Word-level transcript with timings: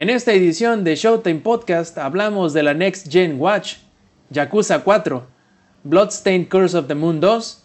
En 0.00 0.10
esta 0.10 0.32
edición 0.32 0.82
de 0.82 0.96
Showtime 0.96 1.38
Podcast 1.38 1.98
hablamos 1.98 2.52
de 2.52 2.64
la 2.64 2.74
Next 2.74 3.12
Gen 3.12 3.40
Watch, 3.40 3.76
Yakuza 4.28 4.82
4, 4.82 5.24
Bloodstained 5.84 6.48
Curse 6.48 6.76
of 6.76 6.88
the 6.88 6.96
Moon 6.96 7.20
2 7.20 7.64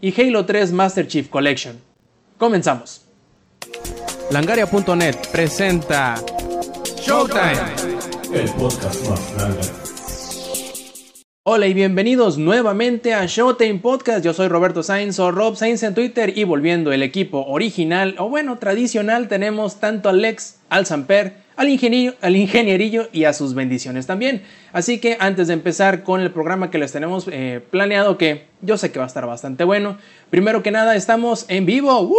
y 0.00 0.14
Halo 0.14 0.46
3 0.46 0.70
Master 0.70 1.08
Chief 1.08 1.28
Collection. 1.28 1.80
Comenzamos. 2.38 3.04
Langaria.net 4.30 5.16
presenta 5.32 6.14
Showtime, 7.00 7.58
el 8.32 8.48
podcast 8.50 9.08
más 9.08 9.82
Hola 11.42 11.66
y 11.66 11.74
bienvenidos 11.74 12.38
nuevamente 12.38 13.12
a 13.12 13.26
Showtime 13.26 13.80
Podcast. 13.80 14.24
Yo 14.24 14.34
soy 14.34 14.46
Roberto 14.46 14.84
Sainz 14.84 15.18
o 15.18 15.32
Rob 15.32 15.56
Sainz 15.56 15.82
en 15.82 15.94
Twitter 15.94 16.38
y 16.38 16.44
volviendo 16.44 16.92
el 16.92 17.02
equipo 17.02 17.44
original 17.44 18.14
o 18.18 18.28
bueno, 18.28 18.58
tradicional 18.58 19.26
tenemos 19.26 19.80
tanto 19.80 20.08
a 20.08 20.12
Lex, 20.12 20.60
al 20.68 20.86
Samper, 20.86 21.45
al, 21.56 21.66
al 22.20 22.36
ingenierillo 22.36 23.08
y 23.12 23.24
a 23.24 23.32
sus 23.32 23.54
bendiciones 23.54 24.06
también. 24.06 24.42
Así 24.72 24.98
que 24.98 25.16
antes 25.20 25.48
de 25.48 25.54
empezar 25.54 26.02
con 26.02 26.20
el 26.20 26.30
programa 26.30 26.70
que 26.70 26.78
les 26.78 26.92
tenemos 26.92 27.26
eh, 27.30 27.60
planeado, 27.70 28.18
que 28.18 28.46
yo 28.60 28.76
sé 28.76 28.92
que 28.92 28.98
va 28.98 29.04
a 29.04 29.08
estar 29.08 29.26
bastante 29.26 29.64
bueno, 29.64 29.98
primero 30.30 30.62
que 30.62 30.70
nada 30.70 30.94
estamos 30.96 31.46
en 31.48 31.66
vivo 31.66 32.10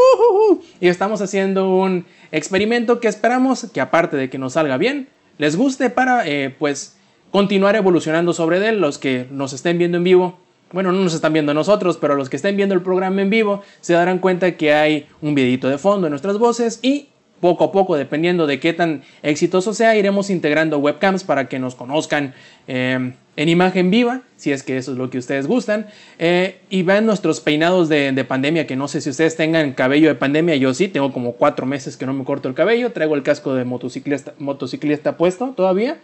y 0.80 0.88
estamos 0.88 1.22
haciendo 1.22 1.70
un 1.70 2.05
experimento 2.31 3.00
que 3.00 3.08
esperamos 3.08 3.68
que 3.73 3.81
aparte 3.81 4.18
de 4.18 4.30
que 4.30 4.38
nos 4.38 4.54
salga 4.54 4.78
bien, 4.78 5.08
les 5.38 5.56
guste 5.56 5.90
para 5.90 6.28
eh, 6.28 6.54
pues 6.58 6.98
continuar 7.31 7.76
evolucionando 7.76 8.34
sobre 8.34 8.67
él. 8.67 8.80
Los 8.80 8.98
que 8.98 9.28
nos 9.30 9.54
estén 9.54 9.78
viendo 9.78 9.98
en 9.98 10.04
vivo, 10.04 10.40
bueno, 10.72 10.92
no 10.92 11.00
nos 11.00 11.14
están 11.14 11.34
viendo 11.34 11.54
nosotros, 11.54 11.98
pero 11.98 12.16
los 12.16 12.30
que 12.30 12.38
estén 12.38 12.58
viendo 12.58 12.73
el 12.73 12.81
programa 12.81 13.22
en 13.22 13.30
vivo 13.30 13.62
se 13.81 13.94
darán 13.94 14.17
cuenta 14.20 14.58
que 14.58 14.73
hay 14.73 15.08
un 15.22 15.36
videito 15.36 15.70
de 15.70 15.78
fondo 15.78 16.08
en 16.08 16.12
nuestras 16.12 16.40
voces 16.40 16.80
y 16.81 17.09
poco 17.40 17.66
a 17.66 17.72
poco, 17.72 17.96
dependiendo 17.96 18.48
de 18.48 18.59
qué 18.59 18.73
tan 18.73 19.04
exitoso 19.23 19.73
sea, 19.73 19.95
iremos 19.95 20.30
integrando 20.30 20.80
webcams 20.80 21.23
para 21.23 21.48
que 21.48 21.59
nos 21.59 21.76
conozcan 21.76 22.34
em, 22.68 23.14
en 23.36 23.50
imagen 23.50 23.92
viva, 23.92 24.22
si 24.36 24.52
es 24.52 24.64
que 24.64 24.78
eso 24.78 24.92
es 24.92 24.98
lo 24.98 25.09
que 25.09 25.17
ustedes 25.17 25.47
gustan, 25.47 25.88
eh, 26.20 26.59
y 26.70 26.84
vean 26.84 27.06
nuestros 27.06 27.39
peinados 27.39 27.89
de, 27.89 28.12
de, 28.12 28.23
pandemia, 28.23 28.66
que 28.66 28.75
no 28.75 28.88
sé 28.88 29.02
si 29.02 29.09
ustedes 29.09 29.36
tengan 29.36 29.73
cabello 29.73 30.08
de 30.08 30.16
pandemia, 30.16 30.56
yo 30.56 30.73
sí, 30.73 30.88
tengo 30.88 31.14
como 31.14 31.34
cuatro 31.34 31.66
meses 31.66 31.97
que 31.97 32.06
no 32.06 32.14
me 32.14 32.23
corto 32.23 32.50
el 32.50 32.56
cabello, 32.56 32.92
traigo 32.92 33.16
el 33.16 33.23
casco 33.23 33.53
de 33.53 33.66
motociclista, 33.66 34.34
motociclista 34.40 35.17
puesto 35.17 35.53
todavía. 35.56 35.97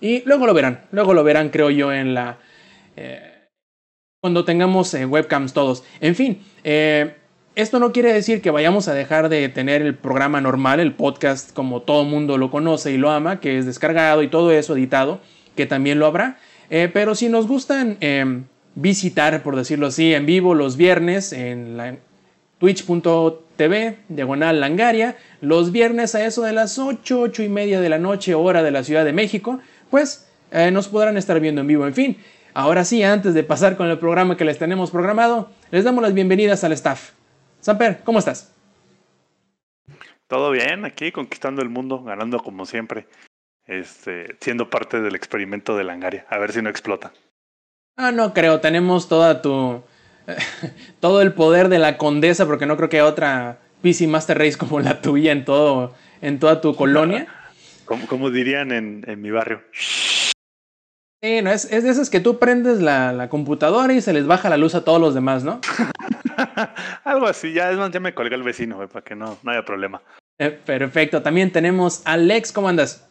Y 0.00 0.22
luego 0.26 0.46
lo 0.46 0.54
verán, 0.54 0.82
luego 0.92 1.14
lo 1.14 1.24
verán 1.24 1.50
creo 1.50 1.70
yo 1.70 1.92
en 1.92 2.14
la... 2.14 2.38
Eh, 2.96 3.34
cuando 4.20 4.44
tengamos 4.44 4.92
eh, 4.94 5.06
webcams 5.06 5.52
todos. 5.52 5.84
En 6.00 6.14
fin, 6.14 6.42
eh, 6.64 7.17
esto 7.60 7.78
no 7.78 7.92
quiere 7.92 8.12
decir 8.12 8.40
que 8.40 8.50
vayamos 8.50 8.88
a 8.88 8.94
dejar 8.94 9.28
de 9.28 9.48
tener 9.48 9.82
el 9.82 9.94
programa 9.94 10.40
normal, 10.40 10.80
el 10.80 10.94
podcast 10.94 11.52
como 11.52 11.82
todo 11.82 12.04
mundo 12.04 12.38
lo 12.38 12.50
conoce 12.50 12.92
y 12.92 12.96
lo 12.96 13.10
ama, 13.10 13.40
que 13.40 13.58
es 13.58 13.66
descargado 13.66 14.22
y 14.22 14.28
todo 14.28 14.52
eso 14.52 14.76
editado, 14.76 15.20
que 15.56 15.66
también 15.66 15.98
lo 15.98 16.06
habrá. 16.06 16.38
pero 16.68 17.14
si 17.14 17.28
nos 17.28 17.48
gustan 17.48 17.98
visitar, 18.74 19.42
por 19.42 19.56
decirlo 19.56 19.88
así, 19.88 20.14
en 20.14 20.24
vivo 20.24 20.54
los 20.54 20.76
viernes 20.76 21.32
en 21.32 21.98
twitch.tv, 22.58 23.98
diagonal 24.08 24.60
langaria, 24.60 25.16
los 25.40 25.72
viernes 25.72 26.14
a 26.14 26.24
eso 26.24 26.42
de 26.42 26.52
las 26.52 26.78
8, 26.78 27.20
8 27.20 27.42
y 27.42 27.48
media 27.48 27.80
de 27.80 27.88
la 27.88 27.98
noche, 27.98 28.34
hora 28.34 28.62
de 28.62 28.70
la 28.70 28.84
Ciudad 28.84 29.04
de 29.04 29.12
México 29.12 29.58
pues 29.90 30.28
eh, 30.50 30.70
nos 30.70 30.88
podrán 30.88 31.16
estar 31.16 31.40
viendo 31.40 31.60
en 31.60 31.66
vivo. 31.66 31.86
En 31.86 31.94
fin, 31.94 32.16
ahora 32.54 32.84
sí, 32.84 33.02
antes 33.02 33.34
de 33.34 33.42
pasar 33.42 33.76
con 33.76 33.88
el 33.88 33.98
programa 33.98 34.36
que 34.36 34.44
les 34.44 34.58
tenemos 34.58 34.90
programado, 34.90 35.50
les 35.70 35.84
damos 35.84 36.02
las 36.02 36.14
bienvenidas 36.14 36.64
al 36.64 36.72
staff. 36.72 37.10
Samper, 37.60 38.00
¿cómo 38.04 38.18
estás? 38.18 38.54
Todo 40.26 40.50
bien, 40.50 40.84
aquí 40.84 41.10
conquistando 41.10 41.62
el 41.62 41.68
mundo, 41.68 42.02
ganando 42.02 42.38
como 42.40 42.66
siempre, 42.66 43.06
este, 43.66 44.36
siendo 44.40 44.68
parte 44.68 45.00
del 45.00 45.14
experimento 45.14 45.76
de 45.76 45.84
Langaria, 45.84 46.26
a 46.28 46.38
ver 46.38 46.52
si 46.52 46.60
no 46.60 46.68
explota. 46.68 47.12
Ah, 47.96 48.12
no 48.12 48.34
creo, 48.34 48.60
tenemos 48.60 49.08
toda 49.08 49.42
tu 49.42 49.82
todo 51.00 51.22
el 51.22 51.32
poder 51.32 51.68
de 51.68 51.78
la 51.78 51.96
condesa, 51.96 52.46
porque 52.46 52.66
no 52.66 52.76
creo 52.76 52.88
que 52.88 52.98
haya 52.98 53.06
otra 53.06 53.58
PC 53.82 54.06
Master 54.06 54.38
Race 54.38 54.58
como 54.58 54.80
la 54.80 55.00
tuya 55.00 55.32
en 55.32 55.44
todo 55.44 55.94
en 56.20 56.38
toda 56.38 56.60
tu 56.60 56.74
colonia. 56.74 57.26
Como, 57.84 58.30
dirían 58.30 58.70
en, 58.70 59.22
mi 59.22 59.30
barrio. 59.30 59.62
Sí, 61.20 61.42
no, 61.42 61.50
es, 61.50 61.68
de 61.68 61.78
esas 61.78 62.10
que 62.10 62.20
tú 62.20 62.38
prendes 62.38 62.80
la, 62.80 63.28
computadora 63.28 63.92
y 63.92 64.00
se 64.00 64.12
les 64.12 64.26
baja 64.26 64.48
la 64.48 64.56
luz 64.56 64.76
a 64.76 64.84
todos 64.84 65.00
los 65.00 65.14
demás, 65.14 65.42
¿no? 65.42 65.60
Algo 67.04 67.26
así, 67.26 67.52
ya 67.52 67.72
es 67.72 67.76
más, 67.76 67.90
ya 67.90 67.98
me 67.98 68.14
colgué 68.14 68.36
el 68.36 68.44
vecino, 68.44 68.78
para 68.88 69.04
que 69.04 69.16
no, 69.16 69.36
no 69.42 69.50
haya 69.50 69.64
problema. 69.64 70.00
Eh, 70.38 70.50
perfecto, 70.50 71.20
también 71.20 71.50
tenemos 71.50 72.02
a 72.04 72.12
Alex, 72.12 72.52
¿cómo 72.52 72.68
andas? 72.68 73.04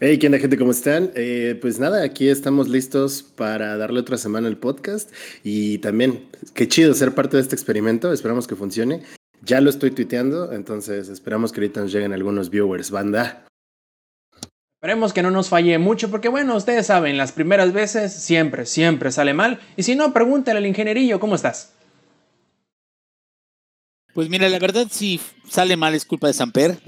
Hey, 0.00 0.18
¿qué 0.18 0.26
onda 0.26 0.38
gente? 0.38 0.56
¿Cómo 0.56 0.70
están? 0.70 1.10
Eh, 1.14 1.58
pues 1.60 1.78
nada, 1.78 2.02
aquí 2.02 2.30
estamos 2.30 2.70
listos 2.70 3.22
para 3.22 3.76
darle 3.76 4.00
otra 4.00 4.16
semana 4.16 4.48
al 4.48 4.56
podcast 4.56 5.12
y 5.44 5.78
también, 5.78 6.28
qué 6.54 6.66
chido 6.66 6.94
ser 6.94 7.14
parte 7.14 7.36
de 7.36 7.42
este 7.42 7.54
experimento, 7.54 8.10
esperamos 8.10 8.46
que 8.46 8.56
funcione. 8.56 9.02
Ya 9.42 9.60
lo 9.60 9.68
estoy 9.68 9.90
tuiteando, 9.90 10.52
entonces 10.52 11.10
esperamos 11.10 11.52
que 11.52 11.60
ahorita 11.60 11.82
nos 11.82 11.92
lleguen 11.92 12.14
algunos 12.14 12.48
viewers, 12.48 12.90
banda. 12.90 13.44
Esperemos 14.82 15.12
que 15.12 15.22
no 15.22 15.30
nos 15.30 15.48
falle 15.48 15.78
mucho 15.78 16.10
porque 16.10 16.28
bueno, 16.28 16.56
ustedes 16.56 16.88
saben, 16.88 17.16
las 17.16 17.30
primeras 17.30 17.72
veces 17.72 18.12
siempre, 18.12 18.66
siempre 18.66 19.12
sale 19.12 19.32
mal. 19.32 19.60
Y 19.76 19.84
si 19.84 19.94
no, 19.94 20.12
pregúntale 20.12 20.58
al 20.58 20.66
ingenierillo, 20.66 21.20
¿cómo 21.20 21.36
estás? 21.36 21.72
Pues 24.12 24.28
mira, 24.28 24.48
la 24.48 24.58
verdad 24.58 24.88
si 24.90 25.20
sale 25.48 25.76
mal 25.76 25.94
es 25.94 26.04
culpa 26.04 26.26
de 26.26 26.32
Samper. 26.32 26.80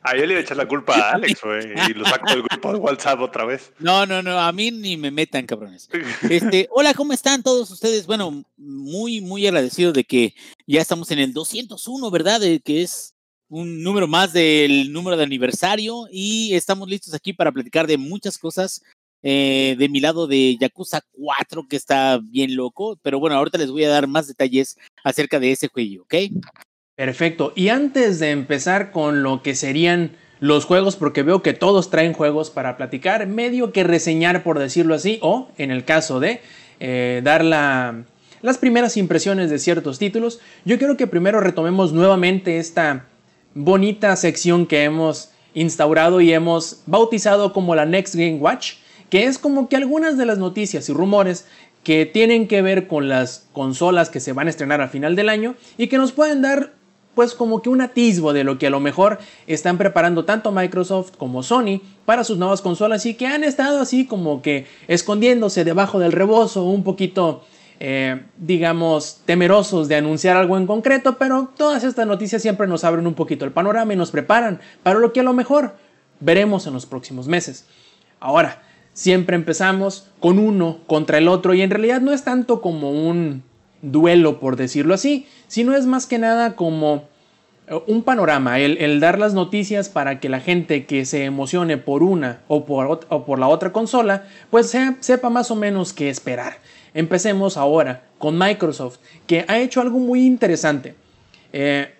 A 0.00 0.12
él 0.12 0.28
le 0.28 0.34
iba 0.34 0.38
a 0.38 0.42
echar 0.44 0.56
la 0.56 0.68
culpa 0.68 0.94
a 0.94 1.10
Alex, 1.14 1.40
güey, 1.44 1.64
y 1.90 1.94
lo 1.94 2.04
saco 2.04 2.30
del 2.30 2.44
grupo 2.44 2.72
de 2.72 2.78
WhatsApp 2.78 3.20
otra 3.20 3.44
vez. 3.44 3.72
No, 3.80 4.06
no, 4.06 4.22
no, 4.22 4.38
a 4.38 4.52
mí 4.52 4.70
ni 4.70 4.96
me 4.96 5.10
metan, 5.10 5.44
cabrones. 5.44 5.90
Este, 6.30 6.68
hola, 6.70 6.94
¿cómo 6.94 7.14
están 7.14 7.42
todos 7.42 7.68
ustedes? 7.72 8.06
Bueno, 8.06 8.44
muy, 8.56 9.20
muy 9.22 9.44
agradecido 9.44 9.92
de 9.92 10.04
que 10.04 10.36
ya 10.68 10.80
estamos 10.80 11.10
en 11.10 11.18
el 11.18 11.32
201, 11.32 12.12
¿verdad? 12.12 12.38
De 12.38 12.60
que 12.60 12.82
es 12.82 13.16
un 13.48 13.82
número 13.82 14.06
más 14.06 14.32
del 14.32 14.92
número 14.92 15.16
de 15.16 15.24
aniversario 15.24 16.06
y 16.10 16.54
estamos 16.54 16.88
listos 16.88 17.14
aquí 17.14 17.32
para 17.32 17.52
platicar 17.52 17.86
de 17.86 17.98
muchas 17.98 18.38
cosas. 18.38 18.82
Eh, 19.22 19.74
de 19.76 19.88
mi 19.88 19.98
lado 19.98 20.28
de 20.28 20.56
Yakuza 20.60 21.00
4, 21.10 21.66
que 21.68 21.74
está 21.74 22.20
bien 22.22 22.54
loco, 22.54 22.96
pero 23.02 23.18
bueno, 23.18 23.36
ahorita 23.36 23.58
les 23.58 23.70
voy 23.70 23.82
a 23.82 23.88
dar 23.88 24.06
más 24.06 24.28
detalles 24.28 24.78
acerca 25.02 25.40
de 25.40 25.50
ese 25.50 25.66
juego, 25.66 26.04
¿ok? 26.04 26.14
Perfecto. 26.94 27.52
Y 27.56 27.68
antes 27.68 28.20
de 28.20 28.30
empezar 28.30 28.92
con 28.92 29.24
lo 29.24 29.42
que 29.42 29.56
serían 29.56 30.12
los 30.38 30.66
juegos, 30.66 30.94
porque 30.94 31.24
veo 31.24 31.42
que 31.42 31.52
todos 31.52 31.90
traen 31.90 32.12
juegos 32.12 32.50
para 32.50 32.76
platicar, 32.76 33.26
medio 33.26 33.72
que 33.72 33.82
reseñar, 33.82 34.44
por 34.44 34.60
decirlo 34.60 34.94
así, 34.94 35.18
o 35.20 35.50
en 35.58 35.72
el 35.72 35.84
caso 35.84 36.20
de 36.20 36.40
eh, 36.78 37.20
dar 37.24 37.44
la, 37.44 38.04
las 38.40 38.58
primeras 38.58 38.96
impresiones 38.96 39.50
de 39.50 39.58
ciertos 39.58 39.98
títulos, 39.98 40.38
yo 40.64 40.78
quiero 40.78 40.96
que 40.96 41.08
primero 41.08 41.40
retomemos 41.40 41.92
nuevamente 41.92 42.58
esta 42.58 43.06
bonita 43.58 44.14
sección 44.14 44.66
que 44.66 44.84
hemos 44.84 45.30
instaurado 45.52 46.20
y 46.20 46.32
hemos 46.32 46.82
bautizado 46.86 47.52
como 47.52 47.74
la 47.74 47.86
Next 47.86 48.14
Game 48.14 48.36
Watch, 48.36 48.74
que 49.10 49.24
es 49.24 49.36
como 49.36 49.68
que 49.68 49.74
algunas 49.74 50.16
de 50.16 50.26
las 50.26 50.38
noticias 50.38 50.88
y 50.88 50.92
rumores 50.92 51.44
que 51.82 52.06
tienen 52.06 52.46
que 52.46 52.62
ver 52.62 52.86
con 52.86 53.08
las 53.08 53.48
consolas 53.52 54.10
que 54.10 54.20
se 54.20 54.32
van 54.32 54.46
a 54.46 54.50
estrenar 54.50 54.80
a 54.80 54.88
final 54.88 55.16
del 55.16 55.28
año 55.28 55.56
y 55.76 55.88
que 55.88 55.98
nos 55.98 56.12
pueden 56.12 56.40
dar 56.40 56.72
pues 57.16 57.34
como 57.34 57.60
que 57.60 57.68
un 57.68 57.80
atisbo 57.80 58.32
de 58.32 58.44
lo 58.44 58.58
que 58.58 58.68
a 58.68 58.70
lo 58.70 58.78
mejor 58.78 59.18
están 59.48 59.76
preparando 59.76 60.24
tanto 60.24 60.52
Microsoft 60.52 61.16
como 61.18 61.42
Sony 61.42 61.80
para 62.04 62.22
sus 62.22 62.38
nuevas 62.38 62.62
consolas 62.62 63.06
y 63.06 63.14
que 63.14 63.26
han 63.26 63.42
estado 63.42 63.80
así 63.80 64.06
como 64.06 64.40
que 64.40 64.66
escondiéndose 64.86 65.64
debajo 65.64 65.98
del 65.98 66.12
rebozo 66.12 66.62
un 66.62 66.84
poquito 66.84 67.42
eh, 67.80 68.22
digamos, 68.36 69.22
temerosos 69.24 69.86
de 69.88 69.96
anunciar 69.96 70.36
algo 70.36 70.56
en 70.56 70.66
concreto, 70.66 71.16
pero 71.16 71.50
todas 71.56 71.84
estas 71.84 72.06
noticias 72.06 72.42
siempre 72.42 72.66
nos 72.66 72.82
abren 72.84 73.06
un 73.06 73.14
poquito 73.14 73.44
el 73.44 73.52
panorama 73.52 73.92
y 73.92 73.96
nos 73.96 74.10
preparan 74.10 74.60
para 74.82 74.98
lo 74.98 75.12
que 75.12 75.20
a 75.20 75.24
lo 75.24 75.32
mejor 75.32 75.76
veremos 76.18 76.66
en 76.66 76.72
los 76.74 76.86
próximos 76.86 77.28
meses. 77.28 77.66
Ahora, 78.20 78.62
siempre 78.92 79.36
empezamos 79.36 80.08
con 80.18 80.40
uno 80.40 80.78
contra 80.88 81.18
el 81.18 81.28
otro 81.28 81.54
y 81.54 81.62
en 81.62 81.70
realidad 81.70 82.00
no 82.00 82.12
es 82.12 82.24
tanto 82.24 82.60
como 82.60 82.90
un 82.90 83.44
duelo, 83.80 84.40
por 84.40 84.56
decirlo 84.56 84.94
así, 84.94 85.28
sino 85.46 85.76
es 85.76 85.86
más 85.86 86.06
que 86.06 86.18
nada 86.18 86.56
como 86.56 87.04
eh, 87.68 87.78
un 87.86 88.02
panorama, 88.02 88.58
el, 88.58 88.98
dar 88.98 89.20
las 89.20 89.34
noticias 89.34 89.88
para 89.88 90.18
que 90.18 90.28
la 90.28 90.40
gente 90.40 90.84
que 90.84 91.04
se 91.04 91.24
emocione 91.24 91.76
por 91.76 92.02
una 92.02 92.40
o 92.48 92.64
por, 92.64 93.38
la 93.38 93.48
otra 93.48 93.72
consola, 93.72 94.24
pues 94.50 94.74
sepa 95.00 95.30
más 95.30 95.52
o 95.52 95.56
menos 95.56 95.92
qué 95.92 96.10
esperar. 96.10 96.56
Empecemos 96.94 97.56
ahora 97.56 98.04
con 98.18 98.38
Microsoft, 98.38 98.98
que 99.26 99.44
ha 99.48 99.58
hecho 99.58 99.80
algo 99.80 99.98
muy 99.98 100.26
interesante. 100.26 100.94
Eh, 101.52 101.94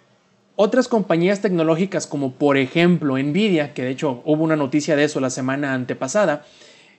otras 0.56 0.88
compañías 0.88 1.40
tecnológicas 1.40 2.06
como 2.06 2.32
por 2.32 2.56
ejemplo 2.56 3.17
Nvidia, 3.17 3.75
que 3.75 3.82
de 3.82 3.90
hecho 3.90 4.23
hubo 4.25 4.43
una 4.43 4.56
noticia 4.56 4.96
de 4.96 5.05
eso 5.05 5.20
la 5.20 5.31
semana 5.31 5.75
antepasada, 5.75 6.44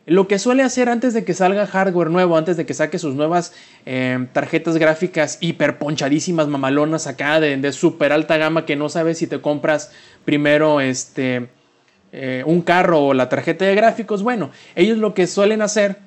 lo 0.06 0.28
que 0.28 0.40
suele 0.40 0.64
hacer 0.64 0.90
antes 0.90 1.14
de 1.14 1.24
que 1.24 1.34
salga 1.34 1.68
hardware 1.68 2.10
nuevo, 2.10 2.38
antes 2.38 2.58
de 2.58 2.66
que 2.66 2.74
saque 2.74 2.98
sus 2.98 3.16
nuevas 3.16 3.54
eh, 3.86 4.28
tarjetas 4.34 4.78
gráficas 4.78 5.38
hiper 5.42 5.78
ponchadísimas, 5.78 6.48
mamalonas 6.48 7.06
acá 7.06 7.40
de, 7.40 7.58
de 7.58 7.72
super 7.74 8.14
alta 8.14 8.38
gama 8.38 8.66
que 8.66 8.76
no 8.76 8.90
sabes 8.90 9.18
si 9.18 9.28
te 9.28 9.42
compras 9.42 9.92
primero 10.26 10.82
este 10.82 11.50
eh, 12.12 12.44
un 12.48 12.62
carro 12.64 13.06
o 13.06 13.14
la 13.14 13.30
tarjeta 13.30 13.66
de 13.66 13.76
gráficos, 13.76 14.24
bueno, 14.24 14.50
ellos 14.76 14.98
lo 14.98 15.14
que 15.14 15.28
suelen 15.28 15.62
hacer 15.62 15.98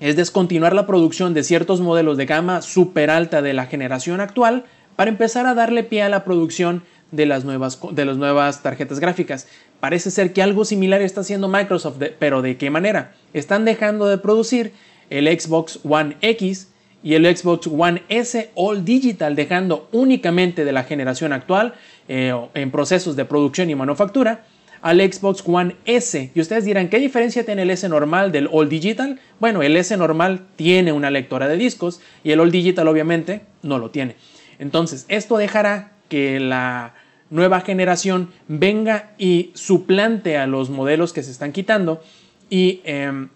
es 0.00 0.16
descontinuar 0.16 0.74
la 0.74 0.86
producción 0.86 1.34
de 1.34 1.42
ciertos 1.42 1.80
modelos 1.80 2.16
de 2.16 2.26
gama 2.26 2.62
super 2.62 3.10
alta 3.10 3.42
de 3.42 3.52
la 3.52 3.66
generación 3.66 4.20
actual 4.20 4.64
para 4.96 5.10
empezar 5.10 5.46
a 5.46 5.54
darle 5.54 5.84
pie 5.84 6.02
a 6.02 6.08
la 6.08 6.24
producción 6.24 6.82
de 7.10 7.26
las 7.26 7.44
nuevas, 7.44 7.80
de 7.92 8.04
las 8.04 8.16
nuevas 8.16 8.62
tarjetas 8.62 9.00
gráficas. 9.00 9.48
Parece 9.80 10.10
ser 10.10 10.32
que 10.32 10.42
algo 10.42 10.64
similar 10.64 11.02
está 11.02 11.22
haciendo 11.22 11.48
Microsoft, 11.48 12.02
pero 12.18 12.42
¿de 12.42 12.56
qué 12.56 12.70
manera? 12.70 13.14
Están 13.32 13.64
dejando 13.64 14.06
de 14.06 14.18
producir 14.18 14.72
el 15.10 15.26
Xbox 15.26 15.80
One 15.84 16.16
X 16.20 16.68
y 17.02 17.14
el 17.14 17.24
Xbox 17.36 17.68
One 17.68 18.02
S 18.08 18.50
All 18.54 18.84
Digital, 18.84 19.36
dejando 19.36 19.88
únicamente 19.92 20.64
de 20.64 20.72
la 20.72 20.84
generación 20.84 21.32
actual 21.32 21.74
eh, 22.08 22.34
en 22.54 22.70
procesos 22.70 23.16
de 23.16 23.24
producción 23.24 23.70
y 23.70 23.74
manufactura 23.74 24.44
al 24.80 25.00
Xbox 25.00 25.42
One 25.46 25.76
S. 25.84 26.30
Y 26.34 26.40
ustedes 26.40 26.64
dirán, 26.64 26.88
¿qué 26.88 26.98
diferencia 26.98 27.44
tiene 27.44 27.62
el 27.62 27.70
S 27.70 27.88
normal 27.88 28.32
del 28.32 28.48
All 28.52 28.68
Digital? 28.68 29.20
Bueno, 29.40 29.62
el 29.62 29.76
S 29.76 29.96
normal 29.96 30.46
tiene 30.56 30.92
una 30.92 31.10
lectora 31.10 31.48
de 31.48 31.56
discos 31.56 32.00
y 32.24 32.32
el 32.32 32.40
All 32.40 32.50
Digital 32.50 32.88
obviamente 32.88 33.42
no 33.62 33.78
lo 33.78 33.90
tiene. 33.90 34.16
Entonces, 34.58 35.04
esto 35.08 35.36
dejará 35.36 35.92
que 36.08 36.40
la 36.40 36.94
nueva 37.30 37.60
generación 37.60 38.30
venga 38.48 39.12
y 39.18 39.50
suplante 39.54 40.38
a 40.38 40.46
los 40.46 40.70
modelos 40.70 41.12
que 41.12 41.22
se 41.22 41.30
están 41.30 41.52
quitando 41.52 42.02
y 42.48 42.80
em, 42.84 43.28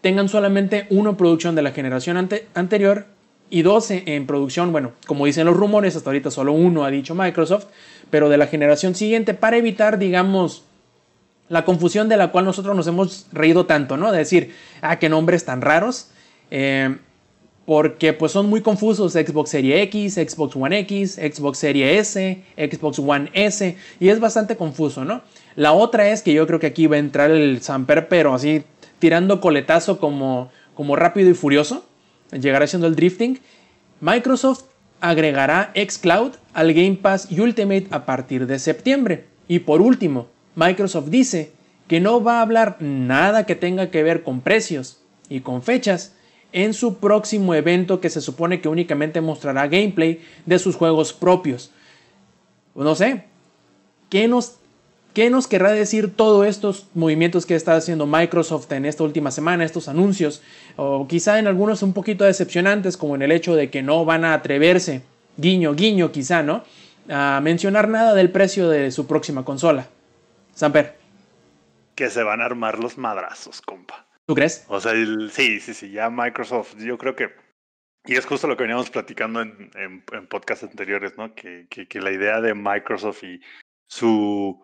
tengan 0.00 0.28
solamente 0.28 0.86
uno 0.90 1.10
en 1.10 1.16
producción 1.16 1.54
de 1.54 1.62
la 1.62 1.72
generación 1.72 2.28
anterior 2.54 3.06
y 3.50 3.62
12 3.62 4.04
en 4.06 4.26
producción, 4.26 4.72
bueno, 4.72 4.92
como 5.06 5.26
dicen 5.26 5.46
los 5.46 5.56
rumores, 5.56 5.96
hasta 5.96 6.10
ahorita 6.10 6.30
solo 6.30 6.52
uno 6.52 6.84
ha 6.84 6.90
dicho 6.90 7.14
Microsoft, 7.14 7.66
pero 8.10 8.28
de 8.28 8.36
la 8.36 8.46
generación 8.46 8.94
siguiente 8.94 9.34
para 9.34 9.56
evitar, 9.56 9.98
digamos, 9.98 10.64
la 11.48 11.64
confusión 11.64 12.08
de 12.08 12.16
la 12.16 12.30
cual 12.30 12.44
nosotros 12.44 12.74
nos 12.76 12.86
hemos 12.86 13.26
reído 13.32 13.66
tanto, 13.66 13.96
¿no? 13.96 14.12
De 14.12 14.18
decir, 14.18 14.54
ah, 14.80 14.98
qué 14.98 15.08
nombres 15.08 15.44
tan 15.44 15.60
raros. 15.60 16.08
Eh, 16.50 16.96
porque 17.66 18.12
pues 18.12 18.32
son 18.32 18.48
muy 18.48 18.60
confusos 18.60 19.12
Xbox 19.12 19.50
Series 19.50 19.82
X, 19.84 20.14
Xbox 20.14 20.54
One 20.56 20.78
X, 20.80 21.14
Xbox 21.14 21.58
Series 21.58 22.16
S, 22.16 22.42
Xbox 22.56 22.98
One 22.98 23.30
S 23.32 23.76
y 24.00 24.08
es 24.08 24.20
bastante 24.20 24.56
confuso, 24.56 25.04
¿no? 25.04 25.22
La 25.56 25.72
otra 25.72 26.10
es 26.10 26.22
que 26.22 26.34
yo 26.34 26.46
creo 26.46 26.60
que 26.60 26.66
aquí 26.66 26.86
va 26.86 26.96
a 26.96 26.98
entrar 26.98 27.30
el 27.30 27.62
Samper 27.62 28.08
pero 28.08 28.34
así 28.34 28.64
tirando 28.98 29.40
coletazo 29.40 29.98
como, 29.98 30.50
como 30.74 30.96
rápido 30.96 31.30
y 31.30 31.34
furioso, 31.34 31.84
llegará 32.32 32.66
siendo 32.66 32.86
el 32.86 32.96
drifting. 32.96 33.40
Microsoft 34.00 34.64
agregará 35.00 35.72
xCloud 35.74 36.32
al 36.52 36.72
Game 36.72 36.98
Pass 37.00 37.28
Ultimate 37.30 37.86
a 37.90 38.04
partir 38.04 38.46
de 38.46 38.58
septiembre. 38.58 39.26
Y 39.48 39.60
por 39.60 39.80
último, 39.80 40.28
Microsoft 40.56 41.08
dice 41.08 41.52
que 41.88 42.00
no 42.00 42.22
va 42.22 42.38
a 42.38 42.42
hablar 42.42 42.76
nada 42.80 43.46
que 43.46 43.54
tenga 43.54 43.90
que 43.90 44.02
ver 44.02 44.22
con 44.22 44.40
precios 44.40 45.00
y 45.28 45.40
con 45.40 45.62
fechas 45.62 46.14
en 46.52 46.72
su 46.72 46.98
próximo 46.98 47.54
evento 47.54 48.00
que 48.00 48.10
se 48.10 48.20
supone 48.20 48.60
que 48.60 48.68
únicamente 48.68 49.20
mostrará 49.20 49.66
gameplay 49.66 50.20
de 50.46 50.58
sus 50.58 50.76
juegos 50.76 51.12
propios. 51.12 51.72
No 52.76 52.94
sé, 52.94 53.24
¿qué 54.08 54.28
nos, 54.28 54.56
qué 55.14 55.30
nos 55.30 55.48
querrá 55.48 55.72
decir 55.72 56.14
todos 56.14 56.46
estos 56.46 56.86
movimientos 56.94 57.44
que 57.44 57.56
está 57.56 57.74
haciendo 57.74 58.06
Microsoft 58.06 58.70
en 58.70 58.84
esta 58.84 59.02
última 59.02 59.32
semana, 59.32 59.64
estos 59.64 59.88
anuncios? 59.88 60.42
O 60.76 61.08
quizá 61.08 61.40
en 61.40 61.48
algunos 61.48 61.82
un 61.82 61.92
poquito 61.92 62.24
decepcionantes, 62.24 62.96
como 62.96 63.16
en 63.16 63.22
el 63.22 63.32
hecho 63.32 63.56
de 63.56 63.70
que 63.70 63.82
no 63.82 64.04
van 64.04 64.24
a 64.24 64.34
atreverse, 64.34 65.02
guiño, 65.36 65.74
guiño 65.74 66.12
quizá, 66.12 66.44
¿no? 66.44 66.62
A 67.08 67.40
mencionar 67.42 67.88
nada 67.88 68.14
del 68.14 68.30
precio 68.30 68.68
de 68.68 68.92
su 68.92 69.06
próxima 69.06 69.44
consola. 69.44 69.88
Samper. 70.54 70.98
Que 71.94 72.10
se 72.10 72.22
van 72.22 72.40
a 72.40 72.46
armar 72.46 72.78
los 72.78 72.98
madrazos, 72.98 73.60
compa. 73.60 74.06
¿Tú 74.26 74.34
crees? 74.34 74.64
O 74.68 74.80
sea, 74.80 74.92
sí, 75.30 75.60
sí, 75.60 75.74
sí, 75.74 75.90
ya 75.90 76.08
Microsoft, 76.08 76.76
yo 76.78 76.96
creo 76.96 77.14
que, 77.14 77.34
y 78.06 78.14
es 78.14 78.24
justo 78.24 78.46
lo 78.46 78.56
que 78.56 78.64
veníamos 78.64 78.90
platicando 78.90 79.42
en, 79.42 79.70
en, 79.74 80.26
podcasts 80.28 80.64
anteriores, 80.64 81.16
¿no? 81.18 81.34
Que, 81.34 81.66
que, 81.68 81.86
que, 81.86 82.00
la 82.00 82.10
idea 82.10 82.40
de 82.40 82.54
Microsoft 82.54 83.22
y 83.22 83.40
su, 83.86 84.62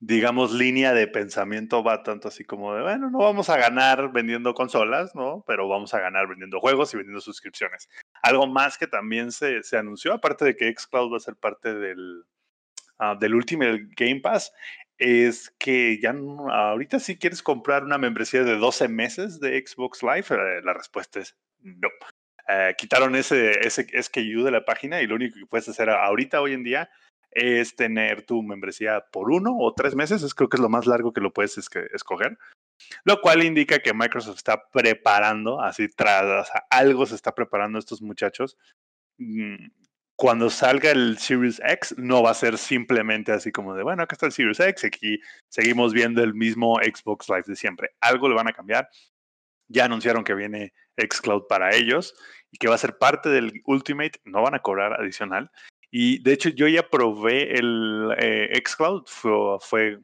digamos, 0.00 0.52
línea 0.52 0.92
de 0.94 1.08
pensamiento 1.08 1.82
va 1.82 2.02
tanto 2.02 2.28
así 2.28 2.44
como 2.44 2.74
de, 2.74 2.82
bueno, 2.82 3.10
no 3.10 3.18
vamos 3.18 3.50
a 3.50 3.56
ganar 3.56 4.12
vendiendo 4.12 4.54
consolas, 4.54 5.14
¿no? 5.14 5.44
Pero 5.46 5.68
vamos 5.68 5.92
a 5.94 6.00
ganar 6.00 6.28
vendiendo 6.28 6.60
juegos 6.60 6.92
y 6.92 6.98
vendiendo 6.98 7.20
suscripciones. 7.20 7.88
Algo 8.22 8.46
más 8.46 8.78
que 8.78 8.86
también 8.86 9.32
se, 9.32 9.62
se 9.62 9.76
anunció, 9.76 10.12
aparte 10.12 10.44
de 10.44 10.56
que 10.56 10.72
Xcloud 10.72 11.12
va 11.12 11.16
a 11.16 11.20
ser 11.20 11.36
parte 11.36 11.74
del, 11.74 12.24
uh, 13.00 13.18
del 13.18 13.34
Ultimate 13.34 13.88
Game 13.96 14.20
Pass, 14.20 14.52
es 14.98 15.50
que 15.58 15.98
ya 16.00 16.14
ahorita 16.50 16.98
si 16.98 17.16
quieres 17.16 17.42
comprar 17.42 17.84
una 17.84 17.98
membresía 17.98 18.42
de 18.42 18.56
12 18.56 18.88
meses 18.88 19.40
de 19.40 19.64
Xbox 19.64 20.02
Live, 20.02 20.26
eh, 20.30 20.60
la 20.62 20.74
respuesta 20.74 21.20
es 21.20 21.36
no. 21.60 21.88
Eh, 22.48 22.74
quitaron 22.76 23.14
ese, 23.14 23.66
ese 23.66 23.86
SKU 24.02 24.42
de 24.42 24.50
la 24.50 24.64
página 24.64 25.00
y 25.00 25.06
lo 25.06 25.14
único 25.14 25.38
que 25.38 25.46
puedes 25.46 25.68
hacer 25.68 25.90
ahorita, 25.90 26.40
hoy 26.40 26.54
en 26.54 26.64
día, 26.64 26.90
es 27.30 27.76
tener 27.76 28.24
tu 28.24 28.42
membresía 28.42 29.04
por 29.12 29.30
uno 29.30 29.56
o 29.58 29.74
tres 29.74 29.94
meses. 29.94 30.22
Es, 30.22 30.34
creo 30.34 30.48
que 30.48 30.56
es 30.56 30.62
lo 30.62 30.68
más 30.68 30.86
largo 30.86 31.12
que 31.12 31.20
lo 31.20 31.32
puedes 31.32 31.58
escoger. 31.58 32.38
Lo 33.04 33.20
cual 33.20 33.44
indica 33.44 33.80
que 33.80 33.92
Microsoft 33.92 34.38
está 34.38 34.68
preparando, 34.70 35.60
así 35.60 35.88
tras 35.88 36.48
algo 36.70 37.06
se 37.06 37.16
está 37.16 37.34
preparando 37.34 37.78
estos 37.78 38.00
muchachos 38.00 38.56
mm, 39.18 39.66
cuando 40.18 40.50
salga 40.50 40.90
el 40.90 41.16
Series 41.16 41.62
X 41.64 41.94
no 41.96 42.24
va 42.24 42.32
a 42.32 42.34
ser 42.34 42.58
simplemente 42.58 43.30
así 43.30 43.52
como 43.52 43.76
de, 43.76 43.84
bueno, 43.84 44.02
acá 44.02 44.14
está 44.14 44.26
el 44.26 44.32
Series 44.32 44.58
X, 44.58 44.84
aquí 44.84 45.20
seguimos 45.48 45.92
viendo 45.92 46.24
el 46.24 46.34
mismo 46.34 46.80
Xbox 46.82 47.28
Live 47.28 47.44
de 47.46 47.54
siempre. 47.54 47.90
Algo 48.00 48.28
le 48.28 48.34
van 48.34 48.48
a 48.48 48.52
cambiar. 48.52 48.88
Ya 49.68 49.84
anunciaron 49.84 50.24
que 50.24 50.34
viene 50.34 50.72
xCloud 50.96 51.46
para 51.48 51.72
ellos 51.72 52.16
y 52.50 52.58
que 52.58 52.66
va 52.66 52.74
a 52.74 52.78
ser 52.78 52.98
parte 52.98 53.28
del 53.28 53.62
Ultimate, 53.64 54.20
no 54.24 54.42
van 54.42 54.56
a 54.56 54.58
cobrar 54.58 55.00
adicional. 55.00 55.52
Y 55.88 56.20
de 56.20 56.32
hecho 56.32 56.48
yo 56.48 56.66
ya 56.66 56.82
probé 56.82 57.56
el 57.56 58.12
eh, 58.18 58.60
xCloud, 58.66 59.04
fue, 59.06 60.00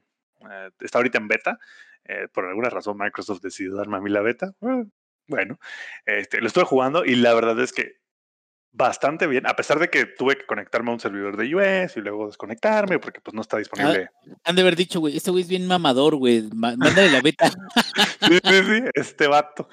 eh, 0.49 0.71
está 0.79 0.99
ahorita 0.99 1.19
en 1.19 1.27
beta. 1.27 1.59
Eh, 2.05 2.29
por 2.33 2.45
alguna 2.45 2.71
razón 2.71 2.97
Microsoft 2.97 3.41
decidió 3.41 3.75
darme 3.75 3.97
a 3.97 4.01
mí 4.01 4.11
la 4.11 4.21
beta. 4.21 4.55
bueno, 5.27 5.59
este, 6.07 6.41
lo 6.41 6.47
estoy 6.47 6.63
jugando 6.67 7.05
y 7.05 7.17
la 7.17 7.35
verdad 7.35 7.59
es 7.59 7.73
que 7.73 8.04
bastante 8.77 9.29
bien, 9.29 9.47
a 9.47 9.55
pesar 9.55 9.79
de 9.79 9.89
que 9.89 10.05
tuve 10.05 10.37
que 10.37 10.47
conectarme 10.47 10.91
a 10.91 10.95
un 10.95 11.01
servidor 11.01 11.37
de 11.37 11.55
US 11.55 11.97
y 11.97 12.01
luego 12.01 12.27
desconectarme 12.27 12.99
porque 12.99 13.21
pues 13.21 13.33
no 13.33 13.41
está 13.41 13.59
disponible. 13.59 14.09
han 14.43 14.57
de 14.57 14.63
haber 14.63 14.75
dicho, 14.75 14.99
güey, 14.99 15.17
este 15.17 15.31
güey 15.31 15.45
es 15.45 15.49
bien 15.49 15.69
mamador, 15.69 16.17
güey, 16.17 16.43
mándale 16.53 17.09
la 17.11 17.21
beta. 17.21 17.51
sí, 18.21 18.39
sí, 18.43 18.63
sí, 18.65 18.85
este 18.95 19.29
vato. 19.29 19.69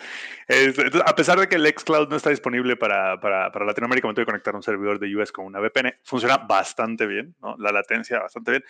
a 1.03 1.15
pesar 1.15 1.39
de 1.39 1.49
que 1.49 1.55
el 1.55 1.67
xCloud 1.67 2.09
no 2.09 2.15
está 2.15 2.29
disponible 2.29 2.75
para, 2.77 3.19
para, 3.19 3.51
para, 3.51 3.65
Latinoamérica, 3.65 4.07
me 4.07 4.13
tuve 4.13 4.25
que 4.25 4.31
conectar 4.31 4.53
a 4.53 4.57
un 4.57 4.63
servidor 4.63 4.99
de 4.99 5.15
US 5.15 5.31
con 5.31 5.45
una 5.45 5.59
VPN. 5.59 5.95
Funciona 6.03 6.37
bastante 6.37 7.07
bien, 7.07 7.35
¿no? 7.41 7.55
La 7.57 7.71
latencia 7.71 8.19
bastante 8.19 8.51
bien. 8.51 8.63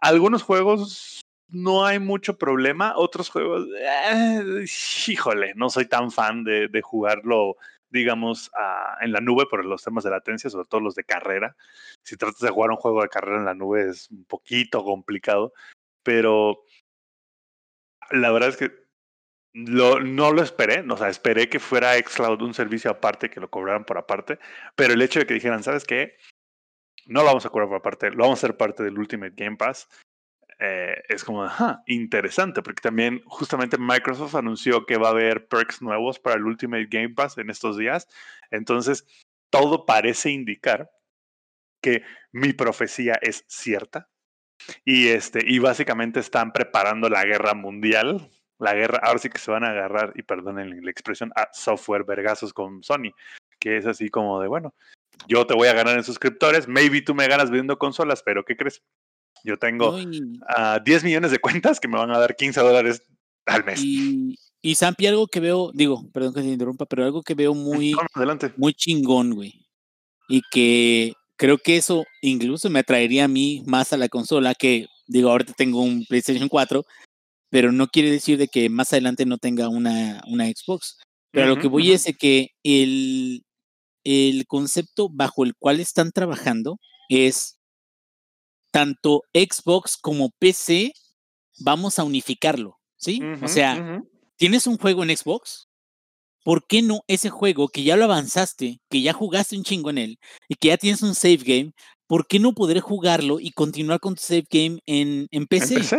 Algunos 0.00 0.42
juegos 0.42 1.20
no 1.50 1.86
hay 1.86 2.00
mucho 2.00 2.36
problema, 2.36 2.94
otros 2.96 3.30
juegos, 3.30 3.64
eh, 3.80 4.64
híjole, 5.06 5.52
no 5.54 5.70
soy 5.70 5.86
tan 5.86 6.10
fan 6.10 6.42
de, 6.42 6.68
de 6.68 6.82
jugarlo 6.82 7.56
digamos, 7.90 8.50
en 9.00 9.12
la 9.12 9.20
nube 9.20 9.46
por 9.46 9.64
los 9.64 9.82
temas 9.82 10.04
de 10.04 10.10
latencia, 10.10 10.50
sobre 10.50 10.68
todo 10.68 10.80
los 10.80 10.94
de 10.94 11.04
carrera. 11.04 11.56
Si 12.04 12.16
tratas 12.16 12.40
de 12.40 12.50
jugar 12.50 12.70
un 12.70 12.76
juego 12.76 13.02
de 13.02 13.08
carrera 13.08 13.38
en 13.38 13.44
la 13.44 13.54
nube 13.54 13.88
es 13.88 14.10
un 14.10 14.24
poquito 14.24 14.84
complicado, 14.84 15.52
pero 16.02 16.64
la 18.10 18.30
verdad 18.30 18.50
es 18.50 18.56
que 18.56 18.72
lo, 19.54 20.00
no 20.00 20.32
lo 20.32 20.42
esperé, 20.42 20.84
o 20.88 20.96
sea, 20.96 21.08
esperé 21.08 21.48
que 21.48 21.58
fuera 21.58 21.98
Xcloud 21.98 22.42
un 22.42 22.54
servicio 22.54 22.90
aparte, 22.90 23.30
que 23.30 23.40
lo 23.40 23.50
cobraran 23.50 23.84
por 23.84 23.98
aparte, 23.98 24.38
pero 24.76 24.94
el 24.94 25.02
hecho 25.02 25.20
de 25.20 25.26
que 25.26 25.34
dijeran, 25.34 25.62
¿sabes 25.62 25.84
qué? 25.84 26.16
No 27.06 27.20
lo 27.20 27.26
vamos 27.26 27.46
a 27.46 27.50
cobrar 27.50 27.68
por 27.68 27.78
aparte, 27.78 28.10
lo 28.10 28.24
vamos 28.24 28.38
a 28.38 28.46
hacer 28.46 28.56
parte 28.56 28.82
del 28.82 28.98
Ultimate 28.98 29.34
Game 29.36 29.56
Pass 29.56 29.88
eh, 30.60 31.02
es 31.08 31.22
como, 31.24 31.48
interesante, 31.86 32.62
porque 32.62 32.82
también 32.82 33.22
justamente 33.26 33.78
Microsoft 33.78 34.34
anunció 34.34 34.86
que 34.86 34.96
va 34.98 35.08
a 35.08 35.12
haber 35.12 35.46
perks 35.46 35.82
nuevos 35.82 36.18
para 36.18 36.36
el 36.36 36.44
Ultimate 36.44 36.88
Game 36.90 37.10
Pass 37.10 37.38
en 37.38 37.50
estos 37.50 37.76
días. 37.76 38.08
Entonces, 38.50 39.06
todo 39.50 39.86
parece 39.86 40.30
indicar 40.30 40.90
que 41.80 42.02
mi 42.32 42.52
profecía 42.52 43.18
es 43.22 43.44
cierta. 43.46 44.08
Y, 44.84 45.08
este, 45.08 45.40
y 45.46 45.60
básicamente 45.60 46.18
están 46.20 46.52
preparando 46.52 47.08
la 47.08 47.24
guerra 47.24 47.54
mundial. 47.54 48.28
La 48.58 48.74
guerra, 48.74 48.98
ahora 49.04 49.20
sí 49.20 49.28
que 49.28 49.38
se 49.38 49.52
van 49.52 49.62
a 49.62 49.70
agarrar, 49.70 50.12
y 50.16 50.22
perdonen 50.22 50.84
la 50.84 50.90
expresión, 50.90 51.30
a 51.36 51.48
software 51.52 52.04
vergazos 52.04 52.52
con 52.52 52.82
Sony. 52.82 53.12
Que 53.60 53.76
es 53.76 53.86
así 53.86 54.08
como 54.08 54.40
de, 54.40 54.48
bueno, 54.48 54.74
yo 55.28 55.46
te 55.46 55.54
voy 55.54 55.68
a 55.68 55.74
ganar 55.74 55.96
en 55.96 56.04
suscriptores, 56.04 56.66
maybe 56.66 57.02
tú 57.02 57.14
me 57.14 57.28
ganas 57.28 57.50
viendo 57.50 57.78
consolas, 57.78 58.22
pero 58.24 58.44
¿qué 58.44 58.56
crees? 58.56 58.82
Yo 59.44 59.56
tengo 59.58 59.96
10 59.96 60.40
ah, 60.48 60.80
millones 61.02 61.30
de 61.30 61.38
cuentas 61.38 61.80
que 61.80 61.88
me 61.88 61.98
van 61.98 62.10
a 62.10 62.18
dar 62.18 62.36
15 62.36 62.60
dólares 62.60 63.02
al 63.46 63.64
mes. 63.64 63.82
Y, 63.82 64.38
y 64.60 64.74
Sampi, 64.74 65.06
algo 65.06 65.26
que 65.26 65.40
veo, 65.40 65.70
digo, 65.72 66.08
perdón 66.12 66.34
que 66.34 66.42
se 66.42 66.48
interrumpa, 66.48 66.86
pero 66.86 67.04
algo 67.04 67.22
que 67.22 67.34
veo 67.34 67.54
muy, 67.54 67.94
muy 68.56 68.74
chingón, 68.74 69.34
güey. 69.34 69.66
Y 70.28 70.42
que 70.50 71.14
creo 71.36 71.58
que 71.58 71.76
eso 71.76 72.04
incluso 72.20 72.68
me 72.68 72.80
atraería 72.80 73.24
a 73.24 73.28
mí 73.28 73.62
más 73.66 73.92
a 73.92 73.96
la 73.96 74.08
consola, 74.08 74.54
que 74.54 74.86
digo, 75.06 75.30
ahorita 75.30 75.54
tengo 75.54 75.80
un 75.82 76.04
PlayStation 76.04 76.48
4, 76.48 76.84
pero 77.50 77.72
no 77.72 77.88
quiere 77.88 78.10
decir 78.10 78.36
de 78.38 78.48
que 78.48 78.68
más 78.68 78.92
adelante 78.92 79.24
no 79.24 79.38
tenga 79.38 79.68
una, 79.68 80.22
una 80.26 80.46
Xbox. 80.46 80.98
Pero 81.30 81.46
lo 81.46 81.58
que 81.58 81.68
voy 81.68 81.92
es 81.92 82.06
que 82.18 82.48
el, 82.62 83.44
el 84.04 84.46
concepto 84.46 85.08
bajo 85.10 85.44
el 85.44 85.54
cual 85.58 85.78
están 85.78 86.10
trabajando 86.10 86.78
es 87.08 87.57
tanto 88.70 89.22
Xbox 89.34 89.96
como 89.96 90.30
PC, 90.38 90.92
vamos 91.60 91.98
a 91.98 92.04
unificarlo, 92.04 92.78
¿sí? 92.96 93.20
o 93.42 93.48
sea, 93.48 94.02
tienes 94.36 94.66
un 94.66 94.78
juego 94.78 95.02
en 95.02 95.16
Xbox, 95.16 95.68
¿por 96.44 96.66
qué 96.66 96.82
no 96.82 97.00
ese 97.08 97.30
juego 97.30 97.68
que 97.68 97.82
ya 97.82 97.96
lo 97.96 98.04
avanzaste, 98.04 98.80
que 98.88 99.02
ya 99.02 99.12
jugaste 99.12 99.56
un 99.56 99.64
chingo 99.64 99.90
en 99.90 99.98
él 99.98 100.18
y 100.48 100.54
que 100.54 100.68
ya 100.68 100.76
tienes 100.76 101.02
un 101.02 101.14
save 101.14 101.38
game, 101.38 101.72
¿por 102.06 102.26
qué 102.26 102.38
no 102.38 102.54
poder 102.54 102.80
jugarlo 102.80 103.38
y 103.38 103.52
continuar 103.52 104.00
con 104.00 104.14
tu 104.14 104.22
save 104.22 104.46
game 104.50 104.80
en, 104.86 105.28
en 105.30 105.46
PC? 105.46 105.74
En 105.74 105.80
PC, 105.80 105.96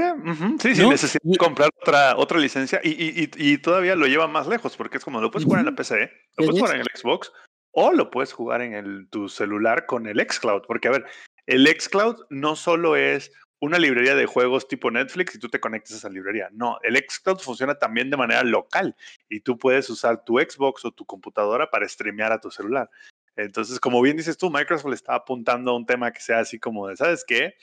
sí, 0.59 0.75
sí, 0.75 0.87
necesitas 0.87 1.37
comprar 1.37 1.69
otra, 1.81 2.17
otra 2.17 2.39
licencia 2.39 2.81
y, 2.83 2.89
y, 2.89 3.29
y, 3.37 3.57
todavía 3.59 3.95
lo 3.95 4.07
lleva 4.07 4.27
más 4.27 4.47
lejos 4.47 4.75
porque 4.75 4.97
es 4.97 5.05
como 5.05 5.21
lo 5.21 5.31
puedes 5.31 5.45
jugar 5.45 5.59
en 5.61 5.67
la 5.67 5.75
PC, 5.75 6.11
lo 6.37 6.45
puedes 6.45 6.59
jugar 6.59 6.75
en 6.75 6.81
el 6.81 6.87
Xbox 6.93 7.31
o 7.71 7.93
lo 7.93 8.09
puedes 8.09 8.33
jugar 8.33 8.61
en 8.61 8.73
el, 8.73 9.07
tu 9.09 9.29
celular 9.29 9.85
con 9.85 10.07
el 10.07 10.19
xCloud, 10.19 10.63
porque 10.67 10.87
a 10.87 10.91
ver, 10.91 11.05
el 11.49 11.67
xCloud 11.67 12.27
no 12.29 12.55
solo 12.55 12.95
es 12.95 13.31
una 13.59 13.79
librería 13.79 14.13
de 14.13 14.27
juegos 14.27 14.67
tipo 14.67 14.91
Netflix 14.91 15.33
y 15.33 15.39
tú 15.39 15.49
te 15.49 15.59
conectas 15.59 15.93
a 15.93 15.97
esa 15.97 16.09
librería. 16.09 16.47
No, 16.51 16.77
el 16.83 16.95
xCloud 16.95 17.39
funciona 17.39 17.73
también 17.79 18.11
de 18.11 18.17
manera 18.17 18.43
local 18.43 18.95
y 19.29 19.39
tú 19.39 19.57
puedes 19.57 19.89
usar 19.89 20.23
tu 20.23 20.37
Xbox 20.37 20.85
o 20.85 20.91
tu 20.91 21.05
computadora 21.05 21.71
para 21.71 21.89
streamear 21.89 22.31
a 22.31 22.39
tu 22.39 22.51
celular. 22.51 22.91
Entonces, 23.35 23.79
como 23.79 23.99
bien 23.99 24.15
dices 24.15 24.37
tú, 24.37 24.51
Microsoft 24.51 24.89
le 24.89 24.95
está 24.95 25.15
apuntando 25.15 25.71
a 25.71 25.75
un 25.75 25.87
tema 25.87 26.11
que 26.11 26.21
sea 26.21 26.37
así 26.39 26.59
como 26.59 26.87
de, 26.87 26.97
¿sabes 26.97 27.25
qué? 27.27 27.55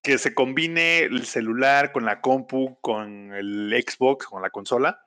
Que 0.00 0.16
se 0.16 0.32
combine 0.32 1.00
el 1.00 1.26
celular 1.26 1.90
con 1.90 2.04
la 2.04 2.20
compu, 2.20 2.78
con 2.82 3.32
el 3.34 3.84
Xbox, 3.84 4.26
con 4.26 4.42
la 4.42 4.50
consola. 4.50 5.04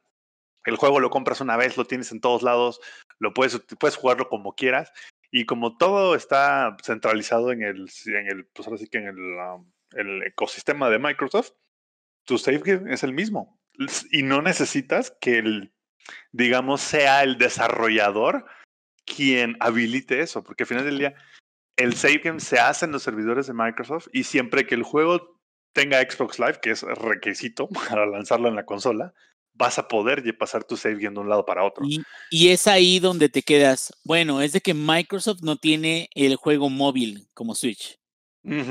El 0.65 0.75
juego 0.75 0.99
lo 0.99 1.09
compras 1.09 1.39
una 1.39 1.55
vez, 1.55 1.77
lo 1.77 1.85
tienes 1.85 2.11
en 2.11 2.19
todos 2.19 2.43
lados, 2.43 2.81
lo 3.19 3.33
puedes, 3.33 3.57
puedes 3.79 3.95
jugarlo 3.95 4.27
como 4.27 4.53
quieras. 4.53 4.91
Y 5.31 5.45
como 5.45 5.77
todo 5.77 6.15
está 6.15 6.75
centralizado 6.83 7.51
en 7.51 7.63
el, 7.63 7.89
en 8.05 8.27
el 8.27 8.45
pues 8.47 8.67
ahora 8.67 8.79
sí 8.79 8.87
que 8.87 8.97
en 8.97 9.07
el, 9.07 9.17
um, 9.17 9.71
el 9.91 10.23
ecosistema 10.23 10.89
de 10.89 10.99
Microsoft, 10.99 11.51
tu 12.25 12.37
save 12.37 12.61
game 12.63 12.93
es 12.93 13.03
el 13.03 13.13
mismo. 13.13 13.59
Y 14.11 14.23
no 14.23 14.41
necesitas 14.41 15.15
que 15.21 15.37
el, 15.37 15.73
digamos, 16.31 16.81
sea 16.81 17.23
el 17.23 17.37
desarrollador 17.37 18.45
quien 19.05 19.55
habilite 19.59 20.21
eso, 20.21 20.43
porque 20.43 20.63
al 20.63 20.67
final 20.67 20.85
del 20.85 20.99
día 20.99 21.15
el 21.77 21.95
save 21.95 22.21
game 22.23 22.39
se 22.39 22.59
hace 22.59 22.85
en 22.85 22.91
los 22.91 23.03
servidores 23.03 23.47
de 23.47 23.53
Microsoft 23.53 24.07
y 24.11 24.23
siempre 24.23 24.67
que 24.67 24.75
el 24.75 24.83
juego 24.83 25.39
tenga 25.73 26.01
Xbox 26.01 26.39
Live, 26.39 26.59
que 26.61 26.71
es 26.71 26.83
requisito 26.83 27.69
para 27.89 28.05
lanzarlo 28.05 28.49
en 28.49 28.55
la 28.55 28.65
consola, 28.65 29.13
vas 29.59 29.77
a 29.77 29.87
poder 29.87 30.23
pasar 30.37 30.63
tu 30.63 30.77
save 30.77 30.95
game 30.95 31.13
de 31.13 31.19
un 31.19 31.29
lado 31.29 31.45
para 31.45 31.65
otro. 31.65 31.85
Y, 32.31 32.47
es 32.47 32.65
ahí 32.65 32.99
donde 32.99 33.27
te 33.27 33.43
quedas. 33.43 33.93
Bueno, 34.05 34.41
es 34.41 34.53
de 34.53 34.61
que 34.61 34.73
Microsoft 34.73 35.41
no 35.41 35.57
tiene 35.57 36.09
el 36.15 36.37
juego 36.37 36.69
móvil 36.69 37.27
como 37.33 37.53
Switch. 37.53 37.99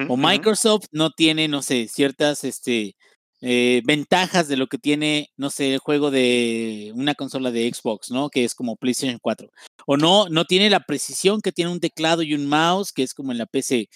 o 0.08 0.16
Microsoft 0.16 0.86
no 0.90 1.10
tiene, 1.10 1.46
no 1.46 1.60
sé, 1.60 1.88
ciertas 1.88 2.42
este, 2.42 2.96
eh, 3.42 3.82
ventajas 3.84 4.48
de 4.48 4.56
lo 4.56 4.66
que 4.66 4.78
tiene, 4.78 5.28
no 5.36 5.50
sé, 5.50 5.74
el 5.74 5.78
juego 5.78 6.10
de 6.10 6.90
una 6.94 7.14
consola 7.14 7.50
de 7.50 7.70
Xbox, 7.70 8.10
¿no? 8.10 8.30
Que 8.30 8.44
es 8.44 8.54
como 8.54 8.76
PlayStation 8.76 9.18
4. 9.20 9.50
O 9.86 9.98
no, 9.98 10.28
no 10.30 10.46
tiene 10.46 10.70
la 10.70 10.80
precisión 10.80 11.42
que 11.42 11.52
tiene 11.52 11.70
un 11.70 11.80
teclado 11.80 12.22
y 12.22 12.32
un 12.32 12.46
mouse, 12.46 12.92
que 12.92 13.02
es 13.02 13.12
como 13.12 13.32
en 13.32 13.38
la 13.38 13.46
PC. 13.46 13.90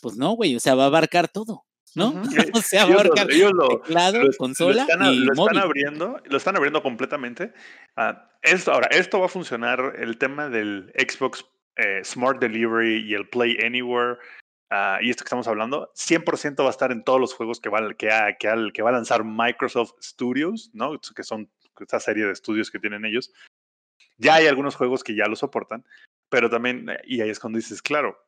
Pues 0.00 0.16
no, 0.16 0.32
güey, 0.34 0.54
o 0.54 0.60
sea, 0.60 0.76
va 0.76 0.84
a 0.84 0.86
abarcar 0.86 1.28
todo. 1.28 1.64
¿No? 1.94 2.22
o 2.54 2.60
sea, 2.60 2.82
abarcar 2.82 3.26
teclado, 3.28 3.82
consola 4.38 4.86
lo 4.98 5.12
y 5.12 5.18
lo 5.20 5.32
están 5.32 5.58
abriendo, 5.58 6.20
lo 6.24 6.36
están 6.36 6.56
abriendo 6.56 6.82
completamente. 6.82 7.52
Ah, 7.96 8.30
esto, 8.42 8.72
ahora, 8.72 8.88
esto 8.88 9.20
va 9.20 9.26
a 9.26 9.30
funcionar, 9.30 9.94
el 9.98 10.18
tema 10.18 10.48
del 10.48 10.92
Xbox 10.96 11.44
eh, 11.76 12.02
Smart 12.04 12.40
Delivery 12.40 13.08
y 13.08 13.14
el 13.14 13.28
Play 13.28 13.58
Anywhere 13.64 14.18
Ah, 14.70 14.98
y 15.00 15.10
esto 15.10 15.22
que 15.22 15.28
estamos 15.28 15.46
hablando, 15.46 15.92
100% 15.94 16.60
va 16.62 16.66
a 16.66 16.70
estar 16.70 16.90
en 16.90 17.04
todos 17.04 17.20
los 17.20 17.34
juegos 17.34 17.60
que 17.60 17.68
va, 17.68 17.94
que, 17.94 18.08
que, 18.38 18.70
que 18.74 18.82
va 18.82 18.90
a 18.90 18.94
lanzar 18.94 19.22
Microsoft 19.24 19.92
Studios, 20.02 20.70
¿no? 20.72 20.98
Que 21.14 21.22
son 21.22 21.48
esta 21.78 22.00
serie 22.00 22.26
de 22.26 22.32
estudios 22.32 22.70
que 22.70 22.80
tienen 22.80 23.04
ellos. 23.04 23.32
Ya 24.18 24.34
hay 24.34 24.46
algunos 24.46 24.74
juegos 24.74 25.04
que 25.04 25.14
ya 25.14 25.26
lo 25.26 25.36
soportan, 25.36 25.84
pero 26.28 26.50
también, 26.50 26.88
eh, 26.90 27.00
y 27.04 27.20
ahí 27.20 27.30
es 27.30 27.38
cuando 27.38 27.58
dices, 27.58 27.80
claro, 27.80 28.18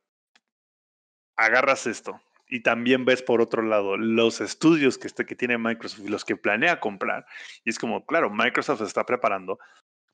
agarras 1.36 1.86
esto 1.86 2.20
y 2.48 2.60
también 2.60 3.04
ves 3.04 3.22
por 3.22 3.40
otro 3.40 3.62
lado 3.62 3.96
los 3.96 4.40
estudios 4.40 4.98
que, 4.98 5.06
este, 5.06 5.26
que 5.26 5.34
tiene 5.34 5.58
Microsoft 5.58 6.04
y 6.04 6.08
los 6.08 6.24
que 6.24 6.36
planea 6.36 6.80
comprar. 6.80 7.26
Y 7.64 7.70
es 7.70 7.78
como, 7.78 8.04
claro, 8.06 8.30
Microsoft 8.30 8.78
se 8.78 8.84
está 8.84 9.04
preparando 9.04 9.58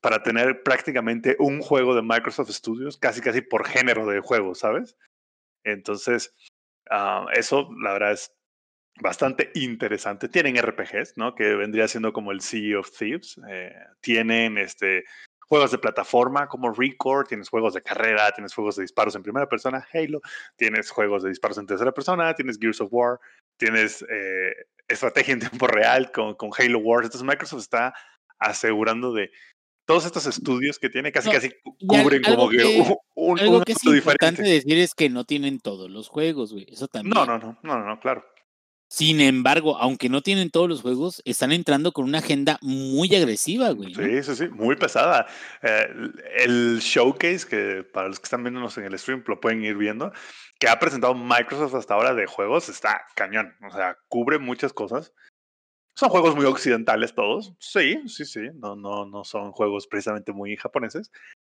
para 0.01 0.21
tener 0.21 0.61
prácticamente 0.61 1.35
un 1.39 1.61
juego 1.61 1.95
de 1.95 2.01
Microsoft 2.01 2.51
Studios, 2.51 2.97
casi 2.97 3.21
casi 3.21 3.41
por 3.41 3.65
género 3.65 4.05
de 4.05 4.19
juego, 4.19 4.53
¿sabes? 4.53 4.97
Entonces, 5.63 6.35
ah, 6.91 7.25
eso 7.33 7.69
la 7.81 7.93
verdad 7.93 8.11
es 8.11 8.31
bastante 9.01 9.51
interesante. 9.55 10.29
Tienen 10.29 10.57
RPGs, 10.57 11.17
¿no? 11.17 11.35
Que 11.35 11.55
vendría 11.55 11.87
siendo 11.87 12.13
como 12.13 12.31
el 12.31 12.41
Sea 12.41 12.79
of 12.79 12.91
Thieves. 12.97 13.39
Eh, 13.49 13.73
tienen 14.01 14.57
este, 14.57 15.05
juegos 15.47 15.71
de 15.71 15.77
plataforma 15.77 16.47
como 16.47 16.71
Record, 16.71 17.27
tienes 17.27 17.49
juegos 17.49 17.73
de 17.73 17.81
carrera, 17.81 18.31
tienes 18.31 18.53
juegos 18.53 18.75
de 18.75 18.83
disparos 18.83 19.15
en 19.15 19.23
primera 19.23 19.47
persona, 19.47 19.85
Halo, 19.93 20.21
tienes 20.55 20.89
juegos 20.89 21.23
de 21.23 21.29
disparos 21.29 21.57
en 21.57 21.67
tercera 21.67 21.91
persona, 21.91 22.33
tienes 22.33 22.57
Gears 22.59 22.81
of 22.81 22.89
War, 22.91 23.19
tienes 23.57 24.03
eh, 24.09 24.53
estrategia 24.87 25.33
en 25.33 25.39
tiempo 25.39 25.67
real 25.67 26.11
con, 26.11 26.35
con 26.35 26.51
Halo 26.57 26.79
Wars. 26.79 27.05
Entonces 27.05 27.27
Microsoft 27.27 27.61
está 27.61 27.93
asegurando 28.39 29.13
de 29.13 29.31
todos 29.85 30.05
estos 30.05 30.25
estudios 30.25 30.79
que 30.79 30.89
tiene 30.89 31.11
casi 31.11 31.29
casi 31.29 31.51
cubren 31.87 32.23
como 32.23 32.49
que, 32.49 32.83
un, 33.13 33.39
algo 33.39 33.61
que 33.61 33.73
es 33.73 33.83
importante 33.83 34.41
decir 34.41 34.77
es 34.79 34.95
que 34.95 35.09
no 35.09 35.25
tienen 35.25 35.59
todos 35.59 35.91
los 35.91 36.09
juegos, 36.09 36.53
güey. 36.53 36.65
Eso 36.69 36.87
también. 36.87 37.13
No, 37.13 37.25
no, 37.25 37.37
no, 37.37 37.59
no, 37.61 37.85
no, 37.85 37.99
claro. 37.99 38.25
Sin 38.87 39.19
embargo, 39.19 39.77
aunque 39.77 40.09
no 40.09 40.21
tienen 40.21 40.51
todos 40.51 40.69
los 40.69 40.81
juegos, 40.81 41.21
están 41.25 41.51
entrando 41.51 41.91
con 41.91 42.05
una 42.05 42.19
agenda 42.19 42.59
muy 42.61 43.13
agresiva, 43.15 43.71
güey. 43.71 43.93
Sí, 43.93 44.23
sí, 44.23 44.35
sí, 44.35 44.47
muy 44.49 44.75
pesada. 44.75 45.25
Eh, 45.63 45.87
el 46.37 46.79
showcase, 46.79 47.47
que 47.47 47.83
para 47.83 48.07
los 48.07 48.19
que 48.19 48.25
están 48.25 48.43
viéndonos 48.43 48.77
en 48.77 48.85
el 48.85 48.97
stream 48.99 49.23
lo 49.25 49.39
pueden 49.39 49.63
ir 49.63 49.75
viendo, 49.75 50.11
que 50.59 50.69
ha 50.69 50.79
presentado 50.79 51.15
Microsoft 51.15 51.73
hasta 51.75 51.95
ahora 51.95 52.13
de 52.13 52.27
juegos, 52.27 52.69
está 52.69 53.05
cañón. 53.15 53.55
O 53.67 53.71
sea, 53.71 53.97
cubre 54.07 54.37
muchas 54.37 54.71
cosas. 54.71 55.13
Son 55.95 56.09
juegos 56.09 56.35
muy 56.35 56.45
occidentales 56.45 57.15
todos. 57.15 57.53
Sí, 57.59 58.01
sí, 58.07 58.25
sí. 58.25 58.49
No, 58.55 58.75
no, 58.75 59.05
no 59.05 59.23
son 59.23 59.51
juegos 59.51 59.87
precisamente 59.87 60.33
muy 60.33 60.57
japoneses, 60.57 61.11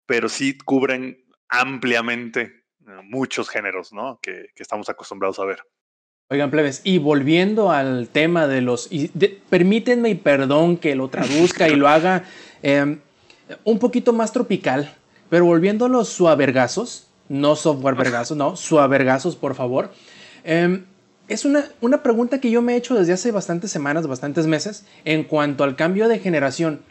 pero 0.07 0.29
sí 0.29 0.57
cubren 0.57 1.25
ampliamente 1.49 2.65
eh, 2.87 3.01
muchos 3.05 3.49
géneros, 3.49 3.93
¿no? 3.93 4.19
Que, 4.23 4.47
estamos 4.57 4.89
acostumbrados 4.89 5.39
a 5.39 5.45
ver. 5.45 5.63
Oigan, 6.31 6.51
plebes, 6.51 6.83
y 6.85 6.99
volviendo 6.99 7.71
al 7.71 8.07
tema 8.09 8.47
de 8.47 8.61
los. 8.61 8.91
permítanme 9.49 10.11
y 10.11 10.15
perdón 10.15 10.77
que 10.77 10.95
lo 10.95 11.09
traduzca 11.09 11.71
y 11.71 11.75
lo 11.75 11.89
haga 11.89 12.25
em, 12.63 12.99
un 13.65 13.79
poquito 13.79 14.13
más 14.13 14.31
tropical, 14.31 14.95
pero 15.31 15.47
volviendo 15.47 15.87
a 15.87 15.89
los 15.89 16.11
suavergazos, 16.11 17.07
no 17.31 17.57
software 17.57 17.95
vergazos, 17.95 18.37
no, 18.37 18.57
suavergazos, 18.57 19.37
por 19.37 19.55
favor. 19.55 19.91
Eh, 20.45 20.83
es 21.29 21.47
una, 21.47 21.65
una 21.81 22.03
pregunta 22.03 22.43
que 22.43 22.51
yo 22.51 22.61
me 22.61 22.75
he 22.75 22.77
hecho 22.77 22.95
desde 22.95 23.15
hace 23.15 23.33
bastantes 23.33 23.71
semanas, 23.71 24.07
bastantes 24.07 24.47
meses, 24.47 24.85
en 25.07 25.25
cuanto 25.25 25.65
al 25.65 25.77
cambio 25.77 26.09
de 26.09 26.19
generación. 26.19 26.83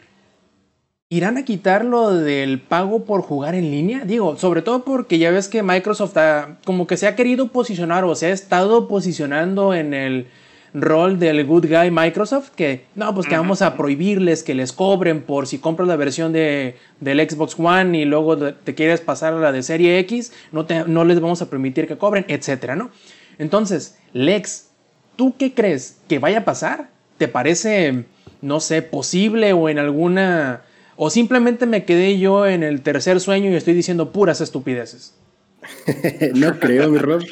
¿Irán 1.10 1.38
a 1.38 1.44
quitar 1.46 1.86
lo 1.86 2.10
del 2.10 2.60
pago 2.60 3.06
por 3.06 3.22
jugar 3.22 3.54
en 3.54 3.70
línea? 3.70 4.04
Digo, 4.04 4.36
sobre 4.36 4.60
todo 4.60 4.84
porque 4.84 5.18
ya 5.18 5.30
ves 5.30 5.48
que 5.48 5.62
Microsoft 5.62 6.18
como 6.66 6.86
que 6.86 6.98
se 6.98 7.06
ha 7.06 7.16
querido 7.16 7.48
posicionar 7.48 8.04
o 8.04 8.14
se 8.14 8.26
ha 8.26 8.30
estado 8.30 8.88
posicionando 8.88 9.72
en 9.72 9.94
el 9.94 10.26
rol 10.74 11.18
del 11.18 11.46
good 11.46 11.64
guy 11.66 11.90
Microsoft, 11.90 12.50
que 12.50 12.84
no, 12.94 13.14
pues 13.14 13.26
que 13.26 13.38
vamos 13.38 13.62
a 13.62 13.74
prohibirles 13.74 14.42
que 14.42 14.54
les 14.54 14.74
cobren 14.74 15.22
por 15.22 15.46
si 15.46 15.56
compras 15.56 15.88
la 15.88 15.96
versión 15.96 16.34
de, 16.34 16.76
del 17.00 17.26
Xbox 17.26 17.58
One 17.58 17.98
y 17.98 18.04
luego 18.04 18.36
te 18.36 18.74
quieres 18.74 19.00
pasar 19.00 19.32
a 19.32 19.38
la 19.38 19.50
de 19.50 19.62
serie 19.62 19.98
X, 20.00 20.34
no, 20.52 20.66
te, 20.66 20.84
no 20.84 21.06
les 21.06 21.20
vamos 21.20 21.40
a 21.40 21.48
permitir 21.48 21.88
que 21.88 21.96
cobren, 21.96 22.26
etcétera, 22.28 22.76
¿no? 22.76 22.90
Entonces, 23.38 23.96
Lex, 24.12 24.68
¿tú 25.16 25.36
qué 25.38 25.54
crees 25.54 25.96
que 26.06 26.18
vaya 26.18 26.40
a 26.40 26.44
pasar? 26.44 26.90
¿Te 27.16 27.28
parece, 27.28 28.04
no 28.42 28.60
sé, 28.60 28.82
posible 28.82 29.54
o 29.54 29.70
en 29.70 29.78
alguna... 29.78 30.64
o 31.00 31.10
simplemente 31.10 31.64
me 31.64 31.84
quedé 31.84 32.18
yo 32.18 32.44
en 32.44 32.64
el 32.64 32.82
tercer 32.82 33.20
sueño 33.20 33.50
y 33.50 33.54
estoy 33.54 33.72
diciendo 33.72 34.12
puras 34.12 34.40
estupideces? 34.40 35.14
no 36.34 36.58
creo, 36.58 36.90
mi 36.90 36.98
Rob. 36.98 37.22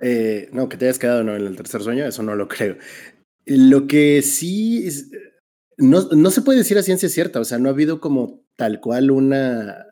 Eh, 0.00 0.48
no, 0.52 0.68
que 0.68 0.76
te 0.76 0.86
hayas 0.86 0.98
quedado 0.98 1.20
en 1.20 1.28
el 1.28 1.56
tercer 1.56 1.82
sueño, 1.82 2.04
eso 2.04 2.24
no 2.24 2.34
lo 2.34 2.48
creo. 2.48 2.76
Lo 3.46 3.86
que 3.86 4.22
sí 4.22 4.88
no, 5.78 6.08
no 6.10 6.30
se 6.32 6.42
puede 6.42 6.58
decir 6.58 6.76
a 6.78 6.82
ciencia 6.82 7.08
cierta, 7.08 7.38
o 7.38 7.44
sea, 7.44 7.58
no 7.58 7.68
ha 7.68 7.72
habido 7.72 8.00
como 8.00 8.42
tal 8.56 8.80
cual 8.80 9.12
una 9.12 9.86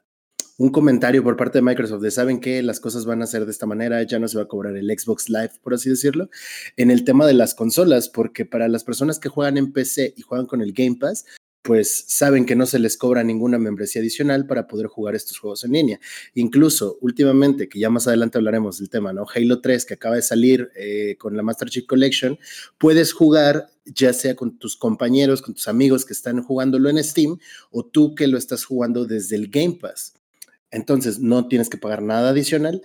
un 0.58 0.68
comentario 0.68 1.24
por 1.24 1.38
parte 1.38 1.56
de 1.56 1.62
Microsoft 1.62 2.02
de 2.02 2.10
saben 2.10 2.38
que 2.38 2.62
las 2.62 2.80
cosas 2.80 3.06
van 3.06 3.22
a 3.22 3.26
ser 3.26 3.46
de 3.46 3.50
esta 3.50 3.64
manera, 3.64 4.02
ya 4.02 4.18
no 4.18 4.28
se 4.28 4.36
va 4.36 4.42
a 4.42 4.48
cobrar 4.48 4.76
el 4.76 4.90
Xbox 4.90 5.30
Live, 5.30 5.52
por 5.62 5.72
así 5.72 5.88
decirlo, 5.88 6.28
en 6.76 6.90
el 6.90 7.04
tema 7.04 7.26
de 7.26 7.32
las 7.32 7.54
consolas, 7.54 8.10
porque 8.10 8.44
para 8.44 8.68
las 8.68 8.84
personas 8.84 9.18
que 9.18 9.30
juegan 9.30 9.56
en 9.56 9.72
PC 9.72 10.12
y 10.18 10.20
juegan 10.20 10.46
con 10.46 10.60
el 10.60 10.74
Game 10.74 10.96
Pass, 11.00 11.24
pues 11.62 12.04
saben 12.08 12.46
que 12.46 12.56
no 12.56 12.64
se 12.66 12.78
les 12.78 12.96
cobra 12.96 13.22
ninguna 13.22 13.58
membresía 13.58 14.00
adicional 14.00 14.46
para 14.46 14.66
poder 14.66 14.86
jugar 14.86 15.14
estos 15.14 15.38
juegos 15.38 15.64
en 15.64 15.72
línea. 15.72 16.00
Incluso 16.34 16.96
últimamente, 17.00 17.68
que 17.68 17.78
ya 17.78 17.90
más 17.90 18.06
adelante 18.06 18.38
hablaremos 18.38 18.78
del 18.78 18.88
tema, 18.88 19.12
¿no? 19.12 19.26
Halo 19.34 19.60
3, 19.60 19.84
que 19.84 19.94
acaba 19.94 20.16
de 20.16 20.22
salir 20.22 20.70
eh, 20.74 21.16
con 21.18 21.36
la 21.36 21.42
Master 21.42 21.68
Chief 21.68 21.86
Collection, 21.86 22.38
puedes 22.78 23.12
jugar 23.12 23.68
ya 23.84 24.12
sea 24.12 24.36
con 24.36 24.58
tus 24.58 24.76
compañeros, 24.76 25.42
con 25.42 25.54
tus 25.54 25.68
amigos 25.68 26.04
que 26.04 26.12
están 26.12 26.42
jugándolo 26.42 26.88
en 26.88 27.02
Steam, 27.02 27.38
o 27.70 27.84
tú 27.84 28.14
que 28.14 28.26
lo 28.26 28.38
estás 28.38 28.64
jugando 28.64 29.04
desde 29.04 29.36
el 29.36 29.48
Game 29.48 29.78
Pass. 29.80 30.14
Entonces, 30.70 31.18
no 31.18 31.48
tienes 31.48 31.68
que 31.68 31.78
pagar 31.78 32.02
nada 32.02 32.30
adicional 32.30 32.82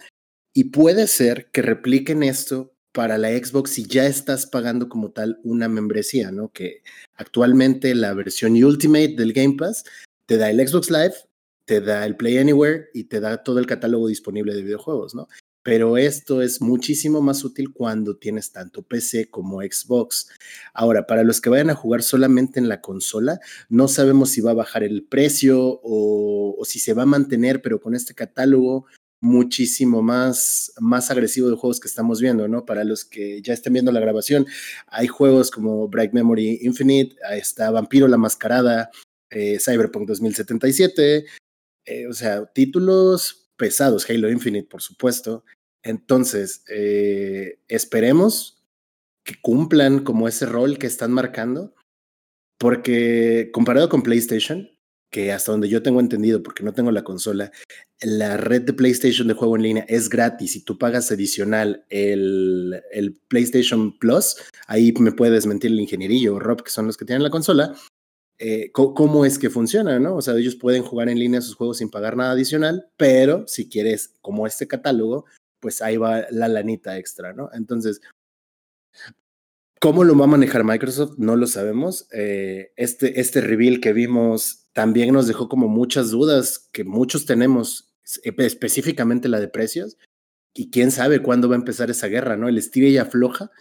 y 0.54 0.66
puede 0.66 1.08
ser 1.08 1.50
que 1.52 1.62
repliquen 1.62 2.24
esto 2.24 2.75
para 2.96 3.18
la 3.18 3.28
Xbox 3.28 3.72
si 3.72 3.86
ya 3.86 4.08
estás 4.08 4.48
pagando 4.48 4.88
como 4.88 5.12
tal 5.12 5.42
una 5.44 5.68
membresía, 5.68 6.32
¿no? 6.32 6.54
Que 6.54 6.82
actualmente 7.16 7.94
la 7.94 8.14
versión 8.14 8.54
Ultimate 8.64 9.16
del 9.18 9.34
Game 9.34 9.58
Pass 9.58 9.84
te 10.26 10.38
da 10.38 10.50
el 10.50 10.66
Xbox 10.66 10.90
Live, 10.90 11.14
te 11.66 11.82
da 11.82 12.06
el 12.06 12.16
Play 12.16 12.38
Anywhere 12.38 12.88
y 12.94 13.04
te 13.04 13.20
da 13.20 13.44
todo 13.44 13.60
el 13.60 13.68
catálogo 13.68 14.08
disponible 14.08 14.54
de 14.54 14.62
videojuegos, 14.62 15.14
¿no? 15.14 15.28
Pero 15.62 15.98
esto 15.98 16.42
es 16.42 16.62
muchísimo 16.62 17.22
más 17.22 17.44
útil 17.44 17.74
cuando 17.74 18.16
tienes 18.16 18.54
tanto 18.54 18.82
PC 18.82 19.30
como 19.30 19.62
Xbox. 19.62 20.30
Ahora, 20.74 21.06
para 21.06 21.24
los 21.24 21.42
que 21.42 21.50
vayan 21.50 21.72
a 21.72 21.76
jugar 21.76 22.02
solamente 22.02 22.62
en 22.62 22.70
la 22.70 22.80
consola, 22.80 23.42
no 23.68 23.90
sabemos 23.90 24.30
si 24.30 24.40
va 24.40 24.52
a 24.52 24.56
bajar 24.56 24.84
el 24.84 25.04
precio 25.04 25.82
o, 25.84 26.56
o 26.58 26.64
si 26.66 26.80
se 26.80 26.94
va 26.94 27.04
a 27.04 27.08
mantener, 27.08 27.62
pero 27.62 27.82
con 27.82 27.94
este 27.94 28.14
catálogo 28.14 28.86
muchísimo 29.22 30.02
más, 30.02 30.74
más 30.80 31.10
agresivo 31.12 31.50
de 31.50 31.56
juegos 31.56 31.80
que 31.80 31.88
estamos 31.88 32.22
viendo, 32.22 32.48
¿no? 32.48 32.66
Para 32.66 32.84
los 32.84 33.06
que 33.06 33.42
ya 33.42 33.54
estén 33.54 33.74
viendo 33.74 33.92
la 33.92 34.00
grabación, 34.00 34.46
hay 34.88 35.08
juegos 35.08 35.52
como 35.52 35.88
Bright 35.88 36.14
Memory 36.14 36.60
Infinite, 36.62 37.16
ahí 37.28 37.40
está 37.40 37.72
Vampiro 37.72 38.08
la 38.08 38.18
Mascarada, 38.18 38.92
eh, 39.30 39.58
Cyberpunk 39.60 40.08
2077, 40.08 41.26
eh, 41.86 42.08
o 42.08 42.14
sea, 42.14 42.46
títulos 42.48 43.50
pesados, 43.58 44.10
Halo 44.10 44.30
Infinite, 44.30 44.68
por 44.68 44.82
supuesto. 44.82 45.44
Entonces, 45.84 46.64
eh, 46.70 47.60
esperemos 47.68 48.64
que 49.24 49.36
cumplan 49.42 50.04
como 50.04 50.28
ese 50.28 50.46
rol 50.46 50.78
que 50.78 50.88
están 50.88 51.12
marcando, 51.12 51.74
porque 52.58 53.50
comparado 53.54 53.90
con 53.90 54.04
PlayStation, 54.04 54.70
que 55.16 55.32
hasta 55.32 55.54
donde 55.54 55.70
yo 55.70 55.82
tengo 55.82 56.02
entendido, 56.02 56.44
porque 56.44 56.62
no 56.62 56.74
tengo 56.74 56.92
la 56.92 57.06
consola, 57.06 57.50
la 58.02 58.36
red 58.36 58.64
de 58.64 58.74
PlayStation 58.74 59.30
de 59.30 59.34
juego 59.34 59.56
en 59.56 59.62
línea 59.62 59.86
es 59.88 60.10
gratis 60.10 60.58
y 60.58 60.62
tú 60.66 60.78
pagas 60.78 61.10
adicional 61.10 61.86
el, 61.90 62.84
el 62.92 63.14
PlayStation 63.30 63.98
Plus, 63.98 64.36
ahí 64.68 64.92
me 65.00 65.14
puede 65.14 65.32
desmentir 65.32 65.72
el 65.72 65.80
ingenierillo 65.80 66.36
o 66.36 66.40
Rob, 66.40 66.64
que 66.64 66.70
son 66.70 66.88
los 66.88 66.98
que 66.98 67.06
tienen 67.06 67.24
la 67.24 67.30
consola, 67.30 67.74
eh, 68.40 68.74
cómo 68.74 69.24
es 69.24 69.40
que 69.40 69.50
funciona, 69.50 70.00
¿no? 70.00 70.18
O 70.18 70.22
sea, 70.22 70.36
ellos 70.36 70.58
pueden 70.58 70.84
jugar 70.84 71.08
en 71.08 71.18
línea 71.18 71.40
sus 71.40 71.56
juegos 71.56 71.78
sin 71.78 71.90
pagar 71.90 72.18
nada 72.18 72.32
adicional, 72.32 72.90
pero 72.98 73.48
si 73.48 73.70
quieres, 73.70 74.16
como 74.20 74.46
este 74.46 74.68
catálogo, 74.68 75.24
pues 75.62 75.82
ahí 75.82 75.96
va 75.96 76.26
la 76.30 76.50
lanita 76.50 76.98
extra, 76.98 77.32
¿no? 77.32 77.50
Entonces, 77.54 78.02
¿Cómo 79.82 80.04
lo 80.04 80.18
va 80.18 80.24
a 80.24 80.28
manejar 80.28 80.64
Microsoft? 80.64 81.20
No 81.20 81.36
lo 81.36 81.46
sabemos. 81.46 82.08
Eh, 82.12 82.72
este, 82.76 83.20
este 83.20 83.40
reveal 83.40 83.80
que 83.82 83.94
vimos 83.94 84.65
también 84.76 85.14
nos 85.14 85.26
dejó 85.26 85.48
como 85.48 85.70
muchas 85.70 86.12
dudas 86.12 86.68
que 86.74 86.84
muchos 86.84 87.26
tenemos, 87.26 87.96
específicamente 88.04 89.30
la 89.30 89.40
de 89.40 89.48
precios. 89.48 89.98
Y 90.54 90.70
quién 90.70 90.92
sabe 90.92 91.22
cuándo 91.22 91.48
va 91.48 91.56
a 91.56 91.60
empezar 91.60 91.90
esa 91.90 92.08
guerra, 92.08 92.36
¿no? 92.36 92.50
El 92.50 92.58
estira 92.58 92.90
y 92.90 92.98
afloja 92.98 93.52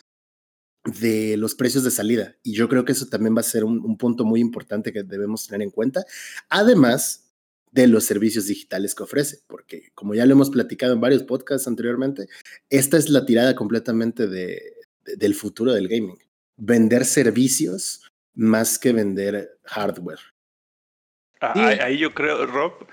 de 1.01 1.37
los 1.37 1.55
precios 1.55 1.85
de 1.85 1.93
salida. 1.93 2.35
Y 2.43 2.55
yo 2.55 2.69
creo 2.69 2.85
que 2.85 2.91
eso 2.93 3.07
también 3.07 3.37
va 3.37 3.41
a 3.41 3.45
ser 3.45 3.63
un, 3.63 3.79
un 3.85 3.97
punto 3.97 4.25
muy 4.25 4.41
importante 4.41 4.93
que 4.93 5.05
debemos 5.05 5.47
tener 5.47 5.63
en 5.63 5.71
cuenta. 5.71 6.05
Además 6.49 7.33
de 7.71 7.87
los 7.87 8.03
servicios 8.03 8.47
digitales 8.47 8.93
que 8.97 9.05
ofrece, 9.05 9.39
porque 9.47 9.93
como 9.95 10.17
ya 10.17 10.27
lo 10.27 10.33
hemos 10.33 10.51
platicado 10.51 10.95
en 10.95 11.01
varios 11.01 11.23
podcasts 11.23 11.69
anteriormente, 11.69 12.27
esta 12.71 12.97
es 12.97 13.09
la 13.09 13.25
tirada 13.25 13.55
completamente 13.55 14.27
de, 14.27 14.61
del 15.17 15.37
futuro 15.37 15.73
del 15.73 15.87
gaming. 15.87 16.19
Vender 16.57 17.05
servicios 17.05 18.03
más 18.35 18.81
que 18.81 18.93
vender 18.93 19.61
hardware. 19.63 20.34
Ah, 21.55 21.85
ahí, 21.85 21.99
yo 21.99 22.15
creo, 22.15 22.47
Rob, 22.47 22.87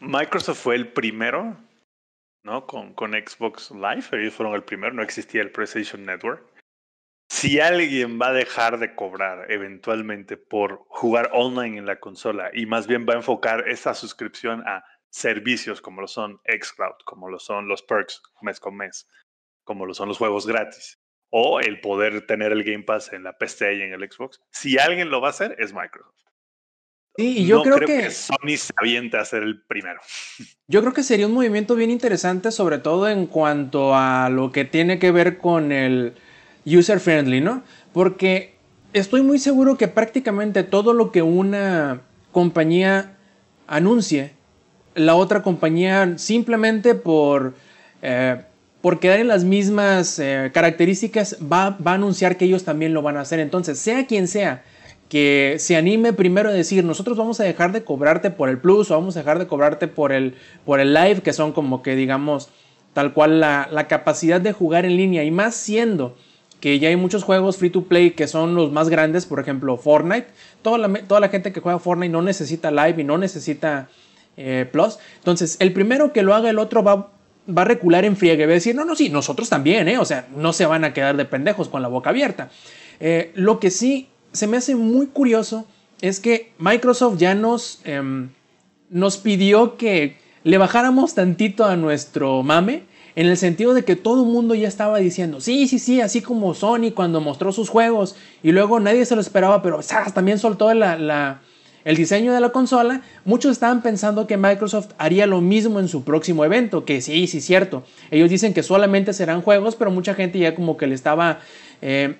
Microsoft 0.00 0.58
fue 0.58 0.76
el 0.76 0.88
primero, 0.88 1.56
¿no? 2.42 2.66
Con, 2.66 2.94
con 2.94 3.12
Xbox 3.12 3.70
Live, 3.70 4.06
ellos 4.12 4.34
fueron 4.34 4.54
el 4.54 4.62
primero, 4.62 4.94
no 4.94 5.02
existía 5.02 5.42
el 5.42 5.50
PlayStation 5.50 6.04
Network. 6.04 6.42
Si 7.30 7.60
alguien 7.60 8.18
va 8.20 8.28
a 8.28 8.32
dejar 8.32 8.78
de 8.78 8.94
cobrar 8.94 9.50
eventualmente 9.52 10.38
por 10.38 10.84
jugar 10.88 11.30
online 11.32 11.78
en 11.78 11.86
la 11.86 12.00
consola 12.00 12.50
y 12.54 12.64
más 12.64 12.86
bien 12.86 13.06
va 13.06 13.12
a 13.12 13.18
enfocar 13.18 13.68
esa 13.68 13.92
suscripción 13.92 14.62
a 14.66 14.82
servicios 15.10 15.80
como 15.80 16.00
lo 16.00 16.08
son 16.08 16.40
Xcloud, 16.46 16.96
como 17.04 17.28
lo 17.28 17.38
son 17.38 17.68
los 17.68 17.82
perks 17.82 18.22
mes 18.40 18.60
con 18.60 18.76
mes, 18.76 19.06
como 19.64 19.84
lo 19.84 19.94
son 19.94 20.08
los 20.08 20.18
juegos 20.18 20.46
gratis, 20.46 20.98
o 21.30 21.60
el 21.60 21.80
poder 21.80 22.26
tener 22.26 22.52
el 22.52 22.64
Game 22.64 22.84
Pass 22.84 23.12
en 23.12 23.24
la 23.24 23.36
PC 23.36 23.74
y 23.74 23.82
en 23.82 23.92
el 23.92 24.10
Xbox. 24.10 24.40
Si 24.50 24.78
alguien 24.78 25.10
lo 25.10 25.20
va 25.20 25.28
a 25.28 25.30
hacer, 25.30 25.54
es 25.58 25.74
Microsoft. 25.74 26.27
Sí, 27.18 27.38
y 27.38 27.46
yo 27.46 27.64
creo, 27.64 27.80
que, 27.80 28.12
Sony 28.12 28.56
se 28.56 28.72
avienta 28.76 29.20
a 29.20 29.24
ser 29.24 29.42
el 29.42 29.60
primero. 29.60 30.00
Yo 30.68 30.82
creo 30.82 30.92
que 30.92 31.02
sería 31.02 31.26
un 31.26 31.32
movimiento 31.32 31.74
bien 31.74 31.90
interesante, 31.90 32.52
sobre 32.52 32.78
todo 32.78 33.08
en 33.08 33.26
cuanto 33.26 33.96
a 33.96 34.28
lo 34.30 34.52
que 34.52 34.64
tiene 34.64 35.00
que 35.00 35.10
ver 35.10 35.38
con 35.38 35.72
el 35.72 36.12
user 36.64 37.00
friendly, 37.00 37.40
¿no? 37.40 37.64
Porque 37.92 38.54
estoy 38.92 39.22
muy 39.22 39.40
seguro 39.40 39.76
que 39.76 39.88
prácticamente 39.88 40.62
todo 40.62 40.92
lo 40.92 41.10
que 41.10 41.22
una 41.22 42.02
compañía 42.30 43.16
anuncie, 43.66 44.34
la 44.94 45.16
otra 45.16 45.42
compañía 45.42 46.18
simplemente 46.18 46.94
por 46.94 47.54
eh, 48.00 48.42
por 48.80 49.00
quedar 49.00 49.18
en 49.18 49.26
las 49.26 49.42
mismas 49.42 50.20
eh, 50.20 50.52
características, 50.54 51.38
va, 51.42 51.70
va, 51.70 51.92
a 51.92 51.94
anunciar 51.94 52.36
que 52.36 52.44
ellos 52.44 52.62
también 52.62 52.94
lo 52.94 53.02
van 53.02 53.16
a 53.16 53.22
hacer. 53.22 53.40
Entonces, 53.40 53.80
sea 53.80 54.06
quien 54.06 54.28
sea 54.28 54.62
que 55.08 55.56
se 55.58 55.76
anime 55.76 56.12
primero 56.12 56.50
a 56.50 56.52
decir, 56.52 56.84
nosotros 56.84 57.16
vamos 57.16 57.40
a 57.40 57.44
dejar 57.44 57.72
de 57.72 57.84
cobrarte 57.84 58.30
por 58.30 58.48
el 58.48 58.58
plus 58.58 58.90
o 58.90 58.94
vamos 58.94 59.16
a 59.16 59.20
dejar 59.20 59.38
de 59.38 59.46
cobrarte 59.46 59.88
por 59.88 60.12
el, 60.12 60.34
por 60.64 60.80
el 60.80 60.92
live, 60.92 61.22
que 61.22 61.32
son 61.32 61.52
como 61.52 61.82
que 61.82 61.96
digamos 61.96 62.50
tal 62.92 63.12
cual 63.12 63.40
la, 63.40 63.68
la 63.70 63.88
capacidad 63.88 64.40
de 64.40 64.52
jugar 64.52 64.84
en 64.84 64.96
línea 64.96 65.24
y 65.24 65.30
más 65.30 65.54
siendo 65.54 66.16
que 66.60 66.78
ya 66.78 66.88
hay 66.88 66.96
muchos 66.96 67.22
juegos 67.22 67.56
free 67.56 67.70
to 67.70 67.84
play 67.84 68.10
que 68.10 68.26
son 68.26 68.54
los 68.54 68.72
más 68.72 68.88
grandes, 68.88 69.26
por 69.26 69.40
ejemplo 69.40 69.76
Fortnite, 69.76 70.26
toda 70.62 70.78
la, 70.78 70.92
toda 71.06 71.20
la 71.20 71.28
gente 71.28 71.52
que 71.52 71.60
juega 71.60 71.78
Fortnite 71.78 72.12
no 72.12 72.22
necesita 72.22 72.70
live 72.70 73.00
y 73.00 73.04
no 73.04 73.16
necesita 73.16 73.88
eh, 74.36 74.68
plus, 74.70 74.98
entonces 75.16 75.56
el 75.60 75.72
primero 75.72 76.12
que 76.12 76.22
lo 76.22 76.34
haga 76.34 76.50
el 76.50 76.58
otro 76.58 76.82
va 76.82 77.12
va 77.48 77.62
a 77.62 77.64
recular 77.64 78.04
en 78.04 78.16
friegue, 78.16 78.46
va 78.46 78.52
a 78.52 78.54
decir, 78.54 78.74
no, 78.74 78.84
no, 78.84 78.94
sí, 78.94 79.08
nosotros 79.08 79.48
también, 79.48 79.88
¿eh? 79.88 79.98
O 79.98 80.04
sea, 80.04 80.26
no 80.36 80.52
se 80.52 80.66
van 80.66 80.84
a 80.84 80.92
quedar 80.92 81.16
de 81.16 81.24
pendejos 81.24 81.68
con 81.68 81.80
la 81.80 81.88
boca 81.88 82.10
abierta. 82.10 82.50
Eh, 83.00 83.32
lo 83.34 83.58
que 83.58 83.70
sí 83.70 84.08
se 84.32 84.46
me 84.46 84.56
hace 84.56 84.74
muy 84.74 85.06
curioso 85.06 85.66
es 86.00 86.20
que 86.20 86.52
Microsoft 86.58 87.18
ya 87.18 87.34
nos, 87.34 87.80
em, 87.84 88.30
nos 88.90 89.18
pidió 89.18 89.76
que 89.76 90.16
le 90.44 90.58
bajáramos 90.58 91.14
tantito 91.14 91.64
a 91.64 91.76
nuestro 91.76 92.42
mame, 92.42 92.84
en 93.16 93.26
el 93.26 93.36
sentido 93.36 93.74
de 93.74 93.84
que 93.84 93.96
todo 93.96 94.22
el 94.22 94.30
mundo 94.30 94.54
ya 94.54 94.68
estaba 94.68 94.98
diciendo, 94.98 95.40
sí, 95.40 95.66
sí, 95.66 95.80
sí, 95.80 96.00
así 96.00 96.20
como 96.20 96.54
Sony 96.54 96.92
cuando 96.94 97.20
mostró 97.20 97.50
sus 97.50 97.68
juegos 97.68 98.14
y 98.44 98.52
luego 98.52 98.78
nadie 98.78 99.04
se 99.04 99.16
lo 99.16 99.20
esperaba, 99.20 99.60
pero 99.60 99.80
también 100.14 100.38
soltó 100.38 100.70
el 100.70 101.96
diseño 101.96 102.32
de 102.32 102.40
la 102.40 102.50
consola, 102.50 103.02
muchos 103.24 103.50
estaban 103.50 103.82
pensando 103.82 104.28
que 104.28 104.36
Microsoft 104.36 104.90
haría 104.98 105.26
lo 105.26 105.40
mismo 105.40 105.80
en 105.80 105.88
su 105.88 106.04
próximo 106.04 106.44
evento, 106.44 106.84
que 106.84 107.00
sí, 107.00 107.26
sí, 107.26 107.40
cierto. 107.40 107.82
Ellos 108.12 108.30
dicen 108.30 108.54
que 108.54 108.62
solamente 108.62 109.12
serán 109.12 109.42
juegos, 109.42 109.74
pero 109.74 109.90
mucha 109.90 110.14
gente 110.14 110.38
ya 110.38 110.54
como 110.54 110.76
que 110.76 110.86
le 110.86 110.94
estaba 110.94 111.40
eh, 111.82 112.18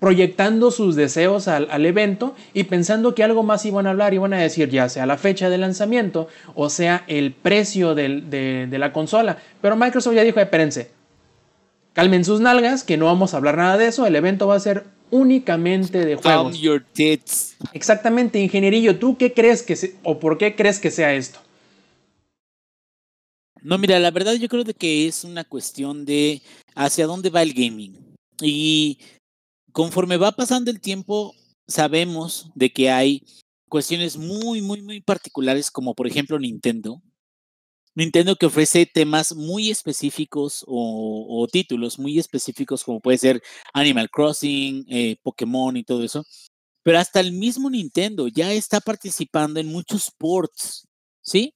proyectando 0.00 0.70
sus 0.70 0.94
deseos 0.94 1.48
al, 1.48 1.86
evento 1.86 2.34
y 2.52 2.64
pensando 2.64 3.14
que 3.14 3.24
algo 3.24 3.42
más 3.42 3.64
iban 3.64 3.86
a 3.86 3.90
hablar, 3.90 4.12
iban 4.12 4.34
a 4.34 4.38
decir 4.38 4.68
ya 4.68 4.88
sea 4.88 5.06
la 5.06 5.16
fecha 5.16 5.48
de 5.48 5.58
lanzamiento 5.58 6.28
o 6.54 6.68
sea 6.68 7.04
el 7.06 7.32
precio 7.32 7.94
de, 7.94 8.68
la 8.70 8.92
consola. 8.92 9.38
Pero 9.60 9.76
Microsoft 9.76 10.14
ya 10.14 10.22
dijo, 10.22 10.40
espérense, 10.40 10.90
calmen 11.94 12.24
sus 12.24 12.40
nalgas, 12.40 12.84
que 12.84 12.96
no 12.96 13.06
vamos 13.06 13.32
a 13.32 13.38
hablar 13.38 13.56
nada 13.56 13.78
de 13.78 13.88
eso, 13.88 14.06
el 14.06 14.16
evento 14.16 14.46
va 14.46 14.56
a 14.56 14.60
ser 14.60 14.84
únicamente 15.10 16.04
de 16.04 16.16
juegos. 16.16 16.58
your 16.58 16.84
tits. 16.92 17.56
Exactamente, 17.72 18.38
ingenierillo, 18.38 18.98
¿tú 18.98 19.16
qué 19.16 19.32
crees 19.32 19.62
que 19.62 19.76
se, 19.76 19.94
o 20.02 20.18
por 20.18 20.36
qué 20.36 20.54
crees 20.54 20.78
que 20.78 20.90
sea 20.90 21.14
esto? 21.14 21.40
No, 23.62 23.78
mira, 23.78 23.98
la 23.98 24.10
verdad 24.10 24.34
yo 24.34 24.48
creo 24.48 24.62
de 24.62 24.74
que 24.74 25.08
es 25.08 25.24
una 25.24 25.42
cuestión 25.42 26.04
de 26.04 26.42
hacia 26.74 27.06
dónde 27.06 27.30
va 27.30 27.42
el 27.42 27.52
gaming. 27.52 27.96
Y 28.40 28.98
conforme 29.76 30.16
va 30.16 30.32
pasando 30.32 30.70
el 30.70 30.80
tiempo, 30.80 31.34
sabemos 31.68 32.50
de 32.54 32.72
que 32.72 32.90
hay 32.90 33.22
cuestiones 33.68 34.16
muy, 34.16 34.62
muy, 34.62 34.80
muy 34.80 35.02
particulares, 35.02 35.70
como 35.70 35.94
por 35.94 36.06
ejemplo 36.06 36.38
Nintendo, 36.38 37.02
Nintendo 37.94 38.36
que 38.36 38.46
ofrece 38.46 38.86
temas 38.86 39.34
muy 39.34 39.68
específicos 39.70 40.64
o, 40.66 41.46
títulos 41.52 41.98
muy 41.98 42.18
específicos 42.18 42.84
como 42.84 43.00
puede 43.00 43.18
ser 43.18 43.42
Animal 43.74 44.08
Crossing, 44.08 44.86
eh, 44.88 45.16
Pokémon 45.22 45.76
y 45.76 45.84
todo 45.84 46.02
eso. 46.02 46.24
Pero 46.82 46.98
hasta 46.98 47.20
el 47.20 47.32
mismo 47.32 47.68
Nintendo 47.68 48.28
ya 48.28 48.54
está 48.54 48.80
participando 48.80 49.60
en 49.60 49.66
muchos 49.66 50.10
ports, 50.16 50.86
¿sí? 51.20 51.52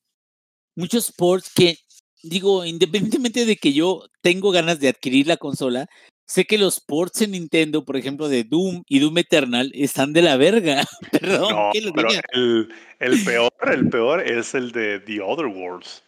Muchos 0.77 1.11
ports 1.11 1.51
que, 1.55 1.79
digo, 2.23 2.67
independientemente 2.67 3.47
de 3.47 3.57
que 3.57 3.73
yo 3.73 4.05
tengo 4.21 4.51
ganas 4.51 4.79
de 4.79 4.89
adquirir 4.89 5.27
la 5.27 5.39
consola, 5.39 5.89
sé 6.31 6.45
que 6.45 6.59
los 6.59 6.79
ports 6.81 7.23
en 7.23 7.33
Nintendo, 7.33 7.85
por 7.85 7.97
ejemplo, 7.97 8.29
de 8.29 8.45
Doom 8.45 8.85
y 8.89 9.01
Doom 9.01 9.19
Eternal, 9.19 9.73
están 9.75 10.13
de 10.13 10.23
la 10.23 10.37
verga. 10.37 10.85
Perdón, 11.13 11.51
No, 11.55 11.71
que 11.73 11.91
pero 11.95 12.09
el, 12.33 12.69
el 13.01 13.25
peor, 13.25 13.53
el 13.73 13.89
peor 13.91 14.21
es 14.27 14.55
el 14.55 14.71
de 14.71 15.01
The 15.01 15.21
Other 15.21 15.47
Worlds. 15.47 16.05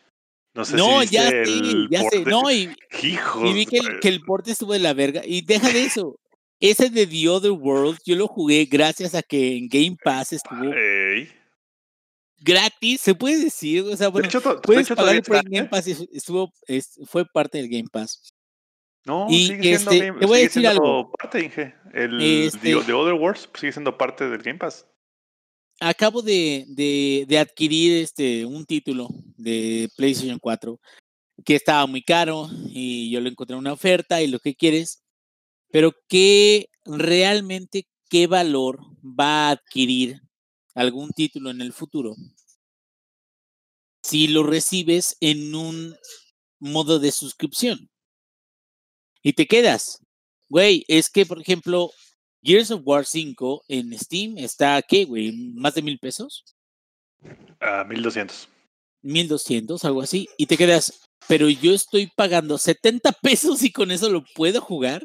No 0.55 0.65
sé 0.65 0.77
No, 0.77 1.01
si 1.03 1.09
ya 1.09 1.29
sé, 1.29 1.43
el 1.43 1.89
ya 1.91 2.03
sé. 2.09 2.19
de- 2.21 2.25
No, 2.31 2.51
y, 2.51 2.71
Hijos, 3.03 3.51
y 3.51 3.53
vi 3.55 3.67
que 3.67 3.79
el, 3.79 4.01
que 4.01 4.09
el 4.09 4.21
port 4.21 4.47
estuvo 4.47 4.75
de 4.75 4.79
la 4.79 4.93
verga. 4.95 5.23
Y 5.25 5.43
deja 5.43 5.71
de 5.73 5.85
eso. 5.85 6.19
Ese 6.61 6.91
de 6.91 7.07
The 7.09 7.29
Other 7.29 7.51
World, 7.53 7.99
yo 8.05 8.15
lo 8.15 8.29
jugué 8.29 8.67
gracias 8.67 9.15
a 9.17 9.23
que 9.23 9.57
en 9.57 9.67
Game 9.69 9.97
Pass 10.05 10.33
estuvo 10.35 10.73
Ey. 10.73 11.29
gratis, 12.39 13.01
se 13.01 13.15
puede 13.15 13.39
decir. 13.43 13.83
O 13.83 13.97
sea, 13.97 14.07
De 14.07 14.13
bueno, 14.13 14.29
hecho, 14.29 14.41
de 14.41 14.57
puedes 14.63 14.87
hecho, 14.87 14.95
pagar 14.95 15.21
todavía 15.23 15.43
por 15.43 15.51
Game 15.51 15.67
¿eh? 15.67 15.69
Pass 15.69 15.89
y 15.89 16.09
estuvo, 16.13 16.53
es- 16.67 17.01
fue 17.07 17.25
parte 17.27 17.59
del 17.59 17.69
Game 17.69 17.89
Pass. 17.91 18.32
No, 19.05 19.27
Y, 19.29 19.47
sigue 19.49 19.63
siendo, 19.77 19.91
este, 19.91 20.07
Game- 20.07 20.21
te 20.21 20.27
voy 20.27 20.35
a 20.35 20.39
sigue 20.39 20.49
decir 20.49 20.67
algo. 20.69 21.11
parte, 21.13 21.45
Inge. 21.45 21.75
El 21.93 22.21
Este- 22.23 22.59
The, 22.75 22.85
The 22.87 22.93
Other 22.93 23.15
Worlds 23.15 23.49
sigue 23.59 23.73
siendo 23.73 23.97
parte 23.99 24.29
del 24.29 24.43
Game 24.43 24.59
Pass. 24.59 24.87
Acabo 25.81 26.23
de, 26.23 26.65
de, 26.69 27.25
de 27.27 27.39
adquirir 27.39 28.03
este, 28.03 28.47
un 28.47 28.65
título 28.65 29.09
de 29.37 29.89
PlayStation 29.97 30.39
4 30.39 30.79
que 31.45 31.57
estaba 31.57 31.85
muy 31.87 32.03
caro 32.05 32.49
y 32.69 33.11
yo 33.11 33.21
lo 33.21 33.29
encontré 33.29 33.55
en 33.55 33.59
una 33.61 33.73
oferta 33.73 34.23
y 34.23 34.29
lo 34.29 34.39
que 34.39 34.55
quieres, 34.55 35.03
pero 35.73 35.93
que 36.09 36.69
realmente 36.85 37.89
qué 38.09 38.29
valor 38.29 38.79
va 39.03 39.49
a 39.49 39.51
adquirir 39.53 40.21
algún 40.77 41.11
título 41.11 41.51
en 41.51 41.61
el 41.61 41.73
futuro 41.73 42.15
si 44.05 44.29
lo 44.29 44.43
recibes 44.45 45.17
en 45.21 45.55
un 45.55 45.97
modo 46.61 46.99
de 47.01 47.11
suscripción 47.13 47.91
y 49.23 49.33
te 49.33 49.47
quedas. 49.47 50.01
Güey, 50.49 50.85
es 50.89 51.09
que, 51.09 51.25
por 51.25 51.41
ejemplo, 51.41 51.91
Gears 52.43 52.71
of 52.71 52.83
War 52.85 53.07
5 53.07 53.65
en 53.69 53.99
Steam 53.99 54.37
está, 54.37 54.83
¿qué, 54.83 55.05
güey? 55.05 55.33
¿Más 55.55 55.75
de 55.75 55.83
mil 55.83 55.99
pesos? 55.99 56.45
A 57.61 57.85
1200. 57.85 58.49
1200, 59.03 59.85
algo 59.85 60.03
así, 60.03 60.29
y 60.37 60.47
te 60.47 60.57
quedas, 60.57 61.01
pero 61.27 61.49
yo 61.49 61.73
estoy 61.73 62.11
pagando 62.15 62.59
70 62.59 63.13
pesos 63.23 63.63
y 63.63 63.73
con 63.73 63.91
eso 63.91 64.09
lo 64.11 64.25
puedo 64.35 64.61
jugar. 64.61 65.05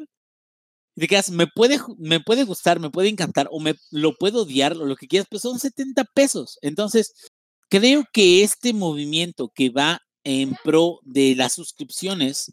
Y 0.94 1.00
te 1.00 1.08
quedas, 1.08 1.30
me 1.30 1.46
puede, 1.46 1.78
me 1.98 2.20
puede 2.20 2.44
gustar, 2.44 2.80
me 2.80 2.90
puede 2.90 3.08
encantar, 3.08 3.48
o 3.50 3.60
me 3.60 3.74
lo 3.90 4.14
puedo 4.16 4.42
odiar, 4.42 4.72
o 4.76 4.84
lo 4.84 4.96
que 4.96 5.06
quieras, 5.06 5.28
pues 5.30 5.42
son 5.42 5.58
70 5.58 6.04
pesos. 6.14 6.58
Entonces, 6.60 7.12
creo 7.68 8.04
que 8.12 8.42
este 8.42 8.72
movimiento 8.72 9.50
que 9.54 9.70
va 9.70 10.00
en 10.24 10.56
pro 10.64 11.00
de 11.02 11.34
las 11.36 11.52
suscripciones, 11.54 12.52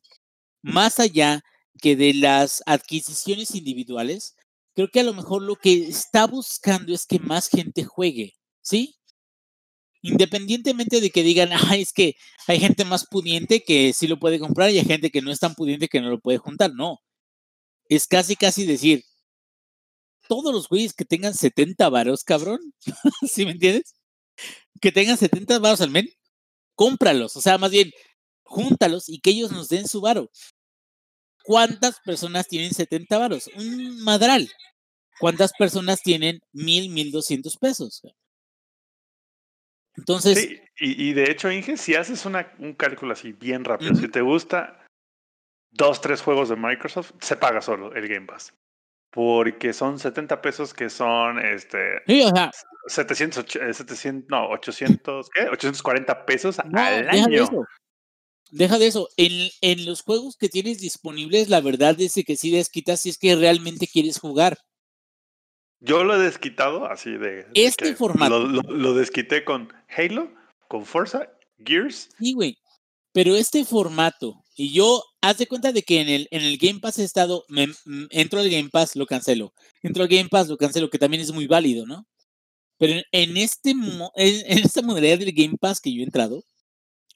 más 0.62 1.00
allá 1.00 1.44
que 1.82 1.96
de 1.96 2.14
las 2.14 2.64
adquisiciones 2.66 3.56
individuales, 3.56 4.36
creo 4.76 4.90
que 4.90 5.00
a 5.02 5.04
lo 5.04 5.14
mejor 5.14 5.42
lo 5.42 5.56
que 5.56 5.88
está 5.88 6.28
buscando 6.28 6.94
es 6.94 7.06
que 7.06 7.20
más 7.20 7.50
gente 7.50 7.84
juegue, 7.84 8.34
¿sí? 8.62 8.96
Independientemente 10.02 11.02
de 11.02 11.10
que 11.10 11.24
digan, 11.24 11.50
ah, 11.54 11.76
es 11.78 11.94
que 11.94 12.16
hay 12.48 12.60
gente 12.60 12.86
más 12.86 13.08
pudiente 13.08 13.64
que 13.64 13.94
sí 13.94 14.08
lo 14.08 14.20
puede 14.20 14.40
comprar 14.40 14.70
y 14.72 14.80
hay 14.80 14.86
gente 14.86 15.12
que 15.12 15.22
no 15.22 15.32
es 15.32 15.40
tan 15.40 15.56
pudiente 15.56 15.88
que 15.88 16.02
no 16.02 16.10
lo 16.10 16.20
puede 16.20 16.38
juntar. 16.38 16.74
No. 16.74 17.00
Es 17.90 18.08
casi, 18.08 18.36
casi 18.36 18.66
decir, 18.66 19.04
todos 20.28 20.54
los 20.54 20.70
güeyes 20.70 20.94
que 20.94 21.06
tengan 21.06 21.34
70 21.34 21.90
varos, 21.90 22.24
cabrón, 22.24 22.60
¿sí 23.30 23.46
me 23.46 23.52
entiendes? 23.52 23.96
Que 24.82 24.92
tengan 24.92 25.18
70 25.18 25.60
varos 25.60 25.82
al 25.82 25.92
mes, 25.92 26.06
cómpralos. 26.76 27.36
O 27.38 27.42
sea, 27.42 27.58
más 27.58 27.72
bien, 27.72 27.92
júntalos 28.44 29.10
y 29.10 29.20
que 29.20 29.32
ellos 29.32 29.52
nos 29.52 29.70
den 29.70 29.88
su 29.88 30.02
varo. 30.02 30.32
¿Cuántas 31.46 32.00
personas 32.02 32.48
tienen 32.48 32.74
70 32.74 33.18
varos? 33.18 33.50
Un 33.56 34.04
madral. 34.04 34.50
¿Cuántas 35.20 35.54
personas 35.58 36.02
tienen 36.02 36.40
mil, 36.52 36.90
mil 36.90 37.12
doscientos 37.12 37.58
pesos? 37.58 38.02
Entonces, 39.96 40.38
Sí, 40.40 40.60
y, 40.80 41.10
y 41.10 41.14
de 41.14 41.32
hecho, 41.32 41.52
Inge, 41.52 41.78
si 41.78 41.96
haces 41.96 42.26
una, 42.26 42.54
un 42.60 42.74
cálculo 42.74 43.14
así 43.14 43.32
bien 43.32 43.64
rápido, 43.64 43.96
si 43.96 44.10
te 44.10 44.22
gusta 44.22 44.86
dos, 45.72 46.02
tres 46.02 46.22
juegos 46.22 46.50
de 46.50 46.56
Microsoft, 46.58 47.14
se 47.22 47.38
paga 47.38 47.62
solo 47.62 47.94
el 47.96 48.08
Game 48.08 48.26
Pass. 48.26 48.54
Porque 49.12 49.72
son 49.72 49.98
70 49.98 50.42
pesos 50.42 50.74
que 50.74 50.90
son 50.90 51.40
este 51.40 52.02
sí, 52.06 52.22
o 52.24 52.36
sea, 52.36 52.52
700, 52.88 53.46
och- 53.46 53.62
eh, 53.62 53.74
700, 53.74 54.30
no, 54.30 54.50
800, 54.50 55.30
¿qué? 55.30 55.44
840 55.44 56.26
pesos 56.26 56.58
no, 56.66 56.82
al 56.82 57.10
año. 57.10 57.44
eso. 57.44 57.66
Deja 58.52 58.78
de 58.80 58.88
eso. 58.88 59.10
En, 59.18 59.50
en 59.62 59.86
los 59.86 60.02
juegos 60.02 60.38
que 60.38 60.50
tienes 60.50 60.80
disponibles, 60.80 61.50
la 61.50 61.62
verdad 61.62 62.00
es 62.00 62.14
que 62.26 62.38
sí 62.38 62.52
desquitas 62.52 63.02
si 63.02 63.10
es 63.10 63.18
que 63.18 63.36
realmente 63.36 63.88
quieres 63.88 64.20
jugar. 64.20 64.58
Yo 65.80 66.04
lo 66.04 66.16
he 66.16 66.24
desquitado 66.24 66.86
así 66.86 67.12
de. 67.12 67.46
Este 67.54 67.96
formato. 67.96 68.40
Lo, 68.40 68.62
lo- 68.62 68.72
lo 68.72 68.94
desquité 68.94 69.44
con 69.44 69.72
Halo, 69.90 70.32
con 70.68 70.86
Forza, 70.86 71.30
Gears. 71.64 72.10
Sí, 72.18 72.34
güey. 72.34 72.58
Pero 73.12 73.36
este 73.36 73.64
formato, 73.64 74.44
y 74.58 74.74
yo, 74.74 75.02
haz 75.22 75.38
de 75.38 75.48
cuenta 75.48 75.72
de 75.72 75.84
que 75.84 76.02
en 76.02 76.10
el, 76.10 76.28
en 76.32 76.42
el 76.42 76.58
Game 76.58 76.82
Pass 76.82 77.00
he 77.00 77.04
estado, 77.06 77.46
me, 77.48 77.68
entro 78.10 78.40
al 78.42 78.50
Game 78.50 78.70
Pass, 78.70 78.96
lo 78.98 79.06
cancelo. 79.06 79.54
Entro 79.82 80.04
al 80.04 80.10
Game 80.10 80.28
Pass, 80.28 80.50
lo 80.50 80.58
cancelo, 80.58 80.90
que 80.90 81.00
también 81.00 81.22
es 81.22 81.32
muy 81.32 81.48
válido, 81.48 81.86
¿no? 81.86 82.06
Pero 82.78 83.02
en, 83.14 83.38
este, 83.38 83.72
en 83.72 84.58
esta 84.66 84.82
modalidad 84.82 85.20
del 85.20 85.32
Game 85.32 85.56
Pass 85.58 85.80
que 85.80 85.94
yo 85.94 86.02
he 86.02 86.04
entrado, 86.04 86.44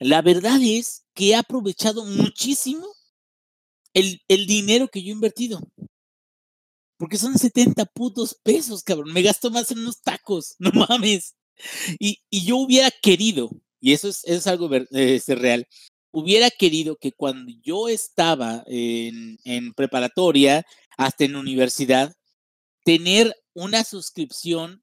la 0.00 0.22
verdad 0.22 0.58
es 0.62 1.04
que 1.14 1.30
he 1.30 1.34
aprovechado 1.36 2.04
muchísimo 2.06 2.86
el, 3.94 4.20
el 4.28 4.46
dinero 4.46 4.88
que 4.88 5.02
yo 5.02 5.10
he 5.10 5.12
invertido. 5.12 5.60
Porque 6.98 7.18
son 7.18 7.38
70 7.38 7.84
putos 7.86 8.34
pesos, 8.42 8.82
cabrón. 8.82 9.12
Me 9.12 9.22
gasto 9.22 9.50
más 9.50 9.70
en 9.70 9.80
unos 9.80 10.00
tacos, 10.00 10.56
no 10.58 10.70
mames. 10.72 11.34
Y, 11.98 12.18
y 12.30 12.44
yo 12.46 12.56
hubiera 12.56 12.90
querido, 12.90 13.50
y 13.80 13.92
eso 13.92 14.08
es, 14.08 14.24
eso 14.24 14.36
es 14.36 14.46
algo 14.46 14.74
eh, 14.74 14.86
este, 14.92 15.34
real, 15.34 15.68
hubiera 16.10 16.50
querido 16.50 16.96
que 16.96 17.12
cuando 17.12 17.52
yo 17.62 17.88
estaba 17.88 18.64
en, 18.66 19.38
en 19.44 19.74
preparatoria, 19.74 20.64
hasta 20.96 21.24
en 21.24 21.36
universidad, 21.36 22.14
tener 22.84 23.34
una 23.54 23.84
suscripción 23.84 24.82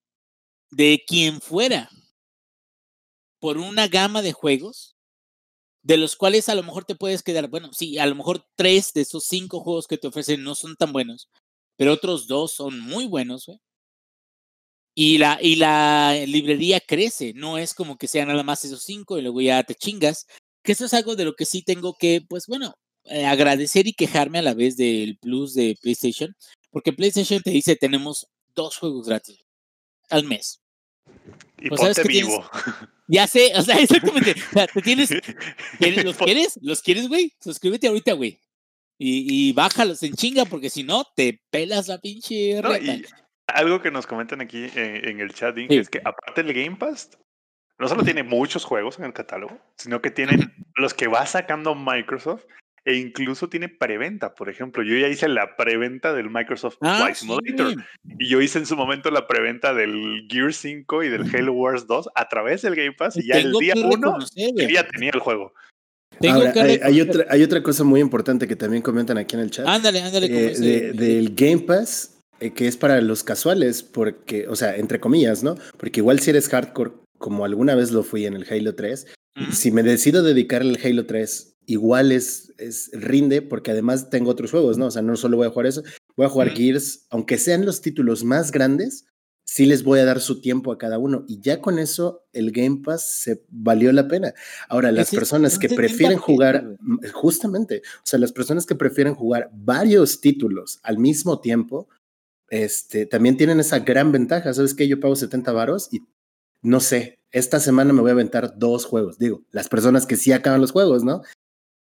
de 0.69 1.03
quien 1.07 1.41
fuera 1.41 1.89
por 3.39 3.57
una 3.57 3.87
gama 3.87 4.21
de 4.21 4.33
juegos, 4.33 4.96
de 5.87 5.95
los 5.95 6.17
cuales 6.17 6.49
a 6.49 6.55
lo 6.55 6.63
mejor 6.63 6.83
te 6.83 6.95
puedes 6.95 7.23
quedar, 7.23 7.47
bueno, 7.49 7.71
sí, 7.71 7.97
a 7.97 8.05
lo 8.05 8.13
mejor 8.13 8.45
tres 8.57 8.91
de 8.93 9.01
esos 9.01 9.23
cinco 9.23 9.61
juegos 9.61 9.87
que 9.87 9.97
te 9.97 10.07
ofrecen 10.07 10.43
no 10.43 10.53
son 10.53 10.75
tan 10.75 10.91
buenos, 10.91 11.29
pero 11.77 11.93
otros 11.93 12.27
dos 12.27 12.51
son 12.51 12.77
muy 12.81 13.05
buenos. 13.05 13.49
Y 14.95 15.17
la, 15.19 15.37
y 15.41 15.55
la 15.55 16.15
librería 16.27 16.81
crece, 16.81 17.31
no 17.35 17.57
es 17.57 17.73
como 17.73 17.97
que 17.97 18.07
sean 18.07 18.27
nada 18.27 18.43
más 18.43 18.65
esos 18.65 18.83
cinco 18.83 19.17
y 19.17 19.21
luego 19.21 19.39
ya 19.41 19.63
te 19.63 19.75
chingas. 19.75 20.25
Que 20.63 20.73
eso 20.73 20.85
es 20.85 20.93
algo 20.93 21.15
de 21.15 21.23
lo 21.23 21.35
que 21.35 21.45
sí 21.45 21.61
tengo 21.63 21.93
que, 21.97 22.21
pues 22.27 22.47
bueno, 22.47 22.73
eh, 23.05 23.25
agradecer 23.25 23.87
y 23.87 23.93
quejarme 23.93 24.39
a 24.39 24.41
la 24.41 24.53
vez 24.55 24.75
del 24.75 25.17
plus 25.19 25.53
de 25.53 25.77
PlayStation, 25.81 26.35
porque 26.71 26.91
PlayStation 26.93 27.41
te 27.41 27.51
dice 27.51 27.77
tenemos 27.77 28.27
dos 28.55 28.77
juegos 28.77 29.07
gratis 29.07 29.39
al 30.09 30.25
mes. 30.25 30.61
Y 31.59 31.69
Pues, 31.69 31.81
¿sabes 31.81 31.97
ponte 31.97 32.09
tienes? 32.11 32.27
vivo. 32.29 32.49
Ya 33.09 33.25
sé, 33.25 33.53
o 33.55 33.61
sea, 33.61 33.77
exactamente. 33.79 34.31
O 34.31 34.53
sea, 34.53 34.67
te 34.67 34.81
tienes, 34.81 35.09
¿quieres- 35.79 36.03
¿los 36.03 36.17
quieres? 36.17 36.59
¿Los 36.61 36.81
quieres, 36.81 37.07
güey? 37.07 37.33
Suscríbete 37.39 37.87
ahorita, 37.87 38.13
güey. 38.13 38.39
Y, 38.99 39.49
y 39.49 39.53
bájalos 39.53 40.03
en 40.03 40.13
chinga, 40.13 40.43
porque 40.45 40.69
si 40.69 40.83
no, 40.83 41.05
te 41.15 41.39
pelas 41.49 41.87
la 41.87 41.99
pinche 41.99 42.61
No, 42.61 42.75
y 42.75 43.05
algo 43.47 43.81
que 43.81 43.91
nos 43.91 44.05
comentan 44.07 44.41
aquí 44.41 44.65
en, 44.75 45.07
en 45.07 45.19
el 45.21 45.33
chat, 45.33 45.57
Inge, 45.57 45.73
Sí. 45.73 45.79
es 45.79 45.89
que 45.89 45.99
aparte 46.03 46.41
el 46.41 46.51
Game 46.53 46.75
Pass, 46.75 47.11
no 47.79 47.87
solo 47.87 48.03
tiene 48.03 48.23
muchos 48.23 48.65
juegos 48.65 48.97
en 48.99 49.05
el 49.05 49.13
catálogo, 49.13 49.57
sino 49.77 50.01
que 50.01 50.11
tienen 50.11 50.53
los 50.75 50.93
que 50.93 51.07
va 51.07 51.25
sacando 51.27 51.75
Microsoft 51.75 52.43
e 52.87 52.95
incluso 52.95 53.49
tiene 53.49 53.67
preventa. 53.67 54.33
Por 54.33 54.49
ejemplo, 54.49 54.81
yo 54.81 54.95
ya 54.97 55.09
hice 55.09 55.27
la 55.27 55.57
preventa 55.57 56.13
del 56.13 56.29
Microsoft 56.29 56.77
Ah, 56.81 56.99
Flight 57.01 57.15
Simulator. 57.17 57.75
Y 58.17 58.29
yo 58.29 58.41
hice 58.41 58.59
en 58.59 58.65
su 58.65 58.77
momento 58.77 59.11
la 59.11 59.27
preventa 59.27 59.73
del 59.73 60.25
Gear 60.29 60.53
5 60.53 61.03
y 61.03 61.09
del 61.09 61.23
Halo 61.35 61.51
Wars 61.53 61.85
2 61.85 62.09
a 62.15 62.29
través 62.29 62.61
del 62.61 62.75
Game 62.75 62.93
Pass. 62.93 63.17
Y 63.17 63.27
ya 63.27 63.35
el 63.39 63.51
día 63.51 63.73
que 63.73 63.81
1 63.81 63.89
reconocer, 63.91 64.51
güey. 64.53 64.67
yo 64.67 64.73
ya 64.73 64.87
tenía 64.87 65.11
el 65.13 65.19
juego. 65.19 65.53
Tengo 66.21 66.37
Ahora, 66.37 66.53
que 66.53 66.59
hay, 66.61 66.79
hay 66.81 67.01
otra, 67.01 67.25
hay 67.29 67.43
otra 67.43 67.61
cosa 67.61 67.83
muy 67.83 67.99
importante 67.99 68.47
que 68.47 68.55
también 68.55 68.81
comentan 68.81 69.17
aquí 69.17 69.35
en 69.35 69.41
el 69.41 69.51
chat. 69.51 69.67
Ándale, 69.67 70.01
ándale. 70.01 70.25
eh, 70.27 70.53
de- 70.57 70.93
del 70.93 71.35
Game 71.35 71.59
Pass, 71.59 72.17
eh, 72.39 72.51
que 72.53 72.67
es 72.67 72.77
para 72.77 73.01
los 73.01 73.23
casuales, 73.23 73.83
porque, 73.83 74.47
o 74.47 74.55
sea, 74.55 74.77
entre 74.77 74.99
comillas, 74.99 75.43
¿no? 75.43 75.55
Porque 75.77 75.99
igual 75.99 76.19
si 76.19 76.29
eres 76.31 76.47
hardcore, 76.49 76.91
como 77.19 77.43
alguna 77.45 77.75
vez 77.75 77.91
lo 77.91 78.03
fui 78.03 78.25
en 78.25 78.33
el 78.33 78.45
Halo 78.49 78.75
3, 78.75 79.07
Si 79.51 79.69
me 79.69 79.83
decido 79.83 80.23
dedicar 80.23 80.61
al 80.63 80.79
Halo 80.83 81.05
3, 81.05 81.53
igual 81.67 82.11
es, 82.11 82.53
es, 82.57 82.89
rinde, 82.93 83.43
porque 83.43 83.71
además 83.71 84.09
tengo 84.09 84.31
otros 84.31 84.49
juegos, 84.49 84.77
¿no? 84.77 84.87
O 84.87 84.91
sea, 84.91 85.03
no 85.03 85.15
solo 85.15 85.37
voy 85.37 85.45
a 85.45 85.51
jugar 85.51 85.67
eso, 85.67 85.83
voy 86.15 86.25
a 86.25 86.29
jugar 86.29 86.49
Gears, 86.49 87.05
aunque 87.11 87.37
sean 87.37 87.65
los 87.65 87.81
títulos 87.81 88.23
más 88.23 88.51
grandes, 88.51 89.05
sí 89.43 89.65
les 89.65 89.83
voy 89.83 89.99
a 89.99 90.05
dar 90.05 90.19
su 90.19 90.41
tiempo 90.41 90.71
a 90.71 90.77
cada 90.77 90.97
uno. 90.97 91.25
Y 91.27 91.39
ya 91.41 91.61
con 91.61 91.77
eso 91.77 92.25
el 92.33 92.51
Game 92.51 92.81
Pass 92.83 93.03
se 93.03 93.45
valió 93.49 93.91
la 93.91 94.07
pena. 94.07 94.33
Ahora, 94.69 94.91
las 94.91 95.11
personas 95.11 95.59
que 95.59 95.69
prefieren 95.69 96.17
jugar, 96.17 96.77
justamente, 97.13 97.81
o 97.97 98.05
sea, 98.05 98.17
las 98.19 98.31
personas 98.31 98.65
que 98.65 98.75
prefieren 98.75 99.13
jugar 99.13 99.49
varios 99.53 100.21
títulos 100.21 100.79
al 100.83 100.97
mismo 100.97 101.39
tiempo, 101.39 101.87
este, 102.49 103.05
también 103.05 103.35
tienen 103.37 103.59
esa 103.59 103.79
gran 103.79 104.11
ventaja. 104.11 104.53
¿Sabes 104.53 104.73
qué? 104.73 104.87
Yo 104.87 104.99
pago 104.99 105.15
70 105.15 105.51
varos 105.51 105.89
y 105.91 106.01
no 106.61 106.79
sé, 106.79 107.19
esta 107.31 107.59
semana 107.59 107.93
me 107.93 108.01
voy 108.01 108.09
a 108.09 108.13
aventar 108.13 108.57
dos 108.57 108.85
juegos. 108.85 109.17
Digo, 109.17 109.43
las 109.51 109.69
personas 109.69 110.05
que 110.05 110.15
sí 110.15 110.31
acaban 110.31 110.61
los 110.61 110.71
juegos, 110.71 111.03
¿no? 111.03 111.21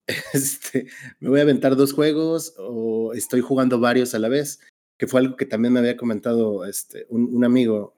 Este, 0.32 0.86
me 1.18 1.28
voy 1.28 1.40
a 1.40 1.42
aventar 1.42 1.74
dos 1.74 1.92
juegos 1.92 2.54
o 2.58 3.12
estoy 3.12 3.40
jugando 3.40 3.80
varios 3.80 4.14
a 4.14 4.20
la 4.20 4.28
vez 4.28 4.60
que 4.96 5.06
fue 5.06 5.20
algo 5.20 5.36
que 5.36 5.46
también 5.46 5.72
me 5.72 5.80
había 5.80 5.96
comentado 5.96 6.64
este, 6.64 7.06
un, 7.10 7.44
amigo, 7.44 7.94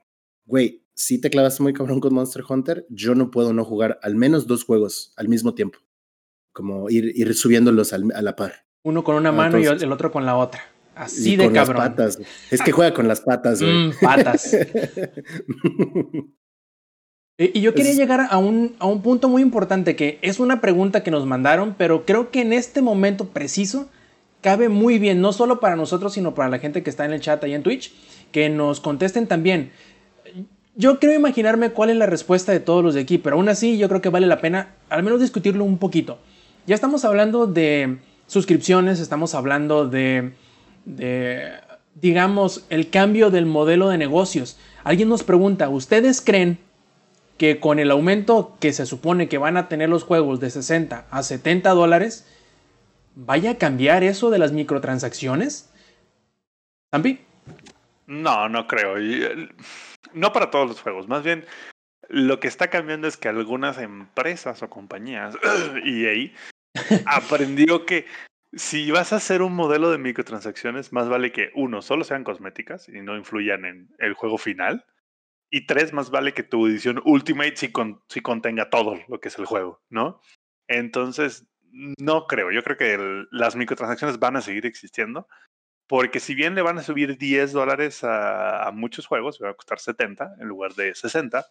güey, 0.46 0.84
si 0.94 1.20
te 1.20 1.30
clavas 1.30 1.60
muy 1.60 1.72
cabrón 1.72 2.00
con 2.00 2.12
Monster 2.14 2.42
Hunter, 2.48 2.86
yo 2.88 3.14
no 3.14 3.30
puedo 3.30 3.52
no 3.52 3.64
jugar 3.64 3.98
al 4.02 4.16
menos 4.16 4.46
dos 4.46 4.64
juegos 4.64 5.12
al 5.16 5.28
mismo 5.28 5.54
tiempo, 5.54 5.78
como 6.52 6.90
ir, 6.90 7.12
ir 7.14 7.34
subiéndolos 7.34 7.92
a 7.92 7.98
la 7.98 8.36
par. 8.36 8.66
Uno 8.82 9.04
con 9.04 9.16
una 9.16 9.32
mano 9.32 9.58
y 9.58 9.66
el 9.66 9.92
otro 9.92 10.10
con 10.10 10.26
la 10.26 10.36
otra. 10.36 10.60
Así 10.94 11.36
de 11.36 11.52
cabrón. 11.52 11.76
patas. 11.76 12.18
Es 12.50 12.60
que 12.60 12.72
juega 12.72 12.92
con 12.92 13.06
las 13.06 13.20
patas, 13.20 13.62
güey. 13.62 13.88
Mm, 13.88 13.92
patas. 14.00 14.56
y 17.38 17.60
yo 17.60 17.72
quería 17.72 17.92
llegar 17.92 18.26
a 18.30 18.36
un, 18.38 18.74
a 18.80 18.86
un 18.86 19.00
punto 19.00 19.28
muy 19.28 19.42
importante 19.42 19.94
que 19.94 20.18
es 20.22 20.40
una 20.40 20.60
pregunta 20.60 21.04
que 21.04 21.12
nos 21.12 21.24
mandaron, 21.24 21.76
pero 21.78 22.04
creo 22.04 22.32
que 22.32 22.40
en 22.40 22.52
este 22.52 22.82
momento 22.82 23.28
preciso 23.28 23.88
cabe 24.40 24.68
muy 24.68 24.98
bien, 24.98 25.20
no 25.20 25.32
solo 25.32 25.60
para 25.60 25.76
nosotros, 25.76 26.12
sino 26.14 26.34
para 26.34 26.48
la 26.48 26.58
gente 26.58 26.82
que 26.82 26.90
está 26.90 27.04
en 27.04 27.12
el 27.12 27.20
chat 27.20 27.42
ahí 27.44 27.54
en 27.54 27.62
Twitch, 27.62 27.92
que 28.32 28.48
nos 28.48 28.80
contesten 28.80 29.28
también. 29.28 29.70
Yo 30.74 30.98
creo 30.98 31.14
imaginarme 31.14 31.70
cuál 31.70 31.90
es 31.90 31.96
la 31.96 32.06
respuesta 32.06 32.50
de 32.50 32.60
todos 32.60 32.82
los 32.82 32.94
de 32.94 33.00
aquí, 33.02 33.18
pero 33.18 33.36
aún 33.36 33.48
así 33.48 33.78
yo 33.78 33.88
creo 33.88 34.00
que 34.00 34.08
vale 34.08 34.26
la 34.26 34.40
pena 34.40 34.74
al 34.88 35.04
menos 35.04 35.20
discutirlo 35.20 35.64
un 35.64 35.78
poquito. 35.78 36.18
Ya 36.66 36.74
estamos 36.74 37.04
hablando 37.04 37.46
de 37.46 37.98
suscripciones, 38.26 38.98
estamos 38.98 39.36
hablando 39.36 39.88
de, 39.88 40.32
de 40.84 41.52
digamos, 41.94 42.64
el 42.68 42.90
cambio 42.90 43.30
del 43.30 43.46
modelo 43.46 43.88
de 43.88 43.98
negocios. 43.98 44.58
Alguien 44.82 45.08
nos 45.08 45.22
pregunta, 45.22 45.68
¿ustedes 45.68 46.20
creen 46.20 46.58
que 47.38 47.60
con 47.60 47.78
el 47.78 47.90
aumento 47.90 48.56
que 48.60 48.72
se 48.72 48.84
supone 48.84 49.28
que 49.28 49.38
van 49.38 49.56
a 49.56 49.68
tener 49.68 49.88
los 49.88 50.04
juegos 50.04 50.40
de 50.40 50.50
60 50.50 51.06
a 51.10 51.22
70 51.22 51.70
dólares, 51.70 52.26
vaya 53.14 53.52
a 53.52 53.58
cambiar 53.58 54.02
eso 54.04 54.30
de 54.30 54.38
las 54.38 54.52
microtransacciones? 54.52 55.72
¿Tampi? 56.90 57.20
No, 58.06 58.48
no 58.48 58.66
creo. 58.66 58.96
No 60.12 60.32
para 60.32 60.50
todos 60.50 60.68
los 60.68 60.80
juegos. 60.80 61.08
Más 61.08 61.22
bien, 61.22 61.44
lo 62.08 62.40
que 62.40 62.48
está 62.48 62.68
cambiando 62.68 63.06
es 63.06 63.16
que 63.16 63.28
algunas 63.28 63.78
empresas 63.78 64.62
o 64.62 64.70
compañías, 64.70 65.36
EA, 65.84 66.32
aprendió 67.06 67.86
que 67.86 68.06
si 68.54 68.90
vas 68.90 69.12
a 69.12 69.16
hacer 69.16 69.42
un 69.42 69.54
modelo 69.54 69.90
de 69.90 69.98
microtransacciones, 69.98 70.92
más 70.92 71.08
vale 71.08 71.32
que 71.32 71.50
uno, 71.54 71.82
solo 71.82 72.04
sean 72.04 72.24
cosméticas 72.24 72.88
y 72.88 73.00
no 73.00 73.16
influyan 73.16 73.64
en 73.64 73.88
el 73.98 74.14
juego 74.14 74.38
final. 74.38 74.84
Y 75.50 75.66
tres, 75.66 75.92
más 75.92 76.10
vale 76.10 76.34
que 76.34 76.42
tu 76.42 76.66
edición 76.66 77.00
Ultimate 77.04 77.56
sí, 77.56 77.72
contenga 78.22 78.68
todo 78.70 78.98
lo 79.08 79.20
que 79.20 79.28
es 79.28 79.38
el 79.38 79.46
juego, 79.46 79.82
¿no? 79.88 80.20
Entonces, 80.68 81.48
no 81.72 82.26
creo. 82.26 82.50
Yo 82.50 82.62
creo 82.62 82.76
que 82.76 83.24
las 83.30 83.56
microtransacciones 83.56 84.18
van 84.18 84.36
a 84.36 84.42
seguir 84.42 84.66
existiendo. 84.66 85.26
Porque 85.88 86.20
si 86.20 86.34
bien 86.34 86.54
le 86.54 86.60
van 86.60 86.78
a 86.78 86.82
subir 86.82 87.16
10 87.16 87.52
dólares 87.52 88.00
a, 88.02 88.70
muchos 88.74 89.06
juegos, 89.06 89.40
va 89.42 89.50
a 89.50 89.54
costar 89.54 89.78
70 89.78 90.36
en 90.38 90.46
lugar 90.46 90.74
de 90.74 90.94
60, 90.94 91.46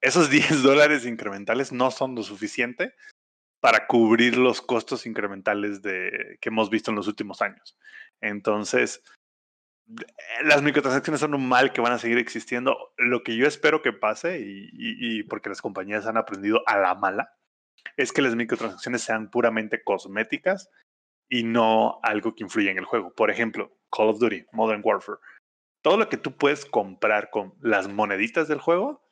esos 0.00 0.30
10 0.30 0.62
dólares 0.62 1.04
incrementales 1.04 1.72
no 1.72 1.90
son 1.90 2.14
lo 2.14 2.22
suficiente 2.22 2.94
para 3.60 3.86
cubrir 3.88 4.36
los 4.36 4.60
costos 4.62 5.06
incrementales 5.06 5.82
de, 5.82 6.38
que 6.40 6.50
hemos 6.50 6.70
visto 6.70 6.92
en 6.92 6.96
los 6.96 7.08
últimos 7.08 7.42
años. 7.42 7.76
Entonces, 8.20 9.02
las 10.42 10.62
microtransacciones 10.62 11.20
son 11.20 11.34
un 11.34 11.48
mal 11.48 11.72
que 11.72 11.80
van 11.80 11.92
a 11.92 11.98
seguir 11.98 12.18
existiendo. 12.18 12.92
Lo 12.96 13.22
que 13.22 13.36
yo 13.36 13.46
espero 13.46 13.82
que 13.82 13.92
pase, 13.92 14.40
y 14.42 15.22
porque 15.24 15.48
las 15.48 15.60
compañías 15.62 16.06
han 16.06 16.16
aprendido 16.16 16.62
a 16.66 16.78
la 16.78 16.94
mala, 16.94 17.34
es 17.96 18.12
que 18.12 18.22
las 18.22 18.34
microtransacciones 18.34 19.02
sean 19.02 19.30
puramente 19.30 19.82
cosméticas 19.82 20.70
y 21.28 21.44
no 21.44 22.00
algo 22.02 22.34
que 22.34 22.44
influya 22.44 22.70
en 22.70 22.78
el 22.78 22.84
juego. 22.84 23.14
Por 23.14 23.30
ejemplo, 23.30 23.76
Call 23.90 24.08
of 24.08 24.18
Duty, 24.18 24.46
Modern 24.52 24.82
Warfare. 24.84 25.18
Todo 25.82 25.96
lo 25.96 26.08
que 26.08 26.16
tú 26.16 26.36
puedes 26.36 26.64
comprar 26.64 27.30
con 27.30 27.54
las 27.60 27.88
moneditas 27.88 28.48
del 28.48 28.60
juego 28.60 29.06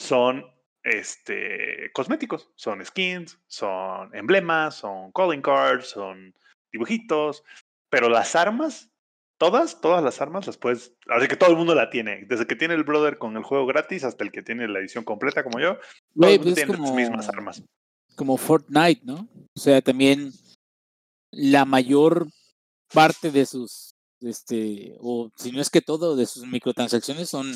son 0.00 0.44
este, 0.82 1.90
cosméticos. 1.92 2.50
Son 2.56 2.84
skins, 2.84 3.40
son 3.46 4.14
emblemas, 4.14 4.76
son 4.76 5.12
calling 5.12 5.42
cards, 5.42 5.88
son 5.88 6.34
dibujitos. 6.72 7.44
Pero 7.88 8.08
las 8.08 8.34
armas, 8.34 8.91
todas, 9.42 9.80
todas 9.80 10.04
las 10.04 10.20
armas 10.20 10.46
las 10.46 10.56
puedes. 10.56 10.94
Así 11.08 11.26
que 11.26 11.34
todo 11.34 11.50
el 11.50 11.56
mundo 11.56 11.74
la 11.74 11.90
tiene. 11.90 12.24
Desde 12.28 12.46
que 12.46 12.54
tiene 12.54 12.74
el 12.74 12.84
brother 12.84 13.18
con 13.18 13.36
el 13.36 13.42
juego 13.42 13.66
gratis 13.66 14.04
hasta 14.04 14.22
el 14.22 14.30
que 14.30 14.42
tiene 14.42 14.68
la 14.68 14.78
edición 14.78 15.02
completa 15.02 15.42
como 15.42 15.58
yo. 15.58 15.78
Todos 16.14 16.38
pues 16.38 16.54
tienen 16.54 16.80
las 16.80 16.92
mismas 16.92 17.28
armas 17.28 17.64
como 18.14 18.36
Fortnite, 18.36 19.02
¿no? 19.04 19.28
O 19.54 19.60
sea, 19.60 19.80
también 19.82 20.32
la 21.32 21.64
mayor 21.64 22.28
parte 22.92 23.30
de 23.30 23.46
sus, 23.46 23.94
este, 24.20 24.94
o 25.00 25.30
si 25.36 25.50
no 25.52 25.60
es 25.60 25.70
que 25.70 25.80
todo, 25.80 26.14
de 26.14 26.26
sus 26.26 26.46
microtransacciones 26.46 27.28
son 27.28 27.52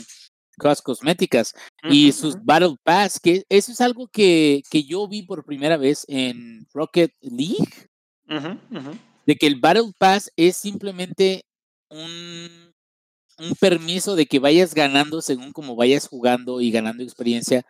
cosas 0.58 0.82
cosméticas. 0.82 1.54
y 1.88 2.12
sus 2.12 2.42
Battle 2.42 2.76
Pass, 2.82 3.20
que 3.20 3.44
eso 3.48 3.70
es 3.72 3.80
algo 3.80 4.08
que, 4.08 4.62
que, 4.70 4.82
yo 4.84 5.06
vi 5.06 5.22
por 5.22 5.44
primera 5.44 5.76
vez 5.76 6.04
en 6.08 6.66
Rocket 6.72 7.12
League. 7.20 7.88
De 9.26 9.36
que 9.36 9.46
el 9.46 9.60
Battle 9.60 9.92
Pass 9.98 10.32
es 10.36 10.56
simplemente 10.56 11.45
un, 11.90 12.74
un 13.38 13.54
permiso 13.60 14.16
de 14.16 14.26
que 14.26 14.38
vayas 14.38 14.74
ganando 14.74 15.22
según 15.22 15.52
como 15.52 15.76
vayas 15.76 16.08
jugando 16.08 16.60
y 16.60 16.70
ganando 16.70 17.02
experiencia 17.02 17.64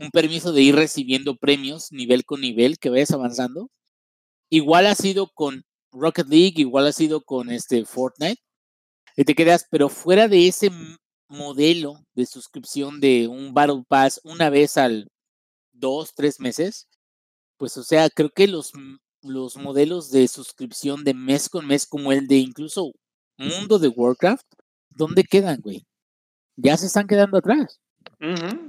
un 0.00 0.10
permiso 0.10 0.52
de 0.52 0.62
ir 0.62 0.74
recibiendo 0.74 1.36
premios 1.36 1.92
nivel 1.92 2.24
con 2.24 2.40
nivel 2.40 2.78
que 2.78 2.88
vayas 2.88 3.10
avanzando. 3.10 3.68
Igual 4.50 4.86
ha 4.86 4.94
sido 4.94 5.28
con 5.28 5.62
Rocket 5.92 6.26
League, 6.28 6.54
igual 6.56 6.86
ha 6.86 6.92
sido 6.92 7.22
con 7.22 7.50
este 7.50 7.84
Fortnite. 7.84 8.40
Y 9.16 9.24
te 9.24 9.34
quedas, 9.34 9.66
pero 9.70 9.88
fuera 9.90 10.28
de 10.28 10.48
ese 10.48 10.70
modelo 11.28 12.04
de 12.14 12.26
suscripción 12.26 13.00
de 13.00 13.28
un 13.28 13.52
Battle 13.54 13.84
Pass 13.88 14.20
una 14.24 14.50
vez 14.50 14.78
al 14.78 15.08
dos, 15.72 16.12
tres 16.14 16.40
meses, 16.40 16.88
pues 17.58 17.76
o 17.76 17.84
sea, 17.84 18.10
creo 18.10 18.30
que 18.30 18.48
los, 18.48 18.72
los 19.22 19.56
modelos 19.56 20.10
de 20.10 20.28
suscripción 20.28 21.04
de 21.04 21.14
mes 21.14 21.48
con 21.48 21.66
mes, 21.66 21.86
como 21.86 22.12
el 22.12 22.26
de 22.26 22.36
incluso 22.38 22.92
Mundo 23.40 23.78
de 23.78 23.88
Warcraft, 23.88 24.46
¿dónde 24.90 25.24
quedan, 25.24 25.60
güey? 25.60 25.86
Ya 26.56 26.76
se 26.76 26.86
están 26.86 27.06
quedando 27.06 27.38
atrás. 27.38 27.80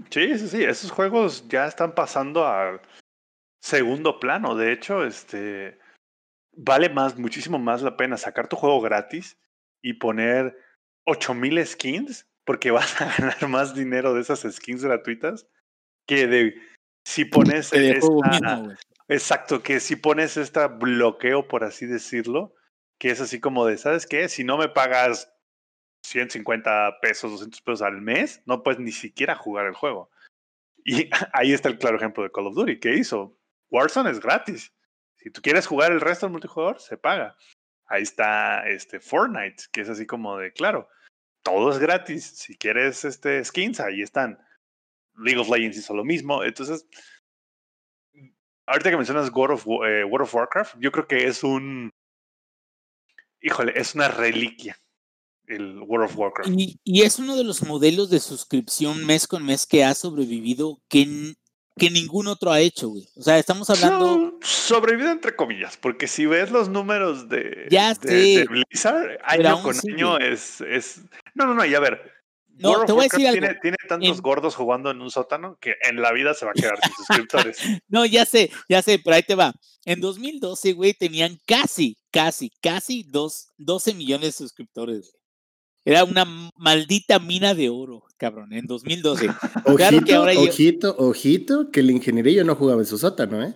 Sí, 0.10 0.40
sí, 0.40 0.48
sí. 0.48 0.64
Esos 0.64 0.92
juegos 0.92 1.48
ya 1.50 1.68
están 1.68 1.94
pasando 1.94 2.48
al 2.48 2.82
segundo 3.62 4.20
plano. 4.20 4.56
De 4.56 4.72
hecho, 4.72 5.06
este 5.06 5.78
vale 6.56 6.90
más, 6.90 7.18
muchísimo 7.18 7.60
más 7.60 7.82
la 7.82 7.98
pena 7.98 8.18
sacar 8.18 8.48
tu 8.48 8.56
juego 8.56 8.82
gratis 8.82 9.38
y 9.82 9.94
poner 9.94 10.58
8000 11.06 11.66
skins, 11.66 12.28
porque 12.46 12.72
vas 12.72 13.02
a 13.02 13.14
ganar 13.18 13.48
más 13.48 13.76
dinero 13.76 14.14
de 14.14 14.22
esas 14.22 14.42
skins 14.42 14.84
gratuitas 14.84 15.48
que 16.08 16.28
de 16.28 16.56
si 17.06 17.26
pones 17.26 17.74
esta, 17.74 18.78
exacto, 19.08 19.64
que 19.64 19.80
si 19.80 19.96
pones 19.96 20.38
este 20.38 20.66
bloqueo, 20.68 21.48
por 21.48 21.64
así 21.64 21.86
decirlo, 21.86 22.54
que 23.02 23.10
es 23.10 23.20
así 23.20 23.40
como 23.40 23.66
de, 23.66 23.80
¿sabes 23.80 24.06
qué? 24.06 24.30
Si 24.30 24.44
no 24.44 24.60
me 24.60 24.70
pagas 24.70 25.34
150 26.06 27.00
pesos, 27.02 27.32
200 27.32 27.60
pesos 27.62 27.82
al 27.82 28.00
mes, 28.00 28.44
no 28.46 28.62
puedes 28.62 28.80
ni 28.80 28.92
siquiera 28.92 29.34
jugar 29.34 29.66
el 29.66 29.74
juego. 29.74 30.12
Y 30.86 31.10
ahí 31.34 31.52
está 31.52 31.68
el 31.68 31.80
claro 31.80 31.98
ejemplo 31.98 32.22
de 32.22 32.32
Call 32.32 32.46
of 32.46 32.54
Duty. 32.54 32.80
¿Qué 32.80 32.94
hizo? 32.94 33.36
Warzone 33.72 34.12
es 34.12 34.20
gratis. 34.20 34.72
Si 35.18 35.32
tú 35.32 35.42
quieres 35.42 35.66
jugar 35.66 35.92
el 35.92 36.00
resto 36.00 36.28
del 36.28 36.34
multijugador, 36.34 36.80
se 36.80 36.96
paga. 36.96 37.36
Ahí 37.88 38.04
está 38.04 38.68
este 38.68 39.00
Fortnite, 39.00 39.64
que 39.72 39.82
es 39.82 39.90
así 39.90 40.06
como 40.06 40.38
de, 40.38 40.54
claro, 40.54 40.88
todo 41.42 41.72
es 41.72 41.80
gratis. 41.80 42.24
Si 42.24 42.56
quieres 42.56 43.04
este 43.04 43.44
skins, 43.44 43.80
ahí 43.80 44.04
están. 44.04 44.38
League 45.18 45.40
of 45.40 45.50
Legends 45.50 45.78
hizo 45.78 45.96
lo 45.96 46.04
mismo. 46.04 46.44
Entonces, 46.44 46.86
ahorita 48.68 48.92
que 48.92 48.98
mencionas 48.98 49.28
eh, 49.30 49.32
World 49.32 50.22
of 50.22 50.36
Warcraft, 50.36 50.76
yo 50.78 50.92
creo 50.92 51.08
que 51.08 51.26
es 51.26 51.44
un, 51.44 51.90
híjole, 53.42 53.74
es 53.76 53.96
una 53.96 54.08
reliquia 54.08 54.78
el 55.52 55.80
World 55.80 56.10
of 56.10 56.18
Warcraft. 56.18 56.50
Y, 56.56 57.02
es 57.02 57.20
uno 57.20 57.36
de 57.36 57.44
los 57.44 57.64
modelos 57.64 58.10
de 58.10 58.20
suscripción 58.20 59.06
mes 59.06 59.28
con 59.28 59.46
mes 59.46 59.66
que 59.66 59.84
ha 59.84 59.94
sobrevivido, 59.94 60.80
que 60.88 61.36
que 61.78 61.90
ningún 61.90 62.28
otro 62.28 62.52
ha 62.52 62.60
hecho, 62.60 62.90
güey. 62.90 63.08
O 63.16 63.22
sea, 63.22 63.40
estamos 63.40 63.70
hablando. 63.70 64.18
No, 64.18 64.40
sobrevivido 64.42 65.10
entre 65.10 65.36
comillas, 65.36 65.78
porque 65.78 66.08
si 66.08 66.26
ves 66.26 66.52
los 66.52 66.70
números 66.70 67.30
de, 67.30 67.68
Ya 67.72 67.94
de, 67.94 68.40
de 68.40 68.46
Blizzard, 68.46 69.18
año 69.24 69.64
con 69.64 69.74
sigue. 69.74 69.94
año 69.94 70.18
es, 70.18 70.62
es. 70.62 71.02
No, 71.34 71.46
no, 71.46 71.54
no, 71.54 71.66
y 71.66 71.74
a 71.74 71.80
ver. 71.80 72.21
No, 72.62 72.70
World 72.72 72.86
te 72.86 72.92
voy 72.94 73.02
a 73.02 73.04
decir 73.12 73.28
algo. 73.28 73.40
Tiene, 73.42 73.60
tiene 73.62 73.78
tantos 73.88 74.18
En- 74.18 74.22
gordos 74.22 74.56
jugando 74.56 74.92
en 74.92 75.02
un 75.02 75.10
sótano 75.12 75.58
que 75.60 75.74
en 75.90 76.02
la 76.02 76.12
vida 76.14 76.34
se 76.34 76.46
va 76.46 76.52
a 76.52 76.54
quedar 76.54 76.78
sin 76.82 76.94
suscriptores. 76.94 77.58
No, 77.90 78.06
ya 78.06 78.26
sé, 78.26 78.52
ya 78.70 78.82
sé, 78.82 79.00
pero 79.04 79.16
ahí 79.16 79.24
te 79.24 79.36
va. 79.36 79.54
En 79.86 80.00
2012, 80.00 80.74
güey, 80.74 80.94
tenían 80.94 81.38
casi, 81.46 81.98
casi, 82.12 82.52
casi 82.62 83.04
dos, 83.04 83.50
12 83.58 83.94
millones 83.96 84.28
de 84.28 84.32
suscriptores. 84.34 85.12
güey. 85.12 85.22
Era 85.84 86.04
una 86.04 86.26
maldita 86.56 87.18
mina 87.20 87.56
de 87.56 87.70
oro, 87.70 88.04
cabrón, 88.18 88.54
en 88.54 88.68
2012. 88.68 89.28
Ojito, 89.66 89.76
Claro 89.76 90.02
que 90.06 90.14
ahora 90.14 90.34
yo- 90.34 90.42
ojito, 90.42 90.96
ojito, 91.00 91.72
que 91.72 91.80
el 91.80 91.90
ingenierillo 91.92 92.44
no 92.44 92.56
jugaba 92.56 92.82
en 92.82 92.86
su 92.88 92.98
sótano, 93.00 93.44
¿eh? 93.44 93.54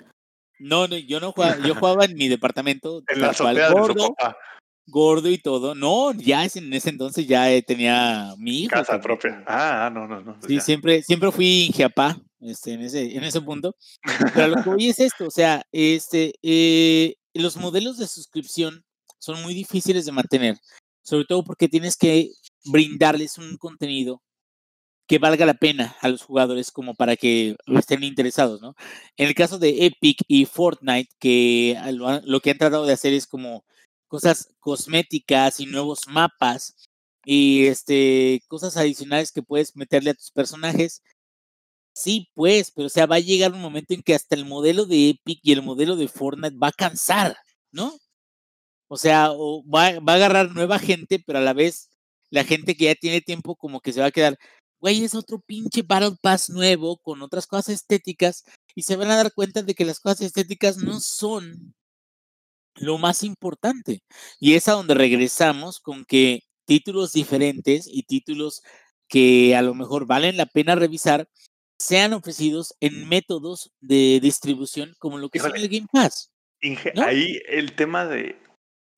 No, 0.57 0.87
no, 0.87 0.97
yo 0.97 1.19
no 1.19 1.33
jugaba, 1.33 1.57
yo 1.67 1.75
jugaba 1.75 2.05
en 2.05 2.15
mi 2.15 2.29
departamento, 2.29 3.03
En 3.09 3.21
la 3.21 3.29
azotea 3.31 3.69
de 3.69 3.75
su 3.87 3.93
papá, 3.93 4.37
gordo 4.87 5.29
y 5.29 5.37
todo. 5.37 5.75
No, 5.75 6.11
ya 6.13 6.45
es- 6.45 6.55
en 6.55 6.71
ese 6.73 6.89
entonces 6.89 7.27
ya 7.27 7.51
eh, 7.51 7.61
tenía 7.61 8.33
mi 8.37 8.61
hijo. 8.63 8.71
casa 8.71 8.93
cabrón. 8.99 9.01
propia. 9.19 9.43
Ah, 9.47 9.89
no, 9.93 10.07
no, 10.07 10.21
no. 10.21 10.33
pues 10.35 10.45
Sí, 10.47 10.55
ya. 10.55 10.61
siempre, 10.61 11.03
siempre 11.03 11.31
fui 11.31 11.65
ingeapá 11.65 12.17
este, 12.41 12.73
en, 12.73 12.81
ese, 12.81 13.15
en 13.17 13.23
ese 13.23 13.41
punto. 13.41 13.75
Pero 14.33 14.47
lo 14.49 14.63
que 14.63 14.69
voy 14.69 14.87
es 14.89 14.99
esto, 14.99 15.25
o 15.27 15.31
sea, 15.31 15.63
este, 15.71 16.33
eh, 16.43 17.15
los 17.33 17.57
modelos 17.57 17.97
de 17.97 18.07
suscripción 18.07 18.83
son 19.19 19.41
muy 19.41 19.53
difíciles 19.55 20.05
de 20.05 20.11
mantener, 20.11 20.55
sobre 21.01 21.25
todo 21.25 21.43
porque 21.43 21.67
tienes 21.67 21.97
que 21.97 22.29
brindarles 22.65 23.37
un 23.39 23.57
contenido 23.57 24.21
que 25.07 25.19
valga 25.19 25.45
la 25.45 25.53
pena 25.53 25.95
a 26.01 26.09
los 26.09 26.23
jugadores 26.23 26.71
como 26.71 26.95
para 26.95 27.15
que 27.15 27.55
estén 27.77 28.03
interesados, 28.03 28.59
¿no? 28.61 28.75
En 29.17 29.27
el 29.27 29.35
caso 29.35 29.59
de 29.59 29.85
Epic 29.85 30.17
y 30.27 30.45
Fortnite, 30.45 31.09
que 31.19 31.77
lo, 31.93 32.07
han- 32.07 32.21
lo 32.25 32.39
que 32.39 32.51
han 32.51 32.57
tratado 32.57 32.85
de 32.85 32.93
hacer 32.93 33.13
es 33.13 33.27
como 33.27 33.65
cosas 34.15 34.49
cosméticas 34.61 35.59
y 35.59 35.65
nuevos 35.65 36.07
mapas 36.07 36.75
y 37.25 37.67
este 37.67 38.41
cosas 38.47 38.77
adicionales 38.77 39.31
que 39.33 39.43
puedes 39.43 39.75
meterle 39.75 40.11
a 40.11 40.13
tus 40.13 40.31
personajes. 40.31 41.01
Sí, 41.93 42.29
pues, 42.33 42.71
pero 42.71 42.87
o 42.87 42.89
sea, 42.89 43.05
va 43.07 43.17
a 43.17 43.19
llegar 43.19 43.53
un 43.53 43.61
momento 43.61 43.93
en 43.93 44.03
que 44.03 44.15
hasta 44.15 44.35
el 44.35 44.45
modelo 44.45 44.85
de 44.85 45.09
Epic 45.11 45.39
y 45.43 45.51
el 45.53 45.63
modelo 45.63 45.95
de 45.95 46.07
Fortnite 46.09 46.57
va 46.57 46.67
a 46.69 46.71
cansar, 46.73 47.35
¿no? 47.71 47.97
O 48.87 48.97
sea, 48.97 49.29
va, 49.29 49.99
va 49.99 50.13
a 50.13 50.15
agarrar 50.15 50.51
nueva 50.51 50.79
gente, 50.79 51.19
pero 51.25 51.39
a 51.39 51.41
la 51.41 51.53
vez 51.53 51.89
la 52.29 52.43
gente 52.45 52.75
que 52.75 52.85
ya 52.85 52.95
tiene 52.95 53.21
tiempo 53.21 53.55
como 53.55 53.81
que 53.81 53.93
se 53.93 54.01
va 54.01 54.07
a 54.07 54.11
quedar, 54.11 54.37
güey, 54.79 55.03
es 55.03 55.15
otro 55.15 55.39
pinche 55.39 55.83
Battle 55.83 56.17
Pass 56.21 56.49
nuevo 56.49 56.97
con 56.99 57.21
otras 57.21 57.47
cosas 57.47 57.69
estéticas 57.69 58.43
y 58.75 58.83
se 58.83 58.95
van 58.95 59.11
a 59.11 59.17
dar 59.17 59.33
cuenta 59.33 59.63
de 59.63 59.73
que 59.75 59.85
las 59.85 59.99
cosas 59.99 60.21
estéticas 60.21 60.77
no 60.77 60.99
son 61.01 61.75
lo 62.75 62.97
más 62.97 63.23
importante. 63.23 64.01
Y 64.39 64.55
es 64.55 64.67
a 64.67 64.73
donde 64.73 64.93
regresamos 64.93 65.79
con 65.79 66.05
que 66.05 66.41
títulos 66.65 67.13
diferentes 67.13 67.87
y 67.87 68.03
títulos 68.03 68.61
que 69.07 69.55
a 69.55 69.61
lo 69.61 69.73
mejor 69.75 70.05
valen 70.07 70.37
la 70.37 70.45
pena 70.47 70.75
revisar 70.75 71.27
sean 71.77 72.13
ofrecidos 72.13 72.75
en 72.79 73.07
métodos 73.07 73.71
de 73.81 74.19
distribución 74.21 74.95
como 74.97 75.17
lo 75.17 75.29
que 75.29 75.39
Híjole. 75.39 75.59
el 75.59 75.69
Game 75.69 75.87
Pass. 75.91 76.31
Inge- 76.61 76.93
¿no? 76.95 77.03
Ahí 77.03 77.39
el 77.47 77.73
tema 77.73 78.05
de 78.05 78.37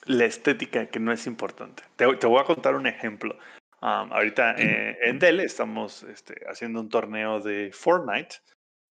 la 0.06 0.24
estética 0.24 0.88
que 0.88 1.00
no 1.00 1.12
es 1.12 1.26
importante. 1.26 1.82
Te, 1.96 2.06
te 2.16 2.26
voy 2.26 2.40
a 2.40 2.44
contar 2.44 2.74
un 2.74 2.86
ejemplo. 2.86 3.38
Ahorita 3.80 4.54
eh, 4.58 4.96
en 5.02 5.18
Dell 5.18 5.38
estamos 5.40 6.02
este, 6.04 6.34
haciendo 6.50 6.80
un 6.80 6.88
torneo 6.88 7.40
de 7.40 7.70
Fortnite 7.72 8.36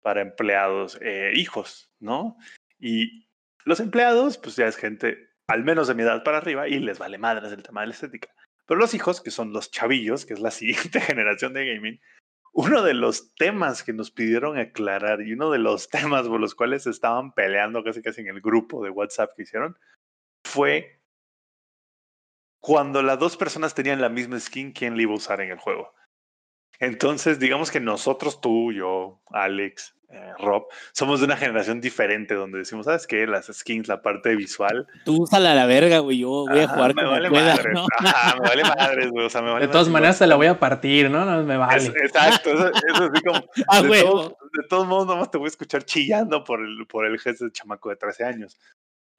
para 0.02 0.22
empleados 0.22 0.98
eh, 1.02 1.32
hijos, 1.36 1.90
¿no? 2.00 2.38
Y 2.80 3.27
los 3.68 3.82
empleados, 3.82 4.38
pues 4.38 4.56
ya 4.56 4.66
es 4.66 4.78
gente 4.78 5.30
al 5.48 5.64
menos 5.64 5.88
de 5.88 5.94
mi 5.94 6.04
edad 6.04 6.24
para 6.24 6.38
arriba 6.38 6.68
y 6.70 6.80
les 6.80 7.00
vale 7.00 7.18
madres 7.18 7.52
el 7.52 7.64
tema 7.64 7.82
de 7.82 7.88
la 7.88 7.94
estética. 7.94 8.30
Pero 8.66 8.80
los 8.80 8.94
hijos, 8.94 9.22
que 9.22 9.30
son 9.30 9.52
los 9.52 9.72
chavillos, 9.72 10.26
que 10.26 10.34
es 10.34 10.40
la 10.40 10.52
siguiente 10.60 11.02
generación 11.02 11.54
de 11.54 11.74
gaming, 11.74 12.00
uno 12.54 12.82
de 12.82 12.94
los 12.94 13.36
temas 13.36 13.84
que 13.84 13.92
nos 13.92 14.10
pidieron 14.10 14.58
aclarar 14.58 15.22
y 15.22 15.34
uno 15.34 15.52
de 15.52 15.60
los 15.60 15.90
temas 15.90 16.28
por 16.28 16.40
los 16.40 16.56
cuales 16.56 16.88
estaban 16.88 17.34
peleando 17.34 17.84
casi 17.84 18.02
casi 18.02 18.22
en 18.22 18.30
el 18.30 18.42
grupo 18.42 18.84
de 18.84 18.90
WhatsApp 18.90 19.32
que 19.36 19.44
hicieron 19.44 19.78
fue 20.46 21.02
cuando 22.62 23.02
las 23.02 23.20
dos 23.20 23.36
personas 23.36 23.76
tenían 23.76 24.00
la 24.00 24.10
misma 24.10 24.40
skin, 24.40 24.72
¿quién 24.72 24.96
la 24.96 25.04
iba 25.04 25.12
a 25.12 25.18
usar 25.18 25.42
en 25.42 25.52
el 25.52 25.58
juego? 25.58 25.94
Entonces, 26.80 27.40
digamos 27.40 27.70
que 27.70 27.80
nosotros, 27.80 28.40
tú, 28.40 28.72
yo, 28.72 29.22
Alex, 29.32 29.97
eh, 30.10 30.32
Rob, 30.40 30.68
somos 30.94 31.20
de 31.20 31.26
una 31.26 31.36
generación 31.36 31.82
diferente 31.82 32.34
donde 32.34 32.60
decimos, 32.60 32.86
¿sabes 32.86 33.06
qué? 33.08 33.28
Las 33.28 33.48
skins, 33.48 33.88
la 33.90 34.02
parte 34.02 34.36
visual. 34.36 34.88
Tú 35.04 35.24
úsala 35.24 35.52
a 35.52 35.56
la 35.56 35.66
verga, 35.66 36.00
güey. 36.00 36.20
Yo 36.20 36.46
voy 36.48 36.60
a 36.60 36.64
ajá, 36.64 36.74
jugar 36.76 36.96
me 36.96 37.02
como 37.02 37.12
vale 37.14 37.30
pueda, 37.30 37.56
madres, 37.56 37.74
¿no? 37.74 37.86
ajá, 38.00 38.36
me 38.42 38.48
vale 38.48 38.64
madres, 38.64 39.12
güey. 39.12 39.26
O 39.26 39.30
sea, 39.30 39.42
me 39.42 39.52
vale 39.52 39.66
De 39.68 39.72
todas 39.72 39.88
madres, 39.88 39.94
maneras 39.94 40.20
te 40.20 40.28
la 40.28 40.36
voy 40.36 40.48
a 40.48 40.60
partir, 40.60 41.10
¿no? 41.10 41.26
No 41.26 41.44
me 41.44 41.54
Es- 41.56 41.60
vale. 41.60 41.86
exacto, 42.04 42.52
eso, 42.54 42.68
eso 42.68 43.04
es 43.06 43.12
así 43.12 43.22
como. 43.22 43.42
Ah, 43.70 43.82
de, 43.82 44.02
todos, 44.02 44.30
de 44.30 44.68
todos 44.70 44.88
modos, 44.88 45.08
nomás 45.08 45.30
te 45.30 45.38
voy 45.38 45.46
a 45.48 45.50
escuchar 45.50 45.84
chillando 45.84 46.44
por 46.44 46.62
el, 46.62 46.88
por 46.88 47.06
el 47.06 47.20
gesto 47.20 47.46
de 47.46 47.52
chamaco 47.52 47.90
de 47.90 47.98
13 47.98 48.24
años. 48.24 48.58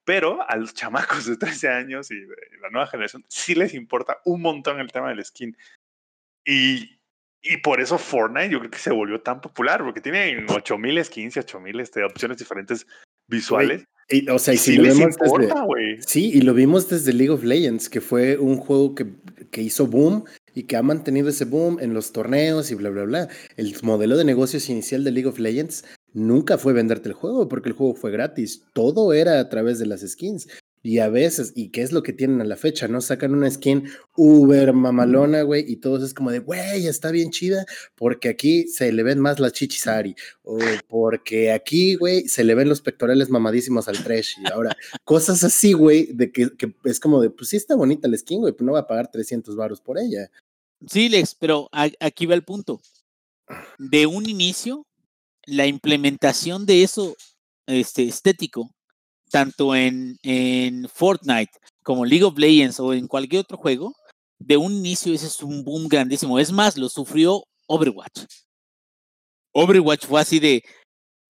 Pero 0.05 0.39
a 0.49 0.57
los 0.57 0.73
chamacos 0.73 1.27
de 1.27 1.37
13 1.37 1.69
años 1.69 2.11
y 2.11 2.15
de 2.19 2.35
la 2.63 2.71
nueva 2.71 2.87
generación 2.87 3.23
sí 3.29 3.55
les 3.55 3.75
importa 3.75 4.19
un 4.25 4.41
montón 4.41 4.81
el 4.81 4.91
tema 4.91 5.11
del 5.11 5.23
skin. 5.23 5.55
Y, 6.47 6.98
y 7.49 7.57
por 7.59 7.81
eso 7.81 7.99
Fortnite 7.99 8.51
yo 8.51 8.59
creo 8.59 8.71
que 8.71 8.79
se 8.79 8.93
volvió 8.93 9.21
tan 9.21 9.41
popular, 9.41 9.83
porque 9.83 10.01
tiene 10.01 10.45
8000 10.49 11.05
skins 11.05 11.37
y 11.37 11.41
8000 11.41 11.81
este, 11.81 12.05
opciones 12.05 12.39
diferentes 12.39 12.87
visuales. 13.27 13.85
Y, 14.11 14.29
o 14.31 14.39
sea, 14.39 14.55
y 14.55 14.57
si 14.57 14.73
sí 14.73 14.77
lo 14.77 14.85
les 14.85 14.99
vemos 14.99 15.17
desde, 15.17 15.45
importa. 15.45 15.67
Sí, 16.07 16.31
y 16.33 16.41
lo 16.41 16.55
vimos 16.55 16.89
desde 16.89 17.13
League 17.13 17.31
of 17.31 17.45
Legends, 17.45 17.89
que 17.91 18.01
fue 18.01 18.39
un 18.39 18.57
juego 18.57 18.95
que, 18.95 19.07
que 19.51 19.63
hizo 19.63 19.87
boom 19.87 20.25
y 20.55 20.65
que 20.65 20.77
ha 20.77 20.83
mantenido 20.83 21.29
ese 21.29 21.45
boom 21.45 21.79
en 21.81 21.93
los 21.93 22.13
torneos 22.13 22.71
y 22.71 22.75
bla, 22.75 22.91
bla, 22.91 23.05
bla. 23.05 23.29
El 23.57 23.75
modelo 23.83 24.17
de 24.17 24.25
negocios 24.25 24.69
inicial 24.71 25.05
de 25.05 25.11
League 25.11 25.29
of 25.29 25.39
Legends 25.39 25.85
nunca 26.15 26.59
fue 26.59 26.73
venderte 26.73 27.09
el 27.09 27.15
juego, 27.15 27.49
porque 27.49 27.69
el 27.69 27.75
juego 27.75 27.95
fue 27.95 28.11
gratis. 28.11 28.65
Todo 28.73 29.13
era 29.13 29.41
a 29.41 29.49
través 29.49 29.79
de 29.79 29.87
las 29.87 30.01
skins. 30.01 30.49
Y 30.83 30.99
a 30.99 31.09
veces, 31.09 31.53
¿y 31.57 31.71
qué 31.71 31.83
es 31.83 31.93
lo 31.93 32.03
que 32.03 32.13
tienen 32.13 32.41
a 32.41 32.45
la 32.45 32.57
fecha? 32.57 32.89
¿No? 32.89 33.01
Sacan 33.01 33.35
una 33.35 33.51
skin 33.51 33.91
uber 34.17 34.73
mamalona, 34.73 35.43
güey, 35.43 35.65
y 35.67 35.77
todos 35.77 36.03
es 36.03 36.15
como 36.15 36.31
de, 36.31 36.39
güey, 36.39 36.87
está 36.87 37.11
bien 37.11 37.31
chida, 37.31 37.67
porque 37.95 38.29
aquí 38.29 38.69
se 38.69 38.93
le 38.93 39.03
ven 39.03 39.19
más 39.19 39.41
las 39.41 39.53
chichis 39.53 39.87
a 39.87 39.99
Ari, 39.99 40.15
o 40.43 40.59
porque 40.89 41.53
aquí, 41.53 41.97
güey, 41.97 42.29
se 42.29 42.45
le 42.45 42.55
ven 42.55 42.69
los 42.69 42.81
pectorales 42.81 43.29
mamadísimos 43.31 43.89
al 43.89 44.03
Trash, 44.03 44.35
y 44.43 44.53
ahora, 44.53 44.77
cosas 45.05 45.43
así, 45.45 45.73
güey, 45.73 46.13
de 46.13 46.31
que, 46.31 46.57
que 46.57 46.75
es 46.85 47.01
como 47.01 47.21
de, 47.21 47.31
pues 47.31 47.51
sí 47.51 47.57
está 47.57 47.75
bonita 47.75 48.09
la 48.09 48.17
skin, 48.17 48.41
güey, 48.41 48.53
pero 48.53 48.67
no 48.67 48.73
va 48.73 48.81
a 48.81 48.87
pagar 48.87 49.11
300 49.11 49.57
varos 49.57 49.81
por 49.81 49.99
ella. 49.99 50.31
Sí, 50.87 51.09
Lex, 51.09 51.35
pero 51.35 51.69
aquí 51.73 52.27
va 52.27 52.35
el 52.35 52.45
punto. 52.45 52.81
De 53.79 54.07
un 54.07 54.29
inicio, 54.29 54.87
la 55.47 55.67
implementación 55.67 56.67
de 56.67 56.83
eso 56.83 57.17
este, 57.67 58.05
estético, 58.05 58.71
tanto 59.29 59.75
en, 59.75 60.17
en 60.23 60.89
Fortnite 60.89 61.53
como 61.83 62.05
League 62.05 62.25
of 62.25 62.39
Legends 62.39 62.81
o 62.81 62.93
en 62.93 63.07
cualquier 63.07 63.43
otro 63.43 63.57
juego, 63.57 63.95
de 64.39 64.57
un 64.57 64.73
inicio 64.73 65.13
ese 65.15 65.27
es 65.27 65.43
un 65.43 65.65
boom 65.65 65.89
grandísimo. 65.89 66.39
Es 66.39 66.53
más, 66.53 66.77
lo 66.77 66.89
sufrió 66.89 67.45
Overwatch. 67.67 68.25
Overwatch 69.53 70.07
fue 70.07 70.21
así 70.21 70.39
de, 70.39 70.63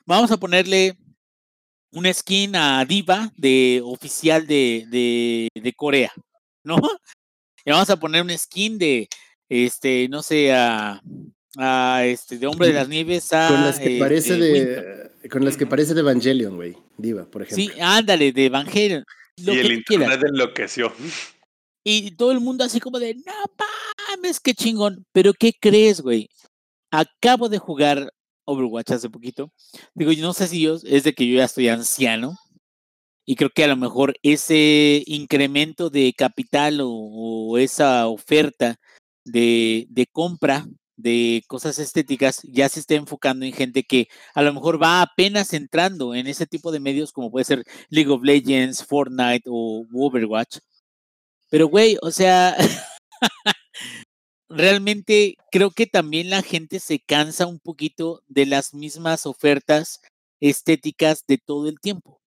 vamos 0.04 0.30
a 0.30 0.37
ponerle 0.37 0.96
una 1.92 2.12
skin 2.12 2.54
a 2.56 2.84
Diva 2.84 3.32
de 3.37 3.80
oficial 3.84 4.46
de, 4.46 4.84
de, 4.90 5.48
de 5.54 5.72
Corea, 5.72 6.12
¿no? 6.64 6.76
Y 7.64 7.70
vamos 7.70 7.90
a 7.90 7.98
poner 7.98 8.22
una 8.22 8.38
skin 8.38 8.78
de, 8.78 9.08
este, 9.50 10.08
no 10.08 10.22
sé, 10.22 10.54
a, 10.54 11.02
a, 11.56 12.04
este, 12.04 12.38
de 12.38 12.46
Hombre 12.46 12.68
de 12.68 12.74
las 12.74 12.88
Nieves 12.88 13.32
a... 13.32 13.48
Con 13.48 13.62
las 13.62 13.78
que 13.78 13.98
parece 13.98 14.32
Winter. 14.32 15.12
de, 15.22 15.28
con 15.28 15.44
las 15.44 15.56
que 15.56 15.66
parece 15.66 15.94
de 15.94 16.00
Evangelion, 16.00 16.56
güey, 16.56 16.76
Diva, 16.96 17.24
por 17.24 17.42
ejemplo. 17.42 17.64
Sí, 17.64 17.80
ándale, 17.80 18.33
de 18.33 18.46
Evangelion. 18.46 19.04
Lo 19.44 19.52
y 19.54 19.56
que 19.56 19.60
el 19.60 19.79
tú 19.79 19.85
quieras. 19.87 20.08
internet 20.14 20.31
enloqueció. 20.31 20.92
Y 21.85 22.10
todo 22.16 22.33
el 22.33 22.40
mundo 22.40 22.64
así 22.64 22.81
como 22.81 22.98
de, 22.98 23.14
no 23.14 23.33
mames, 24.16 24.40
qué 24.40 24.52
chingón. 24.52 25.06
Pero 25.12 25.33
¿qué 25.33 25.52
crees, 25.58 26.00
güey? 26.00 26.29
Acabo 26.90 27.48
de 27.48 27.58
jugar 27.58 28.12
Overwatch 28.44 28.90
hace 28.90 29.08
poquito. 29.08 29.52
Digo, 29.94 30.12
yo 30.12 30.23
no 30.23 30.33
sé 30.33 30.48
si 30.48 30.62
yo, 30.62 30.77
es 30.85 31.04
de 31.04 31.14
que 31.14 31.27
yo 31.27 31.37
ya 31.37 31.44
estoy 31.44 31.68
anciano. 31.68 32.37
Y 33.25 33.37
creo 33.37 33.50
que 33.50 33.64
a 33.64 33.68
lo 33.68 33.77
mejor 33.77 34.14
ese 34.23 35.02
incremento 35.06 35.90
de 35.90 36.14
capital 36.16 36.81
o, 36.81 36.88
o 36.90 37.58
esa 37.58 38.06
oferta 38.06 38.77
de, 39.25 39.87
de 39.90 40.06
compra 40.06 40.66
de 40.99 41.44
cosas 41.46 41.79
estéticas 41.79 42.42
ya 42.42 42.69
se 42.69 42.81
está 42.81 42.94
enfocando 42.94 43.46
en 43.46 43.53
gente 43.53 43.85
que 43.85 44.09
a 44.35 44.42
lo 44.42 44.53
mejor 44.53 44.83
va 44.83 45.01
apenas 45.01 45.53
entrando 45.55 46.15
en 46.15 46.27
ese 46.27 46.46
tipo 46.46 46.73
de 46.73 46.81
medios 46.81 47.13
como 47.13 47.31
puede 47.31 47.44
ser 47.44 47.65
League 47.88 48.11
of 48.11 48.23
Legends, 48.23 48.85
Fortnite 48.85 49.44
o 49.46 49.87
Overwatch. 49.94 50.59
Pero, 51.51 51.69
güey, 51.69 51.96
o 52.03 52.11
sea, 52.11 52.57
realmente 54.49 55.37
creo 55.51 55.71
que 55.71 55.87
también 55.87 56.31
la 56.31 56.42
gente 56.42 56.81
se 56.81 56.99
cansa 57.01 57.46
un 57.46 57.61
poquito 57.61 58.23
de 58.27 58.46
las 58.46 58.75
mismas 58.75 59.25
ofertas 59.27 60.01
estéticas 60.40 61.25
de 61.27 61.38
todo 61.38 61.69
el 61.69 61.81
tiempo. 61.81 62.21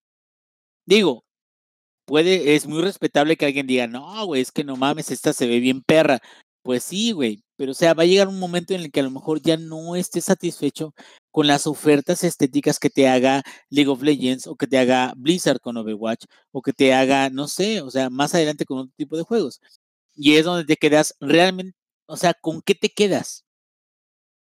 Digo, 0.86 1.26
puede, 2.06 2.56
es 2.56 2.68
muy 2.68 2.82
respetable 2.82 3.38
que 3.38 3.46
alguien 3.46 3.68
diga, 3.68 3.88
no, 3.88 4.26
güey, 4.26 4.42
es 4.42 4.52
que 4.52 4.64
no 4.64 4.76
mames, 4.78 5.12
esta 5.12 5.34
se 5.34 5.48
ve 5.48 5.60
bien 5.60 5.82
perra. 5.84 6.22
Pues 6.66 6.84
sí, 6.84 7.12
güey, 7.12 7.44
pero 7.56 7.72
o 7.72 7.74
sea, 7.76 7.96
va 7.96 8.04
a 8.04 8.06
llegar 8.06 8.28
un 8.28 8.40
momento 8.40 8.74
en 8.76 8.82
el 8.82 8.92
que 8.92 9.00
a 9.00 9.04
lo 9.04 9.10
mejor 9.10 9.42
ya 9.42 9.58
no 9.58 9.96
estés 9.96 10.26
satisfecho 10.26 10.94
con 11.32 11.48
las 11.48 11.66
ofertas 11.66 12.24
estéticas 12.24 12.78
que 12.78 12.92
te 12.92 13.08
haga 13.08 13.42
League 13.70 13.90
of 13.90 14.04
Legends 14.04 14.46
o 14.46 14.56
que 14.56 14.68
te 14.68 14.78
haga 14.78 15.14
Blizzard 15.18 15.60
con 15.60 15.78
Overwatch 15.78 16.26
o 16.52 16.62
que 16.62 16.72
te 16.72 16.94
haga, 16.94 17.32
no 17.32 17.48
sé, 17.48 17.82
o 17.82 17.90
sea, 17.90 18.12
más 18.12 18.36
adelante 18.36 18.66
con 18.66 18.78
otro 18.80 18.94
tipo 18.96 19.18
de 19.18 19.24
juegos. 19.24 19.60
Y 20.16 20.36
es 20.36 20.46
donde 20.46 20.66
te 20.66 20.78
quedas 20.78 21.16
realmente, 21.20 21.76
o 22.08 22.18
sea, 22.18 22.34
¿con 22.36 22.62
qué 22.62 22.76
te 22.76 22.90
quedas? 22.90 23.44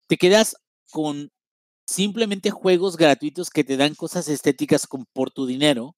Te 0.08 0.16
quedas 0.16 0.56
con 0.90 1.30
simplemente 1.86 2.50
juegos 2.50 2.96
gratuitos 2.96 3.50
que 3.50 3.64
te 3.64 3.76
dan 3.76 3.94
cosas 3.94 4.28
estéticas 4.28 4.86
con, 4.86 5.06
por 5.12 5.30
tu 5.32 5.46
dinero 5.46 5.96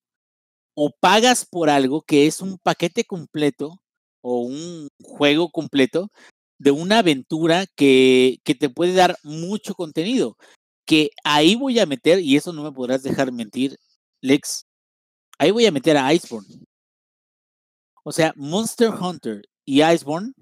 o 0.74 0.90
pagas 1.00 1.46
por 1.46 1.70
algo 1.70 2.02
que 2.02 2.26
es 2.28 2.40
un 2.42 2.58
paquete 2.58 3.04
completo 3.04 3.81
o 4.22 4.40
un 4.40 4.88
juego 5.02 5.50
completo 5.50 6.08
de 6.58 6.70
una 6.70 7.00
aventura 7.00 7.66
que, 7.76 8.38
que, 8.44 8.54
te 8.54 8.70
puede 8.70 8.94
dar 8.94 9.16
mucho 9.24 9.74
contenido. 9.74 10.36
Que 10.86 11.10
ahí 11.24 11.56
voy 11.56 11.78
a 11.80 11.86
meter, 11.86 12.20
y 12.20 12.36
eso 12.36 12.52
no 12.52 12.62
me 12.62 12.72
podrás 12.72 13.02
dejar 13.02 13.32
mentir, 13.32 13.76
Lex, 14.22 14.64
ahí 15.38 15.50
voy 15.50 15.66
a 15.66 15.72
meter 15.72 15.96
a 15.96 16.12
Iceborne. 16.14 16.64
O 18.04 18.12
sea, 18.12 18.32
Monster 18.36 18.90
Hunter 18.90 19.42
y 19.64 19.82
Iceborne, 19.82 20.32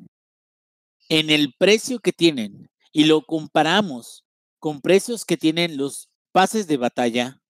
en 1.08 1.30
el 1.30 1.54
precio 1.58 2.00
que 2.00 2.12
tienen, 2.12 2.68
y 2.92 3.04
lo 3.04 3.22
comparamos 3.22 4.24
con 4.58 4.80
precios 4.80 5.24
que 5.24 5.36
tienen 5.36 5.76
los 5.76 6.08
pases 6.32 6.66
de 6.66 6.76
batalla, 6.76 7.40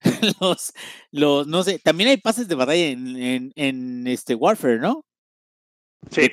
los, 0.40 0.72
los, 1.10 1.46
no 1.46 1.62
sé, 1.62 1.78
también 1.78 2.10
hay 2.10 2.18
pases 2.18 2.46
de 2.48 2.54
batalla 2.54 2.86
en, 2.88 3.16
en, 3.16 3.52
en 3.56 4.06
este 4.06 4.34
Warfare, 4.34 4.78
¿no? 4.78 5.04
Sí, 6.10 6.30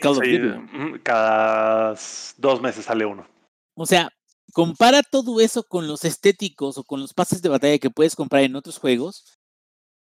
cada 1.03 1.95
dos 2.38 2.61
meses 2.61 2.86
sale 2.86 3.05
uno. 3.05 3.28
O 3.76 3.86
sea, 3.86 4.09
compara 4.53 5.03
todo 5.03 5.41
eso 5.41 5.63
con 5.63 5.88
los 5.88 6.05
estéticos 6.05 6.78
o 6.78 6.84
con 6.84 7.01
los 7.01 7.13
pases 7.13 7.41
de 7.41 7.49
batalla 7.49 7.78
que 7.78 7.89
puedes 7.89 8.16
comprar 8.16 8.43
en 8.43 8.55
otros 8.55 8.78
juegos. 8.78 9.26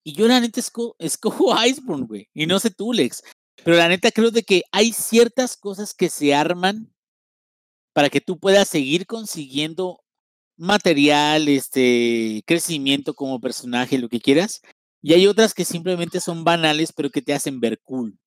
Y 0.03 0.15
yo 0.15 0.27
la 0.27 0.41
neta 0.41 0.61
escojo, 0.61 0.97
Iceborne, 1.67 2.07
güey. 2.07 2.29
Y 2.35 2.47
no 2.47 2.59
sé 2.59 2.71
tú, 2.71 2.93
Lex. 2.93 3.23
Pero 3.63 3.77
la 3.77 3.89
neta 3.89 4.11
creo 4.11 4.31
de 4.31 4.43
que 4.43 4.63
hay 4.73 4.93
ciertas 4.93 5.57
cosas 5.57 5.95
que 5.95 6.09
se 6.09 6.35
arman 6.35 6.93
para 7.93 8.09
que 8.09 8.21
tú 8.21 8.39
puedas 8.39 8.69
seguir 8.69 9.07
consiguiendo 9.07 10.03
material, 10.57 11.49
este, 11.49 12.43
crecimiento 12.47 13.15
como 13.15 13.41
personaje, 13.41 13.99
lo 13.99 14.09
que 14.09 14.21
quieras. 14.21 14.63
Y 15.03 15.15
hay 15.15 15.27
otras 15.27 15.55
que 15.55 15.65
simplemente 15.65 16.21
son 16.21 16.45
banales, 16.45 16.93
pero 16.93 17.11
que 17.11 17.23
te 17.23 17.33
hacen 17.33 17.61
ver 17.61 17.81
cool. 17.83 18.19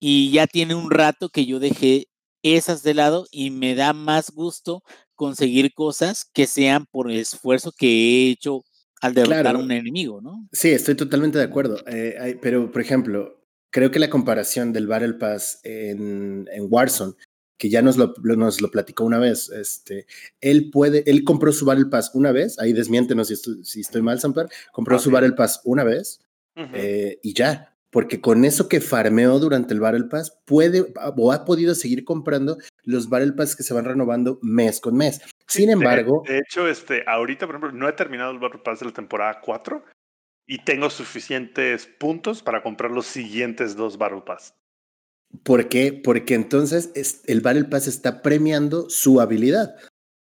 Y 0.00 0.32
ya 0.32 0.46
tiene 0.46 0.74
un 0.74 0.90
rato 0.90 1.28
que 1.28 1.46
yo 1.46 1.60
dejé 1.60 2.08
esas 2.42 2.82
de 2.82 2.94
lado 2.94 3.26
y 3.30 3.50
me 3.50 3.74
da 3.74 3.92
más 3.92 4.30
gusto 4.30 4.82
conseguir 5.14 5.74
cosas 5.74 6.24
que 6.32 6.46
sean 6.46 6.86
por 6.86 7.10
el 7.10 7.18
esfuerzo 7.18 7.72
que 7.76 7.86
he 7.86 8.30
hecho 8.30 8.64
al 9.02 9.14
derrotar 9.14 9.54
a 9.54 9.58
un 9.58 9.70
enemigo, 9.70 10.20
¿no? 10.20 10.48
Sí, 10.52 10.70
estoy 10.70 10.94
totalmente 10.94 11.38
de 11.38 11.44
acuerdo. 11.44 11.78
Eh, 11.86 12.38
pero, 12.40 12.70
por 12.72 12.80
ejemplo, 12.80 13.44
creo 13.70 13.90
que 13.90 13.98
la 13.98 14.10
comparación 14.10 14.72
del 14.72 14.86
Battle 14.86 15.14
Pass 15.14 15.60
en, 15.62 16.48
en 16.50 16.66
Warzone 16.68 17.14
que 17.60 17.68
ya 17.68 17.82
nos 17.82 17.98
lo, 17.98 18.14
nos 18.22 18.62
lo 18.62 18.70
platicó 18.70 19.04
una 19.04 19.18
vez. 19.18 19.50
Este, 19.50 20.06
él 20.40 20.70
puede, 20.70 21.04
él 21.08 21.24
compró 21.24 21.52
su 21.52 21.66
Battle 21.66 21.86
Pass 21.90 22.10
una 22.14 22.32
vez, 22.32 22.58
ahí 22.58 22.72
desmiéntenos 22.72 23.28
si 23.28 23.34
estoy, 23.34 23.62
si 23.64 23.80
estoy 23.80 24.00
mal, 24.00 24.18
Samper, 24.18 24.48
compró 24.72 24.98
su 24.98 25.10
Battle 25.10 25.32
Pass 25.32 25.60
una 25.64 25.84
vez 25.84 26.20
eh, 26.56 27.18
y 27.22 27.34
ya, 27.34 27.69
porque 27.90 28.20
con 28.20 28.44
eso 28.44 28.68
que 28.68 28.80
farmeó 28.80 29.38
durante 29.38 29.74
el 29.74 29.80
Battle 29.80 30.04
Pass, 30.04 30.38
puede 30.44 30.92
o 31.16 31.32
ha 31.32 31.44
podido 31.44 31.74
seguir 31.74 32.04
comprando 32.04 32.56
los 32.84 33.08
Battle 33.08 33.32
Pass 33.32 33.56
que 33.56 33.62
se 33.62 33.74
van 33.74 33.84
renovando 33.84 34.38
mes 34.42 34.80
con 34.80 34.96
mes. 34.96 35.20
Sin 35.46 35.70
embargo. 35.70 36.22
De, 36.26 36.38
hecho, 36.38 36.68
este, 36.68 37.02
ahorita, 37.06 37.46
por 37.46 37.56
ejemplo, 37.56 37.72
no 37.78 37.88
he 37.88 37.92
terminado 37.92 38.30
el 38.30 38.38
Battle 38.38 38.60
Pass 38.64 38.80
de 38.80 38.86
la 38.86 38.92
temporada 38.92 39.40
4 39.40 39.84
y 40.46 40.64
tengo 40.64 40.90
suficientes 40.90 41.86
puntos 41.86 42.42
para 42.42 42.62
comprar 42.62 42.90
los 42.90 43.06
siguientes 43.06 43.76
dos 43.76 43.98
Battle 43.98 44.22
Pass. 44.24 44.54
¿Por 45.44 45.68
qué? 45.68 45.92
Porque 45.92 46.34
entonces 46.34 47.22
el 47.26 47.40
Battle 47.40 47.64
Pass 47.64 47.86
está 47.86 48.20
premiando 48.22 48.90
su 48.90 49.20
habilidad. 49.20 49.76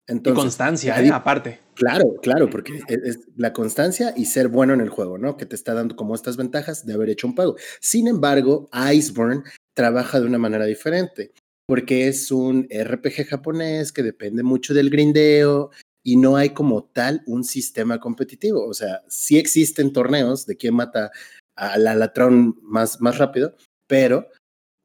Entonces, 0.06 0.38
y 0.38 0.42
constancia, 0.42 1.02
¿eh? 1.02 1.10
aparte. 1.12 1.60
Claro, 1.74 2.16
claro, 2.20 2.50
porque 2.50 2.80
es, 2.88 3.20
la 3.36 3.52
constancia 3.52 4.12
y 4.16 4.24
ser 4.26 4.48
bueno 4.48 4.74
en 4.74 4.80
el 4.80 4.88
juego, 4.88 5.18
¿no? 5.18 5.36
Que 5.36 5.46
te 5.46 5.54
está 5.54 5.72
dando 5.72 5.96
como 5.96 6.14
estas 6.14 6.36
ventajas 6.36 6.84
de 6.84 6.94
haber 6.94 7.10
hecho 7.10 7.26
un 7.26 7.34
pago. 7.34 7.56
Sin 7.80 8.08
embargo, 8.08 8.68
Iceborne 8.92 9.44
trabaja 9.74 10.20
de 10.20 10.26
una 10.26 10.38
manera 10.38 10.64
diferente, 10.64 11.32
porque 11.66 12.08
es 12.08 12.32
un 12.32 12.68
RPG 12.70 13.28
japonés 13.28 13.92
que 13.92 14.02
depende 14.02 14.42
mucho 14.42 14.74
del 14.74 14.90
grindeo 14.90 15.70
y 16.02 16.16
no 16.16 16.36
hay 16.36 16.50
como 16.50 16.84
tal 16.84 17.22
un 17.26 17.44
sistema 17.44 18.00
competitivo. 18.00 18.66
O 18.66 18.74
sea, 18.74 19.02
sí 19.08 19.38
existen 19.38 19.92
torneos 19.92 20.46
de 20.46 20.56
quién 20.56 20.74
mata 20.74 21.12
al 21.56 21.86
alatrón 21.86 22.58
más, 22.62 23.00
más 23.00 23.18
rápido, 23.18 23.54
pero 23.86 24.28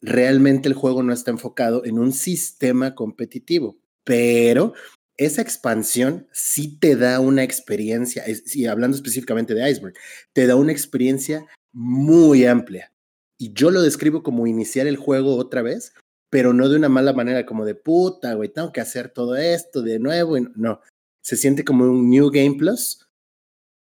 realmente 0.01 0.68
el 0.68 0.76
juego 0.76 1.03
no 1.03 1.13
está 1.13 1.32
enfocado 1.32 1.84
en 1.86 1.99
un 1.99 2.11
sistema 2.11 2.95
competitivo, 2.95 3.78
pero 4.03 4.74
esa 5.18 5.41
expansión 5.41 6.28
sí 6.32 6.78
te 6.78 6.95
da 6.95 7.20
una 7.20 7.43
experiencia, 7.43 8.24
y 8.53 8.66
hablando 8.66 8.95
específicamente 8.95 9.53
de 9.53 9.70
Iceberg, 9.70 9.95
te 10.34 10.47
da 10.47 10.55
una 10.55 10.72
experiencia 10.72 11.45
muy 11.74 12.45
amplia. 12.45 12.91
Y 13.38 13.53
yo 13.53 13.72
lo 13.72 13.82
describo 13.82 14.24
como 14.24 14.47
iniciar 14.47 14.88
el 14.88 14.97
juego 14.97 15.36
otra 15.36 15.61
vez, 15.61 15.93
pero 16.30 16.53
no 16.53 16.70
de 16.70 16.78
una 16.78 16.89
mala 16.89 17.13
manera, 17.13 17.45
como 17.45 17.66
de 17.66 17.76
puta, 17.76 18.34
güey, 18.34 18.49
tengo 18.49 18.72
que 18.72 18.82
hacer 18.82 19.09
todo 19.09 19.36
esto 19.36 19.82
de 19.82 19.99
nuevo. 19.99 20.38
No, 20.55 20.82
se 21.22 21.38
siente 21.38 21.63
como 21.63 21.86
un 21.86 22.09
New 22.09 22.30
Game 22.32 22.55
Plus 22.57 23.07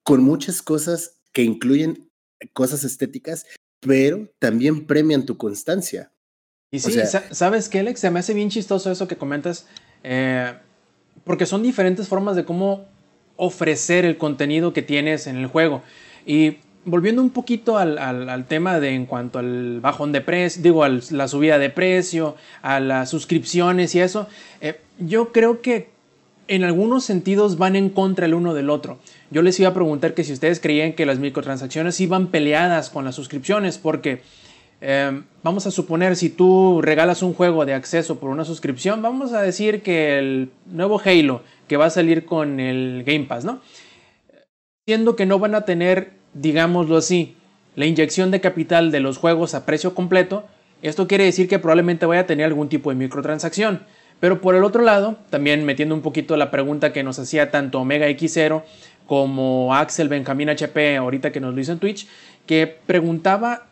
con 0.05 0.22
muchas 0.22 0.62
cosas 0.62 1.20
que 1.33 1.43
incluyen 1.43 2.09
cosas 2.53 2.85
estéticas 2.85 3.47
pero 3.81 4.29
también 4.39 4.87
premian 4.87 5.24
tu 5.24 5.37
constancia. 5.37 6.12
Y 6.70 6.81
sí, 6.81 6.99
¿sabes 7.31 7.68
qué, 7.68 7.81
Alex? 7.81 8.01
Se 8.01 8.11
me 8.11 8.18
hace 8.18 8.35
bien 8.35 8.51
chistoso 8.51 8.91
eso 8.91 9.07
que 9.07 9.16
comentas, 9.16 9.66
eh, 10.03 10.59
porque 11.25 11.47
son 11.47 11.62
diferentes 11.62 12.09
formas 12.09 12.37
de 12.37 12.45
cómo 12.45 12.85
ofrecer 13.37 14.05
el 14.05 14.17
contenido 14.17 14.73
que 14.73 14.83
tienes 14.83 15.27
en 15.27 15.37
el 15.37 15.47
juego. 15.47 15.83
Y 16.25 16.59
volviendo 16.85 17.21
un 17.21 17.31
poquito 17.31 17.79
al, 17.79 18.45
tema 18.49 18.81
de 18.81 18.91
en 18.91 19.07
cuanto 19.07 19.39
al 19.39 19.81
bajón 19.81 20.12
de 20.12 20.21
precio, 20.21 20.62
digo, 20.62 20.85
a 20.85 20.89
la 21.11 21.29
subida 21.29 21.59
de 21.59 21.69
precio, 21.69 22.37
a 22.62 22.81
las 22.81 23.11
suscripciones 23.11 23.95
y 23.95 24.01
eso, 24.01 24.29
eh, 24.61 24.81
yo 24.99 25.33
creo 25.33 25.61
que 25.61 25.91
en 26.49 26.62
algunos 26.62 27.05
sentidos 27.05 27.59
van 27.59 27.75
en 27.75 27.91
contra 27.91 28.27
el 28.27 28.35
uno 28.35 28.55
del 28.55 28.71
otro. 28.71 28.99
Yo 29.31 29.43
les 29.43 29.59
iba 29.59 29.71
a 29.71 29.75
preguntar 29.75 30.14
que 30.14 30.23
si 30.23 30.33
ustedes 30.33 30.61
creían 30.61 30.93
que 30.93 31.07
las 31.07 31.19
microtransacciones 31.19 32.01
iban 32.01 32.29
peleadas 32.29 32.89
con 32.89 33.05
las 33.05 33.17
suscripciones, 33.17 33.79
porque 33.79 34.23
eh, 34.81 35.22
vamos 35.43 35.66
a 35.66 35.70
suponer 35.70 36.16
si 36.16 36.29
tú 36.29 36.81
regalas 36.83 37.22
un 37.22 37.35
juego 37.35 37.64
de 37.64 37.74
acceso 37.74 38.18
por 38.18 38.31
una 38.31 38.45
suscripción, 38.45 39.03
vamos 39.03 39.33
a 39.33 39.43
decir 39.43 39.83
que 39.83 40.18
el 40.18 40.51
nuevo 40.66 41.01
Halo 41.05 41.43
que 41.66 41.77
va 41.77 41.87
a 41.87 41.91
salir 41.91 42.24
con 42.24 42.61
el 42.61 43.03
Game 43.05 43.24
Pass, 43.24 43.45
¿no? 43.45 43.61
Siendo 44.87 45.16
que 45.16 45.27
no 45.27 45.39
van 45.39 45.55
a 45.55 45.64
tener, 45.64 46.12
digámoslo 46.35 46.97
así, 46.97 47.37
la 47.74 47.87
inyección 47.87 48.31
de 48.31 48.41
capital 48.41 48.91
de 48.93 49.01
los 49.01 49.18
juegos 49.18 49.55
a 49.55 49.66
precio 49.66 49.95
completo, 49.95 50.45
esto 50.83 51.09
quiere 51.09 51.24
decir 51.24 51.49
que 51.49 51.59
probablemente 51.59 52.07
vaya 52.07 52.22
a 52.22 52.27
tener 52.27 52.47
algún 52.47 52.68
tipo 52.68 52.91
de 52.91 52.97
microtransacción. 52.97 53.83
Pero 54.20 54.41
por 54.41 54.55
el 54.55 54.64
otro 54.64 54.83
lado, 54.83 55.18
también 55.31 55.64
metiendo 55.64 55.95
un 55.95 56.01
poquito 56.01 56.37
la 56.37 56.51
pregunta 56.51 56.93
que 56.93 57.03
nos 57.03 57.18
hacía 57.18 57.51
tanto 57.51 57.81
Omega 57.81 58.09
X0 58.09 58.62
como 59.07 59.74
Axel 59.74 60.09
Benjamín 60.09 60.49
HP, 60.49 60.97
ahorita 60.97 61.33
que 61.33 61.41
nos 61.41 61.55
lo 61.55 61.61
hizo 61.61 61.72
en 61.72 61.79
Twitch, 61.79 62.09
que 62.47 62.66
preguntaba 62.66 63.66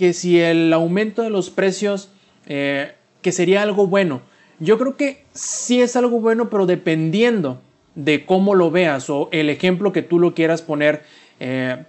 que 0.00 0.14
si 0.14 0.40
el 0.40 0.72
aumento 0.72 1.20
de 1.20 1.28
los 1.28 1.50
precios, 1.50 2.08
eh, 2.46 2.94
que 3.20 3.32
sería 3.32 3.60
algo 3.60 3.86
bueno. 3.86 4.22
Yo 4.58 4.78
creo 4.78 4.96
que 4.96 5.26
sí 5.34 5.82
es 5.82 5.94
algo 5.94 6.20
bueno, 6.20 6.48
pero 6.48 6.64
dependiendo 6.64 7.60
de 7.94 8.24
cómo 8.24 8.54
lo 8.54 8.70
veas 8.70 9.10
o 9.10 9.28
el 9.30 9.50
ejemplo 9.50 9.92
que 9.92 10.00
tú 10.00 10.18
lo 10.18 10.32
quieras 10.32 10.62
poner 10.62 11.02
eh, 11.38 11.84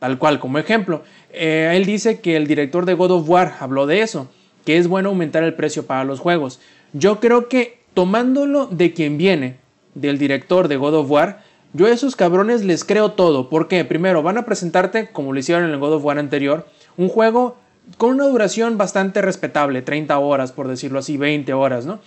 tal 0.00 0.18
cual 0.18 0.40
como 0.40 0.58
ejemplo. 0.58 1.04
Eh, 1.32 1.74
él 1.76 1.84
dice 1.84 2.18
que 2.18 2.34
el 2.34 2.48
director 2.48 2.86
de 2.86 2.94
God 2.94 3.12
of 3.12 3.30
War 3.30 3.54
habló 3.60 3.86
de 3.86 4.00
eso, 4.00 4.28
que 4.64 4.76
es 4.76 4.88
bueno 4.88 5.10
aumentar 5.10 5.44
el 5.44 5.54
precio 5.54 5.86
para 5.86 6.02
los 6.02 6.18
juegos. 6.18 6.60
Yo 6.92 7.20
creo 7.20 7.48
que 7.48 7.78
tomándolo 7.94 8.66
de 8.66 8.92
quien 8.94 9.16
viene, 9.16 9.58
del 9.94 10.18
director 10.18 10.66
de 10.66 10.76
God 10.76 10.94
of 10.94 11.08
War, 11.08 11.44
yo 11.72 11.86
a 11.86 11.90
esos 11.90 12.16
cabrones 12.16 12.64
les 12.64 12.84
creo 12.84 13.12
todo. 13.12 13.48
¿Por 13.48 13.68
qué? 13.68 13.84
Primero, 13.84 14.24
van 14.24 14.38
a 14.38 14.44
presentarte, 14.44 15.10
como 15.12 15.32
lo 15.32 15.38
hicieron 15.38 15.66
en 15.66 15.70
el 15.70 15.78
God 15.78 15.92
of 15.92 16.04
War 16.04 16.18
anterior, 16.18 16.66
un 16.96 17.08
juego 17.08 17.56
con 17.98 18.10
una 18.10 18.26
duración 18.26 18.78
bastante 18.78 19.20
respetable, 19.22 19.82
30 19.82 20.18
horas, 20.18 20.52
por 20.52 20.68
decirlo 20.68 20.98
así, 20.98 21.16
20 21.16 21.52
horas, 21.52 21.86
¿no? 21.86 22.00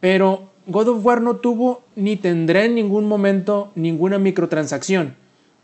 Pero 0.00 0.50
God 0.66 0.88
of 0.88 1.04
War 1.04 1.22
no 1.22 1.36
tuvo 1.36 1.82
ni 1.96 2.16
tendrá 2.16 2.64
en 2.64 2.74
ningún 2.74 3.06
momento 3.06 3.72
ninguna 3.74 4.18
microtransacción. 4.18 5.14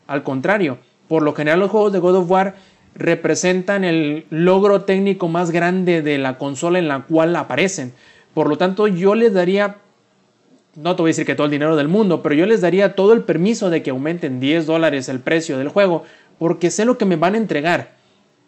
Al 0.07 0.23
contrario, 0.23 0.79
por 1.09 1.23
lo 1.23 1.35
general 1.35 1.61
los 1.61 1.71
juegos 1.71 1.93
de 1.93 1.99
God 1.99 2.17
of 2.17 2.31
War 2.31 2.55
representan 2.95 3.85
el 3.85 4.27
logro 4.31 4.83
técnico 4.83 5.29
más 5.29 5.51
grande 5.51 6.01
de 6.01 6.19
la 6.19 6.39
consola 6.39 6.79
en 6.79 6.89
la 6.89 7.03
cual 7.03 7.35
aparecen. 7.37 7.93
Por 8.33 8.49
lo 8.49 8.57
tanto, 8.57 8.87
yo 8.87 9.15
les 9.15 9.33
daría, 9.33 9.77
no 10.75 10.97
te 10.97 11.03
voy 11.03 11.11
a 11.11 11.11
decir 11.11 11.27
que 11.27 11.35
todo 11.35 11.47
el 11.47 11.51
dinero 11.51 11.77
del 11.77 11.89
mundo, 11.89 12.23
pero 12.23 12.35
yo 12.35 12.47
les 12.47 12.61
daría 12.61 12.95
todo 12.95 13.13
el 13.13 13.23
permiso 13.23 13.71
de 13.71 13.83
que 13.83 13.91
aumenten 13.91 14.41
10 14.41 14.67
dólares 14.67 15.09
el 15.09 15.21
precio 15.21 15.59
del 15.59 15.69
juego, 15.69 16.05
porque 16.39 16.71
sé 16.71 16.85
lo 16.85 16.99
que 16.99 17.05
me 17.05 17.17
van 17.17 17.35
a 17.35 17.39
entregar. 17.39 17.94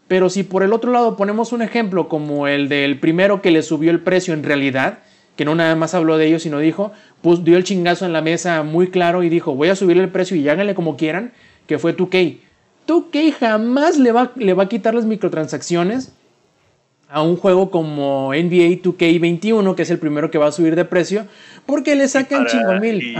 Pero 0.08 0.30
si 0.30 0.44
por 0.44 0.62
el 0.62 0.72
otro 0.72 0.92
lado 0.92 1.16
ponemos 1.16 1.52
un 1.52 1.62
ejemplo 1.62 2.08
como 2.08 2.46
el 2.46 2.68
del 2.68 3.00
primero 3.00 3.42
que 3.42 3.50
le 3.50 3.62
subió 3.62 3.90
el 3.90 4.00
precio 4.00 4.34
en 4.34 4.44
realidad, 4.44 5.00
que 5.36 5.44
no 5.44 5.54
nada 5.54 5.74
más 5.76 5.94
habló 5.94 6.16
de 6.16 6.26
ello, 6.26 6.38
sino 6.38 6.58
dijo, 6.58 6.92
pues 7.22 7.44
dio 7.44 7.56
el 7.56 7.64
chingazo 7.64 8.06
en 8.06 8.12
la 8.12 8.22
mesa 8.22 8.62
muy 8.62 8.88
claro 8.88 9.22
y 9.22 9.28
dijo, 9.28 9.54
voy 9.54 9.68
a 9.68 9.76
subir 9.76 9.98
el 9.98 10.08
precio 10.08 10.36
y 10.36 10.48
háganle 10.48 10.74
como 10.74 10.96
quieran, 10.96 11.32
que 11.66 11.78
fue 11.78 11.96
2K. 11.96 12.38
2K 12.86 13.32
jamás 13.32 13.98
le 13.98 14.12
va, 14.12 14.32
le 14.36 14.54
va 14.54 14.64
a 14.64 14.68
quitar 14.68 14.94
las 14.94 15.04
microtransacciones 15.04 16.14
a 17.08 17.22
un 17.22 17.36
juego 17.36 17.70
como 17.70 18.32
NBA 18.32 18.82
2K21, 18.82 19.74
que 19.74 19.82
es 19.82 19.90
el 19.90 19.98
primero 19.98 20.30
que 20.30 20.38
va 20.38 20.46
a 20.46 20.52
subir 20.52 20.74
de 20.74 20.84
precio, 20.84 21.26
porque 21.66 21.96
le 21.96 22.08
sacan 22.08 22.46
chingo 22.46 22.74
mil. 22.80 23.02
Y, 23.02 23.16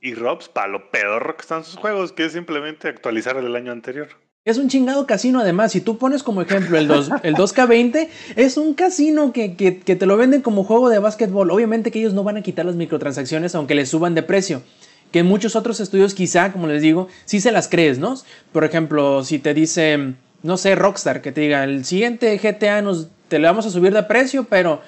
y 0.00 0.14
Robs, 0.14 0.48
para 0.48 0.68
lo 0.68 0.90
peor 0.90 1.34
que 1.36 1.42
están 1.42 1.64
sus 1.64 1.76
juegos, 1.76 2.12
que 2.12 2.26
es 2.26 2.32
simplemente 2.32 2.88
actualizar 2.88 3.36
el 3.36 3.56
año 3.56 3.72
anterior. 3.72 4.08
Es 4.46 4.58
un 4.58 4.68
chingado 4.68 5.08
casino 5.08 5.40
además. 5.40 5.72
Si 5.72 5.80
tú 5.80 5.98
pones 5.98 6.22
como 6.22 6.40
ejemplo 6.40 6.78
el, 6.78 6.86
2, 6.86 7.10
el 7.24 7.34
2K20, 7.36 8.08
es 8.36 8.56
un 8.56 8.74
casino 8.74 9.32
que, 9.32 9.56
que, 9.56 9.80
que, 9.80 9.96
te 9.96 10.06
lo 10.06 10.16
venden 10.16 10.40
como 10.40 10.62
juego 10.62 10.88
de 10.88 11.00
básquetbol. 11.00 11.50
Obviamente 11.50 11.90
que 11.90 11.98
ellos 11.98 12.14
no 12.14 12.22
van 12.22 12.36
a 12.36 12.42
quitar 12.42 12.64
las 12.64 12.76
microtransacciones 12.76 13.56
aunque 13.56 13.74
les 13.74 13.88
suban 13.88 14.14
de 14.14 14.22
precio. 14.22 14.62
Que 15.10 15.18
en 15.18 15.26
muchos 15.26 15.56
otros 15.56 15.80
estudios 15.80 16.14
quizá, 16.14 16.52
como 16.52 16.68
les 16.68 16.80
digo, 16.80 17.08
sí 17.24 17.40
se 17.40 17.50
las 17.50 17.66
crees, 17.66 17.98
¿no? 17.98 18.16
Por 18.52 18.62
ejemplo, 18.62 19.24
si 19.24 19.40
te 19.40 19.52
dice, 19.52 20.14
no 20.44 20.56
sé, 20.56 20.76
Rockstar, 20.76 21.22
que 21.22 21.32
te 21.32 21.40
diga, 21.40 21.64
el 21.64 21.84
siguiente 21.84 22.38
GTA 22.38 22.82
nos, 22.82 23.08
te 23.26 23.40
le 23.40 23.48
vamos 23.48 23.66
a 23.66 23.70
subir 23.70 23.92
de 23.92 24.04
precio, 24.04 24.46
pero 24.48 24.80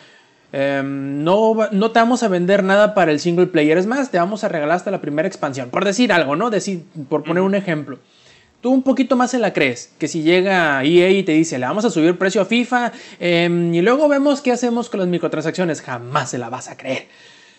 eh, 0.52 0.82
no, 0.84 1.56
no 1.72 1.90
te 1.90 1.98
vamos 1.98 2.22
a 2.22 2.28
vender 2.28 2.62
nada 2.62 2.94
para 2.94 3.10
el 3.10 3.18
single 3.18 3.48
player. 3.48 3.76
Es 3.76 3.86
más, 3.86 4.12
te 4.12 4.18
vamos 4.18 4.44
a 4.44 4.48
regalar 4.48 4.76
hasta 4.76 4.92
la 4.92 5.00
primera 5.00 5.26
expansión. 5.26 5.70
Por 5.70 5.84
decir 5.84 6.12
algo, 6.12 6.36
¿no? 6.36 6.48
Decir, 6.48 6.84
por 7.08 7.24
poner 7.24 7.42
un 7.42 7.56
ejemplo 7.56 7.98
tú 8.60 8.70
un 8.72 8.82
poquito 8.82 9.16
más 9.16 9.30
se 9.30 9.38
la 9.38 9.52
crees. 9.52 9.94
Que 9.98 10.08
si 10.08 10.22
llega 10.22 10.82
EA 10.84 11.10
y 11.10 11.22
te 11.22 11.32
dice, 11.32 11.58
le 11.58 11.66
vamos 11.66 11.84
a 11.84 11.90
subir 11.90 12.16
precio 12.18 12.40
a 12.40 12.44
FIFA 12.44 12.92
eh, 13.20 13.70
y 13.72 13.80
luego 13.82 14.08
vemos 14.08 14.40
qué 14.40 14.52
hacemos 14.52 14.90
con 14.90 15.00
las 15.00 15.08
microtransacciones, 15.08 15.82
jamás 15.82 16.30
se 16.30 16.38
la 16.38 16.48
vas 16.48 16.68
a 16.68 16.76
creer. 16.76 17.08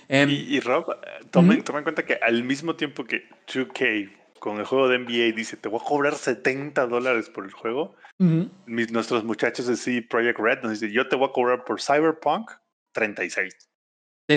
Eh, 0.08 0.26
y, 0.28 0.58
y, 0.58 0.60
Rob, 0.60 0.86
toma, 1.30 1.54
-huh. 1.54 1.64
toma 1.64 1.80
en 1.80 1.84
cuenta 1.84 2.06
que 2.06 2.16
al 2.16 2.44
mismo 2.44 2.76
tiempo 2.76 3.06
que 3.06 3.28
2K 3.48 4.12
con 4.40 4.58
el 4.58 4.66
juego 4.66 4.88
de 4.88 4.98
NBA 5.00 5.36
dice, 5.36 5.58
te 5.58 5.70
voy 5.70 5.80
a 5.82 5.86
cobrar 5.88 6.16
70 6.16 6.88
dólares 6.88 7.30
por 7.30 7.46
el 7.46 7.52
juego, 7.52 7.96
uh 8.18 8.26
-huh. 8.26 8.50
Mis, 8.66 8.92
nuestros 8.92 9.24
muchachos 9.24 9.68
de 9.68 9.76
CD 9.76 10.02
Projekt 10.02 10.40
Red 10.40 10.64
nos 10.64 10.72
dicen, 10.72 10.92
yo 10.92 11.08
te 11.08 11.16
voy 11.16 11.30
a 11.30 11.32
cobrar 11.32 11.64
por 11.64 11.80
Cyberpunk 11.82 12.52
36. 12.94 13.69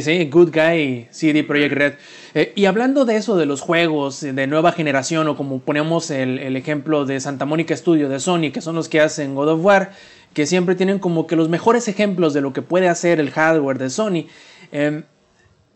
Sí, 0.01 0.25
Good 0.25 0.53
Guy, 0.55 1.09
CD 1.11 1.45
Projekt 1.45 1.75
Red. 1.75 1.93
Eh, 2.35 2.53
y 2.57 2.65
hablando 2.65 3.05
de 3.05 3.17
eso, 3.17 3.37
de 3.37 3.45
los 3.45 3.61
juegos 3.61 4.23
de 4.23 4.47
nueva 4.47 4.73
generación, 4.73 5.29
o 5.29 5.37
como 5.37 5.61
ponemos 5.61 6.11
el, 6.11 6.39
el, 6.39 6.57
ejemplo 6.57 7.05
de 7.05 7.21
Santa 7.21 7.45
Mónica 7.45 7.77
Studio 7.77 8.09
de 8.09 8.19
Sony, 8.19 8.53
que 8.55 8.63
son 8.63 8.75
los 8.75 8.89
que 8.89 9.03
hacen 9.03 9.35
God 9.35 9.49
of 9.49 9.63
War, 9.63 9.93
que 10.33 10.47
siempre 10.47 10.77
tienen 10.77 10.99
como 10.99 11.27
que 11.27 11.37
los 11.37 11.51
mejores 11.51 11.89
ejemplos 11.89 12.33
de 12.33 12.41
lo 12.41 12.55
que 12.55 12.63
puede 12.63 12.89
hacer 12.89 13.21
el 13.21 13.31
hardware 13.31 13.77
de 13.77 13.91
Sony. 13.91 14.29
Eh, 14.73 15.03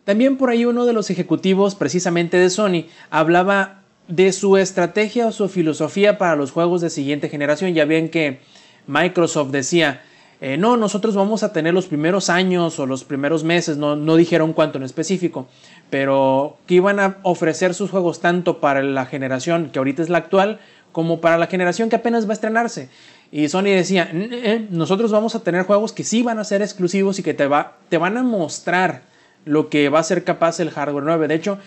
también 0.03 0.37
por 0.37 0.49
ahí 0.49 0.65
uno 0.65 0.85
de 0.85 0.93
los 0.93 1.11
ejecutivos 1.11 1.75
precisamente 1.75 2.37
de 2.37 2.49
Sony 2.49 2.85
hablaba 3.11 3.83
de 4.07 4.31
su 4.31 4.57
estrategia 4.57 5.27
o 5.27 5.31
su 5.31 5.47
filosofía 5.47 6.17
para 6.17 6.35
los 6.35 6.51
juegos 6.51 6.81
de 6.81 6.89
siguiente 6.89 7.29
generación. 7.29 7.75
Ya 7.75 7.85
ven 7.85 8.09
que 8.09 8.39
Microsoft 8.87 9.51
decía, 9.51 10.01
eh, 10.39 10.57
no, 10.57 10.77
nosotros 10.77 11.15
vamos 11.15 11.41
a 11.43 11.51
tener 11.51 11.73
los 11.73 11.87
primeros 11.87 12.29
años 12.29 12.79
o 12.79 12.85
los 12.85 13.03
primeros 13.03 13.43
meses, 13.43 13.77
no, 13.77 13.95
no 13.95 14.15
dijeron 14.15 14.53
cuánto 14.53 14.77
en 14.77 14.83
específico, 14.83 15.47
pero 15.89 16.57
que 16.67 16.75
iban 16.75 16.99
a 16.99 17.17
ofrecer 17.23 17.73
sus 17.73 17.89
juegos 17.89 18.19
tanto 18.19 18.59
para 18.59 18.83
la 18.83 19.05
generación 19.05 19.69
que 19.71 19.79
ahorita 19.79 20.03
es 20.03 20.09
la 20.09 20.19
actual, 20.19 20.59
como 20.91 21.21
para 21.21 21.37
la 21.37 21.47
generación 21.47 21.89
que 21.89 21.95
apenas 21.95 22.25
va 22.25 22.31
a 22.31 22.33
estrenarse. 22.33 22.89
Y 23.31 23.49
Sony 23.49 23.63
decía, 23.63 24.09
nosotros 24.69 25.11
vamos 25.11 25.35
a 25.35 25.43
tener 25.43 25.63
juegos 25.63 25.91
que 25.91 26.03
sí 26.03 26.23
van 26.23 26.39
a 26.39 26.43
ser 26.43 26.61
exclusivos 26.61 27.19
y 27.19 27.23
que 27.23 27.33
te, 27.33 27.47
va, 27.47 27.77
te 27.89 27.97
van 27.97 28.17
a 28.17 28.23
mostrar 28.23 29.01
lo 29.43 29.69
que 29.69 29.89
va 29.89 29.99
a 29.99 30.03
ser 30.03 30.23
capaz 30.23 30.59
el 30.59 30.71
hardware 30.71 31.03
9. 31.03 31.27
De 31.27 31.35
hecho, 31.35 31.59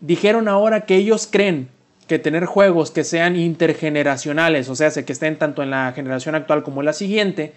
dijeron 0.00 0.48
ahora 0.48 0.86
que 0.86 0.96
ellos 0.96 1.28
creen 1.30 1.68
que 2.06 2.18
tener 2.18 2.44
juegos 2.44 2.90
que 2.90 3.04
sean 3.04 3.36
intergeneracionales, 3.36 4.68
o 4.68 4.76
sea, 4.76 4.90
que 4.90 5.12
estén 5.12 5.36
tanto 5.36 5.62
en 5.62 5.70
la 5.70 5.92
generación 5.92 6.34
actual 6.34 6.62
como 6.62 6.82
en 6.82 6.86
la 6.86 6.92
siguiente, 6.92 7.52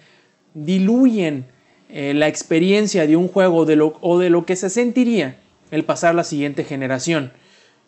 diluyen 0.56 1.44
eh, 1.90 2.14
la 2.14 2.28
experiencia 2.28 3.06
de 3.06 3.16
un 3.16 3.28
juego 3.28 3.66
de 3.66 3.76
lo, 3.76 3.98
o 4.00 4.18
de 4.18 4.30
lo 4.30 4.46
que 4.46 4.56
se 4.56 4.70
sentiría 4.70 5.36
el 5.70 5.84
pasar 5.84 6.14
la 6.14 6.24
siguiente 6.24 6.64
generación. 6.64 7.32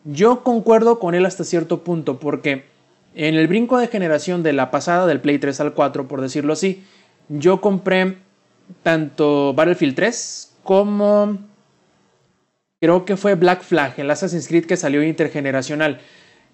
Yo 0.05 0.45
concuerdo 0.45 0.99
con 0.99 1.15
él 1.15 1.27
hasta 1.27 1.45
cierto 1.45 1.83
punto 1.83 2.21
porque 2.21 2.65
en 3.15 3.35
el 3.35 3.49
brinco 3.49 3.79
de 3.79 3.89
generación 3.89 4.43
de 4.43 4.53
la 4.53 4.71
pasada 4.71 5.07
del 5.07 5.21
Play 5.21 5.39
3 5.39 5.61
al 5.61 5.75
4, 5.75 6.07
por 6.07 6.21
decirlo 6.21 6.53
así, 6.53 6.85
yo 7.29 7.61
compré 7.61 8.19
tanto 8.83 9.55
Battlefield 9.55 9.95
3 9.95 10.53
como 10.63 11.39
creo 12.81 13.05
que 13.05 13.17
fue 13.17 13.35
Black 13.35 13.63
Flag, 13.63 13.95
el 13.97 14.11
Assassin's 14.11 14.47
Creed 14.47 14.67
que 14.67 14.77
salió 14.77 15.03
intergeneracional. 15.03 16.01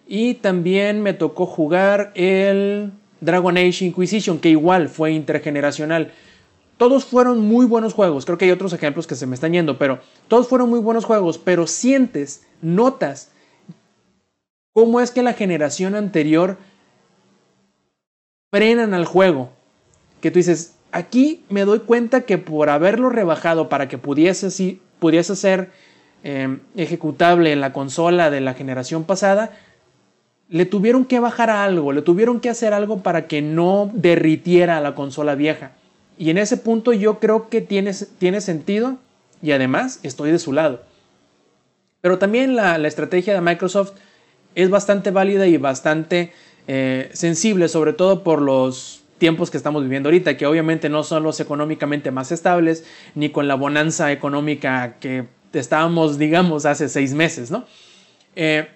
Y 0.06 0.34
también 0.34 1.02
me 1.02 1.12
tocó 1.12 1.46
jugar 1.46 2.12
el 2.14 2.92
Dragon 3.24 3.56
Age 3.56 3.84
Inquisition, 3.84 4.38
que 4.38 4.50
igual 4.50 4.88
fue 4.88 5.12
intergeneracional. 5.12 6.12
Todos 6.76 7.04
fueron 7.04 7.40
muy 7.40 7.66
buenos 7.66 7.94
juegos, 7.94 8.24
creo 8.24 8.36
que 8.36 8.46
hay 8.46 8.50
otros 8.50 8.72
ejemplos 8.72 9.06
que 9.06 9.14
se 9.14 9.26
me 9.26 9.34
están 9.34 9.52
yendo, 9.52 9.78
pero 9.78 10.00
todos 10.28 10.48
fueron 10.48 10.68
muy 10.70 10.80
buenos 10.80 11.04
juegos, 11.04 11.38
pero 11.38 11.66
sientes, 11.66 12.42
notas 12.60 13.30
cómo 14.74 15.00
es 15.00 15.10
que 15.12 15.22
la 15.22 15.32
generación 15.32 15.94
anterior 15.94 16.58
frenan 18.52 18.92
al 18.92 19.06
juego. 19.06 19.50
Que 20.20 20.30
tú 20.30 20.38
dices, 20.38 20.74
aquí 20.92 21.44
me 21.48 21.64
doy 21.64 21.80
cuenta 21.80 22.22
que 22.22 22.38
por 22.38 22.68
haberlo 22.68 23.08
rebajado 23.08 23.68
para 23.68 23.88
que 23.88 23.98
pudiese, 23.98 24.78
pudiese 24.98 25.36
ser 25.36 25.70
eh, 26.24 26.58
ejecutable 26.76 27.52
en 27.52 27.60
la 27.60 27.72
consola 27.72 28.30
de 28.30 28.40
la 28.40 28.54
generación 28.54 29.04
pasada, 29.04 29.56
le 30.49 30.66
tuvieron 30.66 31.05
que 31.05 31.20
bajar 31.20 31.51
a 31.51 31.64
algo, 31.64 31.92
le 31.92 32.03
tuvieron 32.03 32.40
que 32.40 32.51
hacer 32.51 32.74
algo 32.74 33.03
para 33.03 33.26
que 33.26 33.42
no 33.42 33.90
derritiera 33.95 34.80
la 34.80 34.95
consola 34.95 35.34
vieja. 35.34 35.72
Y 36.18 36.30
en 36.30 36.38
ese 36.38 36.57
punto 36.57 36.92
yo 36.92 37.18
creo 37.18 37.49
que 37.49 37.61
tiene, 37.61 37.92
tiene 38.18 38.40
sentido 38.40 38.99
y 39.42 39.53
además 39.53 40.01
estoy 40.03 40.30
de 40.30 40.38
su 40.38 40.53
lado. 40.53 40.82
Pero 42.01 42.18
también 42.18 42.55
la, 42.55 42.78
la 42.78 42.88
estrategia 42.88 43.34
de 43.34 43.40
Microsoft 43.40 43.92
es 44.55 44.70
bastante 44.70 45.11
válida 45.11 45.47
y 45.47 45.57
bastante 45.57 46.32
eh, 46.66 47.11
sensible, 47.12 47.68
sobre 47.68 47.92
todo 47.92 48.22
por 48.22 48.40
los 48.40 49.03
tiempos 49.18 49.51
que 49.51 49.57
estamos 49.57 49.82
viviendo 49.82 50.09
ahorita, 50.09 50.36
que 50.36 50.47
obviamente 50.47 50.88
no 50.88 51.03
son 51.03 51.22
los 51.22 51.40
económicamente 51.40 52.11
más 52.11 52.32
estables, 52.32 52.84
ni 53.14 53.30
con 53.30 53.49
la 53.49 53.55
bonanza 53.55 54.12
económica 54.12 54.97
que 55.01 55.26
estábamos, 55.53 56.18
digamos, 56.18 56.66
hace 56.66 56.88
seis 56.88 57.14
meses, 57.14 57.51
¿no? 57.51 57.64
Eh, 58.36 58.68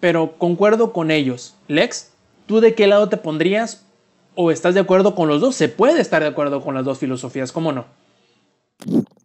pero 0.00 0.38
concuerdo 0.38 0.92
con 0.92 1.10
ellos. 1.10 1.54
Lex, 1.68 2.10
¿tú 2.46 2.60
de 2.60 2.74
qué 2.74 2.86
lado 2.86 3.08
te 3.08 3.16
pondrías? 3.16 3.84
¿O 4.34 4.50
estás 4.50 4.74
de 4.74 4.80
acuerdo 4.80 5.14
con 5.14 5.28
los 5.28 5.40
dos? 5.40 5.56
Se 5.56 5.68
puede 5.68 6.00
estar 6.00 6.22
de 6.22 6.28
acuerdo 6.28 6.62
con 6.62 6.74
las 6.74 6.84
dos 6.84 6.98
filosofías, 6.98 7.52
¿cómo 7.52 7.72
no? 7.72 7.86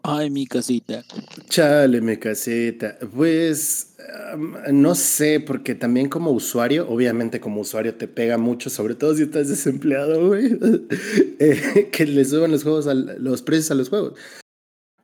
Ay, 0.04 0.30
mi 0.30 0.48
casita. 0.48 1.04
Chale, 1.50 2.02
mi 2.02 2.18
casita. 2.18 2.98
Pues 3.16 3.96
um, 4.34 4.56
no 4.72 4.96
sé, 4.96 5.40
porque 5.40 5.76
también 5.76 6.10
como 6.10 6.32
usuario, 6.32 6.90
obviamente 6.90 7.40
como 7.40 7.62
usuario 7.62 7.94
te 7.94 8.08
pega 8.08 8.38
mucho, 8.38 8.70
sobre 8.70 8.96
todo 8.96 9.16
si 9.16 9.24
estás 9.24 9.50
desempleado, 9.50 10.28
güey, 10.28 10.58
eh, 11.40 11.90
que 11.92 12.06
le 12.06 12.26
suban 12.26 12.52
los 12.52 12.64
juegos, 12.64 12.88
a, 12.88 12.94
los 12.94 13.42
precios 13.42 13.72
a 13.72 13.76
los 13.76 13.90
juegos. 13.90 14.14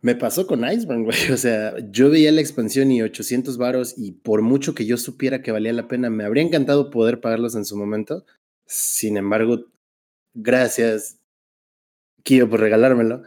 Me 0.01 0.15
pasó 0.15 0.47
con 0.47 0.69
Iceborne, 0.69 1.03
güey. 1.05 1.31
O 1.31 1.37
sea, 1.37 1.75
yo 1.91 2.09
veía 2.09 2.31
la 2.31 2.41
expansión 2.41 2.91
y 2.91 3.01
800 3.01 3.57
varos 3.57 3.93
y 3.97 4.11
por 4.11 4.41
mucho 4.41 4.75
que 4.75 4.85
yo 4.85 4.97
supiera 4.97 5.41
que 5.41 5.51
valía 5.51 5.73
la 5.73 5.87
pena, 5.87 6.09
me 6.09 6.23
habría 6.23 6.43
encantado 6.43 6.89
poder 6.89 7.21
pagarlos 7.21 7.55
en 7.55 7.65
su 7.65 7.77
momento. 7.77 8.25
Sin 8.65 9.17
embargo, 9.17 9.65
gracias, 10.33 11.19
Kio, 12.23 12.49
por 12.49 12.59
regalármelo. 12.59 13.23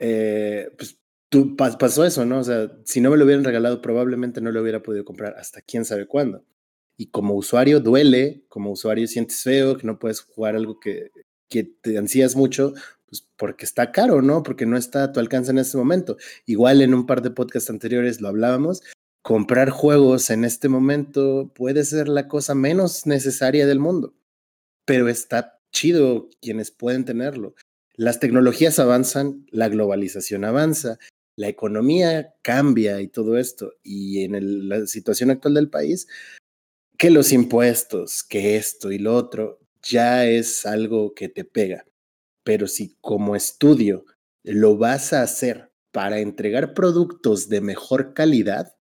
Eh, 0.00 0.70
pues 0.76 0.98
tú, 1.28 1.56
pasó 1.56 2.04
eso, 2.04 2.24
¿no? 2.24 2.40
O 2.40 2.44
sea, 2.44 2.70
si 2.84 3.00
no 3.00 3.10
me 3.10 3.16
lo 3.16 3.24
hubieran 3.24 3.44
regalado, 3.44 3.80
probablemente 3.82 4.40
no 4.40 4.52
lo 4.52 4.62
hubiera 4.62 4.82
podido 4.82 5.04
comprar 5.04 5.34
hasta 5.38 5.62
quién 5.62 5.84
sabe 5.84 6.06
cuándo. 6.06 6.44
Y 6.96 7.06
como 7.06 7.34
usuario 7.34 7.80
duele, 7.80 8.44
como 8.48 8.70
usuario 8.70 9.06
sientes 9.08 9.42
feo, 9.42 9.76
que 9.76 9.86
no 9.86 9.98
puedes 9.98 10.20
jugar 10.20 10.54
algo 10.54 10.78
que, 10.78 11.10
que 11.48 11.64
te 11.64 11.98
ansías 11.98 12.36
mucho, 12.36 12.74
pues 13.06 13.26
porque 13.36 13.64
está 13.64 13.92
caro, 13.92 14.22
¿no? 14.22 14.42
Porque 14.42 14.66
no 14.66 14.76
está 14.76 15.04
a 15.04 15.12
tu 15.12 15.20
alcance 15.20 15.50
en 15.50 15.58
este 15.58 15.76
momento. 15.76 16.16
Igual 16.46 16.82
en 16.82 16.94
un 16.94 17.06
par 17.06 17.22
de 17.22 17.30
podcasts 17.30 17.70
anteriores 17.70 18.20
lo 18.20 18.28
hablábamos, 18.28 18.82
comprar 19.22 19.70
juegos 19.70 20.30
en 20.30 20.44
este 20.44 20.68
momento 20.68 21.52
puede 21.54 21.84
ser 21.84 22.08
la 22.08 22.28
cosa 22.28 22.54
menos 22.54 23.06
necesaria 23.06 23.66
del 23.66 23.80
mundo, 23.80 24.14
pero 24.84 25.08
está 25.08 25.60
chido 25.72 26.28
quienes 26.40 26.70
pueden 26.70 27.04
tenerlo. 27.04 27.54
Las 27.96 28.20
tecnologías 28.20 28.78
avanzan, 28.78 29.46
la 29.50 29.68
globalización 29.68 30.44
avanza, 30.44 30.98
la 31.36 31.48
economía 31.48 32.34
cambia 32.42 33.00
y 33.00 33.08
todo 33.08 33.38
esto. 33.38 33.72
Y 33.82 34.24
en 34.24 34.68
la 34.68 34.86
situación 34.86 35.30
actual 35.30 35.54
del 35.54 35.70
país, 35.70 36.08
que 36.98 37.10
los 37.10 37.32
impuestos, 37.32 38.22
que 38.22 38.56
esto 38.56 38.92
y 38.92 38.98
lo 38.98 39.14
otro, 39.14 39.60
ya 39.82 40.26
es 40.26 40.66
algo 40.66 41.14
que 41.14 41.28
te 41.28 41.44
pega. 41.44 41.84
Pero 42.44 42.68
si 42.68 42.96
como 43.00 43.34
estudio 43.34 44.04
lo 44.44 44.76
vas 44.76 45.12
a 45.12 45.22
hacer 45.22 45.72
para 45.92 46.20
entregar 46.20 46.74
productos 46.74 47.48
de 47.48 47.60
mejor 47.60 48.14
calidad, 48.14 48.76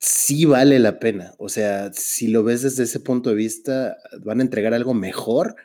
sí 0.00 0.44
vale 0.44 0.78
la 0.78 0.98
pena. 0.98 1.34
O 1.38 1.48
sea, 1.48 1.92
si 1.92 2.28
lo 2.28 2.42
ves 2.42 2.62
desde 2.62 2.84
ese 2.84 3.00
punto 3.00 3.30
de 3.30 3.36
vista, 3.36 3.96
van 4.24 4.40
a 4.40 4.42
entregar 4.42 4.74
algo 4.74 4.94
mejor, 4.94 5.56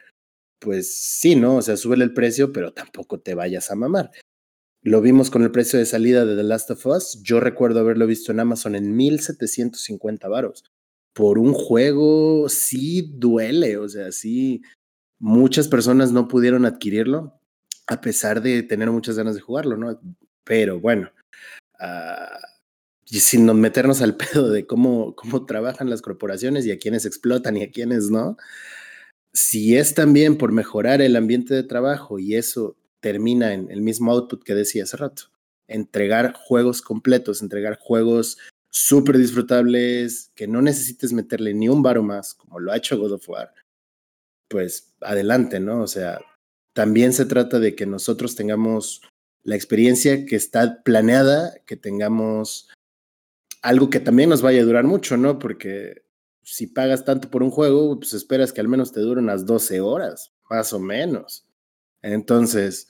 pues 0.60 0.96
sí, 0.96 1.36
¿no? 1.36 1.58
O 1.58 1.62
sea, 1.62 1.78
súbele 1.78 2.04
el 2.04 2.14
precio, 2.14 2.54
pero 2.54 2.74
tampoco 2.74 3.20
te 3.20 3.36
vayas 3.36 3.72
a 3.72 3.76
mamar. 3.76 4.12
Lo 4.84 5.02
vimos 5.02 5.32
con 5.32 5.44
el 5.44 5.52
precio 5.52 5.80
de 5.80 5.86
salida 5.86 6.26
de 6.26 6.36
The 6.36 6.44
Last 6.44 6.72
of 6.72 6.86
Us. 6.86 7.22
Yo 7.24 7.40
recuerdo 7.40 7.80
haberlo 7.80 8.08
visto 8.08 8.32
en 8.32 8.40
Amazon 8.40 8.76
en 8.76 8.96
1750 8.96 10.28
varos. 10.30 10.64
Por 11.14 11.40
un 11.40 11.54
juego 11.54 12.48
sí 12.48 13.12
duele, 13.16 13.78
o 13.78 13.90
sea, 13.90 14.12
sí, 14.12 14.62
muchas 15.20 15.68
personas 15.68 16.12
no 16.12 16.28
pudieron 16.28 16.66
adquirirlo 16.66 17.34
a 17.88 18.02
pesar 18.02 18.42
de 18.42 18.64
tener 18.64 18.92
muchas 18.92 19.18
ganas 19.18 19.36
de 19.36 19.42
jugarlo, 19.42 19.78
¿no? 19.78 20.00
Pero 20.44 20.80
bueno, 20.80 21.10
uh, 21.80 22.38
sin 23.06 23.46
meternos 23.60 24.02
al 24.02 24.16
pedo 24.18 24.50
de 24.50 24.66
cómo, 24.68 25.16
cómo 25.16 25.46
trabajan 25.46 25.90
las 25.90 26.02
corporaciones 26.02 26.66
y 26.66 26.72
a 26.72 26.78
quienes 26.78 27.06
explotan 27.06 27.58
y 27.58 27.64
a 27.64 27.72
quienes 27.72 28.10
no, 28.10 28.38
si 29.34 29.78
es 29.78 29.94
también 29.94 30.38
por 30.38 30.52
mejorar 30.52 31.02
el 31.02 31.16
ambiente 31.16 31.54
de 31.54 31.64
trabajo 31.64 32.20
y 32.20 32.36
eso 32.36 32.76
termina 33.00 33.54
en 33.54 33.70
el 33.72 33.82
mismo 33.82 34.12
output 34.12 34.44
que 34.44 34.56
decía 34.56 34.84
hace 34.84 34.98
rato, 34.98 35.24
entregar 35.68 36.34
juegos 36.34 36.82
completos, 36.82 37.42
entregar 37.42 37.78
juegos 37.80 38.38
súper 38.70 39.18
disfrutables, 39.18 40.32
que 40.36 40.48
no 40.48 40.62
necesites 40.62 41.14
meterle 41.14 41.54
ni 41.54 41.70
un 41.70 41.84
varo 41.84 42.04
más, 42.04 42.34
como 42.34 42.60
lo 42.60 42.72
ha 42.72 42.78
hecho 42.78 42.98
God 42.98 43.14
of 43.14 43.30
War, 43.30 43.54
pues 44.50 44.96
adelante, 45.02 45.60
¿no? 45.60 45.82
O 45.82 45.88
sea, 45.88 46.20
también 46.74 47.14
se 47.14 47.26
trata 47.26 47.60
de 47.60 47.76
que 47.76 47.86
nosotros 47.86 48.36
tengamos 48.36 49.02
la 49.44 49.56
experiencia 49.56 50.26
que 50.26 50.36
está 50.36 50.84
planeada, 50.84 51.54
que 51.66 51.78
tengamos 51.78 52.70
algo 53.62 53.90
que 53.90 54.00
también 54.00 54.30
nos 54.30 54.42
vaya 54.42 54.62
a 54.62 54.66
durar 54.66 54.84
mucho, 54.84 55.18
¿no? 55.18 55.40
Porque 55.40 56.04
si 56.44 56.68
pagas 56.68 57.04
tanto 57.04 57.30
por 57.30 57.44
un 57.44 57.52
juego, 57.52 58.00
pues 58.00 58.14
esperas 58.14 58.54
que 58.54 58.62
al 58.62 58.68
menos 58.68 58.92
te 58.92 59.02
dure 59.02 59.22
unas 59.22 59.46
12 59.46 59.82
horas, 59.82 60.34
más 60.50 60.72
o 60.74 60.80
menos. 60.80 61.46
Entonces, 62.02 62.88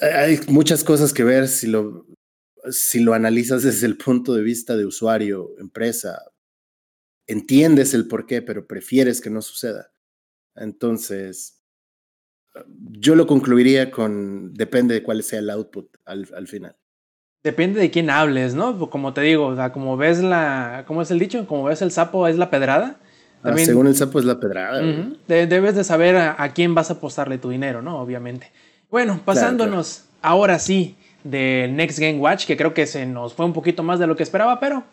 hay 0.00 0.40
muchas 0.48 0.84
cosas 0.84 1.12
que 1.12 1.24
ver 1.24 1.48
si 1.48 1.66
lo, 1.68 2.06
si 2.70 3.00
lo 3.00 3.14
analizas 3.14 3.62
desde 3.62 3.86
el 3.86 3.96
punto 3.96 4.34
de 4.34 4.42
vista 4.42 4.76
de 4.76 4.86
usuario, 4.86 5.54
empresa. 5.58 6.22
Entiendes 7.26 7.94
el 7.94 8.06
por 8.08 8.26
qué, 8.26 8.42
pero 8.42 8.66
prefieres 8.66 9.20
que 9.20 9.30
no 9.30 9.42
suceda. 9.42 9.90
Entonces, 10.54 11.62
yo 12.66 13.14
lo 13.14 13.26
concluiría 13.26 13.90
con, 13.90 14.54
depende 14.54 14.94
de 14.94 15.02
cuál 15.02 15.22
sea 15.22 15.40
el 15.40 15.50
output 15.50 15.88
al, 16.04 16.28
al 16.34 16.46
final. 16.46 16.76
Depende 17.42 17.78
de 17.80 17.90
quién 17.90 18.10
hables, 18.10 18.54
¿no? 18.54 18.90
Como 18.90 19.12
te 19.12 19.20
digo, 19.20 19.46
o 19.46 19.56
sea, 19.56 19.72
como 19.72 19.96
ves 19.96 20.20
la, 20.20 20.84
¿cómo 20.86 21.02
es 21.02 21.10
el 21.10 21.18
dicho? 21.18 21.46
Como 21.46 21.64
ves 21.64 21.82
el 21.82 21.92
sapo 21.92 22.26
es 22.26 22.36
la 22.36 22.50
pedrada. 22.50 22.96
Ah, 23.42 23.56
según 23.56 23.86
el 23.86 23.94
sapo 23.94 24.18
es 24.18 24.24
la 24.24 24.40
pedrada. 24.40 24.82
debes 25.28 25.76
de 25.76 25.84
saber 25.84 26.16
a, 26.16 26.52
quién 26.54 26.74
vas 26.74 26.90
a 26.90 26.94
apostarle 26.94 27.38
tu 27.38 27.50
dinero, 27.50 27.82
¿no? 27.82 28.00
Obviamente. 28.00 28.50
Bueno, 28.90 29.20
pasándonos 29.24 30.06
ahora 30.22 30.58
sí 30.58 30.96
del 31.22 31.76
Next 31.76 31.98
Game 31.98 32.18
Watch, 32.18 32.46
que 32.46 32.56
creo 32.56 32.74
que 32.74 32.86
se 32.86 33.06
nos 33.06 33.34
fue 33.34 33.46
un 33.46 33.52
poquito 33.52 33.82
más 33.82 33.98
de 33.98 34.06
lo 34.06 34.16
que 34.16 34.22
esperaba, 34.22 34.58
pero 34.58 34.84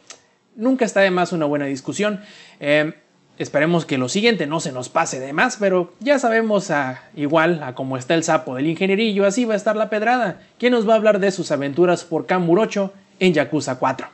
nunca 0.56 0.86
está 0.86 1.02
de 1.02 1.12
más 1.12 1.32
una 1.32 1.46
buena 1.46 1.66
discusión. 1.66 2.22
Eh, 2.60 2.94
Esperemos 3.40 3.86
que 3.88 3.98
lo 3.98 4.10
siguiente 4.10 4.46
no 4.46 4.60
se 4.60 4.72
nos 4.72 4.90
pase 4.90 5.20
de 5.20 5.34
más, 5.34 5.58
pero 5.60 5.92
ya 6.00 6.20
sabemos 6.20 6.70
a, 6.70 7.10
igual 7.16 7.64
a 7.64 7.74
cómo 7.74 7.98
está 7.98 8.14
el 8.14 8.24
sapo 8.24 8.56
del 8.56 8.68
ingenierillo, 8.68 9.26
así 9.26 9.44
va 9.44 9.56
a 9.56 9.58
estar 9.58 9.76
la 9.76 9.90
pedrada. 9.90 10.42
¿Quién 10.60 10.74
nos 10.74 10.88
va 10.88 10.94
a 10.94 10.98
hablar 10.98 11.20
de 11.20 11.32
sus 11.32 11.50
aventuras 11.50 12.04
por 12.04 12.28
Kamurocho 12.28 12.94
en 13.20 13.34
Yakuza 13.34 13.80
4? 13.80 14.08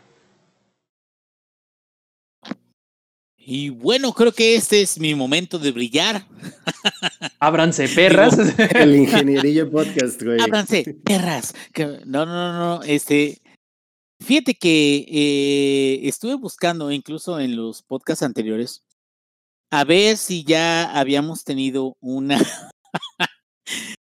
Y 3.35 3.69
bueno, 3.71 4.13
creo 4.13 4.31
que 4.31 4.55
este 4.55 4.81
es 4.81 4.99
mi 4.99 5.15
momento 5.15 5.59
de 5.59 5.73
brillar. 5.73 6.23
Ábranse 7.39 7.89
perras. 7.89 8.37
el 8.75 8.95
ingenierillo 8.95 9.69
podcast, 9.69 10.21
güey. 10.21 10.39
Ábranse 10.39 10.95
perras. 11.03 11.53
No, 12.05 12.25
no, 12.25 12.53
no, 12.53 12.83
este. 12.83 13.41
Fíjate 14.21 14.53
que 14.55 15.05
eh, 15.07 16.07
estuve 16.07 16.35
buscando 16.35 16.91
incluso 16.91 17.39
en 17.39 17.55
los 17.55 17.81
podcasts 17.81 18.23
anteriores 18.23 18.83
a 19.71 19.83
ver 19.83 20.17
si 20.17 20.43
ya 20.43 20.91
habíamos 20.97 21.43
tenido 21.43 21.95
una 22.01 22.39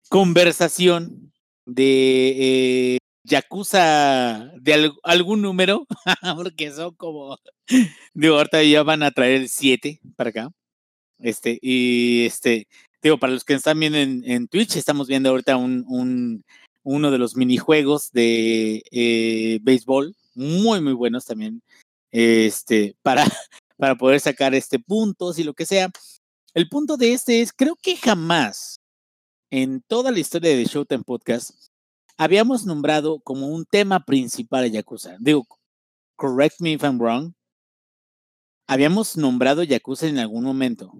conversación 0.09 1.33
de 1.67 2.95
eh, 2.95 2.99
Yakuza 3.25 4.51
de 4.61 4.91
algún 5.03 5.43
número, 5.43 5.87
porque 6.37 6.73
son 6.73 6.95
como, 6.97 7.37
digo, 8.15 8.37
ahorita 8.37 8.63
ya 8.63 8.83
van 8.83 9.03
a 9.03 9.11
traer 9.11 9.43
el 9.43 9.49
7 9.49 10.01
para 10.17 10.31
acá. 10.31 10.51
Este, 11.19 11.59
y 11.61 12.25
este, 12.27 12.69
digo, 13.03 13.19
para 13.19 13.35
los 13.35 13.45
que 13.45 13.55
están 13.55 13.79
viendo 13.81 13.99
en, 13.99 14.49
Twitch, 14.49 14.77
estamos 14.77 15.09
viendo 15.09 15.31
ahorita 15.31 15.57
un, 15.57 15.85
un, 15.89 16.45
uno 16.89 17.11
de 17.11 17.19
los 17.19 17.37
minijuegos 17.37 18.11
de 18.13 18.83
eh, 18.91 19.59
béisbol, 19.63 20.17
muy, 20.35 20.81
muy 20.81 20.95
buenos 20.95 21.27
también, 21.27 21.63
este, 22.11 22.97
para, 23.03 23.25
para 23.77 23.97
poder 23.97 24.21
sacar 24.21 24.55
este 24.55 24.79
puntos 24.79 25.39
y 25.39 25.45
lo 25.45 25.53
que 25.53 25.67
sea. 25.67 25.91
El 26.55 26.69
punto 26.71 26.97
de 26.97 27.13
este 27.13 27.43
es, 27.43 27.53
creo 27.53 27.77
que 27.77 27.97
jamás 27.97 28.81
en 29.51 29.83
toda 29.83 30.11
la 30.11 30.19
historia 30.19 30.57
de 30.57 30.65
Showtime 30.65 31.05
Podcast 31.05 31.51
habíamos 32.17 32.65
nombrado 32.65 33.21
como 33.21 33.49
un 33.49 33.67
tema 33.67 34.01
principal 34.07 34.65
a 34.65 34.69
Yakuza. 34.69 35.17
Digo, 35.21 35.47
correct 36.17 36.59
me 36.61 36.73
if 36.73 36.83
I'm 36.83 36.99
wrong. 36.99 37.35
Habíamos 38.67 39.15
nombrado 39.19 39.63
Yakuza 39.63 40.07
en 40.07 40.19
algún 40.19 40.45
momento, 40.45 40.91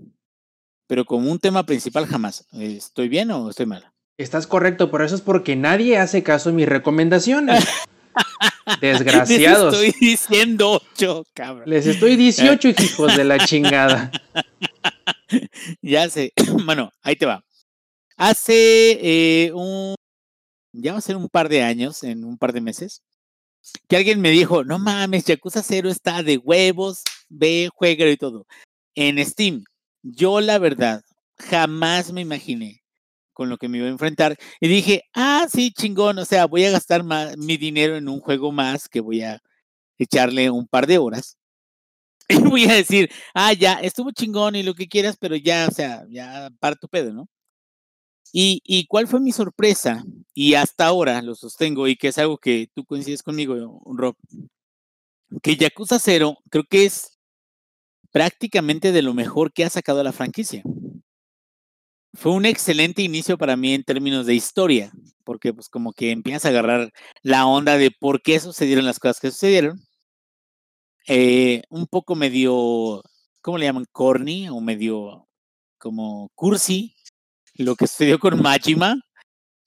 pero 0.87 1.07
como 1.07 1.33
un 1.33 1.39
tema 1.39 1.65
principal 1.65 2.05
jamás. 2.05 2.47
¿Estoy 2.53 3.09
bien 3.09 3.31
o 3.31 3.49
estoy 3.49 3.65
mal? 3.65 3.91
Estás 4.19 4.49
correcto, 4.49 4.91
pero 4.91 5.05
eso 5.05 5.15
es 5.15 5.21
porque 5.21 5.55
nadie 5.55 5.97
hace 5.97 6.25
caso 6.25 6.51
a 6.51 6.53
mis 6.53 6.69
recomendaciones. 6.69 7.65
Desgraciados. 8.81 9.73
Les 9.79 9.91
estoy 9.91 10.09
diciendo 10.09 10.83
8, 10.93 11.25
cabrón. 11.33 11.71
Les 11.71 11.87
estoy 11.87 12.17
18, 12.17 12.69
hijos 12.83 13.17
de 13.17 13.23
la 13.23 13.39
chingada. 13.39 14.11
Ya 15.81 16.11
sé. 16.11 16.33
Bueno, 16.65 16.91
ahí 17.01 17.15
te 17.15 17.27
va. 17.27 17.45
Hace 18.17 18.99
eh, 19.01 19.53
un. 19.53 19.95
Ya 20.73 20.93
va 20.93 20.99
a 20.99 21.03
ser 21.03 21.17
un 21.17 21.29
par 21.29 21.49
de 21.49 21.63
años, 21.63 22.03
en 22.03 22.25
un 22.25 22.37
par 22.37 22.53
de 22.53 22.61
meses, 22.61 23.03
que 23.89 23.97
alguien 23.97 24.21
me 24.21 24.31
dijo: 24.31 24.65
No 24.65 24.81
mames, 24.81 25.27
Yakuza 25.27 25.63
0 25.63 25.89
está 25.89 26.25
de 26.25 26.39
huevos, 26.39 27.05
ve, 27.29 27.71
juega 27.73 28.07
y 28.09 28.17
todo. 28.17 28.47
En 28.97 29.25
Steam, 29.25 29.63
yo 30.03 30.41
la 30.41 30.59
verdad, 30.59 31.03
jamás 31.39 32.13
me 32.13 32.21
imaginé 32.21 32.78
con 33.39 33.49
lo 33.49 33.57
que 33.57 33.69
me 33.69 33.79
iba 33.79 33.87
a 33.87 33.91
enfrentar. 33.91 34.37
Y 34.61 34.67
dije, 34.67 35.05
ah, 35.15 35.47
sí, 35.49 35.71
chingón, 35.71 36.19
o 36.19 36.25
sea, 36.25 36.47
voy 36.47 36.65
a 36.65 36.73
gastar 36.73 37.05
mi 37.37 37.57
dinero 37.57 37.97
en 37.97 38.09
un 38.09 38.19
juego 38.19 38.51
más 38.51 38.89
que 38.89 39.01
voy 39.01 39.23
a 39.23 39.41
echarle 39.97 40.51
un 40.51 40.67
par 40.67 40.89
de 40.89 40.99
horas. 40.99 41.37
Y 42.29 42.37
voy 42.43 42.65
a 42.67 42.75
decir, 42.75 43.11
ah, 43.35 43.53
ya, 43.55 43.75
estuvo 43.75 44.11
chingón 44.11 44.57
y 44.57 44.63
lo 44.63 44.75
que 44.75 44.89
quieras, 44.89 45.17
pero 45.19 45.37
ya, 45.37 45.69
o 45.71 45.73
sea, 45.73 46.05
ya 46.11 46.51
para 46.61 46.77
tu 46.77 46.89
pedo, 46.89 47.13
¿no? 47.13 47.29
Y, 48.33 48.61
y, 48.65 48.87
cuál 48.87 49.07
fue 49.07 49.21
mi 49.21 49.33
sorpresa, 49.33 50.05
y 50.35 50.55
hasta 50.55 50.87
ahora 50.87 51.23
lo 51.23 51.35
sostengo, 51.35 51.89
y 51.89 51.97
que 51.97 52.09
es 52.09 52.19
algo 52.19 52.37
que 52.39 52.69
tú 52.75 52.85
coincides 52.85 53.23
conmigo, 53.23 53.81
Rob, 53.87 54.17
que 55.43 55.57
Yakuza 55.57 55.99
0 55.99 56.37
creo 56.51 56.65
que 56.69 56.85
es 56.87 57.19
prácticamente 58.11 58.93
de 58.93 59.03
lo 59.03 59.15
mejor 59.15 59.53
que 59.53 59.65
ha 59.65 59.71
sacado 59.71 60.03
la 60.03 60.13
franquicia 60.13 60.63
fue 62.15 62.33
un 62.33 62.47
excelente 62.47 63.03
inicio 63.03 63.39
para 63.39 63.57
mí 63.57 63.75
en 63.75 63.85
términos 63.85 64.27
de 64.27 64.35
historia, 64.35 64.93
porque 65.25 65.53
pues 65.53 65.69
como 65.69 65.93
que 65.93 66.11
empiezas 66.11 66.47
a 66.47 66.49
agarrar 66.49 66.91
la 67.23 67.47
onda 67.47 67.77
de 67.77 67.91
por 67.91 68.23
qué 68.23 68.41
sucedieron 68.41 68.87
las 68.87 68.99
cosas 68.99 69.21
que 69.21 69.31
sucedieron. 69.31 69.81
Eh, 71.07 71.63
un 71.71 71.87
poco 71.87 72.15
medio, 72.15 73.03
¿cómo 73.41 73.59
le 73.59 73.67
llaman? 73.67 73.87
Corny 73.93 74.49
o 74.49 74.61
medio 74.61 75.27
como 75.79 76.31
cursi 76.35 76.95
lo 77.55 77.77
que 77.77 77.87
sucedió 77.87 78.19
con 78.19 78.41
Majima. 78.41 78.97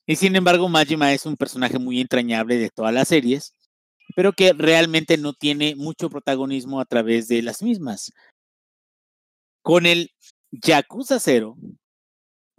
Y 0.07 0.15
sin 0.15 0.35
embargo, 0.35 0.69
Majima 0.69 1.13
es 1.13 1.25
un 1.25 1.37
personaje 1.37 1.79
muy 1.79 2.01
entrañable 2.01 2.57
de 2.57 2.69
todas 2.69 2.93
las 2.93 3.07
series, 3.09 3.53
pero 4.15 4.33
que 4.33 4.53
realmente 4.53 5.17
no 5.17 5.33
tiene 5.33 5.75
mucho 5.75 6.09
protagonismo 6.09 6.79
a 6.79 6.85
través 6.85 7.27
de 7.27 7.41
las 7.41 7.61
mismas. 7.61 8.11
Con 9.61 9.85
el 9.85 10.11
Yakuza 10.51 11.19
0, 11.19 11.55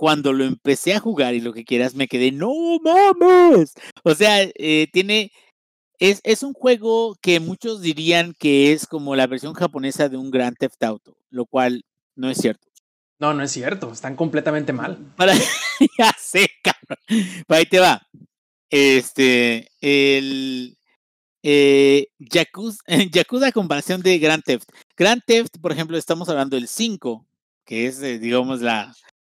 cuando 0.02 0.32
lo 0.32 0.42
empecé 0.42 0.94
a 0.94 0.98
jugar 0.98 1.32
y 1.32 1.40
lo 1.40 1.52
que 1.52 1.64
quieras, 1.64 1.94
me 1.94 2.08
quedé, 2.08 2.32
no 2.32 2.52
mames. 2.82 3.72
O 4.02 4.16
sea, 4.16 4.42
eh, 4.42 4.88
tiene, 4.92 5.30
es, 6.00 6.20
es, 6.24 6.42
un 6.42 6.54
juego 6.54 7.14
que 7.22 7.38
muchos 7.38 7.82
dirían 7.82 8.34
que 8.36 8.72
es 8.72 8.88
como 8.88 9.14
la 9.14 9.28
versión 9.28 9.54
japonesa 9.54 10.08
de 10.08 10.16
un 10.16 10.32
Grand 10.32 10.56
Theft 10.58 10.82
Auto, 10.82 11.16
lo 11.30 11.46
cual 11.46 11.84
no 12.16 12.30
es 12.30 12.38
cierto. 12.38 12.66
No, 13.20 13.32
no 13.32 13.44
es 13.44 13.52
cierto, 13.52 13.92
están 13.92 14.16
completamente 14.16 14.72
mal. 14.72 14.98
Para, 15.14 15.34
ya 15.96 16.12
sé, 16.18 16.48
cabrón. 16.64 16.98
Ahí 17.46 17.66
te 17.66 17.78
va. 17.78 18.02
Este, 18.70 19.68
el 19.80 20.78
eh, 21.44 22.08
Yakuza, 22.18 22.82
Yakuza 23.12 23.46
a 23.46 23.52
comparación 23.52 24.02
de 24.02 24.18
Grand 24.18 24.42
Theft. 24.42 24.68
Grand 24.96 25.22
Theft, 25.24 25.60
por 25.60 25.70
ejemplo, 25.70 25.96
estamos 25.96 26.28
hablando 26.28 26.56
del 26.56 26.66
5, 26.66 27.24
que 27.64 27.86
es, 27.86 28.02
eh, 28.02 28.18
digamos, 28.18 28.62
la 28.62 28.92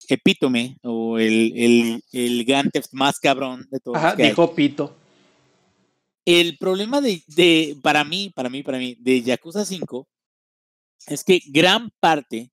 epítome 0.08 0.76
o 0.82 1.18
el, 1.18 1.52
el, 1.56 2.02
el 2.12 2.66
más 2.92 3.18
cabrón 3.18 3.66
de 3.70 3.80
todos. 3.80 3.96
Ajá, 3.96 4.16
dijo 4.16 4.54
Pito. 4.54 4.96
El 6.24 6.56
problema 6.56 7.00
de, 7.00 7.22
de, 7.26 7.76
para 7.82 8.02
mí, 8.04 8.32
para 8.34 8.48
mí, 8.48 8.62
para 8.62 8.78
mí, 8.78 8.96
de 8.98 9.22
Yakuza 9.22 9.64
5 9.64 10.08
es 11.06 11.22
que 11.22 11.40
gran 11.46 11.90
parte 12.00 12.50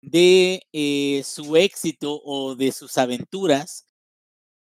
de 0.00 0.62
eh, 0.72 1.22
su 1.24 1.56
éxito 1.56 2.20
o 2.24 2.56
de 2.56 2.72
sus 2.72 2.98
aventuras 2.98 3.86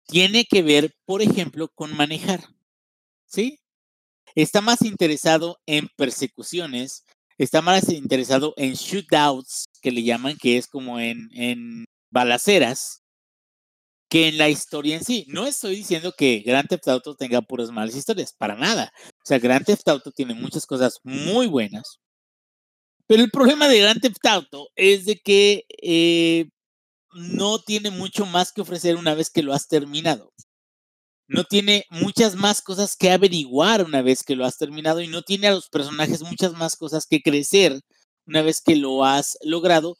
tiene 0.07 0.45
que 0.45 0.61
ver, 0.61 0.93
por 1.05 1.21
ejemplo, 1.21 1.69
con 1.69 1.95
manejar. 1.95 2.41
¿Sí? 3.25 3.59
Está 4.35 4.61
más 4.61 4.81
interesado 4.83 5.57
en 5.65 5.89
persecuciones, 5.97 7.03
está 7.37 7.61
más 7.61 7.89
interesado 7.89 8.53
en 8.55 8.73
shootouts, 8.73 9.65
que 9.81 9.91
le 9.91 10.03
llaman, 10.03 10.37
que 10.37 10.57
es 10.57 10.67
como 10.67 10.99
en, 10.99 11.29
en 11.33 11.85
balaceras, 12.09 13.03
que 14.09 14.27
en 14.27 14.37
la 14.37 14.49
historia 14.49 14.95
en 14.95 15.03
sí. 15.03 15.25
No 15.27 15.45
estoy 15.45 15.75
diciendo 15.75 16.13
que 16.17 16.39
Grand 16.39 16.67
Theft 16.67 16.87
Auto 16.87 17.15
tenga 17.15 17.41
puras 17.41 17.71
malas 17.71 17.95
historias, 17.95 18.33
para 18.33 18.55
nada. 18.55 18.91
O 19.05 19.25
sea, 19.25 19.39
Grand 19.39 19.65
Theft 19.65 19.87
Auto 19.87 20.11
tiene 20.11 20.33
muchas 20.33 20.65
cosas 20.65 20.99
muy 21.03 21.47
buenas, 21.47 21.99
pero 23.07 23.23
el 23.23 23.31
problema 23.31 23.67
de 23.67 23.79
Grand 23.79 24.01
Theft 24.01 24.25
Auto 24.25 24.67
es 24.75 25.05
de 25.05 25.17
que 25.17 25.65
eh, 25.81 26.49
no 27.13 27.59
tiene 27.59 27.91
mucho 27.91 28.25
más 28.25 28.51
que 28.53 28.61
ofrecer 28.61 28.97
una 28.97 29.15
vez 29.15 29.29
que 29.29 29.43
lo 29.43 29.53
has 29.53 29.67
terminado. 29.67 30.33
No 31.29 31.43
tiene 31.43 31.85
muchas 31.89 32.35
más 32.35 32.61
cosas 32.61 32.95
que 32.95 33.11
averiguar 33.11 33.83
una 33.83 34.01
vez 34.01 34.23
que 34.23 34.35
lo 34.35 34.45
has 34.45 34.57
terminado 34.57 35.01
y 35.01 35.07
no 35.07 35.21
tiene 35.23 35.47
a 35.47 35.51
los 35.51 35.69
personajes 35.69 36.21
muchas 36.23 36.53
más 36.53 36.75
cosas 36.77 37.05
que 37.05 37.21
crecer 37.21 37.81
una 38.25 38.41
vez 38.41 38.61
que 38.61 38.75
lo 38.75 39.03
has 39.05 39.37
logrado. 39.43 39.97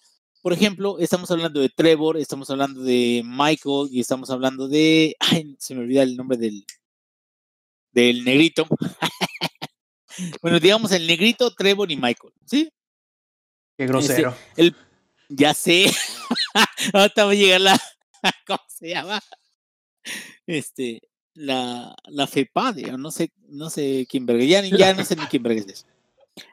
Por 0.48 0.54
ejemplo, 0.54 0.98
estamos 1.00 1.30
hablando 1.30 1.60
de 1.60 1.68
Trevor, 1.68 2.16
estamos 2.16 2.50
hablando 2.50 2.82
de 2.82 3.22
Michael 3.26 3.90
y 3.92 4.00
estamos 4.00 4.30
hablando 4.30 4.70
de... 4.70 5.14
Ay, 5.20 5.58
se 5.60 5.76
me 5.76 5.82
olvida 5.82 6.04
el 6.04 6.16
nombre 6.16 6.38
del, 6.38 6.66
del 7.92 8.24
negrito. 8.24 8.66
bueno, 10.42 10.62
digamos 10.62 10.94
el 10.94 11.06
negrito, 11.06 11.54
Trevor 11.54 11.92
y 11.92 11.98
Michael, 11.98 12.32
¿sí? 12.46 12.72
Qué 13.78 13.88
grosero. 13.88 14.38
Este, 14.52 14.62
el, 14.62 14.76
ya 15.28 15.54
sé. 15.54 15.92
Ahorita 16.94 17.26
va 17.26 17.32
a 17.32 17.36
llegar 17.36 17.60
la. 17.60 17.82
¿Cómo 18.48 18.64
se 18.70 18.88
llama? 18.88 19.22
Este. 20.46 21.02
La, 21.34 21.94
la 22.06 22.26
FEPAD, 22.26 22.78
no 22.98 23.12
sé, 23.12 23.34
no 23.50 23.70
sé 23.70 24.08
quién 24.10 24.26
verga, 24.26 24.46
ya, 24.46 24.62
ya 24.62 24.94
no 24.94 25.04
sé 25.04 25.18
ni 25.18 25.26
quién 25.26 25.44
verga 25.44 25.60
es 25.60 25.68
eso. 25.68 25.86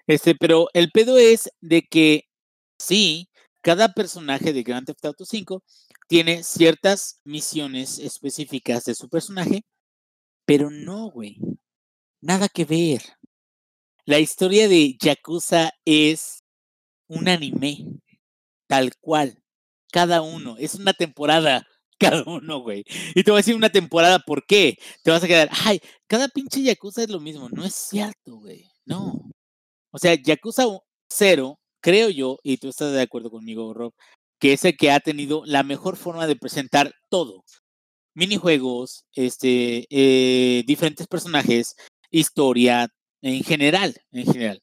Este, 0.08 0.34
pero 0.34 0.66
el 0.72 0.90
pedo 0.90 1.16
es 1.16 1.48
de 1.60 1.82
que 1.82 2.28
sí, 2.76 3.28
cada 3.64 3.94
personaje 3.94 4.52
de 4.52 4.62
Grand 4.62 4.86
Theft 4.86 5.06
Auto 5.06 5.24
5 5.24 5.62
tiene 6.06 6.44
ciertas 6.44 7.20
misiones 7.24 7.98
específicas 7.98 8.84
de 8.84 8.94
su 8.94 9.08
personaje, 9.08 9.64
pero 10.44 10.68
no, 10.70 11.10
güey. 11.10 11.38
Nada 12.20 12.50
que 12.50 12.66
ver. 12.66 13.00
La 14.04 14.18
historia 14.18 14.68
de 14.68 14.98
Yakuza 15.00 15.70
es 15.86 16.42
un 17.08 17.26
anime, 17.26 17.86
tal 18.66 18.92
cual, 19.00 19.42
cada 19.90 20.20
uno, 20.20 20.56
es 20.58 20.74
una 20.74 20.92
temporada, 20.92 21.66
cada 21.98 22.22
uno, 22.26 22.60
güey. 22.60 22.84
Y 23.14 23.24
te 23.24 23.30
voy 23.30 23.38
a 23.38 23.40
decir 23.40 23.56
una 23.56 23.70
temporada, 23.70 24.18
¿por 24.18 24.44
qué? 24.44 24.76
Te 25.02 25.10
vas 25.10 25.24
a 25.24 25.26
quedar, 25.26 25.48
ay, 25.64 25.80
cada 26.06 26.28
pinche 26.28 26.62
Yakuza 26.62 27.02
es 27.02 27.08
lo 27.08 27.18
mismo, 27.18 27.48
no 27.48 27.64
es 27.64 27.74
cierto, 27.74 28.36
güey, 28.36 28.66
no. 28.84 29.30
O 29.90 29.98
sea, 29.98 30.14
Yakuza 30.14 30.64
0, 31.08 31.58
creo 31.84 32.08
yo, 32.08 32.38
y 32.42 32.56
tú 32.56 32.68
estás 32.70 32.92
de 32.92 33.02
acuerdo 33.02 33.30
conmigo, 33.30 33.74
Rob, 33.74 33.92
que 34.40 34.54
es 34.54 34.64
el 34.64 34.76
que 34.76 34.90
ha 34.90 35.00
tenido 35.00 35.42
la 35.44 35.62
mejor 35.62 35.96
forma 35.98 36.26
de 36.26 36.34
presentar 36.34 36.94
todo. 37.10 37.44
Minijuegos, 38.14 39.04
este, 39.14 39.86
eh, 39.90 40.64
diferentes 40.66 41.06
personajes, 41.06 41.76
historia, 42.10 42.88
en 43.22 43.44
general, 43.44 43.96
en 44.12 44.24
general. 44.26 44.62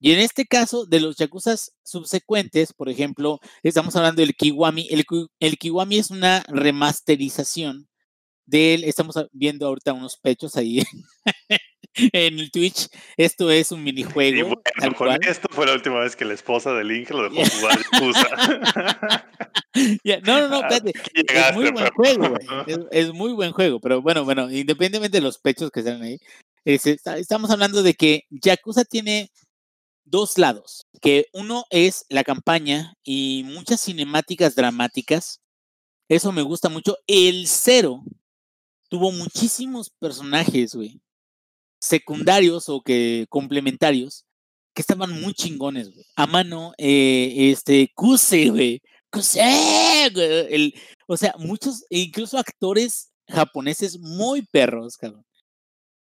Y 0.00 0.12
en 0.12 0.20
este 0.20 0.46
caso, 0.46 0.86
de 0.86 1.00
los 1.00 1.16
yakuzas 1.16 1.72
subsecuentes, 1.84 2.72
por 2.72 2.88
ejemplo, 2.88 3.40
estamos 3.64 3.96
hablando 3.96 4.22
del 4.22 4.36
Kiwami. 4.36 4.88
El, 4.90 5.04
el 5.40 5.58
Kiwami 5.58 5.98
es 5.98 6.10
una 6.10 6.44
remasterización 6.48 7.88
de 8.46 8.74
él. 8.74 8.84
Estamos 8.84 9.16
viendo 9.32 9.66
ahorita 9.66 9.92
unos 9.92 10.16
pechos 10.18 10.56
ahí 10.56 10.82
en 11.94 12.38
el 12.38 12.50
Twitch. 12.50 12.88
Esto 13.16 13.50
es 13.50 13.72
un 13.72 13.82
minijuego. 13.82 14.60
bueno, 14.98 15.18
esto 15.26 15.48
fue 15.50 15.66
la 15.66 15.74
última 15.74 16.00
vez 16.00 16.16
que 16.16 16.24
la 16.24 16.34
esposa 16.34 16.72
del 16.74 16.90
Inge 16.92 17.14
lo 17.14 17.28
dejó 17.28 17.50
jugar 17.58 17.78
No, 20.24 20.40
no, 20.40 20.48
no, 20.48 20.60
espérate. 20.68 20.92
Es 21.14 21.54
muy 21.54 21.70
buen 21.70 21.90
juego, 21.90 22.36
es, 22.66 22.78
es, 22.90 23.12
muy 23.12 23.32
buen 23.32 23.52
juego. 23.52 23.80
Pero 23.80 24.02
bueno, 24.02 24.24
bueno, 24.24 24.50
independientemente 24.50 25.18
de 25.18 25.22
los 25.22 25.38
pechos 25.38 25.70
que 25.70 25.82
salen 25.82 26.02
ahí, 26.02 26.18
estamos 26.64 27.50
hablando 27.50 27.82
de 27.82 27.94
que 27.94 28.24
Yakuza 28.30 28.84
tiene 28.84 29.30
dos 30.04 30.38
lados, 30.38 30.86
que 31.00 31.26
uno 31.32 31.64
es 31.70 32.04
la 32.08 32.24
campaña 32.24 32.94
y 33.04 33.44
muchas 33.46 33.80
cinemáticas 33.82 34.54
dramáticas. 34.54 35.40
Eso 36.08 36.32
me 36.32 36.42
gusta 36.42 36.68
mucho. 36.68 36.96
El 37.06 37.46
cero 37.46 38.02
tuvo 38.88 39.12
muchísimos 39.12 39.90
personajes, 39.90 40.74
güey, 40.74 41.00
secundarios 41.80 42.68
o 42.68 42.82
que 42.82 43.26
complementarios 43.28 44.26
que 44.74 44.82
estaban 44.82 45.20
muy 45.20 45.34
chingones, 45.34 45.90
güey. 45.92 46.06
A 46.16 46.26
mano, 46.26 46.72
eh, 46.78 47.50
este, 47.50 47.90
Kuse, 47.94 48.50
güey. 48.50 48.82
Kuse, 49.10 49.40
El, 50.50 50.74
o 51.08 51.16
sea, 51.16 51.34
muchos, 51.38 51.84
e 51.90 52.00
incluso 52.00 52.38
actores 52.38 53.12
japoneses 53.28 53.98
muy 53.98 54.42
perros, 54.42 54.96
cabrón. 54.96 55.24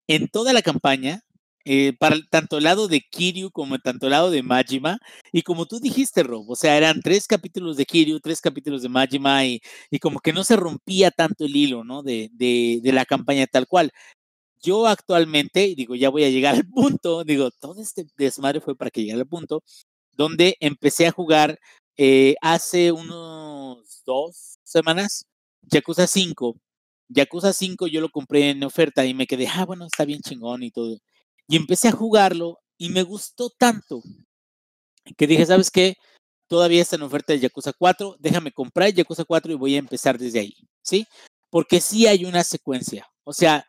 En 0.07 0.27
toda 0.29 0.53
la 0.53 0.61
campaña, 0.61 1.21
eh, 1.67 1.93
para 1.97 2.17
tanto 2.29 2.59
el 2.59 2.63
lado 2.65 2.87
de 2.87 3.01
Kiryu 3.01 3.49
como 3.51 3.79
tanto 3.79 4.05
el 4.05 4.11
lado 4.11 4.29
de 4.29 4.43
Majima. 4.43 4.99
Y 5.31 5.41
como 5.41 5.65
tú 5.65 5.79
dijiste, 5.79 6.21
Rob, 6.23 6.49
o 6.49 6.55
sea, 6.55 6.77
eran 6.77 7.01
tres 7.01 7.27
capítulos 7.27 7.75
de 7.77 7.85
Kiryu, 7.85 8.19
tres 8.19 8.39
capítulos 8.39 8.83
de 8.83 8.89
Majima 8.89 9.45
y, 9.45 9.61
y 9.89 9.99
como 9.99 10.19
que 10.19 10.31
no 10.33 10.43
se 10.43 10.55
rompía 10.57 11.09
tanto 11.11 11.45
el 11.45 11.55
hilo, 11.55 11.83
¿no? 11.83 12.03
De, 12.03 12.29
de, 12.33 12.79
de, 12.83 12.91
la 12.91 13.05
campaña 13.05 13.47
tal 13.47 13.67
cual. 13.67 13.91
Yo 14.65 14.87
actualmente, 14.87 15.75
digo, 15.77 15.95
ya 15.95 16.09
voy 16.09 16.23
a 16.23 16.29
llegar 16.29 16.55
al 16.55 16.67
punto, 16.67 17.23
digo, 17.23 17.51
todo 17.51 17.79
este 17.81 18.07
desmadre 18.17 18.61
fue 18.61 18.75
para 18.75 18.89
que 18.89 19.01
llegara 19.03 19.21
al 19.21 19.27
punto, 19.27 19.63
donde 20.13 20.57
empecé 20.59 21.05
a 21.07 21.11
jugar 21.11 21.59
eh, 21.97 22.35
hace 22.41 22.91
unos 22.91 24.01
dos 24.05 24.57
semanas, 24.63 25.27
Yakuza 25.61 26.07
5. 26.07 26.55
Yakuza 27.09 27.53
5 27.53 27.87
yo 27.87 28.01
lo 28.01 28.09
compré 28.09 28.49
en 28.49 28.63
oferta 28.63 29.05
y 29.05 29.13
me 29.13 29.27
quedé, 29.27 29.47
ah, 29.47 29.65
bueno, 29.65 29.85
está 29.85 30.03
bien 30.05 30.21
chingón 30.21 30.63
y 30.63 30.71
todo. 30.71 30.97
Y 31.47 31.57
empecé 31.57 31.89
a 31.89 31.91
jugarlo 31.91 32.59
y 32.77 32.89
me 32.89 33.03
gustó 33.03 33.51
tanto 33.51 34.01
que 35.17 35.27
dije, 35.27 35.45
¿sabes 35.45 35.69
qué? 35.69 35.95
Todavía 36.47 36.81
está 36.81 36.95
en 36.95 37.03
oferta 37.03 37.33
el 37.33 37.41
Yakuza 37.41 37.73
4, 37.73 38.17
déjame 38.19 38.51
comprar 38.51 38.89
el 38.89 38.95
Yakuza 38.95 39.25
4 39.25 39.51
y 39.51 39.55
voy 39.55 39.75
a 39.75 39.79
empezar 39.79 40.17
desde 40.17 40.39
ahí, 40.39 40.55
¿sí? 40.81 41.05
Porque 41.51 41.81
sí 41.81 42.07
hay 42.07 42.25
una 42.25 42.43
secuencia. 42.43 43.07
O 43.23 43.33
sea, 43.33 43.65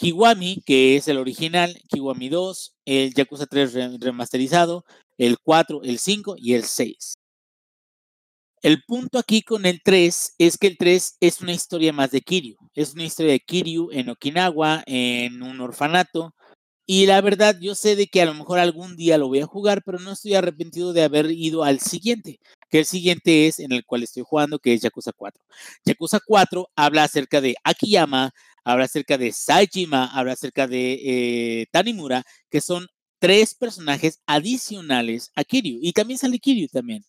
Kiwami, 0.00 0.62
que 0.64 0.96
es 0.96 1.08
el 1.08 1.18
original, 1.18 1.76
Kiwami 1.88 2.30
2, 2.30 2.74
el 2.86 3.12
Yakuza 3.14 3.46
3 3.46 4.00
remasterizado, 4.00 4.84
el 5.18 5.38
4, 5.38 5.82
el 5.84 5.98
5 5.98 6.36
y 6.38 6.54
el 6.54 6.64
6. 6.64 7.16
El 8.62 8.82
punto 8.86 9.18
aquí 9.18 9.42
con 9.42 9.64
el 9.66 9.80
3 9.82 10.34
es 10.38 10.58
que 10.58 10.66
el 10.66 10.76
3 10.78 11.16
es 11.20 11.40
una 11.40 11.52
historia 11.52 11.92
más 11.92 12.10
de 12.10 12.20
Kiryu. 12.20 12.56
Es 12.74 12.92
una 12.94 13.04
historia 13.04 13.32
de 13.32 13.40
Kiryu 13.40 13.88
en 13.92 14.10
Okinawa, 14.10 14.82
en 14.86 15.42
un 15.42 15.60
orfanato, 15.60 16.34
Y 16.86 17.06
la 17.06 17.22
verdad, 17.22 17.56
yo 17.62 17.74
sé 17.76 17.96
de 17.96 18.08
que 18.08 18.22
a 18.22 18.26
lo 18.26 18.34
mejor 18.34 18.58
algún 18.60 18.96
día 18.96 19.18
lo 19.18 19.28
voy 19.28 19.40
a 19.40 19.46
jugar, 19.46 19.82
pero 19.86 19.98
no 20.00 20.12
estoy 20.12 20.34
arrepentido 20.34 20.92
de 20.92 21.04
haber 21.04 21.30
ido 21.32 21.64
al 21.64 21.80
siguiente, 21.80 22.40
que 22.70 22.80
el 22.80 22.86
siguiente 22.86 23.46
es 23.48 23.60
en 23.60 23.72
el 23.72 23.84
cual 23.86 24.02
estoy 24.04 24.24
jugando, 24.26 24.58
que 24.60 24.74
es 24.74 24.82
Yakuza 24.82 25.12
4. 25.16 25.42
Yakuza 25.86 26.20
4 26.26 26.68
habla 26.76 27.04
acerca 27.04 27.40
de 27.40 27.56
Akiyama, 27.64 28.32
habla 28.64 28.84
acerca 28.86 29.18
de 29.18 29.32
Saijima, 29.32 30.06
habla 30.06 30.32
acerca 30.32 30.66
de 30.66 31.60
eh, 31.62 31.66
Tanimura, 31.72 32.24
que 32.50 32.60
son 32.60 32.86
tres 33.20 33.54
personajes 33.54 34.20
adicionales 34.26 35.30
a 35.36 35.44
Kiryu. 35.44 35.78
Y 35.82 35.92
también 35.92 36.18
sale 36.18 36.38
Kiryu 36.38 36.68
también. 36.68 37.04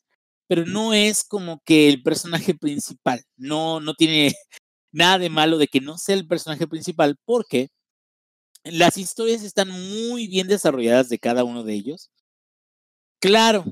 Pero 0.48 0.66
no 0.66 0.94
es 0.94 1.24
como 1.24 1.62
que 1.66 1.90
el 1.90 2.04
personaje 2.04 2.54
principal. 2.56 3.24
No, 3.38 3.80
no 3.80 3.94
tiene 3.96 4.34
nada 4.92 5.20
de 5.20 5.30
malo 5.30 5.58
de 5.58 5.68
que 5.68 5.82
no 5.82 5.98
sea 5.98 6.16
el 6.16 6.28
personaje 6.28 6.68
principal 6.68 7.18
porque 7.26 7.70
las 8.64 8.98
historias 8.98 9.44
están 9.44 9.70
muy 9.70 10.28
bien 10.28 10.48
desarrolladas 10.48 11.10
de 11.10 11.20
cada 11.20 11.44
uno 11.44 11.64
de 11.64 11.74
ellos. 11.74 12.12
Claro, 13.20 13.66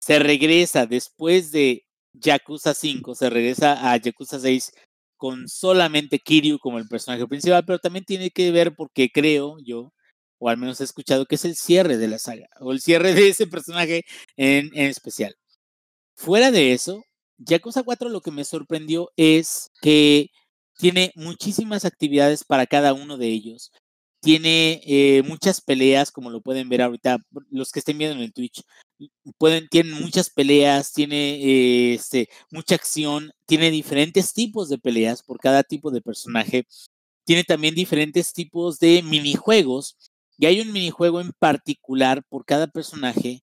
se 0.00 0.18
regresa 0.18 0.86
después 0.86 1.50
de 1.52 1.84
Yakuza 2.12 2.74
5, 2.74 3.14
se 3.14 3.30
regresa 3.30 3.92
a 3.92 3.96
Yakuza 3.96 4.38
6 4.38 4.72
con 5.20 5.48
solamente 5.48 6.18
Kiryu 6.18 6.58
como 6.58 6.78
el 6.78 6.88
personaje 6.88 7.26
principal, 7.28 7.64
pero 7.66 7.78
también 7.78 8.06
tiene 8.06 8.30
que 8.30 8.50
ver 8.52 8.74
porque 8.74 9.10
creo 9.10 9.58
yo, 9.62 9.92
o 10.38 10.48
al 10.48 10.56
menos 10.56 10.80
he 10.80 10.84
escuchado, 10.84 11.26
que 11.26 11.34
es 11.36 11.44
el 11.44 11.56
cierre 11.56 11.98
de 11.98 12.08
la 12.08 12.18
saga, 12.18 12.48
o 12.60 12.72
el 12.72 12.80
cierre 12.80 13.12
de 13.14 13.28
ese 13.28 13.46
personaje 13.46 14.04
en, 14.38 14.70
en 14.74 14.86
especial. 14.86 15.34
Fuera 16.16 16.50
de 16.50 16.72
eso, 16.72 17.02
Yakuza 17.38 17.82
4 17.82 18.08
lo 18.08 18.22
que 18.22 18.30
me 18.30 18.44
sorprendió 18.44 19.10
es 19.16 19.70
que 19.82 20.28
tiene 20.78 21.12
muchísimas 21.16 21.84
actividades 21.84 22.44
para 22.44 22.66
cada 22.66 22.94
uno 22.94 23.18
de 23.18 23.28
ellos. 23.28 23.72
Tiene 24.22 24.80
eh, 24.86 25.22
muchas 25.24 25.60
peleas, 25.60 26.10
como 26.12 26.30
lo 26.30 26.40
pueden 26.40 26.70
ver 26.70 26.82
ahorita, 26.82 27.18
los 27.50 27.72
que 27.72 27.80
estén 27.80 27.98
viendo 27.98 28.16
en 28.16 28.22
el 28.22 28.32
Twitch, 28.32 28.62
pueden, 29.38 29.68
tienen 29.68 29.92
muchas 29.92 30.30
peleas, 30.30 30.92
tiene 30.92 31.34
eh, 31.36 31.94
este, 31.94 32.28
mucha 32.50 32.74
acción, 32.74 33.32
tiene 33.46 33.70
diferentes 33.70 34.32
tipos 34.32 34.68
de 34.68 34.78
peleas 34.78 35.22
por 35.22 35.38
cada 35.38 35.62
tipo 35.62 35.90
de 35.90 36.02
personaje, 36.02 36.66
tiene 37.24 37.44
también 37.44 37.74
diferentes 37.74 38.32
tipos 38.32 38.78
de 38.78 39.02
minijuegos, 39.02 39.96
y 40.38 40.46
hay 40.46 40.60
un 40.60 40.72
minijuego 40.72 41.20
en 41.20 41.32
particular 41.38 42.22
por 42.28 42.44
cada 42.46 42.66
personaje 42.66 43.42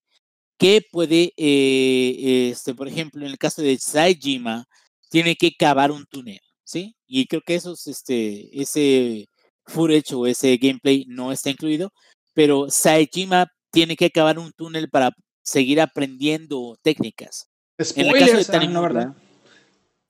que 0.58 0.82
puede, 0.92 1.34
eh, 1.38 2.50
este, 2.52 2.74
por 2.76 2.88
ejemplo, 2.88 3.26
en 3.26 3.32
el 3.32 3.38
caso 3.38 3.62
de 3.62 3.78
Saijima, 3.78 4.66
tiene 5.10 5.36
que 5.36 5.56
cavar 5.56 5.92
un 5.92 6.06
túnel, 6.08 6.40
¿sí? 6.64 6.96
Y 7.08 7.28
creo 7.28 7.42
que 7.46 7.56
eso 7.56 7.74
es, 7.74 7.88
este, 7.88 8.50
ese 8.62 9.28
footage 9.66 10.16
o 10.16 10.28
ese 10.28 10.58
gameplay 10.58 11.06
no 11.08 11.32
está 11.32 11.50
incluido, 11.52 11.92
pero 12.34 12.70
Saejima 12.70 13.48
tiene 13.72 13.96
que 13.96 14.12
cavar 14.12 14.40
un 14.40 14.52
túnel 14.54 14.90
para 14.90 15.12
seguir 15.48 15.80
aprendiendo 15.80 16.78
técnicas. 16.82 17.50
en 17.78 18.08
el 18.08 18.20
caso 18.20 18.38
de 18.38 18.46
Tanimura, 18.46 18.82
¿verdad? 18.82 19.16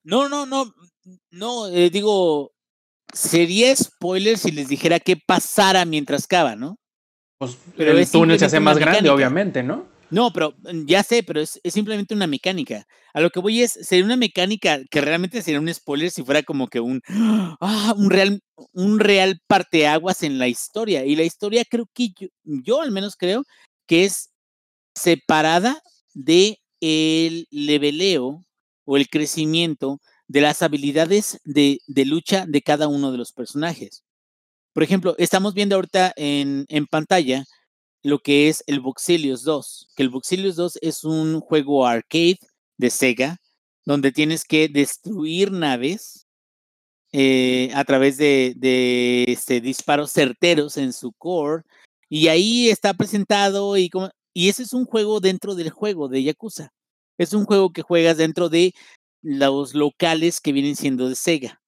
No, 0.04 0.28
no, 0.30 0.46
no, 0.46 0.74
no, 1.30 1.68
eh, 1.68 1.90
digo, 1.92 2.54
sería 3.14 3.76
spoiler 3.76 4.38
si 4.38 4.52
les 4.52 4.68
dijera 4.68 5.00
qué 5.00 5.16
pasara 5.16 5.86
mientras 5.86 6.26
cava, 6.26 6.56
¿no? 6.56 6.80
Pues 7.38 7.56
pero 7.76 7.92
el 7.92 8.10
túnel 8.10 8.40
se 8.40 8.46
hace 8.46 8.60
más 8.60 8.80
grande, 8.80 9.10
obviamente, 9.10 9.62
¿no? 9.62 9.86
No, 10.10 10.32
pero 10.34 10.56
mm, 10.58 10.86
ya 10.86 11.04
sé, 11.04 11.22
pero 11.22 11.40
es, 11.42 11.60
simplemente 11.66 12.16
una 12.16 12.26
mecánica. 12.26 12.88
A 13.14 13.22
lo 13.22 13.30
que 13.30 13.40
voy 13.40 13.62
es, 13.62 13.74
sería 13.74 14.06
una 14.06 14.18
mecánica 14.18 14.80
que 14.90 15.02
realmente 15.02 15.44
sería 15.44 15.60
un 15.60 15.72
spoiler 15.72 16.10
si 16.10 16.24
fuera 16.24 16.42
como 16.42 16.68
que 16.68 16.80
un, 16.80 17.02
ah, 17.62 17.94
un 17.96 18.10
real, 18.10 18.40
un 18.74 19.00
real 19.00 19.40
parteaguas 19.46 20.24
en 20.24 20.40
la 20.40 20.48
historia. 20.48 21.06
Y 21.06 21.16
la 21.16 21.24
historia 21.24 21.64
creo 21.70 21.88
que 21.94 22.10
yo, 22.44 22.82
al 22.82 22.92
menos 22.92 23.16
creo 23.16 23.44
que 23.86 24.06
es 24.06 24.32
separada 24.98 25.82
de 26.14 26.60
el 26.82 27.48
leveleo 27.52 28.44
o 28.86 28.98
el 28.98 29.10
crecimiento 29.10 30.00
de 30.28 30.42
las 30.42 30.62
habilidades 30.62 31.40
de, 31.46 31.80
de, 31.88 32.06
lucha 32.06 32.46
de 32.48 32.62
cada 32.62 32.88
uno 32.88 33.12
de 33.12 33.18
los 33.18 33.32
personajes. 33.32 34.04
Por 34.74 34.84
ejemplo, 34.84 35.16
estamos 35.18 35.54
viendo 35.54 35.76
ahorita 35.76 36.14
en, 36.16 36.66
en 36.70 36.86
pantalla 36.86 37.46
lo 38.04 38.20
que 38.20 38.48
es 38.50 38.64
el 38.68 38.80
Buxilius 38.80 39.44
2, 39.44 39.90
que 39.96 40.04
el 40.04 40.10
Buxilius 40.10 40.56
2 40.56 40.80
es 40.82 41.04
un 41.04 41.40
juego 41.42 41.86
arcade 41.86 42.40
de 42.78 42.90
Sega, 42.90 43.38
donde 43.86 44.12
tienes 44.12 44.44
que 44.44 44.68
destruir 44.68 45.52
naves 45.52 46.26
eh, 47.12 47.72
a 47.74 47.84
través 47.86 48.18
de, 48.18 48.54
de 48.56 49.26
este, 49.28 49.62
disparos 49.62 50.12
certeros 50.12 50.78
en 50.78 50.94
su 50.94 51.12
core, 51.14 51.64
y 52.10 52.28
ahí 52.28 52.70
está 52.70 52.94
presentado 52.94 53.76
y, 53.78 53.90
como, 53.90 54.10
y 54.38 54.50
ese 54.50 54.62
es 54.62 54.74
un 54.74 54.86
juego 54.86 55.20
dentro 55.20 55.56
del 55.56 55.72
juego 55.72 56.10
de 56.10 56.22
Yakuza. 56.22 56.70
Es 57.18 57.34
un 57.34 57.46
juego 57.46 57.72
que 57.72 57.82
juegas 57.82 58.18
dentro 58.18 58.50
de 58.50 58.76
los 59.24 59.74
locales 59.74 60.42
que 60.42 60.52
vienen 60.52 60.76
siendo 60.76 61.10
de 61.10 61.16
Sega. 61.16 61.60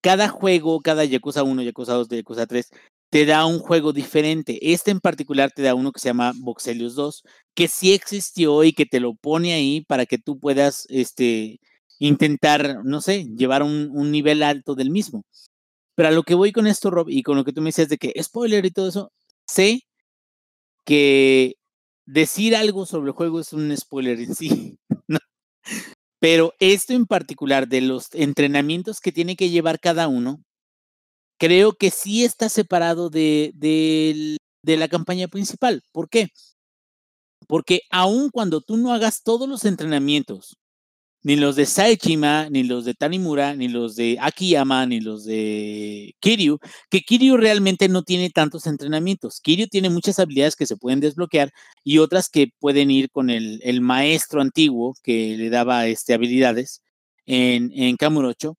Cada 0.00 0.28
juego, 0.28 0.80
cada 0.80 1.04
Yakuza 1.04 1.42
1, 1.42 1.62
Yakuza 1.62 1.94
2, 1.94 2.08
Yakuza 2.08 2.46
3, 2.46 2.70
te 3.10 3.26
da 3.26 3.46
un 3.46 3.58
juego 3.58 3.92
diferente. 3.92 4.60
Este 4.72 4.92
en 4.92 5.00
particular 5.00 5.50
te 5.50 5.62
da 5.62 5.74
uno 5.74 5.90
que 5.90 5.98
se 5.98 6.08
llama 6.08 6.34
Voxelius 6.36 6.94
2, 6.94 7.24
que 7.56 7.66
sí 7.66 7.92
existió 7.92 8.62
y 8.62 8.72
que 8.72 8.86
te 8.86 9.00
lo 9.00 9.14
pone 9.16 9.52
ahí 9.52 9.84
para 9.88 10.06
que 10.06 10.18
tú 10.18 10.38
puedas 10.38 10.86
este, 10.88 11.58
intentar, 11.98 12.84
no 12.84 13.00
sé, 13.00 13.26
llevar 13.36 13.64
un, 13.64 13.90
un 13.92 14.12
nivel 14.12 14.44
alto 14.44 14.76
del 14.76 14.90
mismo. 14.90 15.24
Pero 15.96 16.10
a 16.10 16.12
lo 16.12 16.22
que 16.22 16.36
voy 16.36 16.52
con 16.52 16.68
esto, 16.68 16.92
Rob, 16.92 17.08
y 17.10 17.24
con 17.24 17.36
lo 17.36 17.44
que 17.44 17.52
tú 17.52 17.60
me 17.60 17.70
decías 17.70 17.88
de 17.88 17.98
que 17.98 18.14
spoiler 18.22 18.64
y 18.66 18.70
todo 18.70 18.88
eso, 18.88 19.10
sé 19.48 19.82
que 20.86 21.56
decir 22.06 22.56
algo 22.56 22.86
sobre 22.86 23.08
el 23.08 23.16
juego 23.16 23.40
es 23.40 23.52
un 23.52 23.76
spoiler 23.76 24.18
en 24.20 24.34
sí. 24.34 24.78
Pero 26.20 26.54
esto 26.60 26.94
en 26.94 27.06
particular 27.06 27.68
de 27.68 27.82
los 27.82 28.08
entrenamientos 28.14 29.00
que 29.00 29.12
tiene 29.12 29.36
que 29.36 29.50
llevar 29.50 29.80
cada 29.80 30.08
uno, 30.08 30.42
creo 31.38 31.74
que 31.74 31.90
sí 31.90 32.24
está 32.24 32.48
separado 32.48 33.10
de, 33.10 33.52
de, 33.54 34.76
la 34.76 34.88
campaña 34.88 35.28
principal. 35.28 35.82
¿Por 35.92 36.08
qué? 36.08 36.28
Porque 37.46 37.80
aun 37.90 38.30
cuando 38.30 38.60
tú 38.60 38.76
no 38.76 38.92
hagas 38.94 39.22
todos 39.22 39.48
los 39.48 39.64
entrenamientos, 39.64 40.56
ni 41.26 41.34
los 41.34 41.56
de 41.56 41.66
Saechima, 41.66 42.48
ni 42.50 42.62
los 42.62 42.84
de 42.84 42.94
Tanimura, 42.94 43.56
ni 43.56 43.66
los 43.66 43.96
de 43.96 44.16
Akiyama, 44.20 44.86
ni 44.86 45.00
los 45.00 45.24
de 45.24 46.14
Kiryu, 46.20 46.60
que 46.88 47.00
Kiryu 47.00 47.36
realmente 47.36 47.88
no 47.88 48.04
tiene 48.04 48.30
tantos 48.30 48.68
entrenamientos. 48.68 49.40
Kiryu 49.40 49.66
tiene 49.66 49.90
muchas 49.90 50.20
habilidades 50.20 50.54
que 50.54 50.66
se 50.66 50.76
pueden 50.76 51.00
desbloquear 51.00 51.50
y 51.82 51.98
otras 51.98 52.28
que 52.28 52.52
pueden 52.60 52.92
ir 52.92 53.10
con 53.10 53.28
el, 53.28 53.60
el 53.64 53.80
maestro 53.80 54.40
antiguo 54.40 54.94
que 55.02 55.36
le 55.36 55.50
daba 55.50 55.88
este, 55.88 56.14
habilidades 56.14 56.82
en, 57.24 57.72
en 57.74 57.96
Kamurocho 57.96 58.56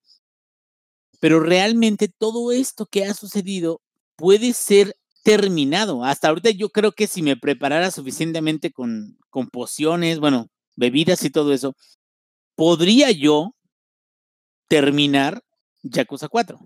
pero 1.22 1.39
realmente 1.39 2.09
todo 2.09 2.51
esto 2.51 2.86
que 2.86 3.05
ha 3.05 3.13
sucedido 3.13 3.82
puede 4.18 4.51
ser 4.51 4.93
terminado. 5.24 6.03
Hasta 6.03 6.28
ahorita 6.28 6.49
yo 6.49 6.70
creo 6.70 6.91
que 6.91 7.07
si 7.07 7.22
me 7.22 7.38
preparara 7.38 7.91
suficientemente 7.91 8.72
con, 8.74 9.18
con 9.30 9.47
pociones, 9.47 10.20
bueno, 10.20 10.49
bebidas 10.76 11.24
y 11.24 11.30
todo 11.30 11.53
eso, 11.53 11.76
podría 12.58 13.12
yo 13.12 13.53
terminar 14.68 15.41
Yakuza 15.84 16.28
4. 16.28 16.60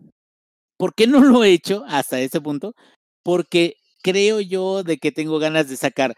¿Por 0.78 0.96
qué 0.96 1.06
no 1.06 1.20
lo 1.22 1.44
he 1.44 1.52
hecho 1.52 1.84
hasta 1.88 2.20
ese 2.20 2.42
punto? 2.42 2.74
Porque 3.24 3.76
creo 4.02 4.40
yo 4.40 4.84
de 4.84 4.98
que 4.98 5.12
tengo 5.12 5.38
ganas 5.38 5.70
de 5.70 5.78
sacar 5.78 6.16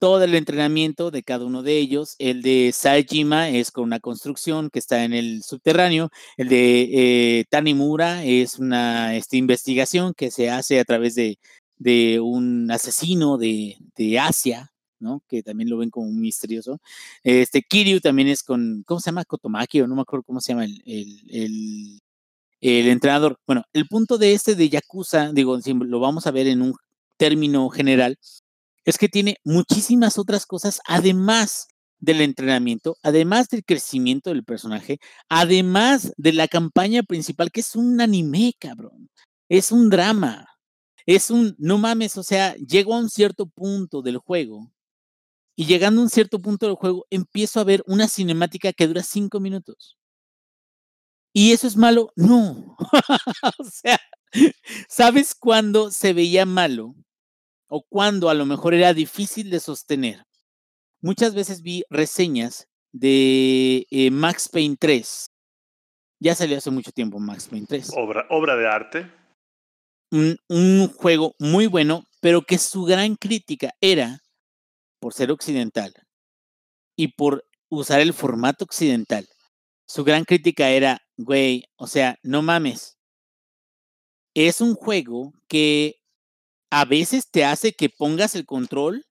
todo 0.00 0.24
el 0.24 0.34
entrenamiento 0.34 1.10
de 1.10 1.22
cada 1.22 1.44
uno 1.44 1.62
de 1.62 1.76
ellos. 1.76 2.16
El 2.18 2.42
de 2.42 2.72
Saejima 2.74 3.50
es 3.50 3.70
con 3.70 3.84
una 3.84 4.00
construcción 4.00 4.70
que 4.70 4.78
está 4.78 5.04
en 5.04 5.12
el 5.12 5.42
subterráneo. 5.44 6.08
El 6.38 6.48
de 6.48 6.88
eh, 7.40 7.44
Tanimura 7.50 8.24
es 8.24 8.58
una 8.58 9.14
esta 9.14 9.36
investigación 9.36 10.14
que 10.14 10.30
se 10.30 10.50
hace 10.50 10.80
a 10.80 10.84
través 10.84 11.14
de, 11.14 11.38
de 11.78 12.18
un 12.20 12.70
asesino 12.70 13.36
de, 13.36 13.76
de, 13.96 14.18
Asia, 14.18 14.72
Que 15.28 15.42
también 15.42 15.70
lo 15.70 15.78
ven 15.78 15.90
como 15.90 16.06
un 16.06 16.20
misterioso. 16.20 16.80
Este 17.22 17.62
Kiryu 17.62 18.00
también 18.00 18.28
es 18.28 18.42
con, 18.42 18.82
¿cómo 18.86 19.00
se 19.00 19.10
llama? 19.10 19.24
Kotomaki 19.24 19.80
o 19.80 19.86
no 19.86 19.96
me 19.96 20.02
acuerdo 20.02 20.24
cómo 20.24 20.40
se 20.40 20.52
llama 20.52 20.64
el, 20.64 20.82
el, 20.86 22.00
entrenador. 22.88 23.38
Bueno, 23.46 23.64
el 23.72 23.86
punto 23.86 24.18
de 24.18 24.32
este 24.34 24.54
de 24.54 24.68
Yakuza, 24.68 25.32
digo, 25.32 25.58
lo 25.58 26.00
vamos 26.00 26.26
a 26.26 26.30
ver 26.30 26.46
en 26.46 26.62
un 26.62 26.74
término 27.16 27.68
general, 27.70 28.18
es 28.84 28.98
que 28.98 29.08
tiene 29.08 29.36
muchísimas 29.44 30.18
otras 30.18 30.46
cosas 30.46 30.80
además 30.86 31.68
del 31.98 32.22
entrenamiento, 32.22 32.96
además 33.02 33.48
del 33.48 33.64
crecimiento 33.64 34.30
del 34.30 34.44
personaje, 34.44 34.98
además 35.28 36.12
de 36.16 36.32
la 36.32 36.48
campaña 36.48 37.02
principal, 37.02 37.50
que 37.50 37.60
es 37.60 37.76
un 37.76 38.00
anime, 38.00 38.54
cabrón. 38.58 39.10
Es 39.48 39.70
un 39.72 39.90
drama. 39.90 40.46
Es 41.06 41.30
un, 41.30 41.54
no 41.58 41.78
mames, 41.78 42.16
o 42.16 42.22
sea, 42.22 42.54
llego 42.56 42.94
a 42.94 42.98
un 42.98 43.10
cierto 43.10 43.46
punto 43.46 44.02
del 44.02 44.18
juego 44.18 44.70
y 45.56 45.66
llegando 45.66 46.00
a 46.00 46.04
un 46.04 46.10
cierto 46.10 46.40
punto 46.40 46.66
del 46.66 46.76
juego 46.76 47.06
empiezo 47.10 47.60
a 47.60 47.64
ver 47.64 47.82
una 47.86 48.08
cinemática 48.08 48.72
que 48.72 48.86
dura 48.86 49.02
cinco 49.02 49.40
minutos. 49.40 49.98
¿Y 51.32 51.52
eso 51.52 51.66
es 51.66 51.76
malo? 51.76 52.12
No. 52.16 52.76
o 53.58 53.64
sea, 53.64 53.98
¿sabes 54.88 55.34
cuándo 55.34 55.90
se 55.90 56.12
veía 56.12 56.46
malo? 56.46 56.94
o 57.70 57.82
cuando 57.88 58.28
a 58.28 58.34
lo 58.34 58.44
mejor 58.44 58.74
era 58.74 58.92
difícil 58.92 59.48
de 59.48 59.60
sostener. 59.60 60.24
Muchas 61.00 61.34
veces 61.34 61.62
vi 61.62 61.84
reseñas 61.88 62.68
de 62.92 63.86
eh, 63.90 64.10
Max 64.10 64.48
Payne 64.48 64.76
3. 64.78 65.30
Ya 66.18 66.34
salió 66.34 66.58
hace 66.58 66.70
mucho 66.70 66.92
tiempo 66.92 67.18
Max 67.18 67.48
Payne 67.48 67.66
3. 67.66 67.92
Obra, 67.96 68.26
obra 68.28 68.56
de 68.56 68.68
arte. 68.68 69.10
Un, 70.10 70.36
un 70.48 70.88
juego 70.88 71.36
muy 71.38 71.68
bueno, 71.68 72.04
pero 72.20 72.42
que 72.42 72.58
su 72.58 72.82
gran 72.82 73.14
crítica 73.14 73.72
era, 73.80 74.20
por 75.00 75.14
ser 75.14 75.30
occidental 75.30 75.92
y 76.96 77.08
por 77.08 77.46
usar 77.68 78.00
el 78.00 78.12
formato 78.12 78.64
occidental, 78.64 79.28
su 79.86 80.04
gran 80.04 80.24
crítica 80.24 80.70
era, 80.70 81.00
güey, 81.16 81.64
o 81.76 81.86
sea, 81.86 82.16
no 82.22 82.42
mames. 82.42 82.98
Es 84.34 84.60
un 84.60 84.74
juego 84.74 85.32
que 85.48 85.96
a 86.70 86.84
veces 86.84 87.28
te 87.30 87.44
hace 87.44 87.72
que 87.72 87.88
pongas 87.88 88.36
el 88.36 88.46
control 88.46 89.06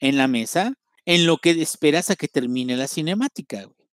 en 0.00 0.16
la 0.16 0.26
mesa 0.26 0.74
en 1.04 1.26
lo 1.26 1.38
que 1.38 1.50
esperas 1.62 2.10
a 2.10 2.16
que 2.16 2.26
termine 2.28 2.76
la 2.76 2.88
cinemática, 2.88 3.64
güey. 3.64 3.88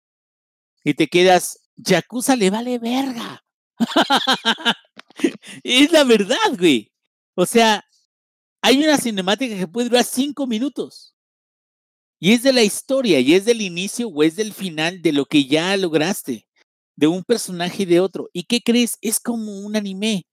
Y 0.83 0.93
te 0.93 1.07
quedas, 1.07 1.59
Yakuza 1.75 2.35
le 2.35 2.49
vale 2.49 2.79
verga. 2.79 3.43
es 5.63 5.91
la 5.91 6.03
verdad, 6.03 6.37
güey. 6.57 6.91
O 7.35 7.45
sea, 7.45 7.83
hay 8.61 8.83
una 8.83 8.97
cinemática 8.97 9.55
que 9.55 9.67
puede 9.67 9.89
durar 9.89 10.05
cinco 10.05 10.47
minutos. 10.47 11.15
Y 12.23 12.33
es 12.33 12.43
de 12.43 12.53
la 12.53 12.61
historia, 12.61 13.19
y 13.19 13.33
es 13.33 13.45
del 13.45 13.61
inicio 13.61 14.07
o 14.07 14.21
es 14.21 14.35
del 14.35 14.53
final 14.53 15.01
de 15.01 15.11
lo 15.11 15.25
que 15.25 15.45
ya 15.45 15.75
lograste, 15.75 16.47
de 16.95 17.07
un 17.07 17.23
personaje 17.23 17.81
y 17.81 17.85
de 17.87 17.99
otro. 17.99 18.29
¿Y 18.31 18.43
qué 18.43 18.61
crees? 18.61 18.97
Es 19.01 19.19
como 19.19 19.59
un 19.59 19.75
anime, 19.75 20.27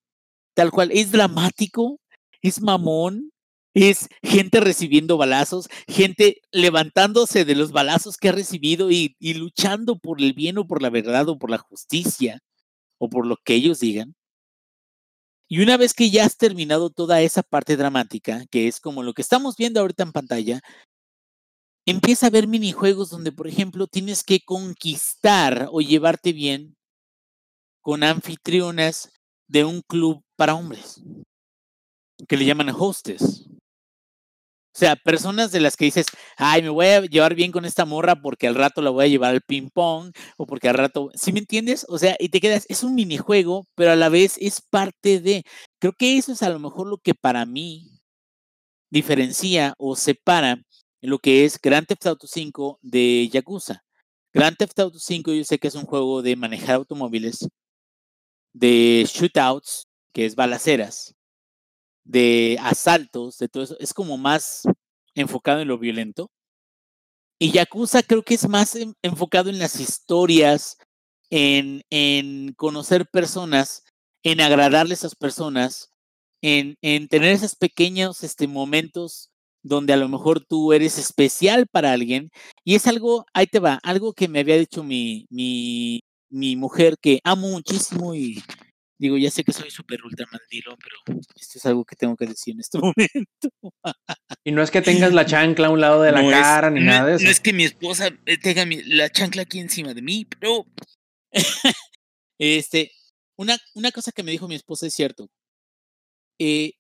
tal 0.55 0.71
cual. 0.71 0.91
Es 0.93 1.13
dramático, 1.13 1.99
es 2.43 2.61
mamón, 2.61 3.33
es 3.73 4.09
gente 4.23 4.61
recibiendo 4.61 5.17
balazos, 5.17 5.69
gente 5.89 6.43
levantándose 6.53 7.47
de 7.47 7.55
los 7.55 7.73
balazos 7.73 8.19
que 8.19 8.29
ha 8.29 8.33
recibido 8.33 8.91
y, 8.91 9.17
y, 9.19 9.35
luchando 9.35 9.99
por 9.99 10.21
el 10.21 10.35
bien 10.35 10.59
o 10.59 10.67
por 10.67 10.83
la 10.83 10.91
verdad 10.91 11.29
o 11.31 11.39
por 11.39 11.51
la 11.51 11.59
justicia 11.59 12.41
o 12.99 13.09
por 13.09 13.27
lo 13.27 13.39
que 13.43 13.55
ellos 13.55 13.81
digan. 13.81 14.15
Y 15.51 15.63
una 15.63 15.79
vez 15.79 15.95
que 15.95 16.11
ya 16.11 16.27
has 16.27 16.37
terminado 16.37 16.91
toda 16.91 17.23
esa 17.23 17.43
parte 17.43 17.79
dramática, 17.79 18.45
que 18.51 18.69
es 18.69 18.81
como 18.81 19.03
lo 19.03 19.15
que 19.15 19.23
estamos 19.23 19.57
viendo 19.57 19.81
ahorita 19.81 20.03
en 20.03 20.13
pantalla, 20.13 20.61
empieza 21.91 22.27
a 22.27 22.29
haber 22.29 22.47
minijuegos 22.49 23.11
donde, 23.11 23.33
por 23.33 23.49
ejemplo, 23.49 23.87
tienes 23.87 24.23
que 24.23 24.41
conquistar 24.41 25.69
o 25.73 25.81
llevarte 25.81 26.33
bien 26.33 26.77
con 27.81 28.03
anfitrionas 28.03 29.11
de 29.49 29.65
un 29.65 29.81
club 29.83 30.23
para 30.37 30.55
hombres, 30.55 31.03
que 32.29 32.37
le 32.37 32.45
llaman 32.45 32.71
hostes. 32.71 33.49
O 34.75 34.79
sea, 34.79 34.95
personas 34.95 35.51
de 35.51 35.61
las 35.61 35.77
que 35.77 35.87
dices, 35.87 36.07
ay, 36.37 36.63
me 36.63 36.69
voy 36.69 36.87
a 36.87 37.01
llevar 37.01 37.35
bien 37.35 37.51
con 37.51 37.65
esta 37.65 37.85
morra 37.85 38.21
porque 38.21 38.47
al 38.47 38.55
rato 38.55 38.81
la 38.81 38.91
voy 38.91 39.07
a 39.07 39.09
llevar 39.09 39.35
al 39.35 39.41
ping 39.41 39.71
pong 39.73 40.13
o 40.37 40.47
porque 40.47 40.69
al 40.69 40.77
rato, 40.77 41.11
¿sí 41.15 41.33
me 41.33 41.41
entiendes? 41.41 41.85
O 41.89 41.99
sea, 41.99 42.15
y 42.21 42.29
te 42.29 42.41
quedas, 42.41 42.65
es 42.69 42.85
un 42.85 42.95
minijuego, 42.95 43.67
pero 43.75 43.91
a 43.93 43.97
la 43.97 44.09
vez 44.09 44.37
es 44.39 44.61
parte 44.61 45.21
de, 45.21 45.43
creo 45.81 45.95
que 45.95 46.17
eso 46.19 46.33
es 46.33 46.43
a 46.43 46.51
lo 46.51 46.61
mejor 46.61 46.87
lo 46.87 46.99
que 46.99 47.15
para 47.15 47.45
mí 47.47 47.99
diferencia 48.91 49.75
o 49.79 49.97
separa 49.97 50.63
lo 51.01 51.19
que 51.19 51.45
es 51.45 51.61
Grand 51.61 51.87
Theft 51.87 52.07
Auto 52.07 52.27
5 52.27 52.79
de 52.83 53.29
Yakuza. 53.33 53.85
Grand 54.33 54.57
Theft 54.57 54.79
Auto 54.81 54.99
5 54.99 55.33
yo 55.33 55.45
sé 55.45 55.59
que 55.59 55.69
es 55.69 55.75
un 55.75 55.87
juego 55.87 56.23
de 56.23 56.37
manejar 56.37 56.77
automóviles, 56.77 57.49
de 58.53 59.07
shootouts, 59.09 59.89
que 60.13 60.27
es 60.27 60.35
balaceras, 60.35 61.15
de 62.05 62.59
asaltos, 62.61 63.39
de 63.39 63.49
todo 63.49 63.63
eso. 63.63 63.77
Es 63.79 63.95
como 63.95 64.19
más 64.19 64.63
enfocado 65.15 65.61
en 65.61 65.69
lo 65.69 65.79
violento. 65.79 66.31
Y 67.39 67.53
Yakuza 67.53 68.03
creo 68.03 68.23
que 68.23 68.35
es 68.35 68.49
más 68.49 68.77
enfocado 69.03 69.49
en 69.51 69.59
las 69.59 69.79
historias, 69.79 70.77
en, 71.31 71.83
en 71.91 72.53
conocer 72.55 73.07
personas, 73.09 73.85
en 74.25 74.41
agradarle 74.41 74.95
a 74.95 74.97
esas 74.97 75.15
personas, 75.15 75.93
en, 76.43 76.77
en 76.83 77.09
tener 77.09 77.33
esos 77.33 77.55
pequeños 77.55 78.25
este, 78.25 78.49
momentos 78.49 79.31
donde 79.63 79.93
a 79.93 79.97
lo 79.97 80.09
mejor 80.09 80.45
tú 80.45 80.73
eres 80.73 80.99
especial 80.99 81.67
para 81.71 81.93
alguien. 81.93 82.31
Y 82.65 82.75
es 82.75 82.87
algo, 82.87 83.27
ahí 83.35 83.47
te 83.47 83.59
va, 83.59 83.79
algo 83.83 84.13
que 84.13 84.29
me 84.29 84.41
había 84.41 84.57
dicho 84.57 84.83
mi, 84.85 85.27
mi, 85.31 86.01
mi 86.31 86.57
mujer 86.57 86.97
que 87.01 87.21
amo 87.25 87.49
muchísimo 87.49 88.15
y 88.15 88.43
digo, 89.01 89.17
ya 89.17 89.31
sé 89.31 89.45
que 89.45 89.53
soy 89.53 89.71
súper 89.71 90.03
ultra 90.05 90.27
mandilo, 90.33 90.77
pero 90.79 91.21
esto 91.37 91.59
es 91.59 91.67
algo 91.67 91.85
que 91.85 91.97
tengo 91.97 92.17
que 92.17 92.27
decir 92.27 92.55
en 92.55 92.61
este 92.61 92.79
momento. 92.83 93.51
y 94.45 94.51
no 94.53 94.63
es 94.63 94.71
que 94.71 94.83
tengas 94.83 95.13
la 95.13 95.25
chancla 95.27 95.69
a 95.69 95.71
un 95.71 95.81
lado 95.81 96.03
de 96.03 96.13
la 96.13 96.23
es- 96.25 96.31
cara 96.33 96.71
ni 96.71 96.81
no- 96.81 96.87
nada 96.87 97.07
de 97.07 97.15
eso. 97.17 97.25
No 97.25 97.31
es 97.31 97.41
que 97.41 97.53
mi 97.53 97.65
esposa 97.65 98.09
eh, 98.27 98.39
tenga 98.39 98.65
mi- 98.67 98.83
la 98.85 99.11
chancla 99.11 99.43
aquí 99.43 99.59
encima 99.61 99.95
de 99.95 100.03
mí, 100.03 100.27
pero 100.41 100.67
este, 102.39 102.91
una, 103.37 103.57
una 103.75 103.91
cosa 103.93 104.13
que 104.13 104.23
me 104.23 104.33
dijo 104.33 104.49
mi 104.49 104.55
esposa 104.55 104.87
es 104.87 104.95
cierto. 104.95 105.29
Eh, 106.41 106.73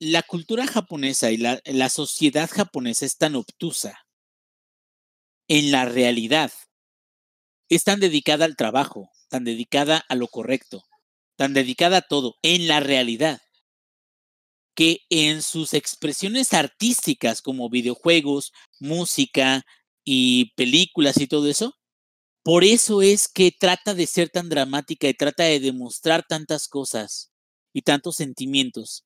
la 0.00 0.22
cultura 0.22 0.66
japonesa 0.66 1.30
y 1.30 1.36
la, 1.36 1.88
sociedad 1.90 2.48
japonesa 2.50 3.04
es 3.04 3.18
tan 3.18 3.36
obtusa 3.36 4.06
en 5.46 5.70
la 5.70 5.84
realidad. 5.84 6.50
Es 7.68 7.84
tan 7.84 8.00
dedicada 8.00 8.46
al 8.46 8.56
trabajo, 8.56 9.10
tan 9.28 9.44
dedicada 9.44 10.02
a 10.08 10.14
lo 10.14 10.26
correcto, 10.26 10.84
tan 11.36 11.52
dedicada 11.52 11.98
a 11.98 12.02
todo, 12.02 12.36
en 12.42 12.66
la 12.66 12.80
realidad, 12.80 13.42
que 14.74 15.00
en 15.10 15.42
sus 15.42 15.74
expresiones 15.74 16.54
artísticas 16.54 17.42
como 17.42 17.68
videojuegos, 17.68 18.52
música 18.78 19.66
y 20.02 20.54
películas 20.54 21.18
y 21.18 21.26
todo 21.26 21.46
eso, 21.46 21.74
por 22.42 22.64
eso 22.64 23.02
es 23.02 23.28
que 23.28 23.52
trata 23.52 23.92
de 23.92 24.06
ser 24.06 24.30
tan 24.30 24.48
dramática 24.48 25.08
y 25.08 25.14
trata 25.14 25.44
de 25.44 25.60
demostrar 25.60 26.24
tantas 26.26 26.68
cosas 26.68 27.30
y 27.74 27.82
tantos 27.82 28.16
sentimientos 28.16 29.04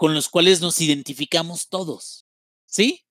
con 0.00 0.14
los 0.14 0.30
cuales 0.30 0.62
nos 0.62 0.80
identificamos 0.80 1.68
todos. 1.68 2.24
¿Sí? 2.64 3.04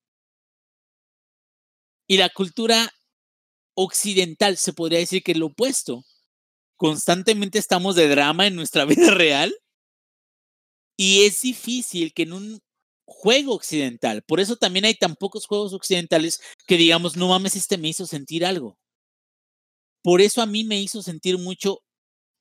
Y 2.07 2.17
la 2.17 2.29
cultura 2.29 2.91
occidental 3.75 4.57
se 4.57 4.73
podría 4.73 4.97
decir 4.97 5.21
que 5.21 5.33
es 5.33 5.37
lo 5.37 5.47
opuesto. 5.47 6.03
Constantemente 6.77 7.59
estamos 7.59 7.95
de 7.95 8.07
drama 8.07 8.47
en 8.47 8.55
nuestra 8.55 8.85
vida 8.85 9.11
real 9.11 9.53
y 10.97 11.25
es 11.25 11.41
difícil 11.41 12.11
que 12.11 12.23
en 12.23 12.33
un 12.33 12.59
juego 13.05 13.53
occidental, 13.53 14.23
por 14.23 14.39
eso 14.39 14.55
también 14.55 14.85
hay 14.85 14.95
tan 14.95 15.15
pocos 15.15 15.45
juegos 15.45 15.73
occidentales 15.73 16.41
que 16.65 16.77
digamos, 16.77 17.15
no 17.15 17.27
mames, 17.27 17.55
este 17.55 17.77
me 17.77 17.89
hizo 17.89 18.07
sentir 18.07 18.43
algo. 18.43 18.79
Por 20.01 20.21
eso 20.21 20.41
a 20.41 20.47
mí 20.47 20.63
me 20.63 20.81
hizo 20.81 21.03
sentir 21.03 21.37
mucho 21.37 21.83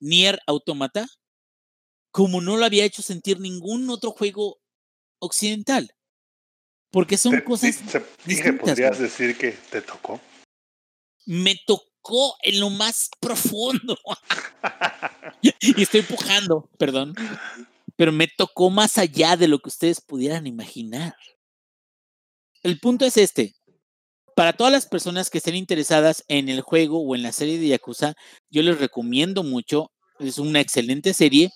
Nier 0.00 0.40
Automata, 0.46 1.06
como 2.18 2.40
no 2.40 2.56
lo 2.56 2.64
había 2.64 2.84
hecho 2.84 3.00
sentir 3.00 3.38
ningún 3.38 3.88
otro 3.90 4.10
juego 4.10 4.58
occidental. 5.20 5.94
Porque 6.90 7.16
son 7.16 7.30
Te- 7.36 7.44
cosas 7.44 7.76
se- 7.76 8.04
dije, 8.24 8.54
podrías 8.54 8.98
decir 8.98 9.38
que 9.38 9.52
te 9.52 9.82
tocó. 9.82 10.20
me 11.26 11.54
tocó 11.64 12.34
en 12.42 12.58
lo 12.58 12.70
más 12.70 13.08
profundo. 13.20 13.96
y 15.42 15.80
estoy 15.80 16.02
pujando, 16.02 16.68
perdón. 16.76 17.14
Pero 17.94 18.10
me 18.10 18.26
tocó 18.26 18.68
más 18.68 18.98
allá 18.98 19.36
de 19.36 19.46
lo 19.46 19.60
que 19.60 19.68
ustedes 19.68 20.00
pudieran 20.00 20.48
imaginar. 20.48 21.14
El 22.64 22.80
punto 22.80 23.04
es 23.04 23.16
este. 23.16 23.54
Para 24.34 24.54
todas 24.54 24.72
las 24.72 24.86
personas 24.86 25.30
que 25.30 25.38
estén 25.38 25.54
interesadas 25.54 26.24
en 26.26 26.48
el 26.48 26.62
juego 26.62 27.00
o 27.00 27.14
en 27.14 27.22
la 27.22 27.30
serie 27.30 27.58
de 27.60 27.68
Yakuza, 27.68 28.14
yo 28.50 28.62
les 28.62 28.80
recomiendo 28.80 29.44
mucho. 29.44 29.92
Es 30.18 30.38
una 30.38 30.58
excelente 30.60 31.14
serie. 31.14 31.52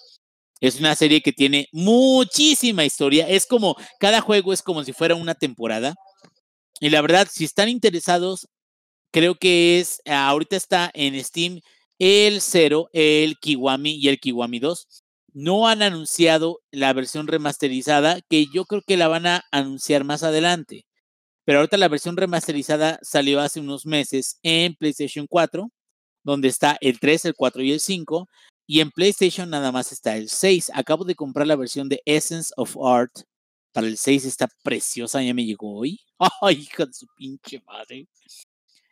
Es 0.63 0.79
una 0.79 0.95
serie 0.95 1.23
que 1.23 1.33
tiene 1.33 1.69
muchísima 1.73 2.85
historia. 2.85 3.29
Es 3.29 3.47
como, 3.47 3.75
cada 3.99 4.21
juego 4.21 4.53
es 4.53 4.63
como 4.63 4.85
si 4.85 4.93
fuera 4.93 5.17
una 5.17 5.35
temporada. 5.35 5.97
Y 6.81 6.89
la 6.91 7.03
verdad, 7.03 7.27
si 7.29 7.45
están 7.45 7.69
interesados, 7.69 8.49
creo 9.11 9.35
que 9.35 9.81
es, 9.81 10.01
ahorita 10.07 10.55
está 10.55 10.93
en 10.95 11.23
Steam 11.25 11.61
el 11.99 12.41
0, 12.41 12.91
el 12.93 13.39
Kiwami 13.41 13.97
y 13.97 14.09
el 14.09 14.21
Kiwami 14.21 14.61
2. 14.61 14.87
No 15.33 15.67
han 15.67 15.83
anunciado 15.83 16.61
la 16.71 16.93
versión 16.93 17.27
remasterizada, 17.27 18.21
que 18.31 18.47
yo 18.55 18.65
creo 18.65 18.83
que 18.87 18.97
la 18.97 19.09
van 19.09 19.27
a 19.27 19.43
anunciar 19.51 20.05
más 20.05 20.23
adelante. 20.23 20.87
Pero 21.45 21.59
ahorita 21.59 21.77
la 21.77 21.89
versión 21.89 22.17
remasterizada 22.17 23.01
salió 23.03 23.41
hace 23.41 23.59
unos 23.59 23.85
meses 23.85 24.39
en 24.45 24.77
PlayStation 24.77 25.27
4, 25.29 25.73
donde 26.23 26.47
está 26.47 26.79
el 26.81 27.01
3, 27.01 27.25
el 27.25 27.35
4 27.35 27.63
y 27.65 27.73
el 27.73 27.81
5. 27.81 28.29
Y 28.67 28.81
en 28.81 28.91
PlayStation 28.91 29.51
nada 29.51 29.73
más 29.73 29.93
está 29.93 30.17
el 30.17 30.29
6. 30.29 30.71
Acabo 30.75 31.05
de 31.05 31.15
comprar 31.15 31.47
la 31.47 31.57
versión 31.57 31.89
de 31.89 32.03
Essence 32.05 32.53
of 32.57 32.77
Art. 32.83 33.13
Para 33.73 33.87
el 33.87 33.97
6 33.97 34.25
está 34.27 34.49
preciosa, 34.63 35.23
ya 35.23 35.35
me 35.35 35.45
llegó 35.45 35.77
hoy. 35.79 36.01
Ay, 36.43 36.61
hija 36.61 36.87
de 36.87 36.93
su 36.93 37.07
pinche 37.17 37.63
madre. 37.67 38.07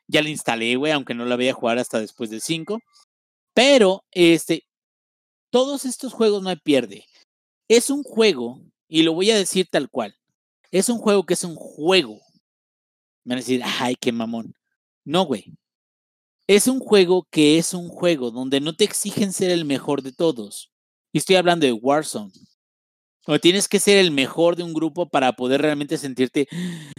Ya 0.09 0.23
la 0.23 0.31
instalé, 0.31 0.77
güey, 0.77 0.93
aunque 0.93 1.15
no 1.15 1.25
la 1.25 1.37
voy 1.37 1.49
a 1.49 1.55
jugar 1.55 1.79
hasta 1.79 2.01
después 2.01 2.31
del 2.31 2.41
5. 2.41 2.81
Pero, 3.55 4.05
este, 4.11 4.65
todos 5.51 5.85
estos 5.85 6.13
juegos 6.13 6.43
no 6.43 6.51
hay 6.51 6.57
pierde. 6.57 7.05
Es 7.69 7.91
un 7.91 8.03
juego, 8.03 8.61
y 8.89 9.03
lo 9.03 9.15
voy 9.15 9.31
a 9.31 9.39
decir 9.39 9.69
tal 9.71 9.91
cual, 9.91 10.17
es 10.73 10.89
un 10.89 10.99
juego 10.99 11.25
que 11.25 11.35
es 11.35 11.45
un 11.45 11.57
juego. 11.57 12.21
Me 13.25 13.35
van 13.35 13.39
a 13.39 13.43
decir, 13.43 13.63
ay, 13.65 13.97
qué 13.97 14.13
mamón. 14.13 14.55
No, 15.05 15.25
güey. 15.25 15.53
Es 16.51 16.67
un 16.67 16.81
juego 16.81 17.29
que 17.31 17.59
es 17.59 17.75
un 17.75 17.89
juego 17.89 18.33
donde 18.33 18.61
no 18.61 18.75
te 18.75 18.83
exigen 18.83 19.33
ser 19.33 19.53
el 19.53 19.65
mejor 19.65 20.03
de 20.03 20.11
todos. 20.11 20.73
Y 21.13 21.19
estoy 21.19 21.37
hablando 21.37 21.65
de 21.65 21.73
Warzone. 21.73 22.33
O 23.25 23.39
tienes 23.39 23.69
que 23.69 23.79
ser 23.79 23.99
el 23.99 24.11
mejor 24.11 24.57
de 24.57 24.65
un 24.65 24.75
grupo 24.75 25.09
para 25.09 25.35
poder 25.35 25.63
realmente 25.63 25.97
sentirte, 25.97 26.49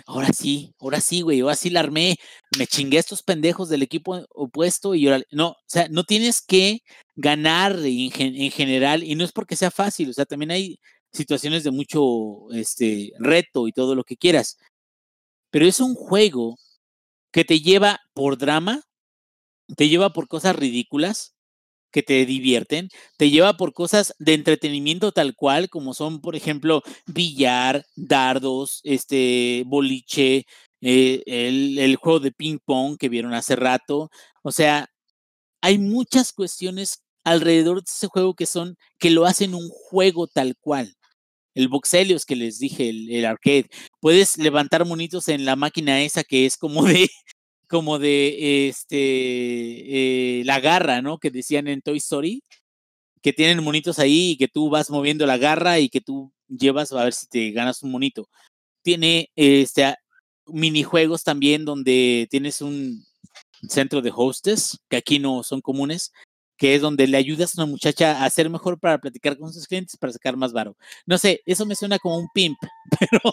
ahora 0.06 0.30
sí, 0.32 0.74
ahora 0.80 1.02
sí, 1.02 1.20
güey, 1.20 1.42
ahora 1.42 1.56
sí 1.56 1.70
la 1.70 1.82
armé, 1.82 2.16
me 2.58 2.66
chingué 2.66 2.96
a 2.96 3.02
estos 3.02 3.24
pendejos 3.24 3.68
del 3.68 3.82
equipo 3.84 4.26
opuesto 4.30 4.96
y 4.96 5.10
ahora, 5.10 5.22
no, 5.32 5.50
o 5.50 5.58
sea, 5.68 5.90
no 5.90 6.06
tienes 6.06 6.42
que 6.42 6.80
ganar 7.16 7.78
en, 7.84 8.10
en, 8.18 8.52
general 8.52 9.04
y 9.04 9.16
no 9.16 9.26
es 9.26 9.34
porque 9.34 9.58
sea 9.58 9.72
fácil, 9.72 10.12
o 10.12 10.14
sea, 10.14 10.24
también 10.24 10.52
hay 10.52 10.80
situaciones 11.12 11.66
de 11.66 11.72
mucho 11.72 12.50
este, 12.54 13.12
reto 13.20 13.68
y 13.68 13.74
todo 13.74 13.96
lo 13.96 14.06
que 14.06 14.16
quieras, 14.16 14.56
pero 15.50 15.66
es 15.66 15.82
un 15.82 15.96
juego 15.96 16.56
que 17.34 17.44
te 17.44 17.60
lleva 17.60 18.00
por 18.14 18.38
drama, 18.38 18.82
te 19.78 19.90
lleva 19.90 20.14
por 20.14 20.28
cosas 20.28 20.56
ridículas, 20.56 21.36
que 21.92 22.04
te 22.04 22.26
divierten, 22.26 22.90
te 23.18 23.30
lleva 23.30 23.58
por 23.58 23.74
cosas 23.74 24.16
de 24.20 24.34
entretenimiento 24.34 25.12
tal 25.12 25.36
cual, 25.36 25.70
como 25.70 25.94
son, 25.94 26.22
por 26.22 26.36
ejemplo, 26.36 26.82
billar, 27.06 27.86
dardos, 27.96 28.82
este, 28.84 29.64
boliche, 29.68 30.46
eh, 30.82 31.22
el, 31.28 31.96
juego 31.98 32.20
de 32.20 32.32
ping 32.32 32.60
pong 32.66 32.98
que 32.98 33.10
vieron 33.10 33.34
hace 33.34 33.56
rato. 33.56 34.10
O 34.44 34.52
sea, 34.52 34.88
hay 35.62 35.78
muchas 35.80 36.34
cuestiones 36.34 37.04
alrededor 37.24 37.78
de 37.84 37.86
ese 37.88 38.08
juego 38.08 38.36
que 38.36 38.46
son, 38.48 38.78
que 39.00 39.12
lo 39.12 39.26
hacen 39.26 39.56
un 39.56 39.70
juego 39.70 40.28
tal 40.28 40.56
cual. 40.60 40.96
El 41.56 41.68
Boxelios 41.70 42.26
que 42.26 42.36
les 42.36 42.60
dije, 42.60 42.90
el, 42.90 43.12
el, 43.12 43.26
arcade. 43.26 43.70
Puedes 44.00 44.38
levantar 44.38 44.86
monitos 44.86 45.28
en 45.30 45.46
la 45.46 45.56
máquina 45.56 46.02
esa 46.04 46.24
que 46.24 46.46
es 46.46 46.58
como 46.58 46.84
de, 46.86 47.10
como 47.72 48.00
de 48.00 48.68
este, 48.68 48.98
eh, 50.42 50.44
la 50.44 50.60
garra, 50.60 51.02
¿no? 51.02 51.20
Que 51.20 51.32
decían 51.32 51.70
en 51.70 51.82
Toy 51.82 51.98
Story, 52.00 52.44
que 53.22 53.34
tienen 53.34 53.64
monitos 53.64 53.98
ahí 53.98 54.32
y 54.32 54.38
que 54.38 54.50
tú 54.50 54.70
vas 54.70 54.90
moviendo 54.90 55.26
la 55.26 55.38
garra 55.38 55.80
y 55.80 55.90
que 55.90 56.02
tú 56.02 56.34
llevas 56.50 56.92
a 56.92 57.06
ver 57.06 57.14
si 57.14 57.28
te 57.28 57.52
ganas 57.52 57.82
un 57.82 57.92
monito. 57.92 58.30
Tiene 58.84 59.32
este, 59.38 59.96
minijuegos 60.48 61.24
también 61.24 61.64
donde 61.66 62.28
tienes 62.30 62.62
un 62.62 63.06
centro 63.70 64.02
de 64.02 64.12
hostess, 64.14 64.78
que 64.90 64.98
aquí 64.98 65.20
no 65.20 65.44
son 65.44 65.62
comunes, 65.62 66.12
que 66.58 66.76
es 66.76 66.82
donde 66.82 67.08
le 67.08 67.18
ayudas 67.18 67.58
a 67.58 67.64
una 67.64 67.72
muchacha 67.72 68.26
a 68.26 68.30
ser 68.30 68.50
mejor 68.50 68.80
para 68.80 69.00
platicar 69.00 69.38
con 69.38 69.54
sus 69.54 69.66
clientes 69.66 69.98
para 69.98 70.14
sacar 70.14 70.36
más 70.36 70.52
varo. 70.52 70.76
No 71.06 71.18
sé, 71.18 71.42
eso 71.46 71.66
me 71.66 71.76
suena 71.76 72.00
como 72.00 72.18
un 72.18 72.28
pimp, 72.34 72.58
pero 73.00 73.32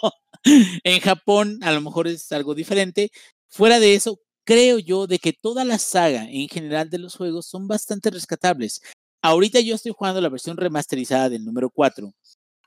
en 0.84 1.00
Japón 1.00 1.58
a 1.62 1.72
lo 1.72 1.80
mejor 1.80 2.06
es 2.06 2.30
algo 2.30 2.54
diferente. 2.54 3.10
Fuera 3.48 3.80
de 3.80 3.94
eso, 3.94 4.20
creo 4.48 4.78
yo 4.78 5.06
de 5.06 5.18
que 5.18 5.34
toda 5.34 5.62
la 5.62 5.76
saga 5.76 6.24
en 6.30 6.48
general 6.48 6.88
de 6.88 6.96
los 6.96 7.16
juegos 7.16 7.44
son 7.44 7.68
bastante 7.68 8.08
rescatables. 8.08 8.80
Ahorita 9.20 9.60
yo 9.60 9.74
estoy 9.74 9.92
jugando 9.94 10.22
la 10.22 10.30
versión 10.30 10.56
remasterizada 10.56 11.28
del 11.28 11.44
número 11.44 11.68
4. 11.68 12.14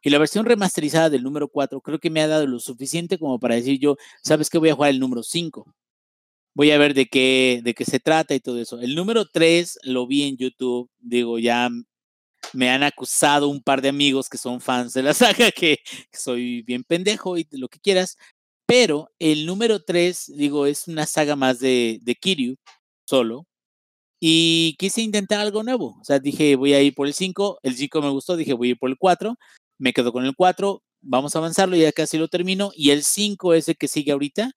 Y 0.04 0.12
la 0.12 0.20
versión 0.20 0.46
remasterizada 0.46 1.10
del 1.10 1.24
número 1.24 1.48
4 1.48 1.82
creo 1.82 1.98
que 1.98 2.12
me 2.12 2.22
ha 2.22 2.28
dado 2.28 2.46
lo 2.46 2.60
suficiente 2.60 3.18
como 3.18 3.40
para 3.40 3.56
decir 3.56 3.80
yo, 3.80 3.98
¿sabes 4.22 4.52
qué? 4.52 4.60
Voy 4.60 4.70
a 4.70 4.76
jugar 4.76 4.92
el 4.92 5.00
número 5.00 5.24
5. 5.24 5.74
Voy 6.54 6.70
a 6.70 6.78
ver 6.78 6.94
de 6.94 7.08
qué, 7.08 7.62
de 7.64 7.74
qué 7.74 7.84
se 7.84 8.00
trata 8.00 8.36
y 8.36 8.40
todo 8.40 8.60
eso. 8.60 8.80
El 8.80 8.94
número 8.94 9.26
3 9.26 9.80
lo 9.82 10.06
vi 10.06 10.22
en 10.28 10.38
YouTube. 10.38 10.88
Digo, 11.00 11.40
ya 11.40 11.68
me 12.54 12.70
han 12.70 12.84
acusado 12.84 13.48
un 13.48 13.60
par 13.60 13.82
de 13.82 13.90
amigos 13.90 14.30
que 14.30 14.38
son 14.38 14.62
fans 14.62 14.94
de 14.94 15.02
la 15.02 15.14
saga, 15.16 15.52
que 15.52 15.80
soy 16.14 16.62
bien 16.62 16.84
pendejo 16.84 17.40
y 17.40 17.48
lo 17.54 17.70
que 17.70 17.80
quieras. 17.80 18.18
Pero 18.72 19.12
el 19.20 19.46
número 19.46 19.84
3, 19.84 20.32
digo, 20.38 20.66
es 20.66 20.88
una 20.88 21.06
saga 21.06 21.36
más 21.36 21.60
de, 21.60 22.00
de 22.04 22.16
Kiryu, 22.16 22.56
solo. 23.06 23.46
Y 24.22 24.78
quise 24.80 25.02
intentar 25.02 25.42
algo 25.42 25.62
nuevo. 25.62 25.98
O 26.00 26.06
sea, 26.06 26.20
dije, 26.20 26.56
voy 26.56 26.74
a 26.74 26.82
ir 26.82 26.96
por 26.96 27.06
el 27.06 27.14
5. 27.14 27.60
El 27.64 27.76
5 27.76 28.02
me 28.02 28.12
gustó, 28.12 28.38
dije, 28.38 28.54
voy 28.54 28.70
a 28.70 28.72
ir 28.72 28.80
por 28.80 28.90
el 28.90 28.98
4. 28.98 29.36
Me 29.78 29.92
quedo 29.92 30.14
con 30.14 30.26
el 30.26 30.36
4. 30.38 30.82
Vamos 31.02 31.36
a 31.36 31.40
avanzarlo, 31.40 31.76
ya 31.76 31.92
casi 31.92 32.18
lo 32.18 32.30
termino. 32.30 32.72
Y 32.74 32.92
el 32.92 33.04
5 33.04 33.56
es 33.56 33.68
el 33.68 33.76
que 33.76 33.90
sigue 33.90 34.14
ahorita. 34.14 34.54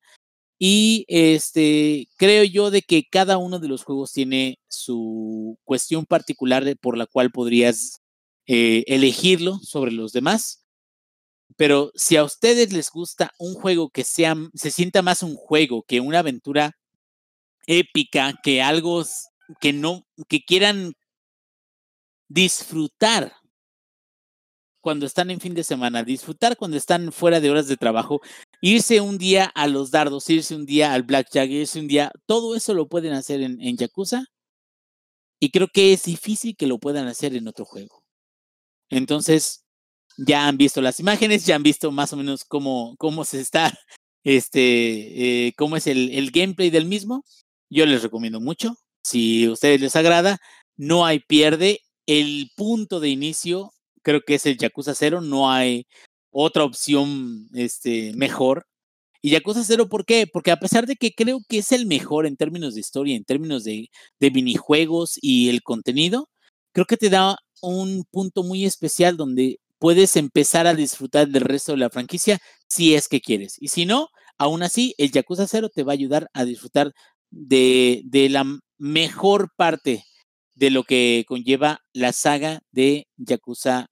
Y 0.60 1.06
este, 1.08 2.08
creo 2.16 2.44
yo 2.44 2.70
de 2.70 2.82
que 2.82 3.08
cada 3.10 3.38
uno 3.38 3.58
de 3.58 3.66
los 3.66 3.82
juegos 3.82 4.12
tiene 4.12 4.60
su 4.68 5.58
cuestión 5.64 6.06
particular 6.06 6.64
por 6.80 6.96
la 6.96 7.06
cual 7.06 7.32
podrías 7.32 7.98
eh, 8.46 8.84
elegirlo 8.86 9.58
sobre 9.58 9.90
los 9.90 10.12
demás. 10.12 10.63
Pero 11.56 11.92
si 11.94 12.16
a 12.16 12.24
ustedes 12.24 12.72
les 12.72 12.90
gusta 12.90 13.32
un 13.38 13.54
juego 13.54 13.90
que 13.90 14.04
sea, 14.04 14.34
se 14.54 14.70
sienta 14.70 15.02
más 15.02 15.22
un 15.22 15.36
juego 15.36 15.84
que 15.86 16.00
una 16.00 16.20
aventura 16.20 16.72
épica, 17.66 18.34
que 18.42 18.62
algo 18.62 19.04
que 19.60 19.72
no, 19.72 20.06
que 20.28 20.44
quieran 20.44 20.94
disfrutar 22.28 23.32
cuando 24.80 25.06
están 25.06 25.30
en 25.30 25.40
fin 25.40 25.54
de 25.54 25.64
semana, 25.64 26.04
disfrutar 26.04 26.56
cuando 26.58 26.76
están 26.76 27.10
fuera 27.10 27.40
de 27.40 27.50
horas 27.50 27.68
de 27.68 27.78
trabajo, 27.78 28.20
irse 28.60 29.00
un 29.00 29.16
día 29.16 29.46
a 29.54 29.66
los 29.66 29.90
dardos, 29.90 30.28
irse 30.28 30.54
un 30.54 30.66
día 30.66 30.92
al 30.92 31.04
blackjack, 31.04 31.48
irse 31.48 31.80
un 31.80 31.88
día, 31.88 32.12
todo 32.26 32.54
eso 32.54 32.74
lo 32.74 32.86
pueden 32.86 33.14
hacer 33.14 33.40
en, 33.40 33.60
en 33.62 33.78
Yakuza 33.78 34.26
y 35.40 35.50
creo 35.50 35.68
que 35.68 35.92
es 35.92 36.04
difícil 36.04 36.56
que 36.56 36.66
lo 36.66 36.78
puedan 36.78 37.06
hacer 37.06 37.34
en 37.34 37.48
otro 37.48 37.64
juego. 37.64 38.02
Entonces, 38.90 39.63
ya 40.16 40.48
han 40.48 40.56
visto 40.56 40.80
las 40.80 41.00
imágenes, 41.00 41.46
ya 41.46 41.56
han 41.56 41.62
visto 41.62 41.90
más 41.92 42.12
o 42.12 42.16
menos 42.16 42.44
cómo, 42.44 42.94
cómo 42.98 43.24
se 43.24 43.40
está, 43.40 43.72
este, 44.24 45.46
eh, 45.48 45.52
cómo 45.56 45.76
es 45.76 45.86
el, 45.86 46.10
el, 46.12 46.30
gameplay 46.30 46.70
del 46.70 46.86
mismo. 46.86 47.24
Yo 47.70 47.86
les 47.86 48.02
recomiendo 48.02 48.40
mucho. 48.40 48.76
Si 49.02 49.44
a 49.44 49.52
ustedes 49.52 49.80
les 49.80 49.96
agrada, 49.96 50.38
no 50.76 51.06
hay 51.06 51.20
pierde. 51.20 51.80
El 52.06 52.50
punto 52.56 53.00
de 53.00 53.08
inicio 53.08 53.72
creo 54.04 54.22
que 54.22 54.36
es 54.36 54.46
el 54.46 54.58
Yakuza 54.58 54.94
0, 54.94 55.20
no 55.22 55.50
hay 55.50 55.86
otra 56.30 56.64
opción 56.64 57.48
este, 57.54 58.12
mejor. 58.14 58.66
Y 59.22 59.30
Yakuza 59.30 59.64
0, 59.64 59.88
¿por 59.88 60.04
qué? 60.04 60.26
Porque 60.32 60.50
a 60.52 60.58
pesar 60.58 60.86
de 60.86 60.96
que 60.96 61.12
creo 61.12 61.40
que 61.48 61.58
es 61.58 61.72
el 61.72 61.86
mejor 61.86 62.26
en 62.26 62.36
términos 62.36 62.74
de 62.74 62.80
historia, 62.80 63.16
en 63.16 63.24
términos 63.24 63.64
de, 63.64 63.88
de 64.20 64.30
minijuegos 64.30 65.18
y 65.20 65.48
el 65.48 65.62
contenido, 65.62 66.28
creo 66.72 66.86
que 66.86 66.98
te 66.98 67.10
da 67.10 67.38
un 67.62 68.04
punto 68.10 68.42
muy 68.44 68.66
especial 68.66 69.16
donde 69.16 69.58
puedes 69.84 70.16
empezar 70.16 70.66
a 70.66 70.72
disfrutar 70.72 71.28
del 71.28 71.42
resto 71.42 71.72
de 71.72 71.76
la 71.76 71.90
franquicia 71.90 72.38
si 72.66 72.94
es 72.94 73.06
que 73.06 73.20
quieres. 73.20 73.56
Y 73.60 73.68
si 73.68 73.84
no, 73.84 74.08
aún 74.38 74.62
así, 74.62 74.94
el 74.96 75.12
Yakuza 75.12 75.46
0 75.46 75.68
te 75.68 75.82
va 75.82 75.92
a 75.92 76.00
ayudar 76.00 76.30
a 76.32 76.46
disfrutar 76.46 76.92
de, 77.30 78.00
de 78.06 78.30
la 78.30 78.46
mejor 78.78 79.50
parte 79.58 80.02
de 80.54 80.70
lo 80.70 80.84
que 80.84 81.26
conlleva 81.28 81.80
la 81.92 82.14
saga 82.14 82.60
de 82.72 83.08
Yakuza 83.18 83.88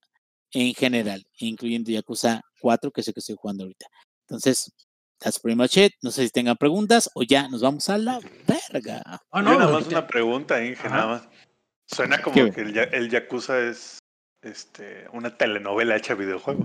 en 0.52 0.72
general, 0.72 1.24
incluyendo 1.36 1.90
Yakuza 1.90 2.40
4, 2.62 2.90
que 2.90 3.02
es 3.02 3.08
el 3.08 3.12
que 3.12 3.20
estoy 3.20 3.36
jugando 3.38 3.64
ahorita. 3.64 3.84
Entonces, 4.26 4.72
that's 5.18 5.38
pretty 5.38 5.58
much 5.58 5.76
it. 5.76 5.92
No 6.00 6.10
sé 6.10 6.24
si 6.24 6.30
tengan 6.30 6.56
preguntas 6.56 7.10
o 7.14 7.22
ya 7.22 7.48
nos 7.48 7.60
vamos 7.60 7.90
a 7.90 7.98
la 7.98 8.18
verga. 8.46 9.02
Oh, 9.28 9.42
no, 9.42 9.58
nada 9.58 9.70
más 9.70 9.88
una 9.88 10.06
pregunta, 10.06 10.64
Inge, 10.64 10.88
nada 10.88 11.06
más. 11.06 11.28
Suena 11.84 12.22
como 12.22 12.50
que 12.50 12.62
el, 12.62 12.78
el 12.78 13.10
Yakuza 13.10 13.60
es 13.60 13.98
este, 14.42 15.06
una 15.12 15.36
telenovela 15.36 15.96
hecha 15.96 16.14
videojuego. 16.14 16.64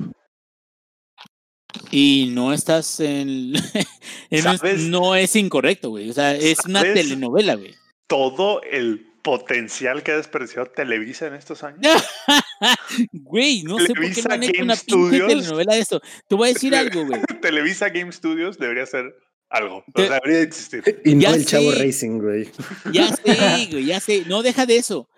Y 1.92 2.32
no 2.34 2.54
estás 2.54 3.00
en. 3.00 3.54
no 4.90 5.16
es 5.16 5.36
incorrecto, 5.36 5.90
güey. 5.90 6.10
O 6.10 6.14
sea, 6.14 6.36
es 6.36 6.60
una 6.66 6.82
telenovela, 6.82 7.56
güey. 7.56 7.76
Todo 8.08 8.62
el 8.64 9.08
potencial 9.22 10.04
que 10.04 10.12
ha 10.12 10.16
desperdiciado 10.18 10.68
Televisa 10.68 11.28
en 11.28 11.34
estos 11.34 11.64
años. 11.64 11.82
güey, 13.12 13.64
no 13.64 13.78
sé 13.78 13.94
por 13.94 14.10
qué 14.10 14.22
no 14.22 14.34
han 14.34 14.44
hecho 14.44 14.64
una 14.64 14.76
pinche 14.76 15.20
telenovela 15.20 15.76
de 15.76 15.82
esto. 15.82 16.02
Te 16.30 16.36
voy 16.36 16.50
a 16.50 16.54
decir 16.54 16.74
algo, 16.76 17.06
güey. 17.06 17.22
Televisa 17.42 17.90
Game 17.90 18.12
Studios 18.12 18.58
debería 18.58 18.86
ser 18.86 19.14
algo. 19.50 19.84
O 19.94 20.02
sea, 20.02 20.20
debería 20.24 20.42
existir. 20.44 21.02
Y 21.04 21.16
no 21.16 21.34
el 21.34 21.46
Chavo 21.46 21.72
Racing, 21.74 22.20
güey. 22.20 22.50
Ya 22.94 23.14
sé, 23.16 23.68
güey, 23.70 23.86
ya 23.86 24.00
sé. 24.00 24.24
No 24.28 24.44
deja 24.44 24.66
de 24.66 24.78
eso. 24.78 25.10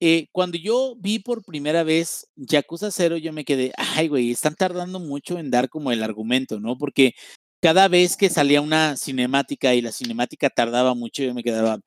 Eh, 0.00 0.26
cuando 0.32 0.58
yo 0.58 0.96
vi 0.98 1.18
por 1.18 1.44
primera 1.44 1.82
vez 1.84 2.26
Yakuza 2.36 2.90
0, 2.90 3.16
yo 3.16 3.32
me 3.32 3.44
quedé, 3.44 3.72
ay, 3.76 4.08
güey, 4.08 4.30
están 4.30 4.54
tardando 4.56 5.00
mucho 5.00 5.38
en 5.38 5.50
dar 5.50 5.68
como 5.68 5.92
el 5.92 6.02
argumento, 6.02 6.60
¿no? 6.60 6.76
Porque 6.76 7.14
cada 7.60 7.88
vez 7.88 8.16
que 8.16 8.28
salía 8.30 8.60
una 8.60 8.96
cinemática 8.96 9.74
y 9.74 9.80
la 9.82 9.92
cinemática 9.92 10.50
tardaba 10.50 10.94
mucho, 10.94 11.22
yo 11.22 11.32
me 11.34 11.42
quedaba, 11.42 11.78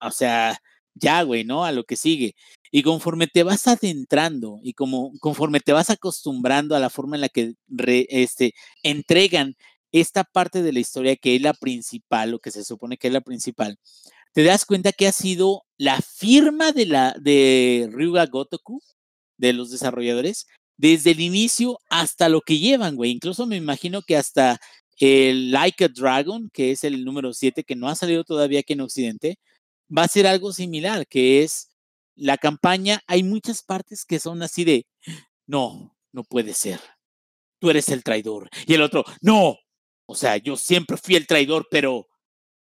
o 0.00 0.10
sea, 0.10 0.58
ya, 0.94 1.22
güey, 1.22 1.44
¿no? 1.44 1.64
A 1.64 1.72
lo 1.72 1.84
que 1.84 1.96
sigue. 1.96 2.34
Y 2.70 2.82
conforme 2.82 3.26
te 3.26 3.42
vas 3.42 3.66
adentrando 3.66 4.60
y 4.62 4.74
como 4.74 5.12
conforme 5.20 5.60
te 5.60 5.72
vas 5.72 5.90
acostumbrando 5.90 6.76
a 6.76 6.80
la 6.80 6.90
forma 6.90 7.16
en 7.16 7.22
la 7.22 7.28
que 7.28 7.54
este, 8.08 8.54
entregan 8.82 9.56
esta 9.92 10.24
parte 10.24 10.62
de 10.62 10.72
la 10.72 10.80
historia 10.80 11.16
que 11.16 11.36
es 11.36 11.42
la 11.42 11.54
principal, 11.54 12.30
lo 12.32 12.38
que 12.38 12.50
se 12.52 12.64
supone 12.64 12.96
que 12.96 13.08
es 13.08 13.12
la 13.12 13.20
principal, 13.22 13.78
te 14.32 14.44
das 14.44 14.64
cuenta 14.64 14.92
que 14.92 15.06
ha 15.06 15.12
sido 15.12 15.64
la 15.76 16.00
firma 16.00 16.72
de, 16.72 16.86
la, 16.86 17.14
de 17.20 17.88
Ryuga 17.92 18.26
Gotoku, 18.26 18.80
de 19.38 19.52
los 19.52 19.70
desarrolladores, 19.70 20.46
desde 20.76 21.10
el 21.12 21.20
inicio 21.20 21.78
hasta 21.90 22.28
lo 22.28 22.40
que 22.40 22.58
llevan, 22.58 22.96
güey. 22.96 23.10
Incluso 23.10 23.46
me 23.46 23.56
imagino 23.56 24.02
que 24.02 24.16
hasta 24.16 24.60
el 24.98 25.50
Like 25.50 25.84
a 25.84 25.88
Dragon, 25.88 26.50
que 26.52 26.72
es 26.72 26.84
el 26.84 27.04
número 27.04 27.32
7, 27.32 27.64
que 27.64 27.76
no 27.76 27.88
ha 27.88 27.94
salido 27.94 28.24
todavía 28.24 28.60
aquí 28.60 28.74
en 28.74 28.82
Occidente, 28.82 29.38
va 29.96 30.04
a 30.04 30.08
ser 30.08 30.26
algo 30.26 30.52
similar, 30.52 31.06
que 31.06 31.42
es 31.42 31.70
la 32.14 32.36
campaña. 32.36 33.02
Hay 33.06 33.22
muchas 33.22 33.62
partes 33.62 34.04
que 34.04 34.20
son 34.20 34.42
así 34.42 34.64
de, 34.64 34.86
no, 35.46 35.96
no 36.12 36.22
puede 36.24 36.54
ser. 36.54 36.80
Tú 37.58 37.70
eres 37.70 37.88
el 37.88 38.02
traidor. 38.02 38.48
Y 38.66 38.74
el 38.74 38.82
otro, 38.82 39.04
no. 39.20 39.56
O 40.06 40.14
sea, 40.14 40.36
yo 40.36 40.56
siempre 40.56 40.96
fui 40.96 41.16
el 41.16 41.26
traidor, 41.26 41.66
pero 41.70 42.09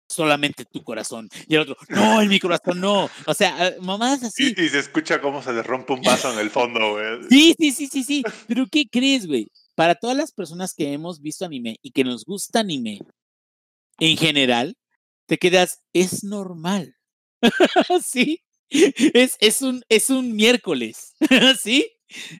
solamente 0.09 0.65
tu 0.65 0.83
corazón. 0.83 1.29
Y 1.47 1.55
el 1.55 1.61
otro, 1.61 1.77
no, 1.89 2.21
en 2.21 2.27
mi 2.27 2.39
corazón 2.39 2.81
no. 2.81 3.09
O 3.25 3.33
sea, 3.33 3.75
mamás 3.81 4.23
así. 4.23 4.53
Y, 4.57 4.69
se 4.69 4.79
escucha 4.79 5.21
cómo 5.21 5.41
se 5.41 5.53
derrumpe 5.53 5.93
un 5.93 6.01
vaso 6.01 6.33
en 6.33 6.39
el 6.39 6.49
fondo, 6.49 6.93
güey. 6.93 7.23
Sí, 7.29 7.55
sí, 7.57 7.71
sí, 7.71 7.87
sí, 7.87 8.03
sí. 8.03 8.23
Pero 8.47 8.65
¿qué 8.69 8.85
crees, 8.89 9.27
güey? 9.27 9.47
Para 9.75 9.95
todas 9.95 10.17
las 10.17 10.31
personas 10.31 10.73
que 10.73 10.91
hemos 10.91 11.21
visto 11.21 11.45
anime 11.45 11.77
y 11.81 11.91
que 11.91 12.03
nos 12.03 12.25
gusta 12.25 12.61
anime, 12.61 12.99
en 13.99 14.17
general, 14.17 14.75
te 15.27 15.37
quedas, 15.37 15.81
es 15.93 16.23
normal. 16.23 16.95
sí. 18.05 18.41
Es, 18.69 19.37
es, 19.39 19.61
un, 19.61 19.83
es 19.89 20.09
un 20.09 20.35
miércoles. 20.35 21.15
¿Sí? 21.61 21.89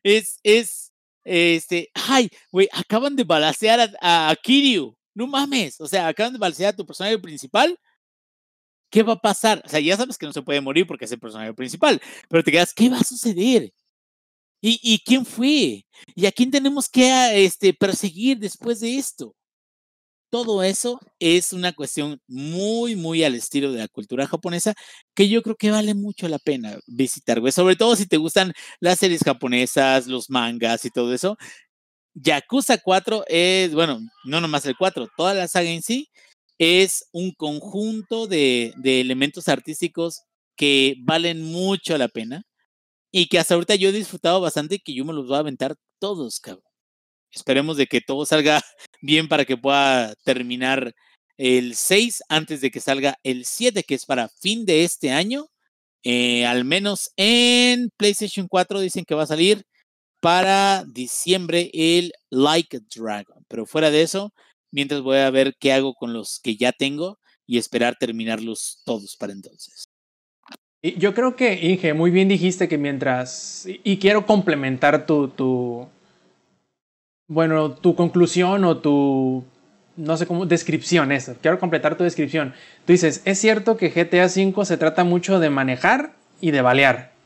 Es, 0.04 0.40
es, 0.44 0.92
este, 1.24 1.92
ay, 1.94 2.30
güey, 2.52 2.68
acaban 2.72 3.16
de 3.16 3.24
balasear 3.24 3.96
a, 4.02 4.30
a 4.30 4.36
Kiryu 4.36 4.99
no 5.20 5.28
mames, 5.28 5.80
o 5.82 5.88
sea, 5.88 6.08
acaban 6.08 6.34
de 6.34 6.40
balsear 6.40 6.74
a 6.74 6.76
tu 6.76 6.86
personaje 6.86 7.20
principal. 7.20 7.78
¿Qué 8.92 9.04
va 9.04 9.14
a 9.14 9.22
pasar? 9.22 9.62
O 9.66 9.70
sea, 9.70 9.80
ya 9.80 9.96
sabes 9.98 10.18
que 10.18 10.26
no 10.26 10.34
se 10.34 10.42
puede 10.42 10.62
morir 10.62 10.88
porque 10.88 11.06
es 11.06 11.12
el 11.12 11.20
personaje 11.20 11.54
principal, 11.54 12.02
pero 12.28 12.44
te 12.44 12.52
quedas, 12.52 12.74
¿qué 12.74 12.90
va 12.90 12.98
a 12.98 13.04
suceder? 13.04 13.72
¿Y, 14.62 15.00
quién 15.06 15.26
fue? 15.26 15.86
¿Y 16.16 16.26
a 16.26 16.32
quién 16.32 16.52
tenemos 16.52 16.90
que 16.90 17.46
este, 17.46 17.74
perseguir 17.74 18.40
después 18.40 18.82
de 18.82 18.98
esto? 18.98 19.36
Todo 20.32 20.64
eso 20.64 21.00
es 21.18 21.54
una 21.54 21.74
cuestión 21.74 22.22
muy, 22.28 22.96
muy 22.96 23.24
al 23.24 23.36
estilo 23.36 23.72
de 23.72 23.80
la 23.80 23.88
cultura 23.88 24.28
japonesa 24.28 24.76
que 25.16 25.28
yo 25.28 25.42
creo 25.42 25.56
que 25.56 25.72
vale 25.72 25.96
mucho 25.96 26.28
la 26.28 26.40
pena 26.40 26.78
visitar, 26.88 27.40
güey. 27.40 27.52
Sobre 27.52 27.76
todo 27.76 27.96
si 27.96 28.06
te 28.06 28.18
gustan 28.18 28.54
las 28.80 29.00
series 29.00 29.24
japonesas, 29.24 30.08
los 30.08 30.30
mangas 30.30 30.86
y 30.86 30.92
todo 30.92 31.14
eso. 31.14 31.38
Yakuza 32.22 32.78
4 32.78 33.24
es, 33.28 33.74
bueno, 33.74 34.00
no 34.26 34.42
nomás 34.42 34.66
el 34.66 34.76
4, 34.78 35.08
toda 35.16 35.34
la 35.34 35.48
saga 35.48 35.70
en 35.70 35.82
sí 35.82 36.10
es 36.60 37.08
un 37.14 37.32
conjunto 37.32 38.28
de, 38.28 38.74
elementos 38.84 39.48
artísticos 39.48 40.24
que 40.58 40.96
valen 41.00 41.42
mucho 41.42 41.98
la 41.98 42.10
pena 42.10 42.44
y 43.12 43.28
que 43.28 43.40
hasta 43.40 43.56
ahorita 43.56 43.76
yo 43.76 43.90
he 43.90 43.94
disfrutado 43.94 44.42
bastante 44.42 44.76
y 44.76 44.80
que 44.80 44.94
yo 44.94 45.06
me 45.06 45.14
los 45.14 45.28
voy 45.28 45.38
a 45.38 45.40
aventar 45.40 45.76
todos, 46.00 46.40
cabrón. 46.40 46.64
Esperemos 47.32 47.78
de 47.78 47.88
que 47.88 48.02
todo 48.02 48.26
salga 48.26 48.62
bien 49.02 49.30
para 49.30 49.46
que 49.46 49.58
pueda 49.58 50.14
terminar 50.26 50.94
el 51.38 51.76
6 51.76 52.24
antes 52.30 52.62
de 52.62 52.72
que 52.72 52.82
salga 52.82 53.18
el 53.24 53.46
7, 53.46 53.84
que 53.84 53.96
es 53.96 54.06
para 54.06 54.30
fin 54.42 54.66
de 54.66 54.84
este 54.84 55.12
año. 55.12 55.48
Eh, 56.04 56.46
al 56.46 56.66
menos 56.66 57.12
en 57.18 57.90
PlayStation 57.98 58.48
4 58.48 58.82
dicen 58.82 59.06
que 59.06 59.16
va 59.16 59.24
a 59.24 59.28
salir 59.28 59.64
para 60.20 60.84
diciembre 60.86 61.70
el 61.74 62.14
Like 62.30 62.78
a 62.78 62.80
Dragon. 62.96 63.46
Pero 63.48 63.66
fuera 63.66 63.92
de 63.92 64.02
eso, 64.02 64.34
mientras 64.72 65.02
voy 65.02 65.18
a 65.18 65.30
ver 65.30 65.56
qué 65.60 65.74
hago 65.74 65.94
con 65.94 66.14
los 66.14 66.40
que 66.42 66.56
ya 66.56 66.72
tengo 66.72 67.20
y 67.46 67.58
esperar 67.58 67.96
terminarlos 68.00 68.82
todos 68.86 69.16
para 69.18 69.34
entonces. 69.34 69.86
Yo 70.82 71.14
creo 71.14 71.36
que, 71.36 71.60
Inge, 71.62 71.94
muy 71.94 72.10
bien 72.10 72.30
dijiste 72.30 72.70
que 72.70 72.78
mientras, 72.78 73.68
y 73.84 73.98
quiero 73.98 74.26
complementar 74.26 75.06
tu, 75.06 75.28
tu, 75.28 75.90
bueno, 77.28 77.74
tu 77.74 77.96
conclusión 77.96 78.64
o 78.64 78.78
tu, 78.78 79.44
no 79.98 80.16
sé 80.16 80.26
cómo, 80.26 80.46
descripción, 80.46 81.12
eso, 81.12 81.36
quiero 81.42 81.60
completar 81.60 81.98
tu 81.98 82.06
descripción. 82.06 82.54
Tú 82.86 82.94
dices, 82.94 83.22
es 83.26 83.40
cierto 83.40 83.76
que 83.76 83.90
GTA 83.90 84.28
V 84.28 84.66
se 84.66 84.78
trata 84.78 85.04
mucho 85.04 85.40
de 85.40 85.50
manejar 85.50 86.14
y 86.40 86.52
de 86.52 86.62
balear. 86.62 87.19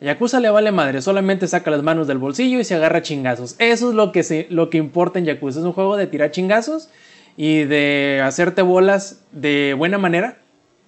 Yakuza 0.00 0.38
le 0.40 0.50
vale 0.50 0.70
madre, 0.70 1.02
solamente 1.02 1.48
saca 1.48 1.70
las 1.70 1.82
manos 1.82 2.06
del 2.06 2.18
bolsillo 2.18 2.60
y 2.60 2.64
se 2.64 2.74
agarra 2.74 3.02
chingazos. 3.02 3.56
Eso 3.58 3.90
es 3.90 3.94
lo 3.94 4.12
que, 4.12 4.22
se, 4.22 4.46
lo 4.50 4.70
que 4.70 4.78
importa 4.78 5.18
en 5.18 5.24
Yakuza. 5.24 5.58
Es 5.58 5.64
un 5.64 5.72
juego 5.72 5.96
de 5.96 6.06
tirar 6.06 6.30
chingazos 6.30 6.88
y 7.36 7.64
de 7.64 8.20
hacerte 8.24 8.62
bolas 8.62 9.22
de 9.32 9.74
buena 9.76 9.98
manera 9.98 10.38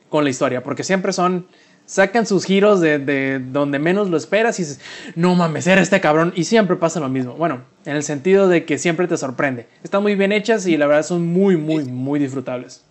con 0.09 0.25
la 0.25 0.31
historia, 0.31 0.63
porque 0.63 0.85
siempre 0.85 1.13
son 1.13 1.47
sacan 1.91 2.25
sus 2.25 2.45
giros 2.45 2.81
de, 2.81 3.41
donde 3.41 3.81
menos 3.81 4.11
lo 4.11 4.17
esperas 4.17 4.61
y 4.61 4.63
dices, 4.63 4.81
no 5.17 5.35
mames, 5.35 5.67
era 5.67 5.83
este 5.83 6.01
cabrón. 6.01 6.33
Y 6.37 6.45
siempre 6.45 6.77
pasa 6.77 7.01
lo 7.01 7.09
mismo. 7.09 7.35
Bueno, 7.35 7.65
en 7.85 7.97
el 7.97 8.05
sentido 8.05 8.49
de 8.49 8.65
que 8.65 8.79
siempre 8.79 9.09
te 9.09 9.17
sorprende. 9.17 9.67
Están 9.83 10.03
muy 10.03 10.15
bien 10.15 10.31
hechas 10.31 10.67
y 10.69 10.77
la 10.77 10.87
verdad 10.87 11.05
son 11.05 11.27
muy, 11.27 11.57
muy, 11.57 11.85
muy 11.85 12.21
disfrutables. 12.21 12.85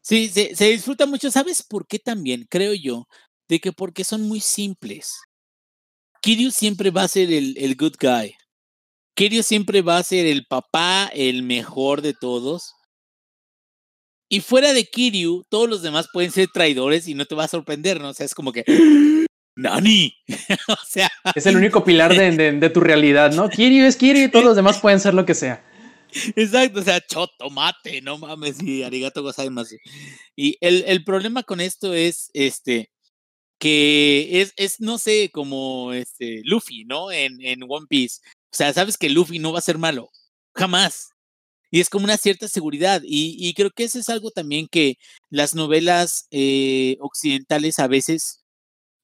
Sí, 0.00 0.28
se, 0.28 0.56
se 0.56 0.66
disfruta 0.66 1.06
mucho. 1.06 1.30
¿Sabes 1.30 1.62
por 1.62 1.86
qué 1.86 2.00
también? 2.00 2.44
Creo 2.50 2.74
yo, 2.74 3.06
de 3.48 3.60
que 3.60 3.72
porque 3.72 4.02
son 4.02 4.22
muy 4.22 4.40
simples. 4.40 5.14
Kiryu 6.24 6.50
siempre 6.50 6.90
va 6.90 7.02
a 7.02 7.08
ser 7.08 7.30
el, 7.30 7.54
el 7.58 7.76
good 7.76 7.96
guy. 8.00 8.34
Kiryu 9.14 9.42
siempre 9.42 9.82
va 9.82 9.98
a 9.98 10.02
ser 10.02 10.24
el 10.24 10.46
papá, 10.46 11.10
el 11.12 11.42
mejor 11.42 12.00
de 12.00 12.14
todos. 12.14 12.72
Y 14.30 14.40
fuera 14.40 14.72
de 14.72 14.86
Kiryu, 14.86 15.44
todos 15.50 15.68
los 15.68 15.82
demás 15.82 16.08
pueden 16.10 16.30
ser 16.30 16.48
traidores 16.48 17.08
y 17.08 17.14
no 17.14 17.26
te 17.26 17.34
va 17.34 17.44
a 17.44 17.48
sorprender, 17.48 18.00
¿no? 18.00 18.08
O 18.08 18.14
sea, 18.14 18.24
es 18.24 18.34
como 18.34 18.52
que. 18.52 18.64
¡Nani! 19.56 20.14
o 20.68 20.76
sea. 20.88 21.10
Es 21.34 21.44
el 21.44 21.58
único 21.58 21.84
pilar 21.84 22.14
de, 22.16 22.70
tu 22.70 22.80
realidad, 22.80 23.34
¿no? 23.34 23.50
Kiryu 23.50 23.84
es 23.84 23.96
Kiryu 23.96 24.24
y 24.24 24.30
todos 24.30 24.46
los 24.46 24.56
demás 24.56 24.78
pueden 24.78 25.00
ser 25.00 25.12
lo 25.12 25.26
que 25.26 25.34
sea. 25.34 25.62
Exacto, 26.36 26.80
o 26.80 26.82
sea, 26.82 27.02
choto, 27.02 27.50
mate, 27.50 28.00
no 28.00 28.16
mames, 28.16 28.62
y 28.62 28.82
arigato 28.82 29.22
gozaimasu. 29.22 29.76
Y 30.34 30.56
el, 30.62 30.84
el 30.86 31.04
problema 31.04 31.42
con 31.42 31.60
esto 31.60 31.92
es, 31.92 32.30
este, 32.32 32.93
que 33.64 34.42
es, 34.42 34.52
es, 34.58 34.78
no 34.78 34.98
sé, 34.98 35.30
como 35.32 35.94
este 35.94 36.42
Luffy, 36.44 36.84
¿no? 36.84 37.10
En, 37.10 37.40
en 37.40 37.62
One 37.66 37.86
Piece. 37.88 38.20
O 38.52 38.56
sea, 38.56 38.74
sabes 38.74 38.98
que 38.98 39.08
Luffy 39.08 39.38
no 39.38 39.54
va 39.54 39.60
a 39.60 39.62
ser 39.62 39.78
malo, 39.78 40.10
jamás. 40.54 41.08
Y 41.70 41.80
es 41.80 41.88
como 41.88 42.04
una 42.04 42.18
cierta 42.18 42.46
seguridad. 42.46 43.00
Y, 43.02 43.54
creo 43.54 43.70
que 43.70 43.84
eso 43.84 43.98
es 43.98 44.10
algo 44.10 44.30
también 44.32 44.68
que 44.70 44.96
las 45.30 45.54
novelas 45.54 46.26
eh, 46.30 46.98
occidentales 47.00 47.78
a 47.78 47.86
veces 47.88 48.44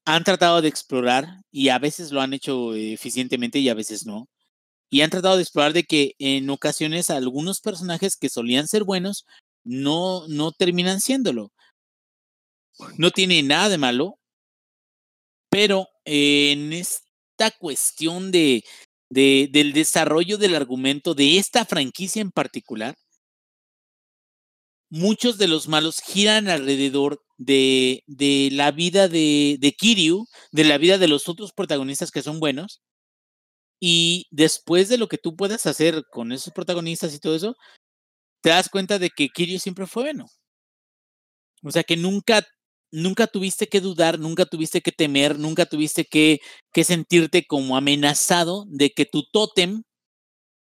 han 0.05 0.25
tratado 0.25 0.61
de 0.61 0.69
explorar 0.69 1.27
y 1.51 1.71
a 1.71 1.79
veces 1.79 2.13
lo 2.13 2.21
han 2.21 2.35
hecho 2.35 2.75
eficientemente 2.75 3.61
y 3.61 3.71
a 3.71 3.75
veces 3.75 4.05
no. 4.05 4.29
Y 4.91 5.01
han 5.03 5.11
tratado 5.11 5.37
de 5.37 5.43
explorar 5.43 5.73
de 5.73 5.85
que 5.85 6.15
en 6.19 6.51
ocasiones 6.51 7.09
algunos 7.09 7.61
personajes 7.61 8.17
que 8.17 8.29
solían 8.29 8.69
ser 8.69 8.85
buenos 8.85 9.25
no, 9.65 10.29
no 10.29 10.53
terminan 10.53 11.01
siéndolo. 11.01 11.51
No 12.99 13.11
tiene 13.11 13.43
nada 13.43 13.71
de 13.71 13.79
malo 13.79 14.20
pero 15.51 15.89
en 16.05 16.73
esta 16.73 17.51
cuestión 17.59 18.31
de, 18.31 18.65
del 19.11 19.73
desarrollo 19.73 20.39
del 20.39 20.55
argumento 20.55 21.15
de 21.15 21.39
esta 21.39 21.65
franquicia 21.65 22.23
en 22.23 22.31
particular, 22.31 22.97
muchos 24.91 25.39
de 25.39 25.49
los 25.49 25.69
malos 25.69 26.01
giran 26.01 26.49
alrededor 26.49 27.23
de, 27.39 28.03
de 28.07 28.51
la 28.53 28.71
vida 28.71 29.09
de, 29.09 29.57
de, 29.61 29.73
Kiryu, 29.73 30.27
de 30.53 30.65
la 30.65 30.79
vida 30.79 30.99
de 30.99 31.09
los 31.09 31.29
otros 31.29 31.53
protagonistas 31.53 32.11
que 32.11 32.23
son 32.23 32.41
buenos. 32.41 32.81
Y 33.81 34.27
después 34.31 34.89
de 34.89 34.99
lo 34.99 35.09
que 35.09 35.19
tú 35.19 35.37
puedas 35.37 35.67
hacer 35.67 36.05
con 36.11 36.33
esos 36.33 36.53
protagonistas 36.53 37.15
y 37.15 37.19
todo 37.19 37.35
eso, 37.35 37.57
te 38.43 38.51
das 38.51 38.69
cuenta 38.69 38.99
de 38.99 39.11
que 39.11 39.29
Kiryu 39.29 39.59
siempre 39.59 39.87
fue 39.87 40.05
bueno. 40.05 40.27
O 41.63 41.71
sea 41.71 41.83
que 41.83 41.97
nunca 41.97 42.47
nunca 42.93 43.27
tuviste 43.27 43.69
que 43.69 43.81
dudar, 43.81 44.19
nunca 44.19 44.47
tuviste 44.47 44.81
que 44.81 44.93
temer, 44.93 45.39
nunca 45.39 45.67
tuviste 45.67 46.05
que, 46.05 46.41
que 46.73 46.85
sentirte 46.85 47.47
como 47.47 47.77
amenazado 47.77 48.65
de 48.69 48.91
que 48.91 49.07
tu 49.07 49.25
tótem, 49.33 49.83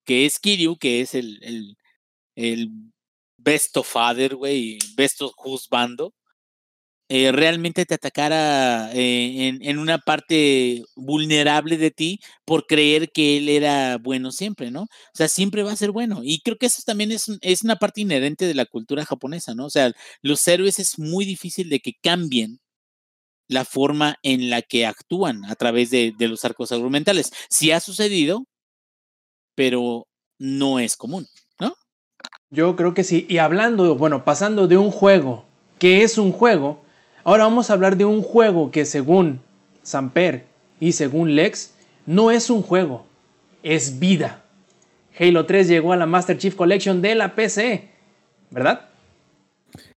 que 0.05 0.27
es 0.27 0.39
Kiryu, 0.39 0.77
que 0.79 1.01
es 1.01 1.15
el, 1.15 1.39
el, 1.43 1.77
el 2.37 2.71
best 3.39 3.77
of 3.77 3.89
father, 3.91 4.37
güey, 4.37 4.79
best 4.97 5.23
of 5.23 5.33
husbando, 5.45 6.15
eh, 7.11 7.33
realmente 7.33 7.85
te 7.85 7.95
atacara 7.95 8.91
eh, 8.95 9.49
en, 9.49 9.63
en, 9.63 9.79
una 9.79 9.99
parte 9.99 10.83
vulnerable 10.97 11.77
de 11.77 11.91
ti 11.91 12.21
por 12.47 12.67
creer 12.67 13.13
que 13.13 13.37
él 13.37 13.51
era 13.51 13.99
bueno 13.99 14.33
siempre, 14.33 14.71
¿no? 14.71 14.83
O 14.85 14.89
sea, 15.13 15.29
siempre 15.29 15.63
va 15.63 15.73
a 15.73 15.77
ser 15.77 15.91
bueno. 15.91 16.21
Y 16.23 16.41
creo 16.41 16.57
que 16.57 16.67
eso 16.67 16.83
también 16.87 17.13
es, 17.13 17.31
es 17.43 17.63
una 17.63 17.77
parte 17.77 18.01
inherente 18.01 18.47
de 18.47 18.55
la 18.55 18.65
cultura 18.65 19.05
japonesa, 19.05 19.55
¿no? 19.55 19.67
O 19.67 19.71
sea, 19.71 19.93
los 20.23 20.47
héroes 20.49 20.79
es 20.79 20.99
muy 20.99 21.27
difícil 21.27 21.69
de 21.69 21.81
que 21.81 21.93
cambien 22.03 22.61
la 23.49 23.67
forma 23.67 24.17
en 24.23 24.49
la 24.49 24.63
que 24.63 24.87
actúan 24.87 25.45
a 25.45 25.57
través 25.57 25.91
de, 25.91 26.15
de 26.17 26.29
los 26.29 26.45
arcos 26.47 26.73
argumentales. 26.73 27.33
Sí 27.51 27.71
ha 27.71 27.81
sucedido, 27.81 28.47
pero 29.55 30.09
no 30.39 30.79
es 30.79 30.97
común, 30.97 31.27
¿no? 31.61 31.75
Yo 32.49 32.77
creo 32.77 32.95
que 32.95 33.05
sí. 33.05 33.27
Y 33.29 33.39
hablando, 33.39 33.95
bueno, 33.95 34.25
pasando 34.25 34.67
de 34.69 34.79
un 34.79 34.91
juego 34.91 35.45
que 35.79 36.03
es 36.03 36.17
un 36.17 36.33
juego, 36.33 36.84
Ahora 37.27 37.45
vamos 37.45 37.71
a 37.71 37.73
hablar 37.73 37.97
de 37.97 38.05
un 38.05 38.21
juego 38.21 38.71
que 38.71 38.85
según 38.85 39.41
Samper 39.83 40.45
y 40.79 40.93
según 40.93 41.35
Lex 41.35 41.73
no 42.05 42.31
es 42.31 42.51
un 42.51 42.61
juego, 42.61 43.07
es 43.63 43.99
vida. 43.99 44.45
Halo 45.19 45.47
3 45.47 45.67
llegó 45.69 45.95
a 45.95 45.97
la 45.97 46.05
Master 46.05 46.37
Chief 46.37 46.55
Collection 46.55 47.01
de 47.01 47.15
la 47.15 47.35
PC, 47.35 47.89
¿verdad? 48.51 48.91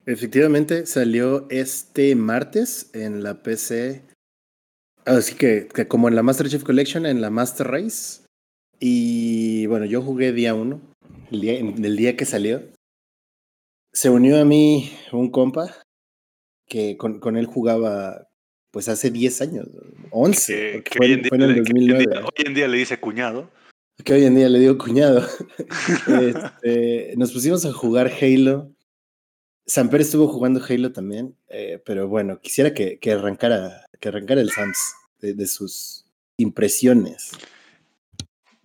Efectivamente, 0.06 0.86
salió 0.86 1.48
este 1.50 2.16
martes 2.16 2.90
en 2.94 3.24
la 3.24 3.44
PC. 3.44 4.04
Así 5.04 5.36
que, 5.36 5.68
como 5.90 6.08
en 6.08 6.16
la 6.16 6.24
Master 6.24 6.48
Chief 6.48 6.64
Collection, 6.64 7.06
en 7.06 7.20
la 7.20 7.30
Master 7.30 7.68
Race. 7.68 8.22
Y 8.80 9.66
bueno, 9.66 9.84
yo 9.84 10.02
jugué 10.02 10.32
día 10.32 10.54
uno, 10.54 10.80
el 11.30 11.42
día, 11.42 11.60
el 11.60 11.98
día 11.98 12.16
que 12.16 12.24
salió. 12.24 12.62
Se 13.92 14.10
unió 14.10 14.40
a 14.40 14.46
mí 14.46 14.94
un 15.12 15.30
compa 15.30 15.76
que 16.68 16.98
con, 16.98 17.20
con 17.20 17.38
él 17.38 17.46
jugaba 17.46 18.28
pues 18.72 18.90
hace 18.90 19.10
10 19.10 19.42
años, 19.42 19.68
11. 20.12 20.84
Que, 20.84 21.00
hoy, 21.02 21.14
en 21.14 21.22
día, 21.24 21.32
hoy, 21.34 22.46
en 22.46 22.54
día, 22.54 22.68
le 22.68 22.78
dice 22.78 23.00
cuñado. 23.00 23.50
Que 24.04 24.14
hoy 24.14 24.26
en 24.26 24.36
día 24.36 24.50
le 24.50 24.60
digo 24.60 24.78
cuñado. 24.78 25.26
este, 26.08 27.14
nos 27.18 27.32
pusimos 27.32 27.66
a 27.66 27.74
jugar 27.74 28.12
Halo. 28.22 28.72
Samper 29.66 30.02
estuvo 30.02 30.28
jugando 30.28 30.62
Halo 30.64 30.92
también, 30.92 31.36
eh, 31.50 31.82
pero 31.86 32.08
bueno, 32.08 32.40
quisiera 32.40 32.74
que, 32.74 33.00
que, 33.00 33.12
arrancara, 33.12 33.88
que 34.00 34.10
arrancara 34.10 34.42
el 34.42 34.52
Sams 34.52 34.94
de, 35.20 35.34
de 35.34 35.48
sus 35.48 36.06
impresiones. 36.38 37.32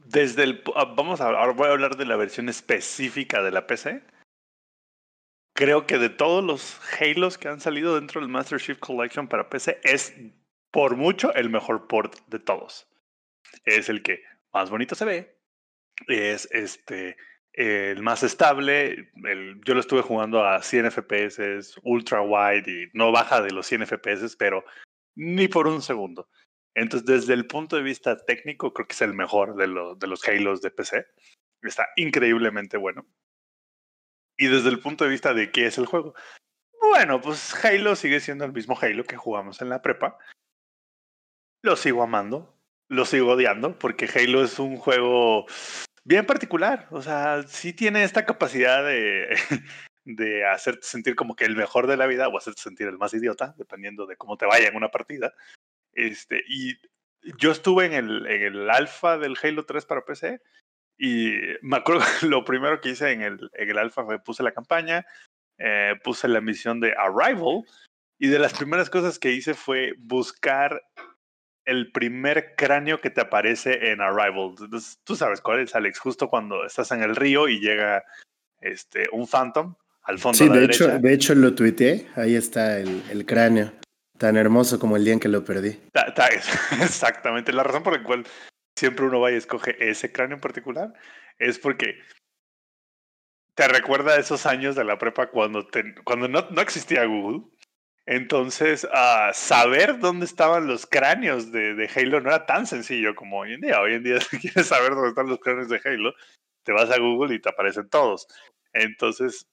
Desde 0.04 0.44
el. 0.44 0.62
Ah, 0.76 0.92
vamos 0.94 1.20
a. 1.20 1.24
Ahora 1.24 1.52
voy 1.52 1.68
a 1.68 1.72
hablar 1.72 1.96
de 1.96 2.04
la 2.04 2.16
versión 2.16 2.48
específica 2.48 3.42
de 3.42 3.50
la 3.50 3.66
PC. 3.66 4.02
Creo 5.54 5.86
que 5.86 5.98
de 5.98 6.08
todos 6.08 6.42
los 6.42 6.80
Halos 6.98 7.36
que 7.36 7.48
han 7.48 7.60
salido 7.60 7.94
dentro 7.94 8.20
del 8.20 8.30
Master 8.30 8.58
Chief 8.60 8.78
Collection 8.78 9.28
para 9.28 9.50
PC, 9.50 9.80
es 9.84 10.14
por 10.70 10.96
mucho 10.96 11.32
el 11.34 11.50
mejor 11.50 11.86
port 11.86 12.16
de 12.28 12.38
todos. 12.38 12.88
Es 13.64 13.88
el 13.88 14.02
que 14.02 14.22
más 14.52 14.70
bonito 14.70 14.94
se 14.94 15.04
ve. 15.04 15.38
Es 16.08 16.48
este 16.52 17.16
el 17.52 18.02
más 18.02 18.22
estable. 18.22 19.10
El, 19.24 19.60
yo 19.64 19.74
lo 19.74 19.80
estuve 19.80 20.02
jugando 20.02 20.44
a 20.44 20.62
100 20.62 20.90
FPS, 20.90 21.74
ultra 21.82 22.22
wide 22.22 22.64
y 22.66 22.86
no 22.94 23.12
baja 23.12 23.42
de 23.42 23.50
los 23.50 23.66
100 23.66 23.86
FPS, 23.86 24.36
pero 24.36 24.64
ni 25.14 25.48
por 25.48 25.66
un 25.66 25.82
segundo. 25.82 26.28
Entonces, 26.74 27.06
desde 27.06 27.34
el 27.34 27.46
punto 27.46 27.76
de 27.76 27.82
vista 27.82 28.16
técnico, 28.16 28.72
creo 28.72 28.86
que 28.86 28.94
es 28.94 29.02
el 29.02 29.12
mejor 29.12 29.56
de, 29.56 29.66
de 29.98 30.06
los 30.06 30.26
Halos 30.26 30.62
de 30.62 30.70
PC. 30.70 31.04
Está 31.62 31.88
increíblemente 31.96 32.78
bueno. 32.78 33.06
Y 34.42 34.48
desde 34.48 34.70
el 34.70 34.80
punto 34.80 35.04
de 35.04 35.10
vista 35.10 35.34
de 35.34 35.52
qué 35.52 35.66
es 35.66 35.78
el 35.78 35.86
juego. 35.86 36.16
Bueno, 36.80 37.20
pues 37.20 37.54
Halo 37.64 37.94
sigue 37.94 38.18
siendo 38.18 38.44
el 38.44 38.52
mismo 38.52 38.76
Halo 38.76 39.04
que 39.04 39.16
jugamos 39.16 39.62
en 39.62 39.68
la 39.68 39.80
prepa. 39.82 40.18
Lo 41.62 41.76
sigo 41.76 42.02
amando, 42.02 42.58
lo 42.88 43.04
sigo 43.04 43.34
odiando, 43.34 43.78
porque 43.78 44.10
Halo 44.12 44.42
es 44.42 44.58
un 44.58 44.78
juego 44.78 45.46
bien 46.02 46.26
particular. 46.26 46.88
O 46.90 47.02
sea, 47.02 47.44
sí 47.44 47.72
tiene 47.72 48.02
esta 48.02 48.26
capacidad 48.26 48.84
de, 48.84 49.28
de 50.04 50.44
hacerte 50.44 50.82
sentir 50.82 51.14
como 51.14 51.36
que 51.36 51.44
el 51.44 51.54
mejor 51.54 51.86
de 51.86 51.96
la 51.96 52.08
vida 52.08 52.26
o 52.26 52.36
hacerte 52.36 52.62
sentir 52.62 52.88
el 52.88 52.98
más 52.98 53.14
idiota, 53.14 53.54
dependiendo 53.56 54.06
de 54.06 54.16
cómo 54.16 54.36
te 54.36 54.46
vaya 54.46 54.66
en 54.66 54.74
una 54.74 54.90
partida. 54.90 55.32
Este, 55.92 56.42
y 56.48 56.74
yo 57.38 57.52
estuve 57.52 57.86
en 57.86 57.92
el, 57.92 58.26
en 58.26 58.42
el 58.42 58.70
alfa 58.70 59.18
del 59.18 59.36
Halo 59.40 59.66
3 59.66 59.86
para 59.86 60.04
PC 60.04 60.40
y 60.98 61.32
me 61.62 61.76
acuerdo 61.78 62.02
lo 62.22 62.44
primero 62.44 62.80
que 62.80 62.90
hice 62.90 63.10
en 63.10 63.22
el, 63.22 63.50
en 63.54 63.70
el 63.70 63.78
alfa 63.78 64.04
fue 64.04 64.18
puse 64.18 64.42
la 64.42 64.52
campaña, 64.52 65.04
eh, 65.58 65.94
puse 66.02 66.28
la 66.28 66.40
misión 66.40 66.80
de 66.80 66.92
Arrival 66.92 67.62
y 68.18 68.28
de 68.28 68.38
las 68.38 68.54
primeras 68.54 68.90
cosas 68.90 69.18
que 69.18 69.32
hice 69.32 69.54
fue 69.54 69.94
buscar 69.98 70.82
el 71.64 71.92
primer 71.92 72.54
cráneo 72.56 73.00
que 73.00 73.10
te 73.10 73.20
aparece 73.20 73.90
en 73.92 74.00
Arrival. 74.00 74.54
Entonces, 74.58 74.98
tú 75.04 75.16
sabes 75.16 75.40
cuál 75.40 75.60
es, 75.60 75.74
Alex, 75.74 75.98
justo 75.98 76.28
cuando 76.28 76.64
estás 76.64 76.90
en 76.92 77.02
el 77.02 77.16
río 77.16 77.48
y 77.48 77.60
llega 77.60 78.04
este, 78.60 79.06
un 79.12 79.26
Phantom 79.26 79.74
al 80.02 80.18
fondo. 80.18 80.38
Sí, 80.38 80.44
de, 80.44 80.50
la 80.50 80.60
de 80.60 80.66
hecho, 80.66 80.88
de 80.88 81.12
hecho 81.12 81.34
lo 81.34 81.54
tuiteé, 81.54 82.08
ahí 82.16 82.34
está 82.34 82.78
el, 82.78 83.02
el 83.10 83.26
cráneo. 83.26 83.72
Tan 84.18 84.36
hermoso 84.36 84.78
como 84.78 84.96
el 84.96 85.04
día 85.04 85.14
en 85.14 85.20
que 85.20 85.28
lo 85.28 85.44
perdí. 85.44 85.80
Ta, 85.92 86.14
ta, 86.14 86.28
exactamente. 86.80 87.52
La 87.52 87.64
razón 87.64 87.82
por 87.82 87.96
la 87.96 88.04
cual 88.04 88.24
siempre 88.76 89.06
uno 89.06 89.20
va 89.20 89.32
y 89.32 89.36
escoge 89.36 89.76
ese 89.78 90.12
cráneo 90.12 90.36
en 90.36 90.40
particular 90.40 90.92
es 91.38 91.58
porque 91.58 91.98
te 93.54 93.68
recuerda 93.68 94.16
esos 94.16 94.46
años 94.46 94.76
de 94.76 94.84
la 94.84 94.98
prepa 94.98 95.30
cuando, 95.30 95.66
cuando 96.04 96.28
no, 96.28 96.48
no, 96.50 96.60
existía 96.62 97.04
Google. 97.04 97.44
Entonces, 98.06 98.84
uh, 98.84 99.32
saber 99.32 99.98
dónde 99.98 100.24
estaban 100.24 100.66
los 100.66 100.86
cráneos 100.86 101.52
de, 101.52 101.74
de, 101.74 101.90
Halo 101.94 102.20
no 102.20 102.30
era 102.30 102.46
tan 102.46 102.66
sencillo 102.66 103.14
como 103.14 103.38
hoy 103.38 103.54
en 103.54 103.60
día. 103.60 103.80
Hoy 103.80 103.94
en 103.94 104.02
día, 104.02 104.20
si 104.20 104.38
quieres 104.38 104.66
saber 104.66 104.94
dónde 104.94 105.10
están 105.10 105.28
los 105.28 105.38
cráneos 105.38 105.68
de 105.68 105.80
Halo, 105.84 106.12
te 106.64 106.72
vas 106.72 106.90
a 106.90 106.98
Google 106.98 107.34
y 107.34 107.40
te 107.40 107.50
aparecen 107.50 107.88
todos. 107.88 108.26
Entonces, 108.72 109.46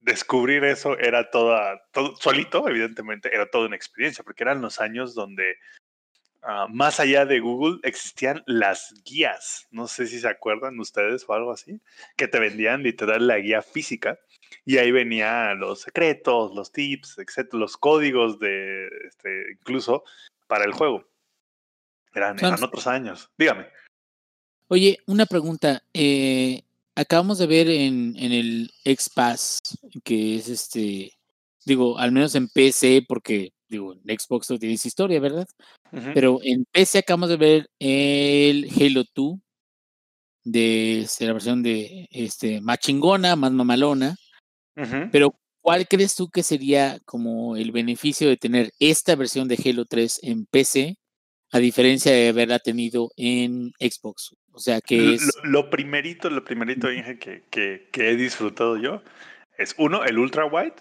descubrir 0.00 0.64
eso 0.64 0.98
era 0.98 1.30
toda, 1.30 1.82
todo, 1.92 2.16
solito, 2.16 2.66
evidentemente, 2.68 3.34
era 3.34 3.46
toda 3.50 3.66
una 3.66 3.76
experiencia, 3.76 4.24
porque 4.24 4.44
eran 4.44 4.62
los 4.62 4.80
años 4.80 5.14
donde 5.14 5.56
uh, 6.42 6.68
más 6.68 7.00
allá 7.00 7.26
de 7.26 7.40
Google 7.40 7.78
existían 7.82 8.42
las 8.46 8.94
guías, 9.04 9.66
no 9.70 9.86
sé 9.86 10.06
si 10.06 10.20
se 10.20 10.28
acuerdan 10.28 10.78
ustedes 10.78 11.24
o 11.28 11.32
algo 11.32 11.52
así, 11.52 11.80
que 12.16 12.28
te 12.28 12.38
vendían 12.38 12.82
literal 12.82 13.26
la 13.26 13.38
guía 13.38 13.62
física 13.62 14.18
y 14.64 14.78
ahí 14.78 14.90
venían 14.90 15.58
los 15.60 15.80
secretos, 15.82 16.54
los 16.54 16.72
tips, 16.72 17.18
etcétera, 17.18 17.58
los 17.58 17.76
códigos 17.76 18.38
de, 18.38 18.88
este, 19.06 19.52
incluso 19.52 20.04
para 20.46 20.64
el 20.64 20.72
juego. 20.72 21.04
Eran, 22.14 22.38
eran 22.38 22.62
otros 22.62 22.86
años. 22.86 23.30
Dígame. 23.38 23.66
Oye, 24.68 24.98
una 25.06 25.26
pregunta. 25.26 25.82
Eh, 25.94 26.62
acabamos 26.94 27.38
de 27.38 27.46
ver 27.46 27.68
en, 27.68 28.14
en 28.16 28.32
el 28.32 28.70
X-Pass, 28.84 29.60
que 30.04 30.36
es 30.36 30.48
este, 30.48 31.12
digo, 31.64 31.98
al 31.98 32.12
menos 32.12 32.34
en 32.34 32.48
PC, 32.48 33.04
porque 33.08 33.52
digo, 33.70 33.94
en 33.94 34.18
Xbox 34.18 34.50
no 34.50 34.58
tienes 34.58 34.84
historia, 34.84 35.20
¿verdad? 35.20 35.46
Uh 35.92 35.96
-huh. 35.96 36.12
Pero 36.14 36.38
en 36.42 36.64
PC 36.70 36.98
acabamos 36.98 37.28
de 37.30 37.36
ver 37.36 37.70
el 37.78 38.68
Halo 38.76 39.04
2 39.14 39.38
de 40.44 41.00
este, 41.00 41.26
la 41.26 41.32
versión 41.32 41.62
de 41.62 42.06
este 42.10 42.60
más 42.60 42.78
chingona, 42.78 43.36
más 43.36 43.52
mamalona. 43.52 44.16
Uh 44.76 44.82
-huh. 44.82 45.08
Pero 45.12 45.34
¿cuál 45.60 45.86
crees 45.86 46.14
tú 46.16 46.28
que 46.28 46.42
sería 46.42 46.98
como 47.04 47.56
el 47.56 47.72
beneficio 47.72 48.28
de 48.28 48.36
tener 48.36 48.72
esta 48.78 49.14
versión 49.16 49.48
de 49.48 49.58
Halo 49.64 49.84
3 49.84 50.20
en 50.22 50.46
PC 50.46 50.96
a 51.52 51.58
diferencia 51.58 52.12
de 52.12 52.28
haberla 52.28 52.58
tenido 52.58 53.10
en 53.16 53.72
Xbox? 53.78 54.34
O 54.52 54.58
sea, 54.58 54.80
que 54.80 55.14
es... 55.14 55.22
Lo, 55.44 55.62
lo 55.62 55.70
primerito, 55.70 56.28
lo 56.28 56.44
primerito, 56.44 56.88
dije 56.88 57.18
que, 57.18 57.44
que, 57.50 57.88
que, 57.92 58.10
he 58.10 58.16
disfrutado 58.16 58.76
yo 58.76 59.00
es 59.58 59.74
uno, 59.78 60.04
el 60.04 60.18
ultra 60.18 60.46
wide. 60.46 60.74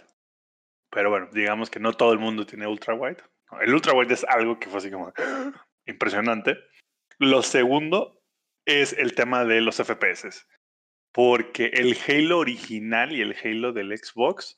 Pero 0.92 1.10
bueno, 1.10 1.30
digamos 1.32 1.70
que 1.70 1.80
no 1.80 1.94
todo 1.94 2.14
el 2.14 2.20
mundo 2.20 2.46
tiene 2.46 2.68
ultra 2.68 2.94
wide. 2.94 3.18
El 3.62 3.74
ultra 3.74 3.94
wide 3.94 4.14
es 4.14 4.24
algo 4.26 4.60
que 4.60 4.70
fue 4.70 4.80
así 4.80 4.92
como 4.92 5.14
impresionante. 5.86 6.58
Lo 7.18 7.44
segundo 7.44 8.22
es 8.66 8.94
el 8.94 9.14
tema 9.16 9.46
de 9.46 9.62
los 9.62 9.78
FPS. 9.78 10.48
Porque 11.12 11.72
el 11.74 11.98
Halo 12.08 12.40
original 12.40 13.12
y 13.12 13.22
el 13.22 13.36
Halo 13.44 13.74
del 13.74 13.98
Xbox. 13.98 14.56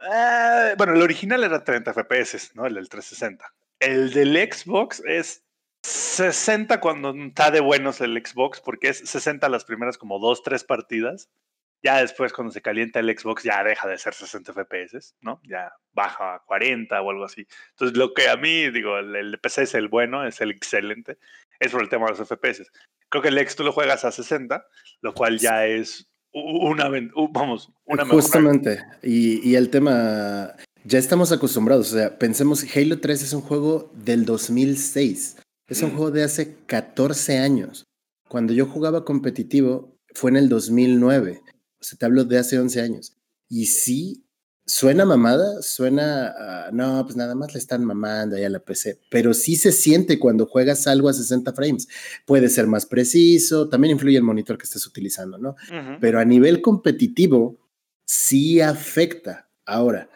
Eh, 0.00 0.74
bueno, 0.76 0.94
el 0.94 1.02
original 1.02 1.44
era 1.44 1.62
30 1.62 1.92
FPS, 1.92 2.54
¿no? 2.54 2.66
El 2.66 2.74
del 2.74 2.88
360. 2.88 3.44
El 3.78 4.12
del 4.12 4.36
Xbox 4.52 5.02
es 5.06 5.44
60 5.82 6.80
cuando 6.80 7.14
está 7.14 7.50
de 7.50 7.60
buenos 7.60 8.00
el 8.00 8.20
Xbox, 8.24 8.60
porque 8.60 8.88
es 8.88 8.98
60 8.98 9.48
las 9.48 9.64
primeras 9.64 9.98
como 9.98 10.18
2, 10.18 10.42
3 10.42 10.64
partidas. 10.64 11.30
Ya 11.82 12.00
después, 12.00 12.32
cuando 12.32 12.52
se 12.52 12.60
calienta 12.60 13.00
el 13.00 13.18
Xbox, 13.18 13.42
ya 13.42 13.64
deja 13.64 13.88
de 13.88 13.96
ser 13.96 14.12
60 14.12 14.52
FPS, 14.52 15.14
¿no? 15.22 15.40
Ya 15.44 15.72
baja 15.92 16.34
a 16.34 16.38
40 16.40 17.00
o 17.00 17.10
algo 17.10 17.24
así. 17.24 17.46
Entonces, 17.70 17.96
lo 17.96 18.12
que 18.12 18.28
a 18.28 18.36
mí, 18.36 18.70
digo, 18.70 18.98
el, 18.98 19.16
el 19.16 19.38
PC 19.40 19.62
es 19.62 19.74
el 19.74 19.88
bueno, 19.88 20.26
es 20.26 20.40
el 20.40 20.50
excelente, 20.50 21.18
es 21.58 21.72
por 21.72 21.82
el 21.82 21.88
tema 21.88 22.06
de 22.06 22.18
los 22.18 22.28
FPS. 22.28 22.70
Creo 23.08 23.22
que 23.22 23.28
el 23.28 23.38
X 23.38 23.56
tú 23.56 23.64
lo 23.64 23.72
juegas 23.72 24.04
a 24.04 24.12
60, 24.12 24.64
lo 25.00 25.14
cual 25.14 25.38
ya 25.38 25.66
es 25.66 26.10
una, 26.32 26.88
vamos, 27.32 27.72
una 27.84 28.04
Justamente. 28.06 28.82
Y, 29.02 29.48
y 29.48 29.56
el 29.56 29.70
tema, 29.70 30.54
ya 30.84 30.98
estamos 30.98 31.32
acostumbrados. 31.32 31.92
O 31.92 31.96
sea, 31.96 32.18
pensemos, 32.18 32.64
Halo 32.74 33.00
3 33.00 33.22
es 33.22 33.32
un 33.32 33.42
juego 33.42 33.90
del 33.94 34.24
2006. 34.24 35.38
Es 35.68 35.82
un 35.82 35.90
mm. 35.90 35.96
juego 35.96 36.10
de 36.10 36.24
hace 36.24 36.56
14 36.66 37.38
años. 37.38 37.84
Cuando 38.28 38.52
yo 38.52 38.66
jugaba 38.66 39.04
competitivo 39.04 39.96
fue 40.14 40.30
en 40.30 40.36
el 40.36 40.48
2009. 40.48 41.42
O 41.80 41.84
sea, 41.84 41.98
te 41.98 42.04
hablo 42.06 42.24
de 42.24 42.38
hace 42.38 42.58
11 42.58 42.80
años. 42.80 43.16
Y 43.48 43.66
sí, 43.66 44.24
suena 44.66 45.04
mamada, 45.04 45.62
suena, 45.62 46.68
uh, 46.70 46.74
no, 46.74 47.04
pues 47.04 47.16
nada 47.16 47.34
más 47.34 47.52
le 47.52 47.58
están 47.58 47.84
mamando 47.84 48.36
ahí 48.36 48.44
a 48.44 48.50
la 48.50 48.60
PC, 48.60 49.00
pero 49.10 49.34
sí 49.34 49.56
se 49.56 49.72
siente 49.72 50.18
cuando 50.18 50.46
juegas 50.46 50.86
algo 50.86 51.08
a 51.08 51.12
60 51.12 51.52
frames. 51.52 51.88
Puede 52.26 52.48
ser 52.48 52.66
más 52.66 52.86
preciso, 52.86 53.68
también 53.68 53.92
influye 53.92 54.16
el 54.16 54.22
monitor 54.22 54.56
que 54.58 54.64
estés 54.64 54.86
utilizando, 54.86 55.38
¿no? 55.38 55.50
Uh 55.50 55.74
-huh. 55.74 55.98
Pero 56.00 56.20
a 56.20 56.24
nivel 56.24 56.62
competitivo, 56.62 57.58
sí 58.06 58.60
afecta. 58.60 59.48
Ahora, 59.64 60.08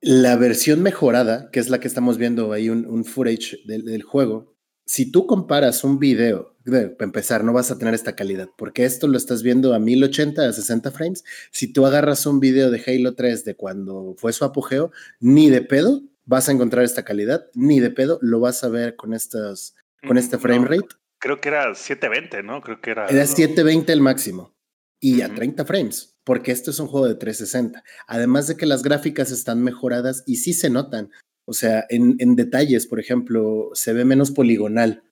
la 0.00 0.36
versión 0.36 0.82
mejorada, 0.82 1.50
que 1.50 1.60
es 1.60 1.68
la 1.68 1.78
que 1.80 1.88
estamos 1.88 2.16
viendo 2.16 2.52
ahí, 2.52 2.70
un, 2.70 2.86
un 2.86 3.04
footage 3.04 3.58
del, 3.66 3.84
del 3.84 4.02
juego, 4.02 4.49
si 4.90 5.08
tú 5.08 5.24
comparas 5.24 5.84
un 5.84 6.00
video, 6.00 6.56
para 6.64 6.88
empezar, 6.98 7.44
no 7.44 7.52
vas 7.52 7.70
a 7.70 7.78
tener 7.78 7.94
esta 7.94 8.16
calidad, 8.16 8.48
porque 8.58 8.84
esto 8.84 9.06
lo 9.06 9.18
estás 9.18 9.44
viendo 9.44 9.72
a 9.72 9.78
1080, 9.78 10.48
a 10.48 10.52
60 10.52 10.90
frames. 10.90 11.22
Si 11.52 11.72
tú 11.72 11.86
agarras 11.86 12.26
un 12.26 12.40
video 12.40 12.72
de 12.72 12.82
Halo 12.84 13.14
3 13.14 13.44
de 13.44 13.54
cuando 13.54 14.16
fue 14.18 14.32
su 14.32 14.44
apogeo, 14.44 14.90
ni 15.20 15.48
de 15.48 15.62
pedo 15.62 16.02
vas 16.24 16.48
a 16.48 16.52
encontrar 16.52 16.84
esta 16.84 17.04
calidad, 17.04 17.46
ni 17.54 17.78
de 17.78 17.90
pedo 17.90 18.18
lo 18.20 18.40
vas 18.40 18.64
a 18.64 18.68
ver 18.68 18.96
con 18.96 19.14
estas, 19.14 19.76
con 20.08 20.18
este 20.18 20.38
mm, 20.38 20.40
frame 20.40 20.66
rate. 20.66 20.96
Creo 21.20 21.40
que 21.40 21.50
era 21.50 21.72
720, 21.72 22.42
¿no? 22.42 22.60
Creo 22.60 22.80
que 22.80 22.90
era. 22.90 23.06
Era 23.06 23.24
720 23.24 23.92
el 23.92 24.00
máximo 24.00 24.56
y 24.98 25.20
a 25.20 25.32
30 25.32 25.66
frames, 25.66 26.18
porque 26.24 26.50
esto 26.50 26.72
es 26.72 26.80
un 26.80 26.88
juego 26.88 27.06
de 27.06 27.14
360. 27.14 27.84
Además 28.08 28.48
de 28.48 28.56
que 28.56 28.66
las 28.66 28.82
gráficas 28.82 29.30
están 29.30 29.62
mejoradas 29.62 30.24
y 30.26 30.38
sí 30.38 30.52
se 30.52 30.68
notan. 30.68 31.12
O 31.50 31.52
sea, 31.52 31.84
en, 31.88 32.36
detalles, 32.36 32.86
por 32.86 33.00
ejemplo, 33.00 33.70
se 33.72 33.92
ve 33.92 34.04
menos 34.04 34.30
poligonal. 34.30 35.02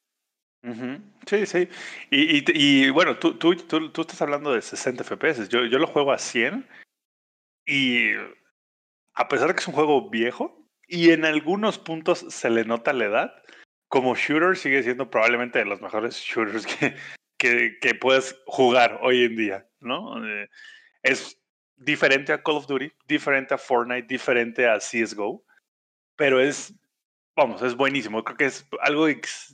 Sí, 1.27 1.47
sí. 1.47 1.69
Y, 2.13 2.91
bueno, 2.91 3.19
tú, 3.19 3.51
estás 3.51 4.23
hablando 4.23 4.53
de 4.53 4.63
60 4.63 5.03
FPS. 5.03 5.49
Yo, 5.49 5.63
lo 5.63 5.87
juego 5.89 6.13
a 6.13 6.19
100 6.19 6.65
y 7.67 8.11
a 9.15 9.27
pesar 9.27 9.49
de 9.49 9.55
que 9.55 9.61
es 9.63 9.67
un 9.67 9.75
juego 9.75 10.11
viejo 10.11 10.65
y 10.87 11.11
en 11.11 11.25
algunos 11.25 11.77
puntos 11.77 12.25
se 12.29 12.51
le 12.51 12.65
nota 12.65 12.93
la 12.93 13.07
edad, 13.07 13.43
como 13.89 14.15
shooter 14.15 14.57
sigue 14.57 14.85
siendo 14.85 15.11
probablemente 15.11 15.59
de 15.59 15.65
los 15.65 15.81
mejores 15.81 16.15
shooters 16.15 16.69
que 17.37 17.95
puedes 18.01 18.41
jugar 18.47 19.01
hoy 19.03 19.25
en 19.25 19.35
día, 19.35 19.67
¿no? 19.81 20.25
Eh, 20.25 20.49
es 21.03 21.43
diferente 21.77 22.33
a 22.33 22.45
Call 22.45 22.59
of 22.59 22.69
Duty, 22.69 22.93
diferente 23.09 23.55
a 23.55 23.59
Fortnite, 23.59 24.07
diferente 24.07 24.69
a 24.69 24.79
CSGO 24.79 25.45
pero 26.19 26.41
es, 26.41 26.75
vamos, 27.37 27.63
es 27.63 27.77
buenísimo. 27.77 28.25
Creo 28.25 28.37
que 28.37 28.47
es 28.47 28.69
algo, 28.81 29.07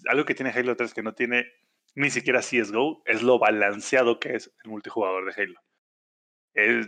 algo 0.09 0.25
que 0.25 0.35
tiene 0.35 0.51
Halo 0.51 0.75
3 0.75 0.95
que 0.95 1.03
no 1.03 1.15
tiene 1.15 1.47
ni 1.95 2.11
siquiera 2.11 2.41
CSGO, 2.41 3.03
es 3.05 3.23
lo 3.23 3.39
balanceado 3.39 4.19
que 4.19 4.35
es 4.35 4.51
el 4.65 4.71
multijugador 4.71 5.27
de 5.27 5.43
Halo. 5.43 5.61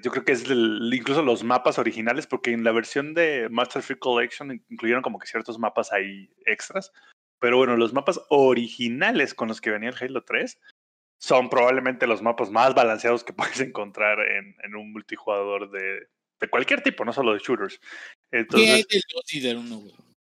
yo 0.03 0.11
creo 0.11 0.25
que 0.25 0.33
es 0.33 0.51
incluso 0.51 1.23
los 1.23 1.45
mapas 1.45 1.79
originales, 1.79 2.27
porque 2.27 2.51
en 2.51 2.65
la 2.65 2.73
versión 2.73 3.15
de 3.15 3.49
Master 3.51 3.83
Free 3.83 3.99
Collection 3.99 4.51
incluyeron 4.69 5.03
como 5.03 5.21
que 5.21 5.29
ciertos 5.29 5.59
mapas 5.61 5.93
ahí 5.93 6.33
extras. 6.47 6.91
Pero 7.39 7.59
bueno, 7.59 7.77
los 7.77 7.93
mapas 7.93 8.21
originales 8.31 9.35
con 9.35 9.49
los 9.49 9.61
que 9.61 9.71
venía 9.71 9.91
el 9.91 9.97
Halo 10.01 10.25
3 10.25 10.59
son 11.19 11.51
probablemente 11.51 12.07
los 12.07 12.23
mapas 12.23 12.51
más 12.51 12.75
balanceados 12.75 13.25
que 13.25 13.33
puedes 13.35 13.61
encontrar 13.61 14.21
en, 14.21 14.57
en 14.65 14.75
un 14.75 14.93
multijugador 14.93 15.71
de, 15.71 16.09
de 16.41 16.49
cualquier 16.49 16.83
tipo, 16.83 17.05
no 17.05 17.13
solo 17.13 17.33
de 17.33 17.41
shooters. 17.41 17.81
¿Qué 18.31 18.71
hay 18.71 18.85
del 18.91 19.03
2 19.15 19.35
y 19.35 19.41
del 19.41 19.57
1, 19.59 19.83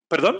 ¿Perdón? 0.08 0.36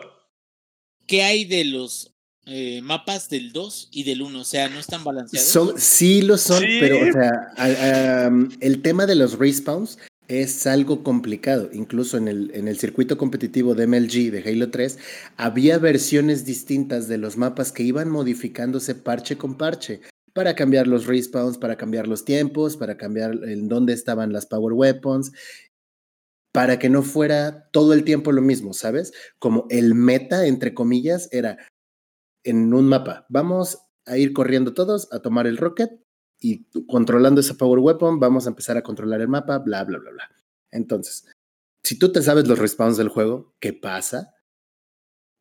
¿Qué 1.06 1.22
hay 1.22 1.44
de 1.44 1.64
los 1.64 2.14
eh, 2.46 2.80
mapas 2.82 3.28
del 3.28 3.52
2 3.52 3.88
y 3.92 4.04
del 4.04 4.22
1? 4.22 4.40
O 4.40 4.44
sea, 4.44 4.68
¿no 4.68 4.78
están 4.78 5.04
balanceados? 5.04 5.48
Son, 5.48 5.78
sí 5.78 6.22
lo 6.22 6.38
son, 6.38 6.62
pero 6.80 7.00
o 7.00 7.12
sea, 7.12 8.30
el 8.60 8.82
tema 8.82 9.06
de 9.06 9.14
los 9.14 9.38
respawns 9.38 9.98
es 10.28 10.66
algo 10.66 11.02
complicado. 11.02 11.68
Incluso 11.72 12.16
en 12.16 12.28
el, 12.28 12.50
en 12.54 12.68
el 12.68 12.78
circuito 12.78 13.18
competitivo 13.18 13.74
de 13.74 13.86
MLG 13.86 14.30
de 14.30 14.42
Halo 14.46 14.70
3, 14.70 14.98
había 15.36 15.78
versiones 15.78 16.44
distintas 16.44 17.08
de 17.08 17.18
los 17.18 17.36
mapas 17.36 17.72
que 17.72 17.82
iban 17.82 18.08
modificándose 18.08 18.94
parche 18.94 19.36
con 19.36 19.56
parche 19.56 20.00
para 20.32 20.54
cambiar 20.54 20.86
los 20.86 21.06
respawns, 21.06 21.58
para 21.58 21.76
cambiar 21.76 22.06
los 22.06 22.24
tiempos, 22.24 22.76
para 22.76 22.96
cambiar 22.96 23.38
en 23.44 23.68
dónde 23.68 23.92
estaban 23.92 24.32
las 24.32 24.46
power 24.46 24.72
weapons, 24.72 25.32
para 26.52 26.78
que 26.78 26.90
no 26.90 27.02
fuera 27.02 27.68
todo 27.72 27.94
el 27.94 28.04
tiempo 28.04 28.30
lo 28.32 28.42
mismo, 28.42 28.72
¿sabes? 28.74 29.12
Como 29.38 29.66
el 29.70 29.94
meta, 29.94 30.46
entre 30.46 30.74
comillas, 30.74 31.28
era 31.32 31.58
en 32.44 32.72
un 32.74 32.86
mapa. 32.86 33.26
Vamos 33.28 33.78
a 34.06 34.18
ir 34.18 34.32
corriendo 34.32 34.74
todos 34.74 35.12
a 35.12 35.20
tomar 35.20 35.46
el 35.46 35.56
rocket 35.56 35.90
y 36.38 36.64
controlando 36.86 37.40
esa 37.40 37.54
power 37.54 37.78
weapon 37.78 38.18
vamos 38.18 38.46
a 38.46 38.50
empezar 38.50 38.76
a 38.76 38.82
controlar 38.82 39.20
el 39.20 39.28
mapa, 39.28 39.58
bla, 39.58 39.84
bla, 39.84 39.98
bla, 39.98 40.10
bla. 40.10 40.30
Entonces, 40.70 41.26
si 41.82 41.98
tú 41.98 42.12
te 42.12 42.22
sabes 42.22 42.46
los 42.48 42.58
respawns 42.58 42.96
del 42.96 43.08
juego, 43.08 43.54
¿qué 43.60 43.72
pasa? 43.72 44.34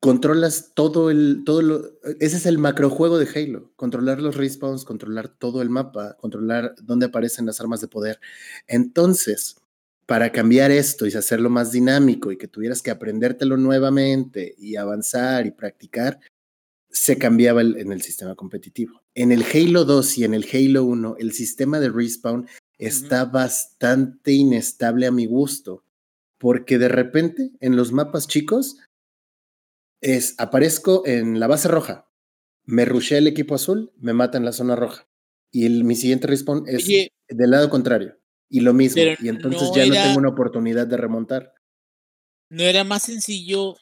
controlas 0.02 0.72
todo 0.74 1.12
el, 1.12 1.44
todo 1.46 1.62
lo, 1.62 1.84
ese 2.20 2.38
es 2.38 2.48
el 2.48 2.58
macrojuego 2.58 3.20
de 3.20 3.30
Halo, 3.34 3.72
controlar 3.76 4.20
los 4.20 4.36
respawns, 4.36 4.84
controlar 4.84 5.30
todo 5.30 5.62
el 5.62 5.70
mapa, 5.70 6.18
controlar 6.18 6.74
dónde 6.82 7.06
aparecen 7.06 7.46
las 7.46 7.62
armas 7.62 7.82
de 7.82 7.88
poder. 7.88 8.20
Entonces, 8.68 9.61
para 10.12 10.34
cambiar 10.34 10.72
esto 10.72 11.08
y 11.08 11.14
hacerlo 11.14 11.50
más 11.50 11.72
dinámico 11.72 12.34
y 12.34 12.38
que 12.38 12.50
tuvieras 12.50 12.82
que 12.82 12.92
aprendértelo 12.92 13.56
nuevamente 13.56 14.54
y 14.58 14.76
avanzar 14.76 15.48
y 15.48 15.52
practicar, 15.52 16.20
se 16.90 17.18
cambiaba 17.18 17.62
en 17.62 17.94
el 17.94 18.02
sistema 18.02 18.36
competitivo. 18.36 19.04
En 19.16 19.32
el 19.32 19.46
Halo 19.46 19.86
2 19.86 20.18
y 20.18 20.26
en 20.26 20.34
el 20.34 20.46
Halo 20.52 20.84
1, 20.84 21.16
el 21.18 21.32
sistema 21.32 21.80
de 21.80 21.88
respawn 21.88 22.46
está 22.78 23.24
bastante 23.24 24.34
inestable 24.34 25.08
a 25.08 25.12
mi 25.12 25.28
gusto, 25.28 25.86
porque 26.38 26.78
de 26.78 26.90
repente 26.90 27.52
en 27.62 27.78
los 27.78 27.94
mapas 27.94 28.28
chicos 28.28 28.80
es, 30.02 30.36
aparezco 30.40 31.04
en 31.06 31.40
la 31.40 31.48
base 31.48 31.70
roja, 31.70 32.12
me 32.66 32.84
rushé 32.84 33.18
el 33.18 33.28
equipo 33.28 33.56
azul, 33.56 33.94
me 33.96 34.12
mata 34.12 34.38
en 34.38 34.44
la 34.44 34.52
zona 34.52 34.76
roja. 34.76 35.08
Y 35.52 35.66
el, 35.66 35.86
mi 35.86 35.96
siguiente 35.96 36.28
respawn 36.28 36.66
es 36.68 36.86
del 37.30 37.50
lado 37.50 37.70
contrario. 37.70 38.21
Y 38.54 38.60
lo 38.60 38.74
mismo. 38.74 39.02
Y 39.20 39.30
entonces 39.30 39.72
ya 39.74 39.86
no 39.86 39.94
tengo 39.94 40.18
una 40.18 40.30
oportunidad 40.30 40.86
de 40.86 40.98
remontar. 40.98 41.54
¿No 42.50 42.64
era 42.64 42.84
más 42.84 43.04
sencillo 43.04 43.78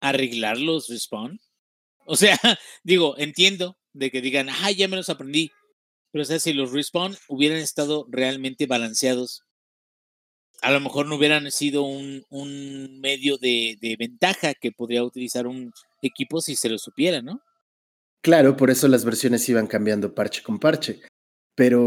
arreglar 0.00 0.58
los 0.58 0.88
respawn? 0.88 1.38
O 2.06 2.16
sea, 2.16 2.38
digo, 2.82 3.16
entiendo 3.18 3.76
de 3.92 4.10
que 4.10 4.22
digan, 4.22 4.48
ah, 4.48 4.70
ya 4.70 4.88
me 4.88 4.96
los 4.96 5.10
aprendí. 5.10 5.50
Pero 6.10 6.22
o 6.22 6.24
sea, 6.24 6.40
si 6.40 6.54
los 6.54 6.72
respawn 6.72 7.14
hubieran 7.28 7.58
estado 7.58 8.06
realmente 8.08 8.66
balanceados, 8.66 9.42
a 10.62 10.70
lo 10.70 10.80
mejor 10.80 11.06
no 11.06 11.16
hubieran 11.16 11.50
sido 11.50 11.82
un, 11.82 12.24
un 12.30 13.00
medio 13.00 13.36
de, 13.36 13.76
de, 13.78 13.96
ventaja 13.96 14.54
que 14.54 14.72
podría 14.72 15.04
utilizar 15.04 15.46
un 15.46 15.70
equipo 16.00 16.40
si 16.40 16.56
se 16.56 16.70
lo 16.70 16.78
supiera, 16.78 17.20
¿no? 17.20 17.42
Claro, 18.22 18.56
por 18.56 18.70
eso 18.70 18.88
las 18.88 19.04
versiones 19.04 19.46
iban 19.50 19.66
cambiando 19.66 20.14
parche 20.14 20.42
con 20.42 20.58
parche. 20.58 21.02
Pero 21.54 21.82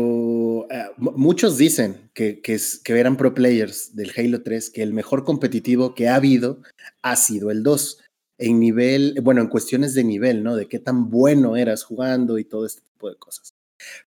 eh, 0.70 0.86
muchos 0.98 1.58
dicen 1.58 2.10
que, 2.14 2.42
eran 2.86 3.18
pro 3.18 3.34
players 3.34 3.96
del 3.96 4.12
Halo 4.16 4.44
3, 4.44 4.70
que 4.70 4.84
el 4.84 4.94
mejor 4.94 5.24
competitivo 5.24 5.96
que 5.96 6.08
ha 6.08 6.16
habido 6.16 6.62
ha 7.02 7.16
sido 7.16 7.52
el 7.52 7.64
2. 7.64 8.04
En 8.40 8.60
nivel, 8.60 9.20
bueno, 9.24 9.42
en 9.42 9.48
cuestiones 9.48 9.94
de 9.94 10.04
nivel, 10.04 10.44
¿no? 10.44 10.56
De 10.56 10.68
qué 10.68 10.80
tan 10.80 11.10
bueno 11.10 11.56
eras 11.56 11.84
jugando 11.84 12.38
y 12.38 12.46
todo 12.46 12.66
este 12.66 12.82
tipo 12.82 13.10
de 13.10 13.16
cosas. 13.16 13.56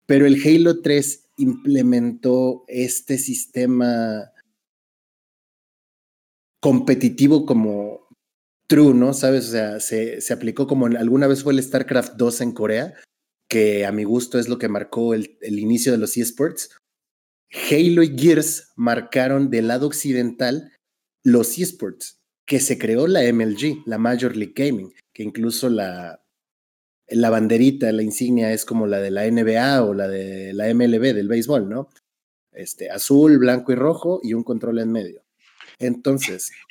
Pero 0.06 0.26
el 0.26 0.42
Halo 0.44 0.82
3 0.82 1.30
implementó 1.38 2.66
este 2.68 3.18
sistema 3.18 4.32
competitivo 6.60 7.46
como 7.46 8.08
true, 8.68 8.94
¿no? 8.94 9.14
¿Sabes? 9.14 9.48
O 9.48 9.52
sea, 9.52 9.80
se, 9.80 10.20
se 10.22 10.34
aplicó 10.34 10.68
como 10.68 10.88
alguna 10.88 11.28
vez 11.28 11.44
fue 11.44 11.54
el 11.54 11.64
StarCraft 11.64 12.16
2 12.16 12.42
en 12.42 12.52
Corea, 12.52 12.94
que 13.49 13.86
a 13.86 13.91
mi 13.91 14.03
gusto 14.03 14.40
es 14.40 14.49
lo 14.49 14.57
que 14.57 14.69
marcó 14.69 15.14
el, 15.14 15.38
el 15.41 15.60
inicio 15.60 15.91
de 15.91 15.98
los 15.98 16.18
esports. 16.18 16.78
Halo 17.72 18.03
y 18.03 18.18
Gears 18.18 18.74
marcaron 18.76 19.49
del 19.49 19.68
lado 19.68 19.88
occidental 19.88 20.72
los 21.24 21.57
esports, 21.57 22.19
que 22.45 22.60
se 22.60 22.78
creó 22.78 23.07
la 23.07 23.22
MLG, 23.32 23.84
la 23.86 23.98
Major 23.98 24.36
League 24.36 24.53
Gaming, 24.56 24.94
que 25.14 25.24
incluso 25.24 25.69
la, 25.69 26.24
la 27.10 27.30
banderita, 27.30 27.91
la 27.91 28.03
insignia 28.03 28.52
es 28.52 28.65
como 28.65 28.88
la 28.88 28.99
de 28.99 29.11
la 29.11 29.30
NBA 29.30 29.84
o 29.84 29.94
la 29.94 30.07
de 30.07 30.53
la 30.53 30.74
MLB 30.74 31.14
del 31.14 31.28
béisbol, 31.28 31.69
¿no? 31.69 31.90
Este, 32.52 32.90
azul, 32.90 33.38
blanco 33.38 33.72
y 33.72 33.76
rojo 33.76 34.19
y 34.24 34.34
un 34.34 34.44
control 34.44 34.80
en 34.80 34.91
medio. 34.91 35.27
Entonces. 35.80 36.52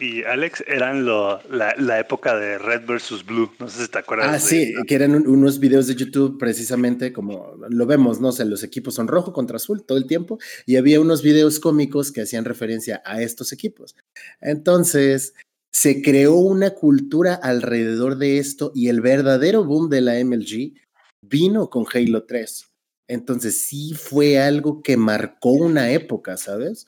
Y, 0.00 0.22
Alex, 0.24 0.62
eran 0.66 1.04
lo, 1.04 1.40
la, 1.50 1.98
época 1.98 2.36
de 2.36 2.58
Red 2.58 2.86
versus 2.86 3.24
Blue. 3.24 3.50
No 3.58 3.68
sé 3.68 3.84
si 3.84 3.90
te 3.90 3.98
acuerdas. 3.98 4.28
Ah, 4.28 4.38
sí, 4.38 4.72
que 4.86 4.94
eran 4.94 5.14
unos 5.26 5.58
videos 5.58 5.86
de 5.86 5.94
YouTube 5.94 6.38
precisamente 6.38 7.12
como 7.12 7.54
lo 7.68 7.86
vemos, 7.86 8.20
¿no? 8.20 8.28
O 8.28 8.32
sea, 8.32 8.44
los 8.44 8.62
equipos 8.62 8.94
son 8.94 9.08
rojo 9.08 9.32
contra 9.32 9.56
azul 9.56 9.84
todo 9.84 9.98
el 9.98 10.06
tiempo. 10.06 10.38
Y 10.66 10.76
había 10.76 11.00
unos 11.00 11.22
videos 11.22 11.58
cómicos 11.60 12.12
que 12.12 12.22
hacían 12.22 12.44
referencia 12.44 13.02
a 13.04 13.22
estos 13.22 13.52
equipos. 13.52 13.96
Entonces, 14.40 15.34
se 15.72 16.02
creó 16.02 16.34
una 16.34 16.70
cultura 16.70 17.34
alrededor 17.34 18.18
de 18.18 18.38
esto 18.38 18.72
y 18.74 18.88
el 18.88 19.00
verdadero 19.00 19.64
boom 19.64 19.88
de 19.88 20.00
la 20.00 20.24
MLG 20.24 20.74
vino 21.22 21.70
con 21.70 21.86
Halo 21.92 22.24
3. 22.24 22.66
Entonces 23.08 23.62
sí 23.62 23.94
fue 23.94 24.38
algo 24.38 24.82
que 24.82 24.96
marcó 24.96 25.52
una 25.52 25.90
época, 25.90 26.36
¿sabes? 26.36 26.86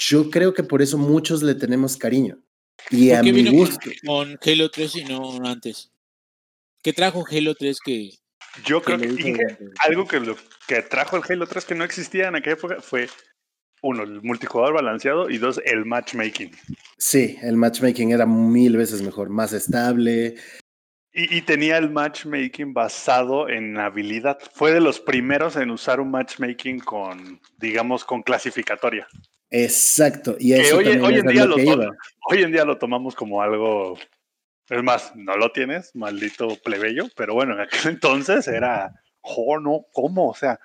Yo 0.00 0.30
creo 0.30 0.54
que 0.54 0.62
por 0.62 0.80
eso 0.80 0.96
muchos 0.96 1.42
le 1.42 1.54
tenemos 1.54 1.96
cariño. 1.96 2.38
Y 2.90 3.10
a 3.10 3.22
mi 3.22 3.46
gusto. 3.50 3.90
Con 4.06 4.38
Halo 4.42 4.70
3 4.70 4.96
y 4.96 5.04
no 5.04 5.44
antes. 5.44 5.92
¿Qué 6.82 6.94
trajo 6.94 7.24
Halo 7.30 7.54
3 7.54 7.78
que.? 7.84 8.10
Yo 8.64 8.82
creo 8.82 8.98
que, 8.98 9.36
algo 9.86 10.08
que, 10.08 10.18
lo, 10.18 10.36
que 10.66 10.82
trajo 10.82 11.16
el 11.16 11.22
Halo 11.28 11.46
3 11.46 11.64
que 11.66 11.74
no 11.74 11.84
existía 11.84 12.28
en 12.28 12.36
aquella 12.36 12.54
época 12.54 12.80
fue 12.80 13.08
uno, 13.82 14.02
el 14.02 14.22
multijugador 14.22 14.74
balanceado 14.74 15.30
y 15.30 15.38
dos, 15.38 15.60
el 15.64 15.84
matchmaking. 15.84 16.50
Sí, 16.98 17.38
el 17.42 17.56
matchmaking 17.56 18.12
era 18.12 18.26
mil 18.26 18.76
veces 18.76 19.02
mejor, 19.02 19.28
más 19.28 19.52
estable. 19.52 20.36
Y, 21.12 21.42
tenía 21.42 21.76
el 21.76 21.90
matchmaking 21.90 22.72
basado 22.72 23.48
en 23.48 23.76
habilidad. 23.78 24.38
Fue 24.54 24.72
de 24.72 24.80
los 24.80 25.00
primeros 25.00 25.56
en 25.56 25.70
usar 25.70 26.00
un 26.00 26.10
matchmaking 26.10 26.80
con, 26.80 27.40
digamos, 27.58 28.04
con 28.04 28.22
clasificatoria. 28.22 29.08
Exacto. 29.50 30.36
Y 30.38 30.52
eso 30.52 30.78
hoy, 30.78 30.86
hoy, 30.86 31.14
en 31.16 31.26
día 31.26 31.44
lo 31.44 31.56
hoy 31.56 32.42
en 32.42 32.52
día 32.52 32.64
lo 32.64 32.78
tomamos 32.78 33.14
como 33.14 33.42
algo. 33.42 33.98
Es 34.68 34.82
más, 34.82 35.14
no 35.16 35.36
lo 35.36 35.50
tienes, 35.50 35.94
maldito 35.94 36.56
plebeyo, 36.62 37.08
pero 37.16 37.34
bueno, 37.34 37.54
en 37.54 37.60
aquel 37.60 37.80
entonces 37.92 38.46
era, 38.46 38.94
oh, 39.22 39.58
no, 39.58 39.86
¿cómo? 39.92 40.30
O 40.30 40.34
sea, 40.34 40.60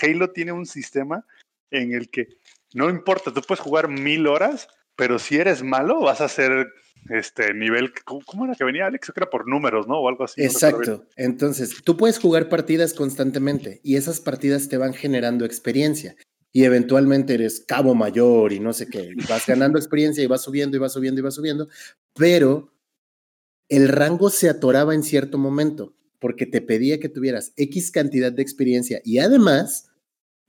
Halo 0.00 0.30
tiene 0.30 0.52
un 0.52 0.64
sistema 0.64 1.26
en 1.70 1.92
el 1.92 2.10
que 2.10 2.28
no 2.74 2.88
importa, 2.88 3.32
tú 3.32 3.42
puedes 3.42 3.60
jugar 3.60 3.88
mil 3.88 4.26
horas, 4.26 4.68
pero 4.96 5.18
si 5.18 5.36
eres 5.36 5.62
malo, 5.62 6.00
vas 6.00 6.22
a 6.22 6.28
ser 6.28 6.68
este 7.10 7.52
nivel, 7.52 7.92
¿cómo, 8.04 8.46
era 8.46 8.54
que 8.54 8.64
venía 8.64 8.86
Alex? 8.86 9.06
Creo 9.06 9.14
que 9.14 9.20
era 9.20 9.30
por 9.30 9.48
números, 9.48 9.86
¿no? 9.86 9.98
O 9.98 10.08
algo 10.08 10.24
así. 10.24 10.42
Exacto. 10.42 11.04
Entonces, 11.16 11.82
tú 11.84 11.96
puedes 11.96 12.18
jugar 12.18 12.48
partidas 12.48 12.94
constantemente 12.94 13.80
y 13.82 13.96
esas 13.96 14.20
partidas 14.20 14.68
te 14.68 14.78
van 14.78 14.94
generando 14.94 15.44
experiencia 15.44 16.14
y 16.52 16.64
eventualmente 16.64 17.34
eres 17.34 17.60
cabo 17.60 17.94
mayor 17.94 18.52
y 18.52 18.60
no 18.60 18.72
sé 18.72 18.86
qué, 18.86 19.10
vas 19.28 19.46
ganando 19.46 19.78
experiencia 19.78 20.22
y 20.22 20.26
vas 20.26 20.42
subiendo 20.42 20.76
y 20.76 20.80
vas 20.80 20.92
subiendo 20.92 21.20
y 21.20 21.24
vas 21.24 21.34
subiendo, 21.34 21.68
pero 22.14 22.72
el 23.68 23.88
rango 23.88 24.28
se 24.30 24.48
atoraba 24.48 24.94
en 24.94 25.02
cierto 25.02 25.38
momento 25.38 25.94
porque 26.18 26.46
te 26.46 26.60
pedía 26.60 27.00
que 27.00 27.08
tuvieras 27.08 27.52
X 27.56 27.90
cantidad 27.90 28.32
de 28.32 28.42
experiencia 28.42 29.00
y 29.04 29.18
además 29.18 29.90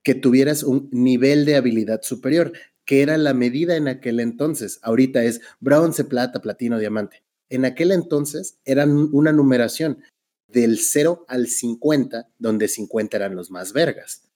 que 0.03 0.13
tuvieras 0.13 0.63
un 0.63 0.89
nivel 0.91 1.45
de 1.45 1.55
habilidad 1.55 2.01
superior 2.03 2.51
que 2.85 3.01
era 3.01 3.17
la 3.17 3.34
medida 3.34 3.75
en 3.77 3.88
aquel 3.88 4.19
entonces. 4.19 4.80
Ahorita 4.81 5.23
es 5.23 5.41
bronce, 5.59 6.03
plata, 6.03 6.41
platino, 6.41 6.77
diamante. 6.77 7.23
En 7.49 7.65
aquel 7.65 7.91
entonces 7.91 8.59
eran 8.65 8.91
una 9.13 9.31
numeración 9.31 9.99
del 10.47 10.80
0 10.80 11.25
al 11.27 11.47
50, 11.47 12.30
donde 12.38 12.67
50 12.67 13.17
eran 13.17 13.35
los 13.35 13.51
más 13.51 13.73
vergas. 13.73 14.32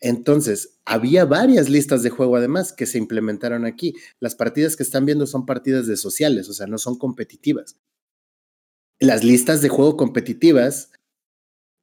Entonces, 0.00 0.78
había 0.86 1.26
varias 1.26 1.68
listas 1.68 2.02
de 2.02 2.10
juego 2.10 2.36
además 2.36 2.72
que 2.72 2.86
se 2.86 2.98
implementaron 2.98 3.66
aquí. 3.66 3.94
Las 4.18 4.34
partidas 4.34 4.76
que 4.76 4.82
están 4.82 5.04
viendo 5.04 5.26
son 5.26 5.44
partidas 5.44 5.86
de 5.86 5.96
sociales, 5.96 6.48
o 6.48 6.54
sea, 6.54 6.66
no 6.66 6.78
son 6.78 6.98
competitivas. 6.98 7.76
Las 8.98 9.24
listas 9.24 9.60
de 9.60 9.68
juego 9.68 9.96
competitivas, 9.96 10.92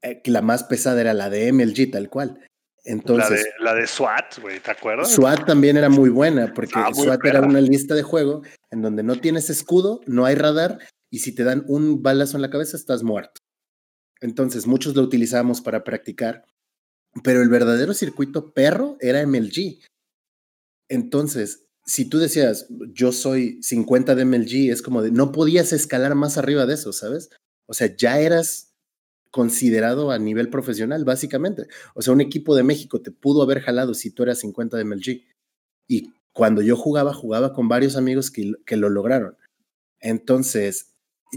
eh, 0.01 0.21
la 0.25 0.41
más 0.41 0.63
pesada 0.63 1.01
era 1.01 1.13
la 1.13 1.29
de 1.29 1.51
MLG 1.51 1.91
tal 1.91 2.09
cual. 2.09 2.39
Entonces, 2.83 3.45
la 3.59 3.75
de, 3.75 3.85
SWAT, 3.85 4.39
güey, 4.41 4.61
¿te 4.61 4.71
acuerdas? 4.71 5.11
SWAT 5.11 5.45
también 5.45 5.75
era 5.75 5.89
muy 5.89 6.09
buena, 6.09 6.53
porque 6.53 6.73
ah, 6.75 6.89
SWAT 6.93 7.23
era 7.25 7.41
una 7.41 7.59
lista 7.59 7.95
de 7.95 8.01
juego 8.01 8.43
en 8.71 8.81
donde 8.81 9.03
no 9.03 9.19
tienes 9.19 9.49
escudo, 9.49 9.99
no 10.05 10.25
hay 10.25 10.35
radar, 10.35 10.79
y 11.11 11.19
si 11.19 11.35
te 11.35 11.43
dan 11.43 11.65
un 11.67 12.01
balazo 12.01 12.37
en 12.37 12.43
la 12.43 12.49
cabeza, 12.49 12.77
estás 12.77 13.03
muerto. 13.03 13.41
Entonces, 14.21 14.67
muchos 14.67 14.95
lo 14.95 15.01
utilizábamos 15.01 15.59
para 15.59 15.83
practicar, 15.83 16.45
pero 17.23 17.41
el 17.41 17.49
verdadero 17.49 17.93
circuito 17.93 18.53
perro 18.53 18.97
era 18.99 19.25
MLG. 19.25 19.79
Entonces, 20.89 21.67
si 21.85 22.05
tú 22.05 22.19
decías, 22.19 22.67
yo 22.93 23.11
soy 23.11 23.61
50 23.63 24.15
de 24.15 24.25
MLG, 24.25 24.71
es 24.71 24.81
como 24.81 25.01
de, 25.01 25.11
no 25.11 25.31
podías 25.31 25.71
escalar 25.73 26.15
más 26.15 26.37
arriba 26.37 26.65
de 26.65 26.73
eso, 26.73 26.91
¿sabes? 26.91 27.29
O 27.65 27.73
sea, 27.73 27.95
ya 27.95 28.19
eras 28.19 28.73
considerado 29.31 30.11
a 30.11 30.19
nivel 30.19 30.49
profesional, 30.49 31.05
básicamente. 31.05 31.67
O 31.93 32.01
sea, 32.01 32.13
un 32.13 32.21
equipo 32.21 32.55
de 32.55 32.63
México 32.63 33.01
te 33.01 33.11
pudo 33.11 33.41
haber 33.41 33.61
jalado 33.61 33.93
si 33.93 34.11
tú 34.11 34.23
eras 34.23 34.39
50 34.39 34.77
de 34.77 34.83
MLG. 34.83 35.23
Y 35.87 36.13
cuando 36.33 36.61
yo 36.61 36.75
jugaba, 36.75 37.13
jugaba 37.13 37.53
con 37.53 37.67
varios 37.67 37.95
amigos 37.95 38.31
que, 38.31 38.53
que 38.65 38.77
lo 38.77 38.89
lograron. 38.89 39.37
Entonces, 39.99 40.93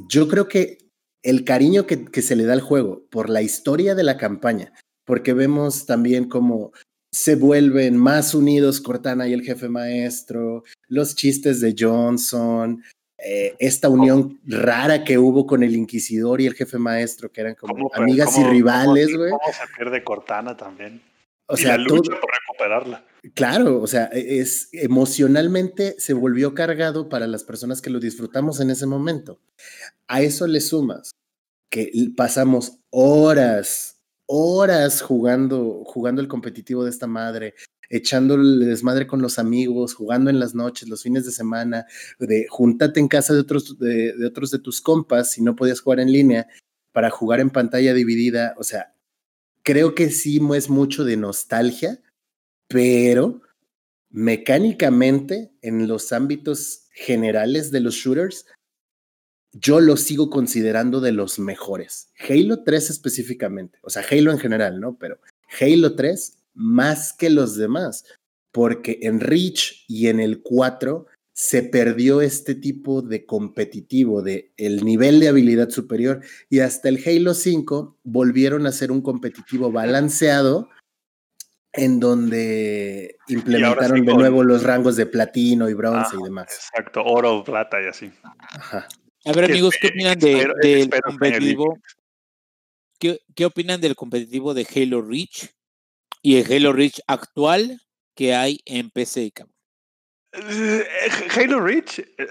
yo 0.09 0.29
creo 0.29 0.49
que 0.49 0.79
el 1.23 1.45
cariño 1.45 1.87
que, 1.87 2.05
que, 2.05 2.23
se 2.23 2.37
le 2.37 2.45
da 2.45 2.55
al 2.55 2.61
juego 2.61 3.07
por 3.11 3.29
la 3.29 3.43
historia 3.43 3.95
de 3.95 4.03
la 4.03 4.17
campaña, 4.17 4.73
porque 5.11 5.33
vemos 5.33 5.87
también 5.87 6.29
cómo 6.29 6.71
se 7.13 7.35
vuelven 7.35 7.97
más 7.97 8.33
unidos 8.33 8.81
Cortana 8.81 9.27
y 9.27 9.33
el 9.33 9.43
jefe 9.43 9.69
maestro, 9.69 10.63
los 10.87 11.17
chistes 11.17 11.61
de 11.61 11.75
Johnson, 11.77 12.81
eh, 13.19 13.57
esta 13.59 13.89
unión 13.89 14.39
rara 14.47 15.03
que 15.03 15.19
hubo 15.19 15.49
con 15.49 15.65
el 15.65 15.75
inquisidor 15.75 16.41
y 16.41 16.47
el 16.47 16.55
jefe 16.55 16.79
maestro, 16.79 17.33
que 17.33 17.41
eran 17.41 17.57
como 17.57 17.91
amigas 17.93 18.39
y 18.39 18.45
rivales, 18.45 19.09
güey. 19.17 19.31
¿Cómo 19.31 19.53
se 19.53 19.67
pierde 19.77 20.05
Cortana 20.05 20.57
también? 20.57 21.03
O 21.47 21.57
sea, 21.57 21.77
la 21.77 21.83
lucha 21.83 22.13
por 22.13 22.31
recuperarla. 22.31 23.05
Claro, 23.35 23.83
o 23.83 23.89
sea, 23.89 24.11
e, 24.13 24.39
es 24.39 24.69
emocionalmente 24.71 25.97
se 25.99 26.13
volvió 26.13 26.55
cargado 26.55 27.09
para 27.09 27.27
las 27.27 27.43
personas 27.43 27.83
que 27.83 27.91
lo 27.91 27.99
disfrutamos 27.99 28.61
en 28.61 28.71
ese 28.71 28.87
momento. 28.87 29.41
A 30.07 30.23
eso 30.23 30.47
le 30.47 30.61
sumas 30.61 31.11
que 31.69 31.91
pasamos 32.17 32.79
horas, 32.91 34.00
horas 34.33 35.03
jugando, 35.03 35.83
jugando 35.85 36.23
el 36.23 36.29
competitivo 36.29 36.85
de 36.85 36.91
esta 36.91 37.09
madre, 37.09 37.55
echando 37.89 38.37
el 38.37 38.61
desmadre 38.61 39.09
con 39.09 39.21
los 39.21 39.41
amigos, 39.41 39.95
jugando 39.95 40.31
en 40.31 40.39
las 40.39 40.55
noches, 40.55 40.89
los 40.89 41.03
fines 41.03 41.27
de 41.27 41.33
semana, 41.33 41.85
de 42.21 42.47
júntate 42.49 43.01
en 43.01 43.09
casa 43.09 43.35
de 43.35 43.41
otros 43.41 43.77
de, 43.81 44.15
otros 44.25 44.53
de 44.53 44.61
tus 44.61 44.81
compas 44.81 45.33
si 45.33 45.43
no 45.43 45.57
podías 45.57 45.81
jugar 45.81 45.99
en 45.99 46.13
línea 46.13 46.47
para 46.93 47.11
jugar 47.11 47.41
en 47.41 47.51
pantalla 47.51 47.93
dividida. 47.93 48.55
O 48.57 48.63
sea, 48.63 48.95
creo 49.65 49.97
que 49.97 50.11
sí 50.11 50.41
es 50.55 50.71
mucho 50.71 51.05
de 51.05 51.17
nostalgia, 51.17 52.01
pero 52.69 53.43
mecánicamente 54.11 55.53
en 55.61 55.89
los 55.89 56.13
ámbitos 56.13 56.87
generales 56.93 57.73
de 57.73 57.81
los 57.81 57.95
shooters, 57.95 58.47
yo 59.53 59.81
lo 59.81 59.97
sigo 59.97 60.31
considerando 60.31 61.01
de 61.01 61.13
los 61.13 61.39
mejores. 61.39 62.13
Halo 62.29 62.63
3 62.63 62.91
específicamente, 62.91 63.79
o 63.83 63.91
sea, 63.91 64.05
Halo 64.11 64.31
en 64.33 64.39
general, 64.39 64.81
¿no? 64.81 64.97
Pero 64.99 65.19
Halo 65.61 65.95
3 65.95 66.39
más 66.55 67.13
que 67.13 67.31
los 67.31 67.57
demás, 67.57 68.05
porque 68.53 68.99
en 69.03 69.21
Reach 69.21 69.85
y 69.89 70.09
en 70.09 70.21
el 70.21 70.43
4 70.43 71.07
se 71.33 71.63
perdió 71.63 72.21
este 72.21 72.55
tipo 72.55 73.01
de 73.03 73.25
competitivo, 73.25 74.21
de 74.23 74.53
el 74.57 74.85
nivel 74.85 75.21
de 75.21 75.29
habilidad 75.29 75.71
superior, 75.71 76.21
y 76.49 76.61
hasta 76.61 76.89
el 76.89 77.03
Halo 77.05 77.35
5 77.35 77.99
volvieron 78.03 78.67
a 78.67 78.73
ser 78.73 78.93
un 78.93 79.01
competitivo 79.01 79.73
balanceado 79.73 80.69
en 81.73 82.01
donde 82.01 83.17
implementaron 83.29 84.05
de 84.05 84.15
nuevo 84.15 84.43
los 84.43 84.65
rangos 84.65 84.97
de 84.97 85.07
platino 85.07 85.69
y 85.69 85.75
bronce 85.75 86.17
y 86.19 86.23
demás. 86.23 86.49
Exacto, 86.51 87.03
oro, 87.05 87.45
plata 87.45 87.81
y 87.81 87.87
así. 87.87 88.11
A 89.25 89.33
ver, 89.33 89.45
amigos, 89.45 89.75
¿qué 89.81 89.89
opinan 89.89 90.19
del 90.19 90.91
competitivo? 91.03 91.79
¿Qué, 92.99 93.21
¿Qué 93.35 93.45
opinan 93.45 93.81
del 93.81 93.97
competitivo 93.97 94.55
de 94.55 94.67
Halo 94.75 95.03
Reach? 95.03 95.51
y 96.23 96.39
el 96.39 96.53
Halo 96.53 96.73
Reach 96.73 97.01
actual 97.07 97.81
que 98.15 98.35
hay 98.35 98.61
en 98.67 98.91
PC. 98.91 99.33
Eh, 100.33 100.87
Halo 101.35 101.61
Reach 101.61 101.99
eh, 101.99 102.29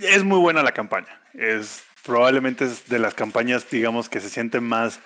es 0.00 0.24
muy 0.24 0.38
buena 0.38 0.62
la 0.62 0.72
campaña. 0.72 1.20
Es 1.32 1.84
probablemente 2.04 2.64
es 2.64 2.88
de 2.88 2.98
las 2.98 3.14
campañas, 3.14 3.68
digamos, 3.70 4.08
que 4.08 4.20
se 4.20 4.28
sienten 4.28 4.64
más 4.64 5.00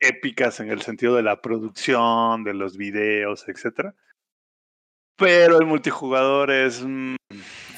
épicas 0.00 0.58
en 0.60 0.70
el 0.70 0.80
sentido 0.80 1.16
de 1.16 1.22
la 1.22 1.42
producción, 1.42 2.44
de 2.44 2.54
los 2.54 2.76
videos, 2.76 3.46
etcétera. 3.46 3.94
Pero 5.16 5.58
el 5.58 5.66
multijugador 5.66 6.50
es. 6.50 6.82
Mm, 6.82 7.16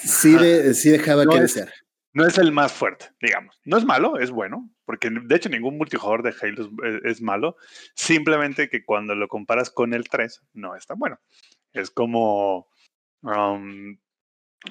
sí, 0.06 0.74
sí 0.74 0.90
dejaba 0.90 1.26
que 1.26 1.40
desear 1.40 1.72
no 2.16 2.26
es 2.26 2.38
el 2.38 2.50
más 2.50 2.72
fuerte, 2.72 3.10
digamos. 3.20 3.60
No 3.66 3.76
es 3.76 3.84
malo, 3.84 4.18
es 4.18 4.30
bueno, 4.30 4.70
porque 4.86 5.10
de 5.10 5.36
hecho 5.36 5.50
ningún 5.50 5.76
multijugador 5.76 6.22
de 6.22 6.34
Halo 6.40 6.70
es, 7.04 7.20
malo, 7.20 7.58
simplemente 7.94 8.70
que 8.70 8.86
cuando 8.86 9.14
lo 9.14 9.28
comparas 9.28 9.68
con 9.68 9.92
el 9.92 10.08
3, 10.08 10.42
no 10.54 10.74
es 10.74 10.86
tan 10.86 10.98
bueno. 10.98 11.20
Es 11.74 11.90
como, 11.90 12.68
um, 13.20 13.98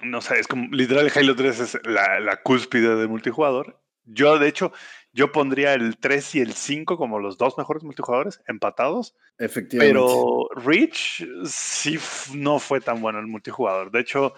no 0.01 0.21
sé, 0.21 0.39
es 0.39 0.47
como, 0.47 0.69
literal 0.71 1.11
Halo 1.15 1.35
3 1.35 1.59
es 1.59 1.77
la, 1.83 2.19
la 2.19 2.41
cúspide 2.41 2.95
de 2.95 3.07
multijugador. 3.07 3.79
Yo, 4.05 4.39
de 4.39 4.47
hecho, 4.47 4.71
yo 5.13 5.31
pondría 5.31 5.75
el 5.75 5.97
3 5.97 6.35
y 6.35 6.39
el 6.41 6.53
5 6.53 6.97
como 6.97 7.19
los 7.19 7.37
dos 7.37 7.59
mejores 7.59 7.83
multijugadores 7.83 8.41
empatados. 8.47 9.15
Efectivamente. 9.37 9.93
Pero 9.93 10.49
Reach 10.55 11.23
sí 11.45 11.99
no 12.33 12.57
fue 12.57 12.81
tan 12.81 13.01
bueno 13.01 13.19
el 13.19 13.27
multijugador. 13.27 13.91
De 13.91 13.99
hecho, 13.99 14.33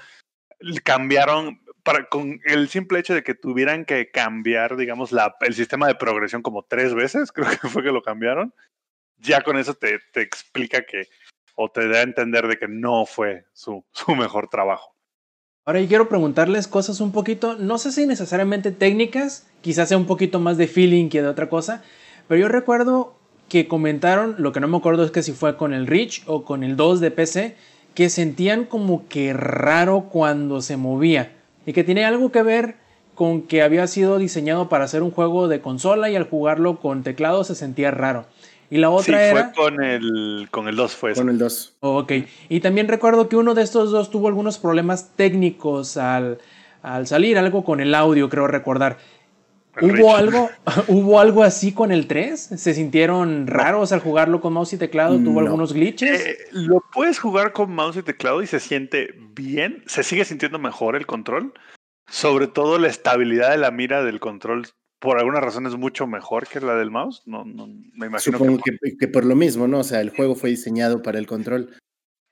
cambiaron 0.84 1.59
con 2.09 2.39
el 2.45 2.67
simple 2.69 2.99
hecho 2.99 3.13
de 3.13 3.23
que 3.23 3.34
tuvieran 3.34 3.85
que 3.85 4.11
cambiar, 4.11 4.75
digamos, 4.75 5.11
la, 5.11 5.35
el 5.41 5.53
sistema 5.53 5.88
de 5.88 5.95
progresión 5.95 6.41
como 6.41 6.63
tres 6.63 6.93
veces, 6.93 7.31
creo 7.34 7.47
que 7.49 7.67
fue 7.69 7.84
que 7.84 7.91
lo 7.91 8.01
cambiaron, 8.01 8.53
ya 9.17 9.41
con 9.41 9.57
eso 9.57 9.73
te, 9.73 9.99
te 10.11 10.21
explica 10.21 10.84
que, 10.84 11.07
o 11.55 11.69
te 11.69 11.88
da 11.88 11.99
a 11.99 12.03
entender 12.03 12.47
de 12.47 12.57
que 12.57 12.67
no 12.67 13.05
fue 13.05 13.45
su, 13.53 13.85
su 13.91 14.15
mejor 14.15 14.49
trabajo. 14.49 14.93
Ahora 15.65 15.81
yo 15.81 15.88
quiero 15.89 16.07
preguntarles 16.07 16.67
cosas 16.67 17.01
un 17.01 17.11
poquito, 17.11 17.55
no 17.55 17.77
sé 17.77 17.91
si 17.91 18.05
necesariamente 18.05 18.71
técnicas, 18.71 19.49
quizás 19.61 19.89
sea 19.89 19.97
un 19.97 20.05
poquito 20.05 20.39
más 20.39 20.57
de 20.57 20.67
feeling 20.67 21.09
que 21.09 21.21
de 21.21 21.27
otra 21.27 21.49
cosa, 21.49 21.84
pero 22.27 22.39
yo 22.39 22.47
recuerdo 22.47 23.17
que 23.49 23.67
comentaron, 23.67 24.35
lo 24.38 24.53
que 24.53 24.61
no 24.61 24.67
me 24.69 24.77
acuerdo 24.77 25.03
es 25.03 25.11
que 25.11 25.23
si 25.23 25.34
fue 25.34 25.57
con 25.57 25.73
el 25.73 25.88
Reach 25.88 26.23
o 26.25 26.45
con 26.45 26.63
el 26.63 26.77
2 26.77 27.01
de 27.01 27.11
PC, 27.11 27.57
que 27.98 28.11
sentían 28.11 28.65
como 28.65 29.07
que 29.07 29.34
raro 29.34 30.10
cuando 30.11 30.61
se 30.61 30.78
movía 30.78 31.32
y 31.65 31.74
que 31.74 31.84
tiene 31.84 32.06
algo 32.06 32.32
que 32.32 32.44
ver 32.44 32.76
con 33.15 33.41
que 33.41 33.64
había 33.64 33.88
sido 33.88 34.19
diseñado 34.19 34.69
para 34.69 34.84
hacer 34.84 35.02
un 35.02 35.10
juego 35.10 35.48
de 35.48 35.61
consola 35.61 36.07
y 36.07 36.15
al 36.15 36.30
jugarlo 36.30 36.80
con 36.80 37.02
teclado 37.02 37.44
se 37.44 37.56
sentía 37.56 37.90
raro. 37.90 38.28
Y 38.69 38.78
la 38.78 38.91
otra 38.91 39.18
sí, 39.18 39.24
era. 39.32 39.52
fue 39.52 39.64
con 39.64 39.84
el, 39.84 40.48
con 40.52 40.68
el 40.68 40.76
2, 40.76 40.95
fue 40.95 41.14
eso. 41.14 41.22
Con 41.22 41.32
el 41.32 41.40
2. 41.40 41.74
ok. 41.80 42.11
Y 42.49 42.60
también 42.60 42.88
recuerdo 42.88 43.30
que 43.30 43.36
uno 43.36 43.56
de 43.56 43.64
estos 43.64 43.90
dos 43.90 44.11
tuvo 44.11 44.28
algunos 44.28 44.60
problemas 44.60 45.14
técnicos 45.15 45.98
al, 45.98 46.38
al 46.84 47.07
salir, 47.07 47.40
algo 47.40 47.64
con 47.64 47.80
el 47.80 47.95
audio, 47.95 48.30
creo 48.30 48.45
recordar. 48.45 48.99
¿Hubo 50.02 50.16
algo, 50.16 50.49
¿Hubo 50.88 51.20
algo 51.20 51.44
así 51.44 51.74
con 51.74 51.91
el 51.91 52.08
3? 52.08 52.40
¿Se 52.40 52.74
sintieron 52.74 53.48
raros 53.48 53.91
al 53.91 53.99
jugarlo 53.99 54.41
con 54.41 54.54
mouse 54.54 54.74
y 54.74 54.78
teclado? 54.78 55.18
¿Tuvo 55.18 55.40
No. 55.41 55.48
algunos 55.48 55.74
glitches? 55.74 56.26
Eh, 56.26 56.38
lo 56.52 56.84
puedes 56.94 57.20
jugar 57.20 57.54
con 57.54 57.72
mouse 57.74 57.98
y 57.98 58.04
teclado 58.04 58.41
y 58.41 58.48
se 58.48 58.60
siente 58.60 59.14
bien. 59.36 59.84
Se 59.88 60.04
sigue 60.04 60.26
sintiendo 60.26 60.60
mejor 60.60 60.95
el 60.95 61.06
control. 61.06 61.54
Sobre 62.10 62.48
todo 62.48 62.80
la 62.80 62.88
estabilidad 62.88 63.52
de 63.52 63.58
la 63.58 63.70
mira 63.72 64.02
del 64.04 64.20
control, 64.22 64.68
por 64.99 65.20
alguna 65.20 65.41
razón, 65.41 65.66
es 65.68 65.76
mucho 65.76 66.08
mejor 66.08 66.48
que 66.48 66.62
la 66.62 66.76
del 66.76 66.90
mouse. 66.90 67.22
No, 67.26 67.44
no 67.44 67.68
me 67.68 68.08
imagino 68.08 68.38
Supongo 68.38 68.62
que. 68.64 68.78
que, 68.82 68.98
que 68.98 69.08
por 69.10 69.26
lo 69.26 69.36
mismo, 69.36 69.68
¿no? 69.68 69.80
O 69.80 69.84
sea, 69.84 69.99
el 70.02 70.10
juego 70.12 70.34
fue 70.36 70.49
diseñado 70.52 71.02
para 71.04 71.20
el 71.20 71.28
control. 71.28 71.76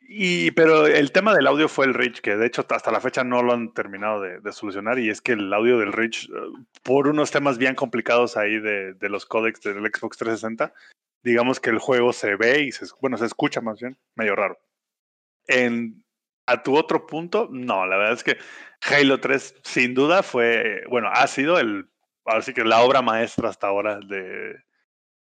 Y, 0.07 0.51
pero 0.51 0.85
el 0.85 1.11
tema 1.11 1.33
del 1.33 1.47
audio 1.47 1.67
fue 1.67 1.85
el 1.85 1.93
Rich, 1.93 2.21
que 2.21 2.35
de 2.35 2.45
hecho 2.45 2.65
hasta 2.69 2.91
la 2.91 3.01
fecha 3.01 3.23
no 3.23 3.41
lo 3.41 3.53
han 3.53 3.73
terminado 3.73 4.21
de, 4.21 4.51
solucionar. 4.51 4.99
Y 4.99 5.09
es 5.09 5.21
que 5.21 5.33
el 5.33 5.51
audio 5.51 5.79
del 5.79 5.93
Rich, 5.93 6.29
eh, 6.29 6.33
por 6.83 7.07
unos 7.07 7.31
temas 7.31 7.57
bien 7.57 7.75
complicados 7.75 8.37
ahí 8.37 8.59
de, 8.59 8.93
de 8.93 9.09
los 9.09 9.25
códecs 9.25 9.61
del 9.61 9.77
Xbox 9.77 10.17
360, 10.17 10.73
digamos 11.23 11.59
que 11.59 11.71
el 11.71 11.79
juego 11.79 12.13
se 12.13 12.35
ve 12.35 12.61
y 12.61 12.71
se, 12.71 12.85
bueno, 13.01 13.17
se 13.17 13.25
escucha 13.25 13.59
más 13.59 13.79
bien, 13.79 13.97
medio 14.15 14.35
raro. 14.35 14.59
En, 15.47 16.05
a 16.45 16.61
tu 16.61 16.77
otro 16.77 17.07
punto, 17.07 17.49
no, 17.51 17.85
la 17.87 17.97
verdad 17.97 18.13
es 18.13 18.23
que 18.23 18.37
Halo 18.81 19.19
3 19.19 19.55
sin 19.63 19.95
duda 19.95 20.21
fue, 20.21 20.83
bueno, 20.87 21.09
ha 21.11 21.25
sido 21.27 21.59
el, 21.59 21.89
así 22.25 22.53
que 22.53 22.63
la 22.63 22.81
obra 22.81 23.01
maestra 23.01 23.49
hasta 23.49 23.67
ahora 23.67 23.99
de 23.99 24.55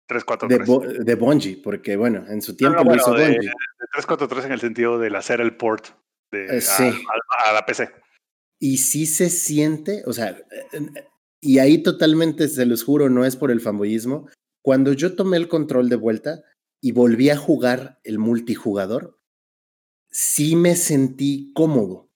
De, 0.09 0.15
343. 0.19 0.67
Bo- 0.67 0.81
de 1.03 1.15
Bungie, 1.15 1.61
porque 1.63 1.95
bueno, 1.95 2.25
en 2.27 2.41
su 2.41 2.51
No, 2.53 2.57
tiempo 2.57 2.77
no, 2.77 2.83
lo 2.83 2.89
bueno, 2.89 3.01
hizo 3.01 3.13
de, 3.13 3.23
Bungie. 3.33 3.49
de 3.49 3.87
343 3.93 4.45
en 4.45 4.51
el 4.51 4.59
sentido 4.59 4.99
del 4.99 5.15
hacer 5.15 5.39
el 5.41 5.55
port 5.55 5.87
de, 6.31 6.57
Eh, 6.57 6.61
sí. 6.61 6.83
a, 6.83 7.45
a- 7.45 7.49
a 7.49 7.53
la 7.53 7.65
PC. 7.65 7.89
Y 8.59 8.77
sí 8.77 9.05
se 9.05 9.29
siente, 9.29 10.03
o 10.05 10.13
sea, 10.13 10.37
y 11.41 11.59
ahí 11.59 11.83
totalmente, 11.83 12.47
se 12.47 12.65
los 12.65 12.83
juro, 12.83 13.09
no 13.09 13.25
es 13.25 13.35
por 13.35 13.51
el 13.51 13.59
fanboyismo. 13.61 14.29
Cuando 14.63 14.93
yo 14.93 15.15
tomé 15.15 15.37
el 15.37 15.47
control 15.49 15.89
de 15.89 15.95
vuelta 15.97 16.41
y 16.81 16.91
volví 16.93 17.29
a 17.29 17.37
jugar 17.37 17.99
el 18.03 18.19
multijugador, 18.19 19.19
sí 20.09 20.55
me 20.55 20.75
sentí 20.75 21.51
cómodo. 21.53 22.09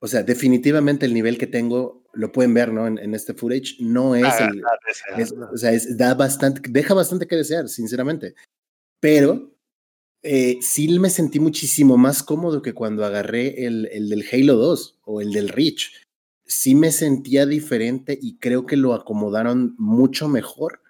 O 0.00 0.06
sea, 0.06 0.22
definitivamente 0.22 1.06
el 1.06 1.14
nivel 1.14 1.38
que 1.38 1.46
tengo, 1.48 1.99
lo 2.12 2.32
pueden 2.32 2.54
ver, 2.54 2.72
¿no? 2.72 2.86
En, 2.86 2.98
en 2.98 3.14
este 3.14 3.34
footage, 3.34 3.76
no 3.80 4.14
es 4.14 4.24
Ah, 4.40 4.48
el, 4.52 4.62
ah, 4.64 4.78
ese, 4.88 5.22
es- 5.22 5.32
o 5.32 5.56
sea, 5.56 5.72
es- 5.72 5.96
da 5.96 6.14
bastante, 6.14 6.62
deja 6.70 6.94
bastante 6.94 7.26
que 7.26 7.36
desear, 7.36 7.68
sinceramente. 7.68 8.34
Pero 9.00 9.54
eh, 10.22 10.58
sí 10.60 10.98
me 10.98 11.08
sentí 11.10 11.40
muchísimo 11.40 11.96
más 11.96 12.22
cómodo 12.22 12.60
que 12.62 12.74
cuando 12.74 13.04
agarré 13.04 13.64
el, 13.66 13.86
el 13.92 14.08
del 14.10 14.24
Halo 14.30 14.56
2 14.56 14.98
o 15.04 15.20
el 15.20 15.32
del 15.32 15.48
Reach. 15.48 15.92
Sí 16.44 16.74
me 16.74 16.90
sentía 16.92 17.46
diferente 17.46 18.18
y 18.20 18.36
creo 18.38 18.66
que 18.66 18.76
lo 18.76 18.92
acomodaron 18.92 19.74
mucho 19.78 20.28
mejor 20.28 20.82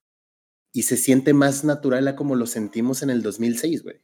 y 0.72 0.82
se 0.82 0.96
siente 0.96 1.32
más 1.34 1.64
natural 1.64 2.08
a 2.08 2.16
como 2.16 2.34
lo 2.34 2.46
sentimos 2.46 3.02
en 3.02 3.10
el 3.10 3.22
2006, 3.22 3.82
güey. 3.82 4.00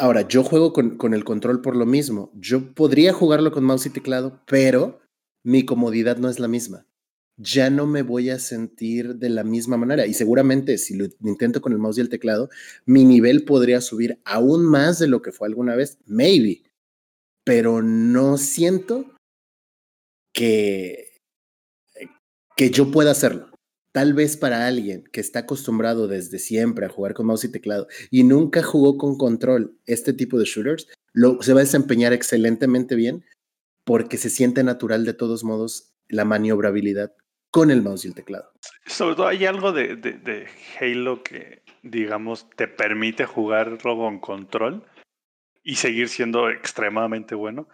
Ahora, 0.00 0.28
yo 0.28 0.44
juego 0.44 0.72
con, 0.72 0.96
con 0.96 1.12
el 1.12 1.24
control 1.24 1.60
por 1.60 1.74
lo 1.74 1.84
mismo. 1.84 2.30
Yo 2.34 2.72
podría 2.72 3.12
jugarlo 3.12 3.50
con 3.50 3.64
mouse 3.64 3.86
y 3.86 3.90
teclado, 3.90 4.40
pero 4.46 5.00
mi 5.42 5.64
comodidad 5.64 6.18
no 6.18 6.28
es 6.28 6.38
la 6.38 6.46
misma. 6.46 6.86
Ya 7.36 7.68
no 7.70 7.86
me 7.86 8.02
voy 8.02 8.30
a 8.30 8.38
sentir 8.38 9.16
de 9.16 9.28
la 9.28 9.42
misma 9.42 9.76
manera. 9.76 10.06
Y 10.06 10.14
seguramente 10.14 10.78
si 10.78 10.96
lo 10.96 11.06
intento 11.24 11.60
con 11.60 11.72
el 11.72 11.78
mouse 11.78 11.98
y 11.98 12.00
el 12.00 12.08
teclado, 12.08 12.48
mi 12.86 13.04
nivel 13.04 13.44
podría 13.44 13.80
subir 13.80 14.20
aún 14.24 14.64
más 14.64 15.00
de 15.00 15.08
lo 15.08 15.20
que 15.20 15.32
fue 15.32 15.48
alguna 15.48 15.74
vez. 15.74 15.98
Maybe. 16.06 16.62
Pero 17.44 17.82
no 17.82 18.38
siento 18.38 19.16
que, 20.32 21.10
que 22.56 22.70
yo 22.70 22.92
pueda 22.92 23.10
hacerlo. 23.10 23.50
Tal 23.92 24.12
vez 24.12 24.36
para 24.36 24.66
alguien 24.66 25.04
que 25.12 25.20
está 25.20 25.40
acostumbrado 25.40 26.08
desde 26.08 26.38
siempre 26.38 26.86
a 26.86 26.90
jugar 26.90 27.14
con 27.14 27.26
mouse 27.26 27.44
y 27.44 27.52
teclado 27.52 27.88
y 28.10 28.22
nunca 28.22 28.62
jugó 28.62 28.98
con 28.98 29.16
control 29.16 29.78
este 29.86 30.12
tipo 30.12 30.38
de 30.38 30.44
shooters, 30.44 30.88
lo, 31.12 31.42
se 31.42 31.54
va 31.54 31.60
a 31.60 31.64
desempeñar 31.64 32.12
excelentemente 32.12 32.94
bien 32.94 33.24
porque 33.84 34.18
se 34.18 34.30
siente 34.30 34.62
natural 34.62 35.04
de 35.04 35.14
todos 35.14 35.42
modos 35.42 35.94
la 36.08 36.24
maniobrabilidad 36.24 37.14
con 37.50 37.70
el 37.70 37.82
mouse 37.82 38.04
y 38.04 38.08
el 38.08 38.14
teclado. 38.14 38.52
Sobre 38.86 39.16
todo 39.16 39.26
hay 39.26 39.46
algo 39.46 39.72
de, 39.72 39.96
de, 39.96 40.12
de 40.12 40.46
Halo 40.78 41.22
que, 41.22 41.62
digamos, 41.82 42.48
te 42.50 42.68
permite 42.68 43.24
jugarlo 43.24 43.96
con 43.96 44.20
control 44.20 44.84
y 45.62 45.76
seguir 45.76 46.08
siendo 46.08 46.50
extremadamente 46.50 47.34
bueno. 47.34 47.68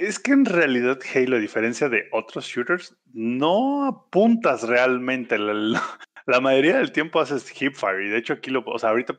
Es 0.00 0.20
que 0.20 0.30
en 0.30 0.44
realidad 0.44 1.00
Halo, 1.12 1.36
a 1.36 1.40
diferencia 1.40 1.88
de 1.88 2.08
otros 2.12 2.46
shooters, 2.46 2.96
no 3.12 3.84
apuntas 3.84 4.62
realmente. 4.62 5.36
La, 5.38 6.40
mayoría 6.40 6.76
del 6.76 6.92
tiempo 6.92 7.18
haces 7.18 7.50
hipfire. 7.50 8.06
Y 8.06 8.08
de 8.10 8.18
hecho 8.18 8.34
aquí 8.34 8.52
lo, 8.52 8.62
o 8.64 8.78
sea, 8.78 8.90
ahorita 8.90 9.14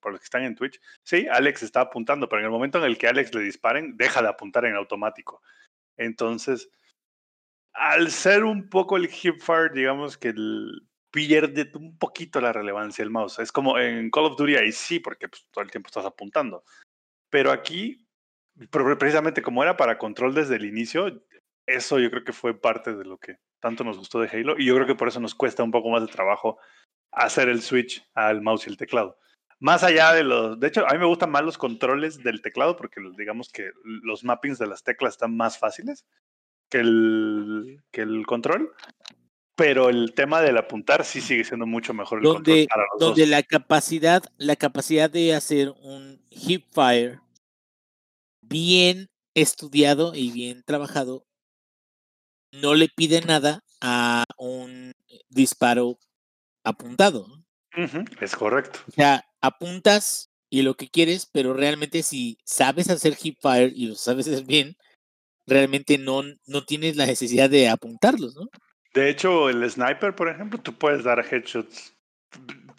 por 0.00 0.10
los 0.10 0.20
que 0.20 0.24
están 0.24 0.42
en 0.42 0.56
Twitch, 0.56 0.80
sí, 1.04 1.28
Alex 1.30 1.62
está 1.62 1.82
apuntando, 1.82 2.28
pero 2.28 2.40
en 2.40 2.46
el 2.46 2.50
momento 2.50 2.78
en 2.78 2.84
el 2.84 2.98
que 2.98 3.06
Alex 3.06 3.32
le 3.36 3.42
disparen, 3.42 3.96
deja 3.96 4.20
de 4.20 4.28
apuntar 4.28 4.64
en 4.64 4.74
automático. 4.74 5.42
Entonces, 5.96 6.68
al 7.72 8.10
ser 8.10 8.42
un 8.42 8.68
poco 8.68 8.96
el 8.96 9.08
hipfire, 9.08 9.70
digamos 9.72 10.18
que 10.18 10.34
pierde 11.12 11.70
un 11.76 11.96
poquito 11.98 12.40
la 12.40 12.52
relevancia 12.52 13.04
el 13.04 13.10
mouse. 13.10 13.38
Es 13.38 13.52
como 13.52 13.78
en 13.78 14.10
Call 14.10 14.24
of 14.24 14.36
Duty 14.36 14.56
ahí 14.56 14.72
sí, 14.72 14.98
porque 14.98 15.28
pues, 15.28 15.46
todo 15.52 15.62
el 15.62 15.70
tiempo 15.70 15.86
estás 15.86 16.04
apuntando. 16.04 16.64
Pero 17.30 17.52
aquí, 17.52 18.08
precisamente 18.68 19.42
como 19.42 19.62
era 19.62 19.76
para 19.76 19.98
control 19.98 20.34
desde 20.34 20.56
el 20.56 20.64
inicio, 20.64 21.22
eso 21.66 21.98
yo 21.98 22.10
creo 22.10 22.24
que 22.24 22.32
fue 22.32 22.58
parte 22.58 22.94
de 22.94 23.04
lo 23.04 23.18
que 23.18 23.36
tanto 23.60 23.84
nos 23.84 23.98
gustó 23.98 24.20
de 24.20 24.28
Halo 24.28 24.56
y 24.58 24.66
yo 24.66 24.74
creo 24.74 24.86
que 24.86 24.94
por 24.94 25.08
eso 25.08 25.20
nos 25.20 25.34
cuesta 25.34 25.62
un 25.62 25.70
poco 25.70 25.90
más 25.90 26.02
de 26.02 26.08
trabajo 26.08 26.58
hacer 27.12 27.48
el 27.48 27.62
switch 27.62 28.04
al 28.14 28.42
mouse 28.42 28.66
y 28.66 28.70
el 28.70 28.76
teclado. 28.76 29.18
Más 29.58 29.84
allá 29.84 30.12
de 30.12 30.24
los, 30.24 30.58
de 30.58 30.68
hecho, 30.68 30.88
a 30.88 30.92
mí 30.92 30.98
me 30.98 31.06
gustan 31.06 31.30
más 31.30 31.44
los 31.44 31.58
controles 31.58 32.22
del 32.22 32.40
teclado 32.40 32.76
porque 32.76 33.00
digamos 33.18 33.50
que 33.50 33.70
los 33.84 34.24
mappings 34.24 34.58
de 34.58 34.66
las 34.66 34.82
teclas 34.82 35.14
están 35.14 35.36
más 35.36 35.58
fáciles 35.58 36.06
que 36.70 36.78
el, 36.78 37.82
que 37.90 38.00
el 38.00 38.24
control, 38.26 38.72
pero 39.56 39.90
el 39.90 40.14
tema 40.14 40.40
del 40.40 40.56
apuntar 40.56 41.04
sí 41.04 41.20
sigue 41.20 41.44
siendo 41.44 41.66
mucho 41.66 41.92
mejor 41.92 42.18
el 42.18 42.24
donde, 42.24 42.52
control 42.52 42.66
para 42.68 42.82
los 42.92 43.00
donde 43.00 43.22
dos. 43.22 43.30
la 43.30 43.42
capacidad, 43.42 44.22
la 44.38 44.56
capacidad 44.56 45.10
de 45.10 45.34
hacer 45.34 45.74
un 45.82 46.22
hip 46.30 46.64
fire 46.72 47.20
bien 48.50 49.08
estudiado 49.34 50.14
y 50.14 50.32
bien 50.32 50.62
trabajado 50.64 51.24
no 52.52 52.74
le 52.74 52.88
pide 52.88 53.20
nada 53.22 53.62
a 53.80 54.24
un 54.36 54.92
disparo 55.28 55.98
apuntado. 56.64 57.26
Uh 57.76 57.82
-huh, 57.82 58.22
es 58.22 58.34
correcto. 58.34 58.80
O 58.88 58.92
sea, 58.92 59.24
apuntas 59.40 60.30
y 60.50 60.62
lo 60.62 60.74
que 60.74 60.88
quieres, 60.88 61.28
pero 61.32 61.54
realmente 61.54 62.02
si 62.02 62.38
sabes 62.44 62.90
hacer 62.90 63.16
hip 63.22 63.38
fire 63.40 63.72
y 63.74 63.86
lo 63.86 63.94
sabes 63.94 64.26
hacer 64.26 64.44
bien, 64.44 64.76
realmente 65.46 65.96
no, 65.96 66.22
no 66.46 66.64
tienes 66.64 66.96
la 66.96 67.06
necesidad 67.06 67.48
de 67.48 67.68
apuntarlos, 67.68 68.34
¿no? 68.34 68.48
De 68.92 69.08
hecho, 69.08 69.48
el 69.48 69.68
sniper, 69.70 70.16
por 70.16 70.28
ejemplo, 70.28 70.60
tú 70.60 70.76
puedes 70.76 71.04
dar 71.04 71.24
headshots. 71.24 71.94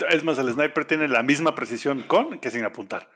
Es 0.09 0.23
más, 0.23 0.37
el 0.37 0.51
sniper 0.51 0.85
tiene 0.85 1.07
la 1.07 1.23
misma 1.23 1.55
precisión 1.55 2.03
con 2.03 2.39
que 2.39 2.51
sin 2.51 2.65
apuntar. 2.65 3.09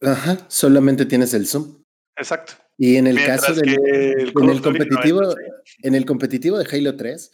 Ajá, 0.00 0.38
solamente 0.48 1.06
tienes 1.06 1.32
el 1.34 1.46
zoom. 1.46 1.81
Exacto. 2.16 2.54
Y 2.78 2.96
en 2.96 3.06
el 3.06 3.14
Mientras 3.14 3.40
caso 3.42 3.54
del 3.54 3.70
el 3.70 4.32
en 4.36 4.50
el 4.50 4.62
competitivo, 4.62 5.22
no 5.22 5.34
en 5.82 5.94
el 5.94 6.04
competitivo 6.04 6.58
de 6.58 6.66
Halo 6.70 6.96
3, 6.96 7.32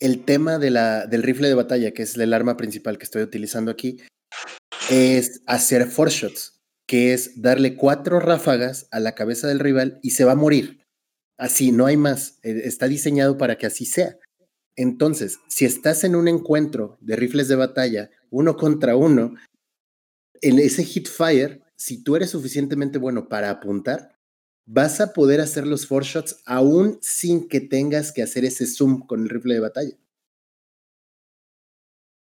el 0.00 0.24
tema 0.24 0.58
de 0.58 0.70
la, 0.70 1.06
del 1.06 1.22
rifle 1.22 1.48
de 1.48 1.54
batalla, 1.54 1.92
que 1.92 2.02
es 2.02 2.16
el 2.16 2.32
arma 2.32 2.56
principal 2.56 2.98
que 2.98 3.04
estoy 3.04 3.22
utilizando 3.22 3.70
aquí, 3.70 3.98
es 4.90 5.42
hacer 5.46 5.86
four 5.86 6.10
shots, 6.10 6.60
que 6.86 7.12
es 7.12 7.40
darle 7.42 7.76
cuatro 7.76 8.18
ráfagas 8.18 8.88
a 8.90 9.00
la 9.00 9.14
cabeza 9.14 9.46
del 9.46 9.58
rival 9.58 10.00
y 10.02 10.10
se 10.10 10.24
va 10.24 10.32
a 10.32 10.36
morir. 10.36 10.80
Así, 11.38 11.72
no 11.72 11.86
hay 11.86 11.96
más. 11.96 12.38
Eh, 12.42 12.62
Está 12.64 12.88
diseñado 12.88 13.38
para 13.38 13.56
que 13.56 13.66
así 13.66 13.84
sea. 13.84 14.18
Entonces, 14.76 15.38
si 15.48 15.64
estás 15.64 16.04
en 16.04 16.16
un 16.16 16.28
encuentro 16.28 16.96
de 17.00 17.16
rifles 17.16 17.48
de 17.48 17.56
batalla, 17.56 18.10
uno 18.30 18.56
contra 18.56 18.96
uno, 18.96 19.34
en 20.40 20.58
ese 20.58 20.84
hit 20.84 21.08
fire, 21.08 21.62
si 21.80 22.02
tú 22.04 22.14
eres 22.14 22.28
suficientemente 22.28 22.98
bueno 22.98 23.26
para 23.26 23.48
apuntar, 23.48 24.14
vas 24.66 25.00
a 25.00 25.14
poder 25.14 25.40
hacer 25.40 25.66
los 25.66 25.86
four 25.86 26.04
shots 26.04 26.42
aún 26.44 26.98
sin 27.00 27.48
que 27.48 27.60
tengas 27.60 28.12
que 28.12 28.22
hacer 28.22 28.44
ese 28.44 28.66
zoom 28.66 29.00
con 29.06 29.22
el 29.22 29.30
rifle 29.30 29.54
de 29.54 29.60
batalla. 29.60 29.96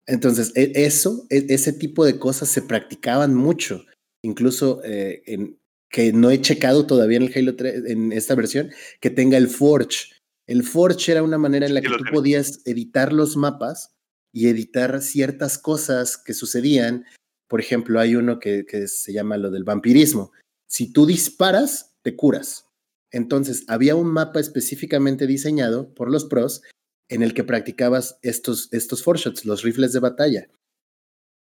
Entonces, 0.07 0.51
eso, 0.55 1.27
ese 1.29 1.73
tipo 1.73 2.05
de 2.05 2.17
cosas 2.17 2.49
se 2.49 2.63
practicaban 2.63 3.35
mucho. 3.35 3.85
Incluso 4.23 4.83
eh, 4.83 5.21
en, 5.27 5.59
que 5.91 6.11
no 6.11 6.31
he 6.31 6.41
checado 6.41 6.87
todavía 6.87 7.17
en 7.17 7.23
el 7.23 7.33
Halo 7.35 7.55
3, 7.55 7.85
en 7.85 8.11
esta 8.13 8.33
versión, 8.33 8.71
que 8.99 9.11
tenga 9.11 9.37
el 9.37 9.47
Forge. 9.47 10.09
El 10.47 10.63
Forge 10.63 11.11
era 11.11 11.21
una 11.21 11.37
manera 11.37 11.67
en 11.67 11.75
la 11.75 11.81
que 11.81 11.89
tú 11.89 12.03
podías 12.11 12.61
editar 12.65 13.13
los 13.13 13.37
mapas 13.37 13.95
y 14.33 14.47
editar 14.47 15.03
ciertas 15.03 15.59
cosas 15.59 16.17
que 16.17 16.33
sucedían. 16.33 17.05
Por 17.47 17.59
ejemplo, 17.59 17.99
hay 17.99 18.15
uno 18.15 18.39
que, 18.39 18.65
se 18.87 19.13
llama 19.13 19.37
lo 19.37 19.51
del 19.51 19.63
vampirismo. 19.63 20.31
Si 20.67 20.91
tú 20.91 21.05
disparas, 21.05 21.95
te 22.01 22.15
curas. 22.15 22.67
Entonces, 23.11 23.63
había 23.67 23.95
un 23.95 24.07
mapa 24.07 24.39
específicamente 24.39 25.27
diseñado 25.27 25.93
por 25.93 26.11
los 26.11 26.25
pros 26.25 26.61
en 27.07 27.21
el 27.21 27.33
que 27.33 27.43
practicabas 27.43 28.17
estos, 28.23 28.69
estos 28.73 29.03
shots, 29.03 29.45
los 29.45 29.61
rifles 29.61 29.93
de 29.93 29.99
batalla. 29.99 30.49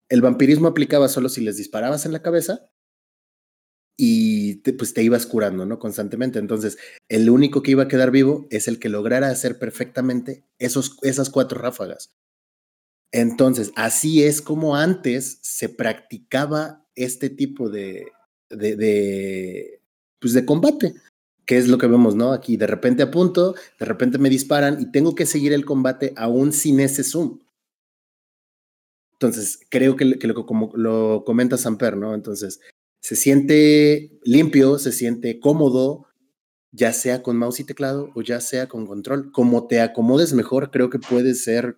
El 0.09 0.21
vampirismo 0.21 0.67
aplicaba 0.67 1.07
solo 1.07 1.30
si 1.30 1.41
les 1.41 1.57
disparabas 1.57 2.05
en 2.05 2.11
la 2.11 2.21
cabeza 2.21 2.69
y 3.97 4.55
te, 4.57 4.73
pues 4.73 4.93
te 4.93 5.03
ibas 5.03 5.25
curando, 5.25 5.65
¿no? 5.65 5.80
Constantemente. 5.80 6.39
Entonces, 6.39 6.77
el 7.09 7.30
único 7.30 7.63
que 7.63 7.71
iba 7.71 7.84
a 7.84 7.88
quedar 7.88 8.11
vivo 8.11 8.47
es 8.49 8.67
el 8.67 8.80
que 8.80 8.89
lograra 8.89 9.30
hacer 9.30 9.59
perfectamente 9.59 10.45
esos, 10.59 10.97
esas 11.03 11.30
cuatro 11.30 11.59
ráfagas. 11.59 12.13
Entonces, 13.14 13.72
así 13.76 14.23
es 14.23 14.41
como 14.41 14.76
antes 14.76 15.38
se 15.44 15.69
practicaba 15.69 16.84
este 16.95 17.30
tipo 17.30 17.69
de, 17.69 18.07
pues 18.49 20.34
de 20.34 20.45
combate, 20.45 20.95
que 21.45 21.57
es 21.60 21.68
lo 21.68 21.77
que 21.77 21.85
vemos, 21.85 22.15
¿no? 22.15 22.34
Aquí 22.34 22.57
de 22.57 22.65
repente 22.65 23.03
apunto, 23.03 23.53
de 23.80 23.85
repente 23.85 24.18
me 24.18 24.31
disparan 24.31 24.81
y 24.81 24.91
tengo 24.91 25.14
que 25.14 25.27
seguir 25.27 25.53
el 25.53 25.64
combate 25.64 26.14
aún 26.18 26.52
sin 26.52 26.80
ese 26.80 27.03
zoom. 27.03 27.40
Entonces, 29.14 29.60
creo 29.69 29.95
que, 29.95 30.18
que 30.18 30.27
lo, 30.27 30.45
como 30.48 30.72
lo 30.76 31.23
comenta 31.23 31.56
Samper, 31.56 31.95
¿no? 31.95 32.15
Entonces, 32.15 32.61
se 32.99 33.15
siente 33.15 34.18
limpio, 34.23 34.80
se 34.80 34.91
siente 34.91 35.40
cómodo, 35.40 36.07
ya 36.72 36.91
sea 36.94 37.22
con 37.22 37.38
mouse 37.38 37.60
y 37.60 37.64
teclado 37.64 38.10
o 38.15 38.23
ya 38.23 38.41
sea 38.41 38.68
con 38.68 38.88
control. 38.88 39.31
Como 39.31 39.68
te 39.68 39.81
acomodes 39.81 40.34
mejor, 40.34 40.72
creo 40.72 40.90
que 40.90 40.98
puede 40.98 41.35
ser 41.35 41.77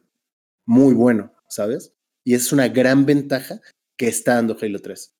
muy 0.66 0.94
bueno, 0.94 1.34
¿sabes? 1.48 1.94
Y 2.24 2.34
es 2.34 2.52
una 2.52 2.68
gran 2.68 3.06
ventaja 3.06 3.62
que 3.98 4.08
está 4.08 4.36
dando 4.36 4.58
Halo 4.60 4.80
3. 4.80 5.14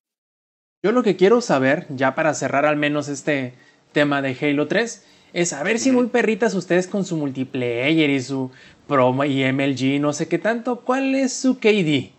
Yo 0.82 0.92
lo 0.92 1.02
que 1.02 1.16
quiero 1.16 1.40
saber, 1.40 1.86
ya 1.90 2.14
para 2.14 2.34
cerrar 2.34 2.66
al 2.66 2.76
menos 2.76 3.08
este 3.08 3.54
tema 3.92 4.22
de 4.22 4.36
Halo 4.40 4.68
3, 4.68 5.04
es 5.32 5.48
saber 5.48 5.78
si 5.78 5.92
muy 5.92 6.06
perritas 6.08 6.54
ustedes 6.54 6.86
con 6.86 7.04
su 7.04 7.16
multiplayer 7.16 8.10
y 8.10 8.20
su 8.20 8.50
promo 8.86 9.24
y 9.24 9.44
MLG, 9.52 10.00
no 10.00 10.12
sé 10.12 10.28
qué 10.28 10.38
tanto, 10.38 10.80
¿cuál 10.80 11.14
es 11.14 11.32
su 11.32 11.58
KD? 11.58 12.12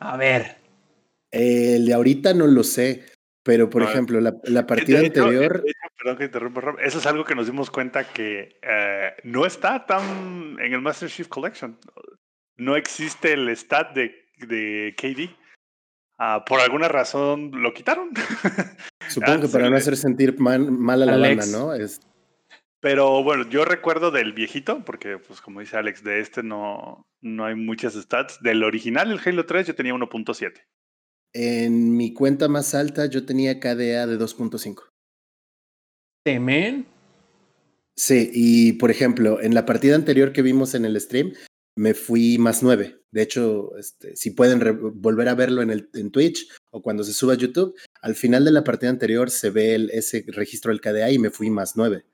A 0.00 0.16
ver. 0.16 0.56
El 1.30 1.86
de 1.86 1.94
ahorita 1.94 2.34
no 2.34 2.46
lo 2.46 2.62
sé. 2.62 3.04
Pero, 3.44 3.68
por 3.68 3.82
ejemplo, 3.82 4.20
la, 4.20 4.66
partida 4.66 5.00
anterior. 5.00 5.62
perdón 5.98 6.16
que 6.16 6.24
interrumpa, 6.24 6.62
Rob. 6.62 6.78
Eso 6.80 6.98
es 6.98 7.04
algo 7.04 7.24
que 7.24 7.34
nos 7.34 7.44
dimos 7.44 7.70
cuenta 7.70 8.04
que 8.04 8.58
eh, 8.62 9.10
no 9.22 9.44
está 9.44 9.84
tan 9.84 10.58
en 10.60 10.72
el 10.72 10.80
Master 10.80 11.10
Chief 11.10 11.28
Collection. 11.28 11.76
No 12.56 12.76
existe 12.76 13.32
el 13.32 13.48
stat 13.50 13.94
de, 13.94 14.14
de 14.38 14.94
KD. 14.96 15.34
Ah, 16.18 16.44
por 16.46 16.60
alguna 16.60 16.88
razón 16.88 17.50
lo 17.52 17.74
quitaron. 17.74 18.10
Supongo 19.08 19.42
que 19.42 19.48
para 19.48 19.68
no 19.68 19.76
hacer 19.76 19.96
sentir 19.96 20.38
mal, 20.38 20.62
a 21.02 21.06
la 21.06 21.16
banda, 21.16 21.46
¿no? 21.46 21.74
Es... 21.74 22.00
Pero 22.80 23.22
bueno, 23.24 23.48
yo 23.48 23.64
recuerdo 23.64 24.10
del 24.10 24.32
viejito, 24.32 24.84
porque 24.84 25.18
pues 25.18 25.40
como 25.40 25.60
dice 25.60 25.76
Alex, 25.76 26.04
de 26.04 26.20
este 26.20 26.42
no, 26.42 27.06
no 27.22 27.46
hay 27.46 27.54
muchas 27.54 27.94
stats. 27.94 28.40
Del 28.42 28.62
original, 28.62 29.10
el 29.10 29.20
Halo 29.24 29.46
3, 29.46 29.66
yo 29.66 29.74
tenía 29.74 29.94
1.7. 29.94 30.62
En 31.32 31.96
mi 31.96 32.12
cuenta 32.12 32.46
más 32.48 32.74
alta 32.74 33.06
yo 33.06 33.26
tenía 33.26 33.58
KDA 33.58 34.06
de 34.06 34.18
2.5. 34.18 34.84
¿Temen? 36.24 36.86
Sí, 37.96 38.30
y 38.32 38.72
por 38.74 38.90
ejemplo, 38.90 39.40
en 39.40 39.54
la 39.54 39.66
partida 39.66 39.94
anterior 39.94 40.32
que 40.32 40.42
vimos 40.42 40.74
en 40.74 40.84
el 40.84 41.00
stream, 41.00 41.32
me 41.76 41.94
fui 41.94 42.38
más 42.38 42.62
9. 42.62 43.00
De 43.10 43.22
hecho, 43.22 43.76
este, 43.76 44.16
si 44.16 44.30
pueden 44.30 44.60
volver 44.94 45.28
a 45.28 45.34
verlo 45.34 45.62
en, 45.62 45.70
el, 45.70 45.88
en 45.94 46.10
Twitch 46.10 46.48
o 46.70 46.82
cuando 46.82 47.04
se 47.04 47.12
suba 47.12 47.34
a 47.34 47.36
YouTube, 47.36 47.74
al 48.00 48.14
final 48.14 48.44
de 48.44 48.50
la 48.50 48.64
partida 48.64 48.90
anterior 48.90 49.30
se 49.30 49.50
ve 49.50 49.74
el, 49.74 49.90
ese 49.90 50.24
registro 50.28 50.72
del 50.72 50.80
KDA 50.80 51.10
y 51.10 51.18
me 51.18 51.30
fui 51.30 51.50
más 51.50 51.76
9. 51.76 52.04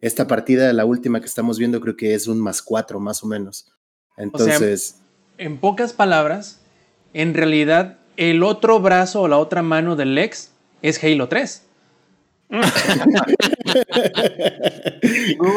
Esta 0.00 0.26
partida, 0.26 0.72
la 0.72 0.84
última 0.84 1.20
que 1.20 1.26
estamos 1.26 1.58
viendo, 1.58 1.80
creo 1.80 1.96
que 1.96 2.14
es 2.14 2.26
un 2.26 2.38
más 2.38 2.62
4 2.62 3.00
más 3.00 3.24
o 3.24 3.26
menos. 3.26 3.72
Entonces... 4.16 5.00
en 5.38 5.58
pocas 5.58 5.92
palabras, 5.92 6.60
en 7.12 7.34
realidad 7.34 7.98
el 8.16 8.42
otro 8.42 8.80
brazo 8.80 9.22
o 9.22 9.28
la 9.28 9.38
otra 9.38 9.62
mano 9.62 9.96
del 9.96 10.14
Lex 10.14 10.52
es 10.82 11.02
Halo 11.02 11.28
3. 11.28 11.65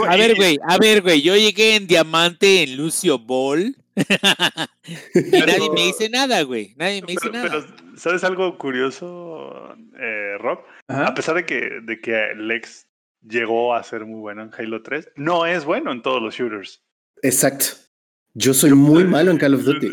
A 0.08 0.16
ver, 0.16 0.36
güey, 0.36 0.60
a 0.68 0.78
ver, 0.78 1.02
güey, 1.02 1.22
yo 1.22 1.36
llegué 1.36 1.76
en 1.76 1.88
diamante 1.88 2.64
en 2.64 2.78
Lucio 2.78 3.20
Ball. 3.20 3.76
y 3.96 5.32
nadie 5.32 5.70
me 5.74 5.82
dice 5.88 6.10
nada, 6.10 6.42
güey. 6.44 6.74
Nadie 6.78 7.02
me 7.02 7.14
dice 7.14 7.30
nada. 7.30 7.48
Pero, 7.50 7.66
¿sabes 7.98 8.24
algo 8.24 8.58
curioso, 8.58 9.76
eh, 10.00 10.38
Rob? 10.40 10.60
A 10.88 11.14
pesar 11.14 11.36
de 11.36 11.46
que, 11.46 11.80
de 11.84 12.00
que 12.00 12.34
Lex 12.36 12.88
llegó 13.28 13.74
a 13.76 13.84
ser 13.84 14.06
muy 14.06 14.22
bueno 14.22 14.44
en 14.44 14.52
Halo 14.58 14.82
3, 14.82 15.10
no 15.16 15.46
es 15.46 15.66
bueno 15.66 15.92
en 15.92 16.02
todos 16.02 16.22
los 16.22 16.36
shooters. 16.36 16.82
Exacto. 17.22 17.66
Yo 18.34 18.54
soy 18.54 18.74
muy 18.74 19.04
malo 19.04 19.32
en 19.32 19.38
Call 19.38 19.56
of 19.56 19.64
Duty. 19.64 19.92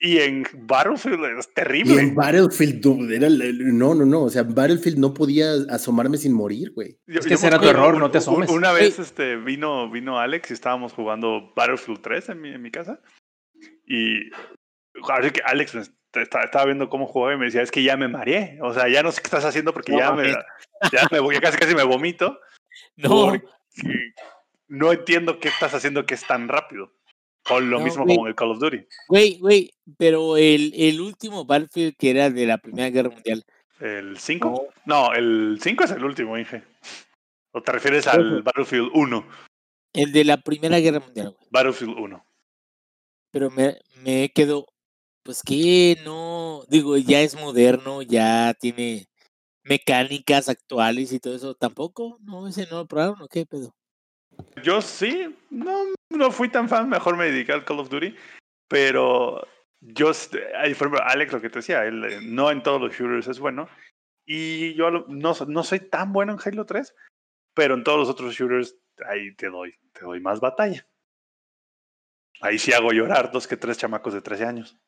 Y 0.00 0.18
en 0.18 0.46
Battlefield 0.52 1.38
es 1.38 1.52
terrible. 1.52 1.94
Y 1.94 1.98
en 1.98 2.14
Battlefield, 2.14 2.84
no, 2.84 3.94
no, 3.94 4.06
no. 4.06 4.22
O 4.22 4.30
sea, 4.30 4.42
en 4.42 4.54
Battlefield 4.54 4.98
no 4.98 5.12
podía 5.12 5.52
asomarme 5.70 6.18
sin 6.18 6.32
morir, 6.32 6.72
güey. 6.72 6.98
Es 7.06 7.26
que 7.26 7.34
ese 7.34 7.48
era 7.48 7.58
tu 7.58 7.68
error, 7.68 7.98
no 7.98 8.10
te 8.10 8.18
asomes. 8.18 8.48
Una 8.48 8.72
vez 8.72 8.98
este, 9.00 9.36
vino, 9.36 9.90
vino 9.90 10.20
Alex 10.20 10.50
y 10.50 10.54
estábamos 10.54 10.92
jugando 10.92 11.52
Battlefield 11.56 12.00
3 12.00 12.28
en 12.28 12.40
mi, 12.40 12.50
en 12.50 12.62
mi 12.62 12.70
casa. 12.70 13.00
Y 13.86 14.30
que 14.30 15.42
Alex 15.44 15.90
estaba 16.12 16.64
viendo 16.64 16.88
cómo 16.88 17.06
jugaba 17.06 17.34
y 17.34 17.38
me 17.38 17.46
decía, 17.46 17.62
es 17.62 17.72
que 17.72 17.82
ya 17.82 17.96
me 17.96 18.06
mareé. 18.06 18.58
O 18.62 18.72
sea, 18.72 18.88
ya 18.88 19.02
no 19.02 19.10
sé 19.10 19.20
qué 19.20 19.26
estás 19.26 19.44
haciendo 19.44 19.72
porque 19.72 19.96
ya, 19.96 20.12
me, 20.12 20.28
ya 20.92 21.08
me 21.10 21.18
voy, 21.18 21.38
casi 21.38 21.58
casi 21.58 21.74
me 21.74 21.84
vomito. 21.84 22.38
No. 22.96 23.32
no 24.68 24.92
entiendo 24.92 25.40
qué 25.40 25.48
estás 25.48 25.74
haciendo 25.74 26.06
que 26.06 26.14
es 26.14 26.24
tan 26.24 26.46
rápido. 26.46 26.92
Con 27.48 27.70
lo 27.70 27.80
mismo 27.80 28.04
como 28.04 28.26
en 28.26 28.28
el 28.28 28.34
Call 28.34 28.50
of 28.50 28.58
Duty. 28.58 28.86
Güey, 29.08 29.38
güey, 29.38 29.72
pero 29.96 30.36
el, 30.36 30.72
el 30.76 31.00
último 31.00 31.44
Battlefield 31.44 31.96
que 31.96 32.10
era 32.10 32.30
de 32.30 32.46
la 32.46 32.58
Primera 32.58 32.90
Guerra 32.90 33.10
Mundial. 33.10 33.44
¿El 33.80 34.18
5? 34.18 34.68
No. 34.86 35.14
el 35.14 35.58
5 35.62 35.84
es 35.84 35.90
el 35.92 36.04
último, 36.04 36.36
Inge. 36.36 36.62
¿O 37.52 37.62
te 37.62 37.72
refieres 37.72 38.06
al 38.06 38.42
Battlefield 38.42 38.90
1? 38.92 39.26
El 39.94 40.12
de 40.12 40.24
la 40.24 40.36
Primera 40.38 40.78
Guerra 40.78 41.00
Mundial, 41.00 41.30
güey. 41.30 41.48
Battlefield 41.50 41.96
1. 41.98 42.26
Pero 43.30 43.50
me, 43.50 43.78
me 44.02 44.30
quedo, 44.30 44.66
pues 45.22 45.42
que 45.42 45.98
no, 46.04 46.64
digo, 46.68 46.96
ya 46.96 47.20
es 47.20 47.34
moderno, 47.34 48.02
ya 48.02 48.54
tiene 48.58 49.08
mecánicas 49.62 50.48
actuales 50.48 51.12
y 51.12 51.20
todo 51.20 51.34
eso. 51.34 51.54
¿Tampoco? 51.54 52.18
¿No? 52.22 52.48
¿Ese 52.48 52.66
no 52.70 52.78
lo 52.78 52.86
probaron 52.86 53.22
o 53.22 53.28
qué 53.28 53.46
pedo? 53.46 53.74
Yo 54.62 54.82
sí, 54.82 55.36
no, 55.50 55.84
no 56.10 56.30
fui 56.30 56.48
tan 56.48 56.68
fan, 56.68 56.88
mejor 56.88 57.16
me 57.16 57.30
dediqué 57.30 57.52
al 57.52 57.64
Call 57.64 57.80
of 57.80 57.88
Duty, 57.88 58.14
pero 58.68 59.46
yo, 59.80 60.12
por 60.30 60.64
ejemplo, 60.64 61.00
Alex, 61.02 61.32
lo 61.32 61.40
que 61.40 61.50
te 61.50 61.60
decía, 61.60 61.86
eh, 61.86 62.20
no 62.22 62.50
en 62.50 62.62
todos 62.62 62.80
los 62.80 62.92
shooters 62.92 63.28
es 63.28 63.38
bueno, 63.38 63.68
y 64.26 64.74
yo 64.74 64.90
no, 64.90 65.34
no 65.46 65.64
soy 65.64 65.80
tan 65.80 66.12
bueno 66.12 66.32
en 66.32 66.38
Halo 66.44 66.66
3, 66.66 66.94
pero 67.54 67.74
en 67.74 67.84
todos 67.84 67.98
los 67.98 68.08
otros 68.08 68.34
shooters 68.34 68.76
ahí 69.06 69.34
te 69.34 69.48
doy, 69.48 69.74
te 69.92 70.00
doy 70.04 70.20
más 70.20 70.40
batalla. 70.40 70.86
Ahí 72.40 72.58
sí 72.58 72.72
hago 72.72 72.92
llorar 72.92 73.32
dos 73.32 73.48
que 73.48 73.56
tres 73.56 73.78
chamacos 73.78 74.14
de 74.14 74.22
13 74.22 74.44
años. 74.44 74.78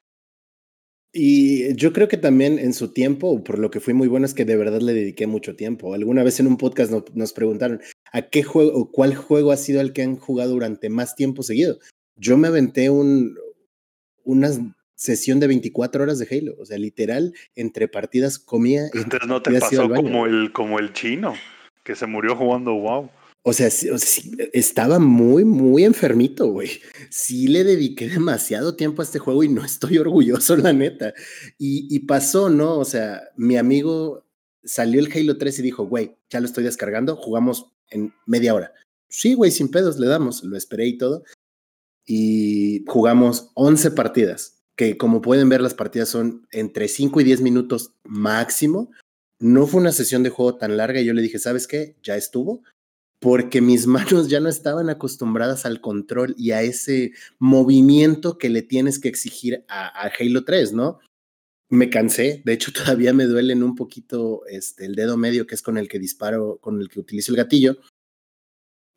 Y 1.13 1.75
yo 1.75 1.93
creo 1.93 2.07
que 2.07 2.17
también 2.17 2.59
en 2.59 2.73
su 2.73 2.93
tiempo, 2.93 3.43
por 3.43 3.59
lo 3.59 3.71
que 3.71 3.81
fui 3.81 3.95
muy 3.95 4.07
bueno, 4.07 4.27
es 4.27 4.35
que 4.35 4.45
de 4.45 4.57
verdad 4.57 4.81
le 4.81 4.95
dediqué 4.95 5.27
mucho 5.27 5.57
tiempo. 5.57 5.95
Alguna 5.95 6.23
vez 6.23 6.39
en 6.39 6.47
un 6.47 6.57
podcast 6.57 6.93
nos 7.15 7.33
preguntaron, 7.33 7.81
¿a 8.13 8.23
qué 8.23 8.45
juego 8.45 8.73
o 8.75 8.93
cuál 8.93 9.17
juego 9.17 9.51
ha 9.51 9.57
sido 9.57 9.81
el 9.81 9.93
que 9.93 10.03
han 10.03 10.17
jugado 10.17 10.53
durante 10.53 10.89
más 10.89 11.17
tiempo 11.17 11.43
seguido? 11.43 11.79
Yo 12.17 12.37
me 12.37 12.49
aventé 12.49 12.91
un, 12.91 13.37
una 14.23 14.51
sesión 14.95 15.41
de 15.41 15.49
24 15.49 16.03
horas 16.03 16.19
de 16.21 16.29
Halo, 16.31 16.55
o 16.61 16.65
sea, 16.65 16.79
literal, 16.79 17.35
entre 17.57 17.89
partidas 17.89 18.39
comía. 18.39 18.85
Entonces 18.95 19.27
no 19.27 19.43
te 19.43 19.59
pasó 19.59 19.89
como 19.89 20.27
el, 20.27 20.53
como 20.53 20.79
el 20.79 20.93
chino, 20.93 21.35
que 21.83 21.97
se 21.97 22.07
murió 22.07 22.37
jugando 22.37 22.75
WoW. 22.75 23.11
O 23.43 23.55
sea, 23.55 23.69
estaba 24.53 24.99
muy, 24.99 25.45
muy 25.45 25.85
enfermito, 25.85 26.49
güey. 26.49 26.81
Sí 27.09 27.49
le 27.49 27.65
dediqué 27.65 28.09
demasiado 28.09 28.77
tiempo 28.77 29.01
a 29.01 29.05
este 29.05 29.19
juego 29.19 29.43
y 29.43 29.49
no 29.49 29.65
estoy 29.65 29.97
orgulloso, 29.99 30.57
la 30.57 30.73
neta. 30.73 31.15
Y, 31.59 31.95
y 31.95 32.01
pasó, 32.01 32.51
¿no? 32.51 32.79
O 32.79 32.85
sea, 32.85 33.23
mi 33.37 33.57
amigo 33.57 34.27
salió 34.65 35.01
el 35.01 35.11
Halo 35.13 35.39
3 35.39 35.59
y 35.59 35.63
dijo, 35.63 35.87
güey, 35.87 36.17
ya 36.29 36.41
lo 36.41 36.47
estoy 36.47 36.65
descargando, 36.65 37.17
jugamos 37.17 37.73
en 37.91 38.13
media 38.27 38.55
hora. 38.55 38.73
Sí, 39.09 39.35
güey, 39.35 39.51
sin 39.51 39.71
pedos, 39.71 39.99
le 39.99 40.07
damos, 40.07 40.45
lo 40.45 40.57
esperé 40.57 40.87
y 40.87 40.99
todo. 40.99 41.25
Y 42.07 42.85
jugamos 42.87 43.51
11 43.55 43.91
partidas, 43.93 44.63
que 44.77 44.97
como 44.97 45.21
pueden 45.21 45.49
ver 45.49 45.61
las 45.61 45.75
partidas 45.75 46.09
son 46.09 46.47
entre 46.51 46.89
5 46.89 47.21
y 47.21 47.25
10 47.25 47.41
minutos 47.41 47.95
máximo, 48.05 48.91
no 49.39 49.67
fue 49.67 49.81
una 49.81 49.93
sesión 49.93 50.23
de 50.23 50.31
juego 50.31 50.57
tan 50.57 50.77
larga 50.77 51.01
y 51.01 51.07
yo 51.07 51.15
le 51.15 51.23
dije, 51.23 51.39
¿sabes 51.39 51.67
qué? 51.67 51.97
Ya 52.03 52.17
estuvo, 52.17 52.63
porque 53.21 53.61
mis 53.61 53.87
manos 53.87 54.29
ya 54.29 54.41
no 54.41 54.49
estaban 54.49 54.91
acostumbradas 54.91 55.65
al 55.67 55.81
control 55.81 56.35
y 56.37 56.51
a 56.51 56.63
ese 56.63 57.13
movimiento 57.39 58.39
que 58.39 58.49
le 58.49 58.63
tienes 58.63 58.99
que 58.99 59.09
exigir 59.09 59.65
a, 59.69 60.11
Halo 60.19 60.45
3, 60.45 60.73
¿no? 60.73 60.99
Me 61.69 61.89
cansé, 61.89 62.43
de 62.45 62.53
hecho 62.55 62.73
todavía 62.73 63.13
me 63.13 63.27
duelen 63.27 63.63
un 63.63 63.77
poquito 63.77 64.45
este, 64.47 64.87
el 64.87 64.97
dedo 64.97 65.17
medio, 65.17 65.47
que 65.47 65.55
es 65.55 65.63
con 65.63 65.79
el 65.79 65.89
que 65.89 66.01
disparo, 66.01 66.59
con 66.61 66.81
el 66.81 66.89
que 66.89 66.99
utilizo 66.99 67.31
el 67.31 67.37
gatillo. 67.37 67.79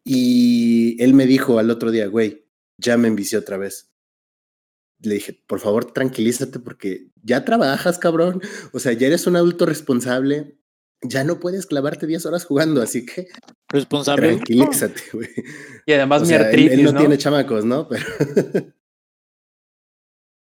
Y 0.06 1.02
él 1.02 1.14
me 1.14 1.26
dijo 1.28 1.60
al 1.60 1.70
otro 1.70 1.92
día, 1.92 2.08
güey, 2.08 2.46
ya 2.78 2.98
me 2.98 3.08
envicié 3.08 3.38
otra 3.38 3.58
vez. 3.58 3.90
Le 5.00 5.16
dije, 5.16 5.42
por 5.48 5.60
favor, 5.60 5.94
tranquilízate 5.94 6.60
porque 6.60 7.10
ya 7.22 7.46
trabajas, 7.46 8.00
cabrón. 8.00 8.42
O 8.74 8.80
sea, 8.80 8.94
ya 8.94 9.08
eres 9.08 9.28
un 9.28 9.36
adulto 9.36 9.66
responsable 9.66 10.58
ya 11.04 11.24
no 11.24 11.40
puedes 11.40 11.66
clavarte 11.66 12.08
10 12.08 12.26
horas 12.26 12.46
jugando, 12.46 12.82
así 12.82 13.06
que 13.06 13.28
responsable. 13.70 14.36
Tranquilízate, 14.36 15.02
güey. 15.14 15.30
Y 15.86 15.94
además 15.94 16.28
mi 16.28 16.34
artritis. 16.34 16.80
Él, 16.80 16.84
no, 16.84 16.96
tiene 16.96 17.18
chamacos, 17.18 17.66
¿no? 17.66 17.88
Pero 17.88 18.06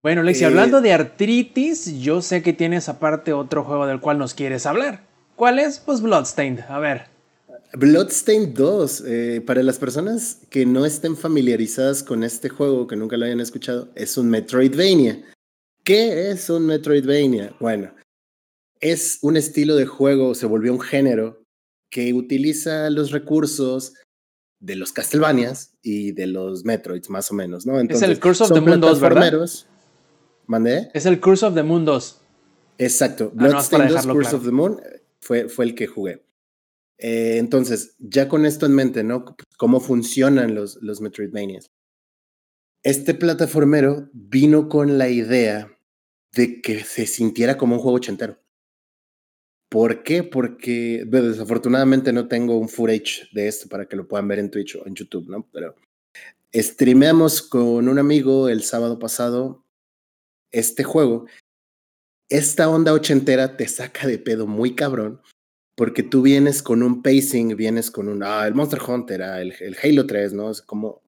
bueno, 0.03 0.23
Lexi, 0.23 0.43
eh, 0.43 0.47
hablando 0.47 0.81
de 0.81 0.93
artritis, 0.93 1.99
yo 1.99 2.21
sé 2.21 2.41
que 2.41 2.53
tienes 2.53 2.89
aparte 2.89 3.33
otro 3.33 3.63
juego 3.63 3.87
del 3.87 3.99
cual 3.99 4.17
nos 4.17 4.33
quieres 4.33 4.65
hablar. 4.65 5.05
¿Cuál 5.35 5.59
es? 5.59 5.79
Pues 5.79 6.01
Bloodstained. 6.01 6.61
A 6.69 6.79
ver. 6.79 7.05
Bloodstained 7.73 8.49
2, 8.55 9.03
eh, 9.05 9.43
para 9.45 9.61
las 9.61 9.77
personas 9.77 10.39
que 10.49 10.65
no 10.65 10.85
estén 10.85 11.17
familiarizadas 11.17 12.01
con 12.01 12.23
este 12.23 12.49
juego, 12.49 12.87
que 12.87 12.95
nunca 12.95 13.17
lo 13.17 13.25
hayan 13.25 13.41
escuchado, 13.41 13.89
es 13.93 14.17
un 14.17 14.29
Metroidvania. 14.29 15.21
¿Qué 15.83 16.31
es 16.31 16.49
un 16.49 16.65
Metroidvania? 16.65 17.53
Bueno, 17.59 17.91
es 18.79 19.19
un 19.21 19.37
estilo 19.37 19.75
de 19.75 19.85
juego, 19.85 20.35
se 20.35 20.45
volvió 20.45 20.73
un 20.73 20.79
género 20.79 21.43
que 21.89 22.13
utiliza 22.13 22.89
los 22.89 23.11
recursos 23.11 23.93
de 24.59 24.75
los 24.75 24.91
Castlevanias 24.91 25.77
y 25.81 26.11
de 26.11 26.27
los 26.27 26.65
Metroids, 26.65 27.09
más 27.09 27.31
o 27.31 27.35
menos, 27.35 27.65
¿no? 27.65 27.79
es 27.79 28.01
el 28.01 28.19
Curse 28.19 28.43
of 28.43 28.53
the 28.53 28.61
Moon 28.61 28.79
2, 28.79 28.99
¿verdad? 28.99 29.49
¿Mandé? 30.47 30.89
Es 30.93 31.05
el 31.05 31.19
Curse 31.19 31.45
of 31.45 31.55
the 31.55 31.63
Moon 31.63 31.85
2. 31.85 32.21
Exacto. 32.79 33.31
Ah, 33.33 33.47
Bloodstained 33.47 33.89
2 33.89 34.07
Curse 34.07 34.35
of 34.35 34.45
the 34.45 34.51
Moon 34.51 34.79
fue, 35.19 35.49
fue 35.49 35.65
el 35.65 35.75
que 35.75 35.87
jugué. 35.87 36.23
Eh, 36.97 37.37
entonces, 37.37 37.95
ya 37.99 38.27
con 38.27 38.45
esto 38.45 38.65
en 38.65 38.73
mente, 38.73 39.03
¿no? 39.03 39.35
Cómo 39.57 39.79
funcionan 39.79 40.55
los, 40.55 40.81
los 40.81 41.01
Metroidvanias. 41.01 41.67
Este 42.83 43.13
plataformero 43.13 44.09
vino 44.13 44.69
con 44.69 44.97
la 44.97 45.09
idea 45.09 45.77
de 46.33 46.61
que 46.61 46.83
se 46.83 47.05
sintiera 47.05 47.57
como 47.57 47.75
un 47.75 47.81
juego 47.81 47.97
ochentero. 47.97 48.39
¿Por 49.69 50.03
qué? 50.03 50.23
Porque 50.23 51.03
desafortunadamente 51.05 52.13
no 52.13 52.27
tengo 52.27 52.57
un 52.57 52.69
footage 52.69 53.29
de 53.33 53.47
esto 53.47 53.67
para 53.67 53.85
que 53.85 53.97
lo 53.97 54.07
puedan 54.07 54.27
ver 54.27 54.39
en 54.39 54.49
Twitch 54.49 54.75
o 54.75 54.87
en 54.87 54.95
YouTube, 54.95 55.27
¿no? 55.27 55.47
Pero 55.51 55.75
streameamos 56.53 57.41
con 57.41 57.89
un 57.89 57.99
amigo 57.99 58.47
el 58.47 58.63
sábado 58.63 58.97
pasado 58.97 59.65
este 60.51 60.83
juego. 60.83 61.25
Esta 62.29 62.69
onda 62.69 62.93
ochentera 62.93 63.57
te 63.57 63.67
saca 63.67 64.07
de 64.07 64.19
pedo 64.19 64.47
muy 64.47 64.75
cabrón 64.75 65.21
porque 65.75 66.01
tú 66.01 66.23
vienes 66.23 66.63
con 66.63 66.81
un 66.81 67.03
pacing, 67.03 67.55
vienes 67.55 67.91
con 67.91 68.09
un, 68.09 68.23
ah, 68.23 68.47
el 68.47 68.55
Monster 68.55 68.79
Hunter, 68.81 69.21
ah, 69.21 69.41
el, 69.41 69.77
Halo 69.81 70.07
3, 70.07 70.33
¿no? 70.33 70.49
Es 70.49 70.61
como 70.61 71.03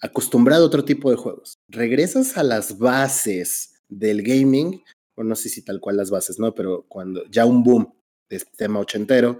acostumbrado 0.00 0.64
a 0.64 0.66
otro 0.66 0.84
tipo 0.84 1.10
de 1.10 1.16
juegos. 1.16 1.54
Regresas 1.68 2.36
a 2.36 2.42
las 2.42 2.78
bases 2.78 3.82
del 3.88 4.22
gaming 4.22 4.82
o 5.16 5.24
no 5.24 5.34
sé 5.34 5.48
si 5.48 5.62
tal 5.62 5.80
cual 5.80 5.96
las 5.96 6.10
bases, 6.10 6.38
¿no? 6.38 6.54
Pero 6.54 6.86
cuando 6.88 7.24
ya 7.26 7.46
un 7.46 7.64
boom 7.64 7.92
de 8.28 8.36
este 8.36 8.52
tema 8.56 8.80
ochentero, 8.80 9.38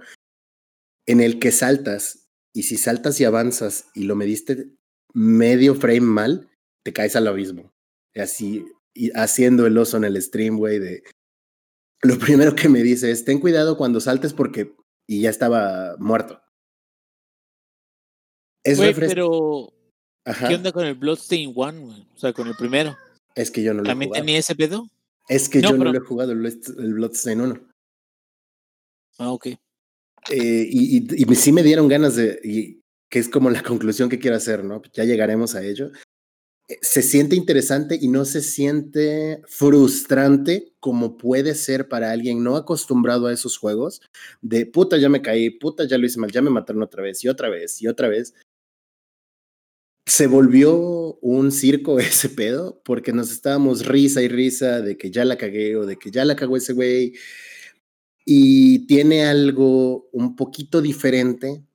en 1.05 1.21
el 1.21 1.39
que 1.39 1.51
saltas, 1.51 2.27
y 2.53 2.63
si 2.63 2.77
saltas 2.77 3.19
y 3.21 3.25
avanzas 3.25 3.89
y 3.93 4.03
lo 4.03 4.15
mediste 4.15 4.71
medio 5.13 5.75
frame 5.75 6.01
mal, 6.01 6.49
te 6.83 6.93
caes 6.93 7.15
al 7.15 7.27
abismo. 7.27 7.71
Y 8.13 8.19
así, 8.19 8.65
y 8.93 9.11
haciendo 9.11 9.65
el 9.67 9.77
oso 9.77 9.97
en 9.97 10.05
el 10.05 10.21
stream, 10.21 10.57
güey, 10.57 10.79
de... 10.79 11.03
Lo 12.01 12.17
primero 12.19 12.55
que 12.55 12.69
me 12.69 12.81
dice 12.81 13.11
es, 13.11 13.25
ten 13.25 13.39
cuidado 13.39 13.77
cuando 13.77 13.99
saltes 13.99 14.33
porque... 14.33 14.75
Y 15.09 15.21
ya 15.21 15.29
estaba 15.29 15.95
muerto. 15.99 16.41
Es 18.63 18.79
pero... 18.79 19.73
¿Qué 20.47 20.55
onda 20.55 20.73
con 20.73 20.85
el 20.85 20.95
Bloodstain 20.95 21.53
One, 21.55 21.79
güey? 21.79 22.07
O 22.13 22.19
sea, 22.19 22.33
con 22.33 22.47
el 22.47 22.55
primero. 22.55 22.97
Es 23.35 23.49
que 23.49 23.63
yo 23.63 23.73
no 23.73 23.81
lo 23.81 23.87
¿También 23.87 24.11
tenía 24.11 24.37
ese 24.37 24.55
pedo? 24.55 24.89
Es 25.27 25.49
que 25.49 25.61
yo 25.61 25.75
no 25.75 25.85
lo 25.85 25.97
he 25.97 26.01
jugado 26.01 26.31
el, 26.31 26.39
Bloodstained 26.93 27.43
1. 27.43 27.67
Ah, 29.19 29.31
ok. 29.31 29.47
Eh, 29.47 29.57
y, 30.69 31.31
y, 31.31 31.35
sí 31.35 31.51
me 31.51 31.63
dieron 31.63 31.87
ganas 31.87 32.15
de, 32.15 32.39
y 32.43 32.81
que 33.09 33.19
es 33.19 33.29
como 33.29 33.49
la 33.49 33.63
conclusión 33.63 34.09
que 34.09 34.19
quiero 34.19 34.37
hacer, 34.37 34.63
¿no? 34.63 34.81
Ya 34.93 35.03
llegaremos 35.03 35.55
a 35.55 35.63
ello. 35.63 35.91
Eh, 36.69 36.77
se 36.81 37.01
siente 37.01 37.35
interesante 37.35 37.97
y 37.99 38.09
no 38.09 38.25
se 38.25 38.41
siente 38.41 39.41
frustrante 39.47 40.73
como 40.79 41.17
puede 41.17 41.55
ser 41.55 41.87
para 41.87 42.11
alguien 42.11 42.43
no 42.43 42.57
acostumbrado 42.57 43.27
a 43.27 43.33
esos 43.33 43.57
juegos 43.57 44.01
de 44.41 44.65
puta 44.65 44.97
ya 44.97 45.07
me 45.07 45.21
caí, 45.21 45.49
puta 45.49 45.85
ya 45.85 45.97
lo 45.97 46.05
hice 46.05 46.19
mal, 46.19 46.31
ya 46.31 46.41
me 46.41 46.49
mataron 46.49 46.83
otra 46.83 47.01
vez 47.03 47.23
y 47.23 47.29
otra 47.29 47.49
vez 47.49 47.81
y 47.81 47.87
otra 47.87 48.09
vez 48.09 48.33
se 50.07 50.27
volvió 50.27 51.19
un 51.21 51.51
circo 51.51 51.99
ese 51.99 52.29
pedo, 52.29 52.81
porque 52.83 53.11
nos 53.13 53.31
estábamos 53.31 53.85
risa 53.85 54.21
y 54.23 54.29
risa 54.29 54.81
de 54.81 54.97
que 54.97 55.11
ya 55.11 55.25
la 55.25 55.37
cagué 55.37 55.75
o 55.75 55.85
de 55.85 55.97
que 55.97 56.09
ya 56.09 56.25
la 56.25 56.35
cagó 56.35 56.57
ese 56.57 56.73
güey. 56.73 57.13
Y 58.25 58.87
tiene 58.87 59.25
algo 59.25 60.09
un 60.11 60.35
poquito 60.35 60.81
diferente 60.81 61.65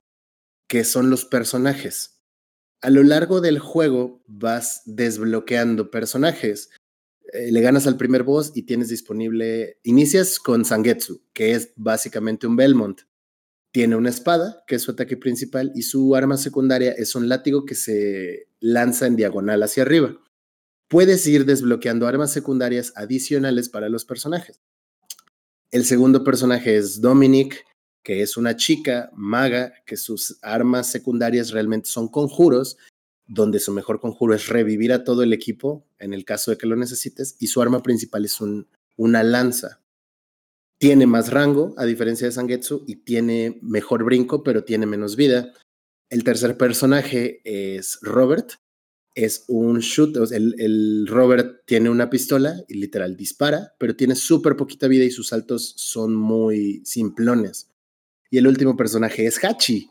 que 0.67 0.83
son 0.83 1.09
los 1.09 1.25
personajes. 1.25 2.21
A 2.81 2.89
lo 2.89 3.03
largo 3.03 3.39
del 3.39 3.59
juego 3.59 4.23
vas 4.27 4.81
desbloqueando 4.85 5.89
personajes. 5.89 6.69
Eh, 7.31 7.51
le 7.51 7.61
ganas 7.61 7.87
al 7.87 7.97
primer 7.97 8.23
boss 8.23 8.51
y 8.55 8.63
tienes 8.63 8.89
disponible, 8.89 9.79
inicias 9.83 10.39
con 10.39 10.65
Sangetsu, 10.65 11.23
que 11.33 11.53
es 11.53 11.71
básicamente 11.75 12.45
un 12.45 12.55
Belmont. 12.55 13.01
Tiene 13.73 13.95
una 13.95 14.11
espada, 14.11 14.63
que 14.67 14.75
es 14.75 14.83
su 14.83 14.91
ataque 14.91 15.17
principal, 15.17 15.71
y 15.73 15.81
su 15.81 16.15
arma 16.15 16.37
secundaria 16.37 16.91
es 16.91 17.15
un 17.15 17.27
látigo 17.27 17.65
que 17.65 17.73
se 17.73 18.47
lanza 18.59 19.07
en 19.07 19.15
diagonal 19.15 19.63
hacia 19.63 19.81
arriba. 19.81 20.15
Puedes 20.87 21.25
ir 21.25 21.43
desbloqueando 21.45 22.05
armas 22.05 22.31
secundarias 22.31 22.93
adicionales 22.95 23.69
para 23.69 23.89
los 23.89 24.05
personajes. 24.05 24.61
El 25.71 25.85
segundo 25.85 26.23
personaje 26.23 26.77
es 26.77 27.01
Dominic, 27.01 27.65
que 28.03 28.21
es 28.21 28.37
una 28.37 28.55
chica 28.55 29.09
maga, 29.15 29.73
que 29.87 29.97
sus 29.97 30.37
armas 30.43 30.91
secundarias 30.91 31.49
realmente 31.49 31.89
son 31.89 32.09
conjuros, 32.09 32.77
donde 33.25 33.57
su 33.57 33.73
mejor 33.73 33.99
conjuro 33.99 34.35
es 34.35 34.49
revivir 34.49 34.93
a 34.93 35.03
todo 35.03 35.23
el 35.23 35.33
equipo 35.33 35.87
en 35.97 36.13
el 36.13 36.25
caso 36.25 36.51
de 36.51 36.59
que 36.59 36.67
lo 36.67 36.75
necesites, 36.75 37.37
y 37.39 37.47
su 37.47 37.59
arma 37.59 37.81
principal 37.81 38.23
es 38.23 38.37
una 38.97 39.23
lanza 39.23 39.82
tiene 40.83 41.07
más 41.07 41.31
rango, 41.31 41.73
a 41.77 41.85
diferencia 41.85 42.27
de 42.27 42.33
Sangetsu, 42.33 42.83
y 42.85 42.97
tiene 42.97 43.57
mejor 43.61 44.03
brinco, 44.03 44.43
pero 44.43 44.65
tiene 44.65 44.85
menos 44.85 45.15
vida. 45.15 45.53
El 46.09 46.25
tercer 46.25 46.57
personaje 46.57 47.39
es 47.45 47.99
Robert. 48.01 48.55
Es 49.15 49.45
un 49.47 49.79
shoot, 49.79 50.17
el, 50.33 50.55
el 50.59 51.07
Robert 51.07 51.61
tiene 51.65 51.89
una 51.89 52.09
pistola 52.09 52.61
y 52.67 52.73
literal 52.73 53.15
dispara, 53.15 53.73
pero 53.79 53.95
tiene 53.95 54.15
súper 54.15 54.57
poquita 54.57 54.89
vida 54.89 55.05
y 55.05 55.11
sus 55.11 55.29
saltos 55.29 55.73
son 55.77 56.15
muy 56.15 56.81
simplones. 56.83 57.69
Y 58.29 58.39
el 58.39 58.47
último 58.47 58.75
personaje 58.75 59.25
es 59.25 59.41
Hachi. 59.41 59.89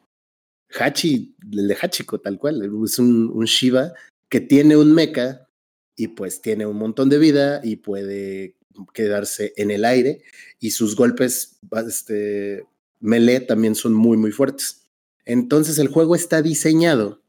Hachi, 0.78 1.34
el 1.52 1.68
de 1.68 1.74
Hachiko, 1.80 2.20
tal 2.20 2.38
cual. 2.38 2.62
Es 2.84 2.98
un, 2.98 3.30
un 3.32 3.46
Shiva 3.46 3.94
que 4.28 4.42
tiene 4.42 4.76
un 4.76 4.92
mecha 4.92 5.48
y 5.96 6.08
pues 6.08 6.42
tiene 6.42 6.66
un 6.66 6.76
montón 6.76 7.08
de 7.08 7.18
vida 7.18 7.62
y 7.64 7.76
puede 7.76 8.58
quedarse 8.92 9.52
en 9.56 9.70
el 9.70 9.84
aire 9.84 10.22
y 10.60 10.70
sus 10.70 10.96
golpes 10.96 11.58
este, 11.86 12.66
melee 13.00 13.40
también 13.40 13.74
son 13.74 13.94
muy, 13.94 14.16
muy 14.16 14.32
fuertes. 14.32 14.88
Entonces 15.24 15.78
el 15.78 15.88
juego 15.88 16.14
está 16.14 16.42
diseñado 16.42 17.22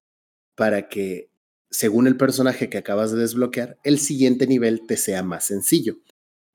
para 0.55 0.89
que, 0.89 1.29
según 1.69 2.07
el 2.07 2.17
personaje 2.17 2.69
que 2.69 2.77
acabas 2.77 3.11
de 3.11 3.19
desbloquear, 3.19 3.77
el 3.83 3.99
siguiente 3.99 4.47
nivel 4.47 4.85
te 4.85 4.97
sea 4.97 5.23
más 5.23 5.45
sencillo. 5.45 5.97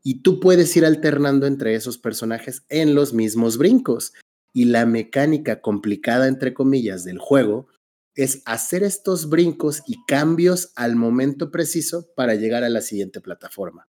Y 0.03 0.23
tú 0.23 0.41
puedes 0.41 0.77
ir 0.77 0.85
alternando 0.85 1.47
entre 1.47 1.75
esos 1.75 1.99
personajes 1.99 2.63
en 2.69 2.95
los 2.95 3.13
mismos 3.13 3.59
brincos. 3.59 4.13
Y 4.55 4.65
la 4.67 4.87
mecánica 4.87 5.61
complicada, 5.61 6.29
entre 6.29 6.55
comillas, 6.55 7.05
del 7.05 7.19
juego 7.19 7.69
es 8.15 8.43
hacer 8.47 8.83
estos 8.83 9.29
brincos 9.29 9.83
y 9.87 10.05
cambios 10.07 10.73
al 10.75 10.97
momento 10.97 11.51
preciso 11.53 12.09
para 12.17 12.35
llegar 12.35 12.65
a 12.65 12.69
la 12.69 12.81
siguiente 12.81 13.21
plataforma. 13.21 13.87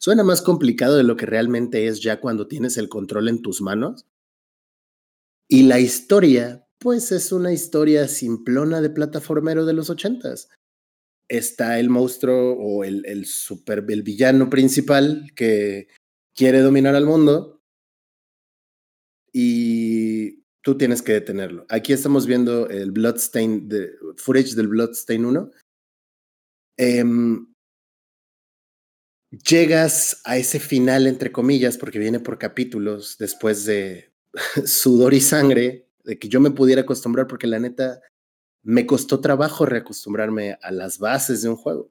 Suena 0.00 0.24
más 0.24 0.40
complicado 0.40 0.96
de 0.96 1.02
lo 1.04 1.16
que 1.16 1.26
realmente 1.26 1.86
es 1.86 2.00
ya 2.00 2.20
cuando 2.20 2.48
tienes 2.48 2.78
el 2.78 2.88
control 2.88 3.28
en 3.28 3.42
tus 3.42 3.60
manos. 3.60 4.06
Y 5.46 5.64
la 5.64 5.78
historia, 5.78 6.66
pues 6.78 7.12
es 7.12 7.32
una 7.32 7.52
historia 7.52 8.08
simplona 8.08 8.80
de 8.80 8.88
plataformero 8.88 9.66
de 9.66 9.74
los 9.74 9.90
ochentas. 9.90 10.48
Está 11.28 11.78
el 11.78 11.90
monstruo 11.90 12.54
o 12.54 12.82
el, 12.84 13.04
el 13.04 13.26
super 13.26 13.84
el 13.88 14.02
villano 14.02 14.48
principal 14.48 15.30
que 15.36 15.88
quiere 16.34 16.60
dominar 16.60 16.94
al 16.94 17.04
mundo 17.04 17.60
y 19.32 20.42
tú 20.62 20.78
tienes 20.78 21.02
que 21.02 21.12
detenerlo. 21.12 21.66
Aquí 21.68 21.92
estamos 21.92 22.26
viendo 22.26 22.68
el 22.70 22.90
Bloodstain, 22.90 23.68
de, 23.68 23.92
footage 24.16 24.54
del 24.54 24.68
Bloodstain 24.68 25.24
1. 25.24 25.50
Em, 26.78 27.49
llegas 29.30 30.20
a 30.24 30.36
ese 30.36 30.60
final, 30.60 31.06
entre 31.06 31.32
comillas, 31.32 31.78
porque 31.78 31.98
viene 31.98 32.20
por 32.20 32.38
capítulos, 32.38 33.16
después 33.18 33.64
de 33.64 34.12
sudor 34.64 35.14
y 35.14 35.20
sangre, 35.20 35.86
de 36.04 36.18
que 36.18 36.28
yo 36.28 36.40
me 36.40 36.50
pudiera 36.50 36.82
acostumbrar, 36.82 37.26
porque 37.26 37.46
la 37.46 37.58
neta 37.58 38.00
me 38.62 38.86
costó 38.86 39.20
trabajo 39.20 39.66
reacostumbrarme 39.66 40.58
a 40.62 40.70
las 40.70 40.98
bases 40.98 41.42
de 41.42 41.48
un 41.48 41.56
juego, 41.56 41.90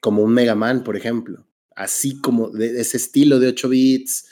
como 0.00 0.22
un 0.22 0.34
Mega 0.34 0.54
Man, 0.54 0.84
por 0.84 0.96
ejemplo, 0.96 1.46
así 1.74 2.20
como 2.20 2.50
de 2.50 2.80
ese 2.80 2.96
estilo 2.96 3.38
de 3.38 3.48
8 3.48 3.68
bits, 3.68 4.28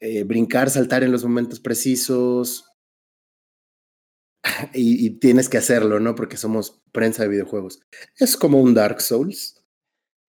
eh, 0.00 0.24
brincar, 0.24 0.68
saltar 0.68 1.04
en 1.04 1.12
los 1.12 1.24
momentos 1.24 1.60
precisos. 1.60 2.66
Y, 4.74 5.10
tienes 5.20 5.48
que 5.48 5.58
hacerlo, 5.58 6.00
¿no? 6.00 6.16
Porque 6.16 6.36
somos 6.36 6.82
prensa 6.90 7.22
de 7.22 7.28
videojuegos. 7.28 7.80
Es 8.16 8.36
como 8.36 8.60
un 8.60 8.74
Dark 8.74 9.00
Souls. 9.00 9.61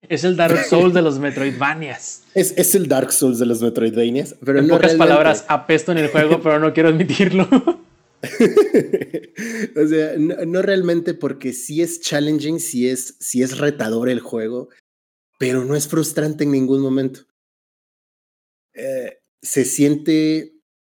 Es 0.09 0.23
el 0.23 0.35
Dark 0.35 0.65
Souls 0.65 0.93
de 0.93 1.01
los 1.01 1.19
Metroidvanias. 1.19 2.23
Es, 2.34 2.53
es 2.57 2.75
el 2.75 2.88
Dark 2.88 3.11
Souls 3.11 3.39
de 3.39 3.45
los 3.45 3.61
Metroidvanias. 3.61 4.35
Pero 4.43 4.59
en 4.59 4.67
pocas 4.67 4.95
palabras, 4.95 5.45
apesto 5.47 5.91
en 5.91 5.99
el 5.99 6.09
juego, 6.09 6.41
pero 6.41 6.59
no 6.59 6.73
quiero 6.73 6.89
admitirlo. 6.89 7.47
o 9.75 9.88
sea, 9.88 10.15
no, 10.17 10.61
realmente 10.61 11.13
porque 11.13 11.53
sí 11.53 11.81
es 11.81 11.99
challenging, 12.01 12.59
sí 12.59 12.88
es, 12.88 13.15
sí 13.19 13.41
es 13.41 13.57
retador 13.57 14.09
el 14.09 14.19
juego, 14.19 14.69
pero 15.39 15.65
no 15.65 15.75
es 15.75 15.88
frustrante 15.88 16.43
en 16.45 16.51
ningún 16.51 16.81
momento. 16.81 17.21
Eh, 18.73 19.19
se 19.41 19.65
siente, 19.65 20.53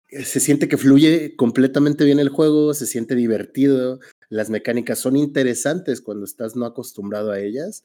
se 0.09 0.41
siente 0.41 0.69
que 0.69 0.79
fluye 0.79 1.35
completamente 1.37 2.05
bien 2.05 2.21
el 2.21 2.29
juego, 2.29 2.75
se 2.75 2.87
siente 2.87 3.17
divertido, 3.17 3.99
las 4.29 4.51
mecánicas 4.51 4.99
son 4.99 5.17
interesantes 5.17 6.01
cuando 6.01 6.25
estás 6.25 6.55
no 6.57 6.65
acostumbrado 6.65 7.33
a 7.33 7.41
ellas. 7.41 7.85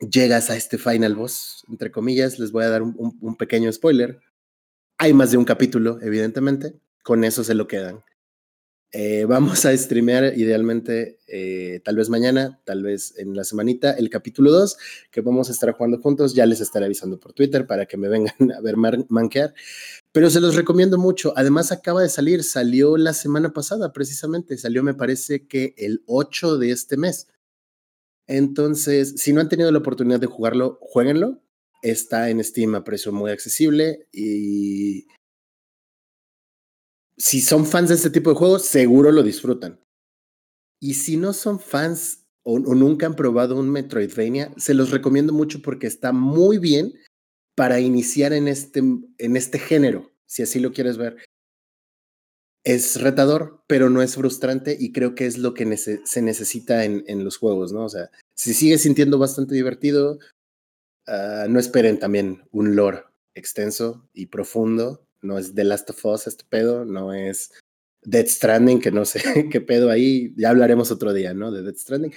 Llegas 0.00 0.50
a 0.50 0.56
este 0.56 0.76
final 0.76 1.14
boss, 1.14 1.64
entre 1.68 1.90
comillas, 1.90 2.38
les 2.38 2.50
voy 2.50 2.64
a 2.64 2.68
dar 2.68 2.82
un, 2.82 3.36
pequeño 3.36 3.72
spoiler. 3.72 4.20
Hay 4.98 5.12
más 5.14 5.30
de 5.30 5.36
un 5.36 5.44
capítulo, 5.44 5.98
evidentemente, 6.02 6.74
con 7.02 7.22
eso 7.22 7.44
se 7.44 7.54
lo 7.54 7.68
quedan. 7.68 8.02
Eh, 8.90 9.24
vamos 9.28 9.64
a 9.64 9.76
streamear 9.76 10.36
idealmente, 10.36 11.20
eh, 11.28 11.80
tal 11.84 11.96
vez 11.96 12.10
mañana, 12.10 12.60
tal 12.64 12.82
vez 12.82 13.16
en 13.18 13.36
la 13.36 13.44
semanita, 13.44 13.92
el 13.92 14.10
capítulo 14.10 14.50
2, 14.50 14.76
que 15.12 15.20
vamos 15.20 15.48
a 15.48 15.52
estar 15.52 15.72
jugando 15.72 16.00
juntos. 16.00 16.34
Ya 16.34 16.44
les 16.44 16.60
estaré 16.60 16.86
avisando 16.86 17.20
por 17.20 17.32
Twitter 17.32 17.66
para 17.66 17.86
que 17.86 17.96
me 17.96 18.08
vengan 18.08 18.34
a 18.56 18.60
ver 18.60 18.76
manquear. 19.08 19.54
Pero 20.10 20.28
se 20.28 20.40
los 20.40 20.56
recomiendo 20.56 20.98
mucho. 20.98 21.32
Además, 21.36 21.70
acaba 21.70 22.02
de 22.02 22.08
salir, 22.08 22.42
salió 22.42 22.96
la 22.96 23.12
semana 23.12 23.52
pasada, 23.52 23.92
precisamente. 23.92 24.58
Salió, 24.58 24.82
me 24.82 24.94
parece 24.94 25.46
que 25.46 25.74
el 25.78 26.02
8 26.06 26.58
de 26.58 26.72
este 26.72 26.96
mes. 26.96 27.28
Entonces, 28.26 29.14
si 29.16 29.32
no 29.32 29.40
han 29.40 29.48
tenido 29.48 29.70
la 29.70 29.78
oportunidad 29.78 30.20
de 30.20 30.26
jugarlo, 30.26 30.78
jueguenlo. 30.80 31.42
Está 31.82 32.30
en 32.30 32.42
Steam 32.42 32.74
a 32.74 32.84
precio 32.84 33.12
muy 33.12 33.30
accesible 33.30 34.08
y 34.10 35.06
si 37.16 37.40
son 37.40 37.66
fans 37.66 37.90
de 37.90 37.94
este 37.96 38.10
tipo 38.10 38.30
de 38.30 38.36
juegos, 38.36 38.64
seguro 38.64 39.12
lo 39.12 39.22
disfrutan. 39.22 39.80
Y 40.80 40.94
si 40.94 41.16
no 41.16 41.32
son 41.32 41.60
fans 41.60 42.24
o, 42.42 42.58
nunca 42.58 43.06
han 43.06 43.16
probado 43.16 43.58
un 43.58 43.70
Metroidvania, 43.70 44.52
se 44.56 44.74
los 44.74 44.90
recomiendo 44.90 45.32
mucho 45.32 45.62
porque 45.62 45.86
está 45.86 46.12
muy 46.12 46.58
bien 46.58 46.92
para 47.54 47.80
iniciar 47.80 48.32
en 48.32 48.48
este, 48.48 48.80
en 48.80 49.36
este 49.36 49.58
género, 49.58 50.12
si 50.26 50.42
así 50.42 50.60
lo 50.60 50.72
quieres 50.72 50.96
ver. 50.98 51.16
Es 52.64 53.00
retador, 53.00 53.62
pero 53.66 53.90
no 53.90 54.00
es 54.00 54.14
frustrante 54.14 54.76
y 54.78 54.92
creo 54.92 55.14
que 55.14 55.26
es 55.26 55.36
lo 55.36 55.52
que 55.52 55.76
se 55.76 56.22
necesita 56.22 56.84
en, 56.84 57.04
en, 57.06 57.22
los 57.22 57.36
juegos, 57.36 57.72
¿no? 57.72 57.84
O 57.84 57.88
sea, 57.90 58.10
si 58.34 58.54
sigue 58.54 58.78
sintiendo 58.78 59.18
bastante 59.18 59.54
divertido, 59.54 60.18
ah, 61.06 61.46
no 61.48 61.60
esperen 61.60 61.98
también 61.98 62.42
un 62.52 62.74
lore 62.74 63.04
extenso 63.34 64.08
y 64.14 64.26
profundo, 64.26 65.04
no 65.20 65.38
es 65.38 65.54
The 65.54 65.64
Last 65.64 65.90
of 65.90 66.04
Us 66.06 66.26
este 66.26 66.44
pedo, 66.48 66.84
no 66.84 67.12
es 67.12 67.50
Dead 68.02 68.26
Stranding, 68.26 68.80
que 68.80 68.90
no 68.90 69.04
sé 69.04 69.20
qué 69.50 69.60
pedo 69.60 69.90
ahí, 69.90 70.34
ya 70.36 70.50
hablaremos 70.50 70.90
otro 70.90 71.12
día, 71.12 71.34
¿no? 71.34 71.50
De 71.50 71.62
Dead 71.62 71.76
Stranding. 71.76 72.12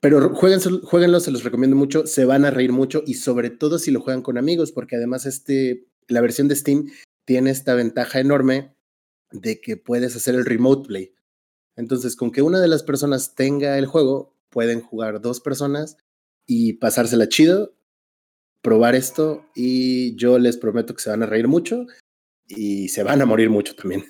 Pero 0.00 0.32
jueguenlo, 0.32 1.18
se 1.20 1.32
los 1.32 1.42
recomiendo 1.42 1.76
mucho, 1.76 2.06
se 2.06 2.24
van 2.24 2.44
a 2.44 2.52
reír 2.52 2.72
mucho 2.72 3.02
y 3.04 3.14
sobre 3.14 3.50
todo 3.50 3.80
si 3.80 3.90
lo 3.90 4.00
juegan 4.00 4.22
con 4.22 4.38
amigos, 4.38 4.70
porque 4.70 4.94
además 4.94 5.26
este, 5.26 5.86
la 6.06 6.20
versión 6.20 6.46
de 6.46 6.54
Steam 6.54 6.88
tiene 7.24 7.50
esta 7.50 7.74
ventaja 7.74 8.20
enorme 8.20 8.76
de 9.30 9.60
que 9.60 9.76
puedes 9.76 10.16
hacer 10.16 10.34
el 10.34 10.44
remote 10.44 10.88
play. 10.88 11.14
Entonces, 11.76 12.16
con 12.16 12.32
que 12.32 12.42
una 12.42 12.60
de 12.60 12.68
las 12.68 12.82
personas 12.82 13.34
tenga 13.34 13.78
el 13.78 13.86
juego, 13.86 14.34
pueden 14.50 14.80
jugar 14.80 15.20
dos 15.20 15.40
personas 15.40 15.96
y 16.46 16.74
pasársela 16.74 17.28
chido, 17.28 17.74
probar 18.62 18.94
esto 18.94 19.44
y 19.54 20.16
yo 20.16 20.38
les 20.38 20.56
prometo 20.56 20.94
que 20.94 21.02
se 21.02 21.10
van 21.10 21.22
a 21.22 21.26
reír 21.26 21.46
mucho 21.48 21.86
y 22.46 22.88
se 22.88 23.02
van 23.02 23.20
a 23.20 23.26
morir 23.26 23.50
mucho 23.50 23.76
también. 23.76 24.04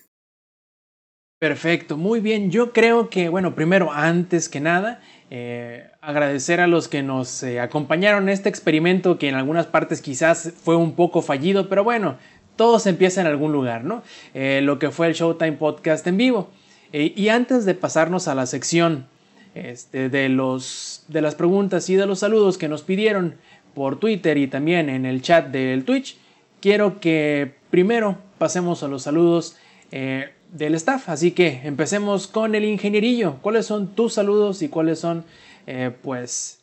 Perfecto, 1.39 1.97
muy 1.97 2.19
bien. 2.19 2.51
Yo 2.51 2.73
creo 2.73 3.11
que, 3.11 3.28
bueno, 3.28 3.55
primero, 3.55 3.93
antes 3.93 4.49
que 4.49 4.59
nada, 4.59 5.01
eh, 5.31 5.89
agradecer 6.01 6.61
a 6.61 6.66
los 6.66 6.89
que 6.89 7.05
nos 7.05 7.45
eh, 7.45 7.61
acompañaron 7.61 8.24
en 8.24 8.31
este 8.31 8.49
experimento 8.49 9.19
que 9.19 9.28
en 9.28 9.36
algunas 9.36 9.66
partes 9.66 10.03
quizás 10.03 10.53
fue 10.65 10.74
un 10.74 10.97
poco 10.97 11.23
fallido, 11.23 11.69
pero 11.69 11.85
bueno, 11.85 12.19
todo 12.59 12.79
se 12.79 12.91
empieza 12.91 13.23
en 13.23 13.29
algún 13.29 13.53
lugar, 13.53 13.85
¿no? 13.85 14.03
Eh, 14.35 14.61
lo 14.63 14.79
que 14.79 14.91
fue 14.91 15.07
el 15.07 15.15
Showtime 15.15 15.53
Podcast 15.53 16.07
en 16.07 16.19
vivo. 16.19 16.51
y 16.93 17.29
antes 17.29 17.65
de 17.65 17.75
pasarnos 17.75 18.29
a 18.29 18.35
la 18.35 18.47
sección 18.47 19.07
este, 19.55 20.09
de, 20.09 20.29
los, 20.29 21.05
de 21.09 21.21
las 21.21 21.35
preguntas 21.35 21.89
y 21.91 21.97
de 21.97 22.07
los 22.07 22.21
saludos 22.21 22.59
que 22.59 22.69
nos 22.69 22.83
pidieron 22.83 23.37
por 23.75 23.99
Twitter 23.99 24.37
y 24.39 24.47
también 24.47 24.89
en 24.89 25.07
el 25.07 25.23
chat 25.23 25.49
del 25.49 25.85
Twitch, 25.85 26.17
quiero 26.61 27.01
que 27.01 27.55
primero 27.71 28.19
pasemos 28.39 28.83
a 28.83 28.89
los 28.89 29.03
saludos 29.03 29.57
eh, 29.91 30.33
del 30.53 30.75
staff. 30.75 31.09
Así 31.09 31.33
que 31.33 31.61
empecemos 31.65 32.27
con 32.27 32.55
el 32.55 32.65
ingenierillo. 32.65 33.37
¿Cuáles 33.41 33.67
son 33.67 33.95
tus 33.95 34.15
saludos 34.15 34.63
y 34.63 34.69
cuáles 34.69 34.99
son, 34.99 35.25
eh, 35.67 35.91
pues, 36.03 36.61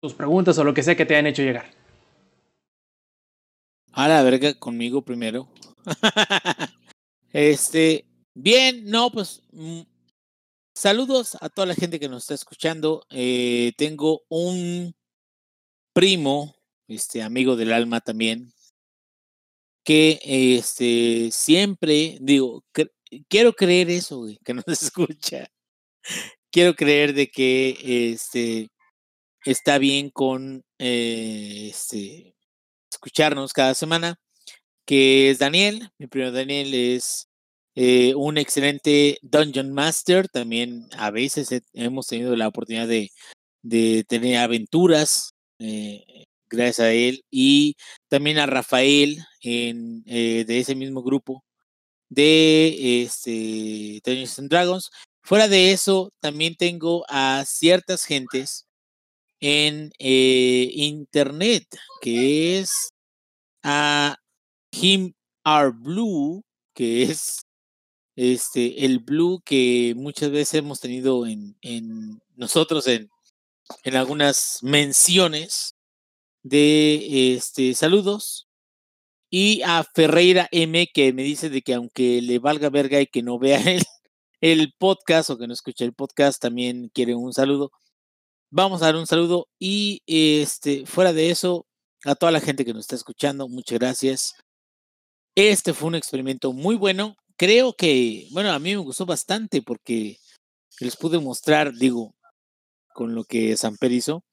tus 0.00 0.14
preguntas 0.14 0.58
o 0.58 0.64
lo 0.64 0.74
que 0.74 0.82
sea 0.82 0.96
que 0.96 1.06
te 1.06 1.14
hayan 1.14 1.26
hecho 1.26 1.42
llegar? 1.42 1.75
A 3.96 4.08
la 4.08 4.22
verga, 4.22 4.52
conmigo 4.52 5.00
primero. 5.02 5.48
este, 7.32 8.04
bien, 8.34 8.84
no, 8.84 9.10
pues, 9.10 9.42
mm, 9.52 9.80
saludos 10.74 11.38
a 11.40 11.48
toda 11.48 11.66
la 11.66 11.74
gente 11.74 11.98
que 11.98 12.06
nos 12.06 12.24
está 12.24 12.34
escuchando. 12.34 13.06
Eh, 13.08 13.72
tengo 13.78 14.20
un 14.28 14.94
primo, 15.94 16.54
este, 16.88 17.22
amigo 17.22 17.56
del 17.56 17.72
alma 17.72 18.02
también, 18.02 18.52
que 19.82 20.20
este, 20.22 21.30
siempre, 21.32 22.18
digo, 22.20 22.62
quiero 23.28 23.54
creer 23.54 23.88
eso, 23.88 24.18
güey, 24.18 24.38
que 24.44 24.52
nos 24.52 24.66
escucha. 24.92 25.48
Quiero 26.52 26.74
creer 26.74 27.14
de 27.14 27.28
que 27.28 28.12
este, 28.12 28.68
está 29.46 29.78
bien 29.78 30.10
con 30.10 30.62
eh, 30.78 31.68
este, 31.70 32.35
escucharnos 33.06 33.52
cada 33.52 33.74
semana, 33.74 34.18
que 34.84 35.30
es 35.30 35.38
Daniel. 35.38 35.90
Mi 35.96 36.08
primo 36.08 36.32
Daniel 36.32 36.74
es 36.74 37.28
eh, 37.76 38.14
un 38.16 38.36
excelente 38.36 39.18
Dungeon 39.22 39.72
Master. 39.72 40.28
También 40.28 40.88
a 40.98 41.12
veces 41.12 41.48
hemos 41.72 42.08
tenido 42.08 42.34
la 42.34 42.48
oportunidad 42.48 42.88
de, 42.88 43.12
de 43.62 44.04
tener 44.08 44.38
aventuras 44.38 45.30
eh, 45.60 46.26
gracias 46.50 46.80
a 46.80 46.92
él, 46.92 47.24
y 47.30 47.76
también 48.08 48.38
a 48.38 48.46
Rafael 48.46 49.18
en, 49.40 50.02
eh, 50.06 50.44
de 50.44 50.58
ese 50.58 50.74
mismo 50.74 51.02
grupo 51.02 51.44
de 52.08 53.02
este, 53.04 54.00
Dungeons 54.04 54.38
and 54.40 54.50
Dragons. 54.50 54.90
Fuera 55.22 55.46
de 55.46 55.70
eso, 55.70 56.10
también 56.20 56.56
tengo 56.56 57.04
a 57.08 57.44
ciertas 57.46 58.04
gentes 58.04 58.66
en 59.40 59.92
internet, 59.98 61.66
que 62.00 62.58
es 62.58 62.92
a 63.62 64.16
Him 64.72 65.14
Our 65.44 65.72
Blue, 65.72 66.44
que 66.74 67.04
es 67.04 67.46
este, 68.16 68.84
el 68.84 69.00
blue 69.00 69.42
que 69.44 69.94
muchas 69.96 70.30
veces 70.30 70.54
hemos 70.54 70.80
tenido 70.80 71.26
en, 71.26 71.56
en 71.62 72.20
nosotros 72.34 72.86
en, 72.86 73.10
en 73.84 73.96
algunas 73.96 74.60
menciones 74.62 75.76
de 76.42 77.34
este, 77.34 77.74
saludos. 77.74 78.48
Y 79.30 79.62
a 79.62 79.84
Ferreira 79.84 80.48
M, 80.52 80.88
que 80.94 81.12
me 81.12 81.22
dice 81.22 81.50
de 81.50 81.62
que 81.62 81.74
aunque 81.74 82.22
le 82.22 82.38
valga 82.38 82.70
verga 82.70 83.00
y 83.00 83.06
que 83.06 83.22
no 83.22 83.38
vea 83.38 83.60
el, 83.70 83.82
el 84.40 84.72
podcast 84.78 85.30
o 85.30 85.38
que 85.38 85.46
no 85.46 85.52
escuche 85.52 85.84
el 85.84 85.94
podcast, 85.94 86.40
también 86.40 86.90
quiere 86.94 87.14
un 87.14 87.32
saludo. 87.32 87.70
Vamos 88.50 88.82
a 88.82 88.86
dar 88.86 88.96
un 88.96 89.06
saludo. 89.06 89.48
Y 89.58 90.02
este, 90.06 90.86
fuera 90.86 91.12
de 91.12 91.30
eso, 91.30 91.65
a 92.06 92.14
toda 92.14 92.32
la 92.32 92.40
gente 92.40 92.64
que 92.64 92.72
nos 92.72 92.82
está 92.82 92.94
escuchando, 92.94 93.48
muchas 93.48 93.78
gracias. 93.78 94.34
Este 95.34 95.74
fue 95.74 95.88
un 95.88 95.96
experimento 95.96 96.52
muy 96.52 96.76
bueno. 96.76 97.16
Creo 97.36 97.74
que, 97.74 98.28
bueno, 98.32 98.52
a 98.52 98.58
mí 98.58 98.70
me 98.70 98.76
gustó 98.76 99.04
bastante 99.04 99.60
porque 99.60 100.18
les 100.80 100.96
pude 100.96 101.18
mostrar, 101.18 101.74
digo, 101.74 102.14
con 102.94 103.14
lo 103.14 103.24
que 103.24 103.56
Samper 103.56 103.92
hizo, 103.92 104.24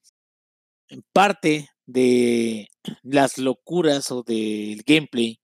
en 0.88 1.04
parte 1.14 1.70
de 1.86 2.70
las 3.02 3.38
locuras 3.38 4.12
o 4.12 4.24
del 4.24 4.84
gameplay 4.86 5.40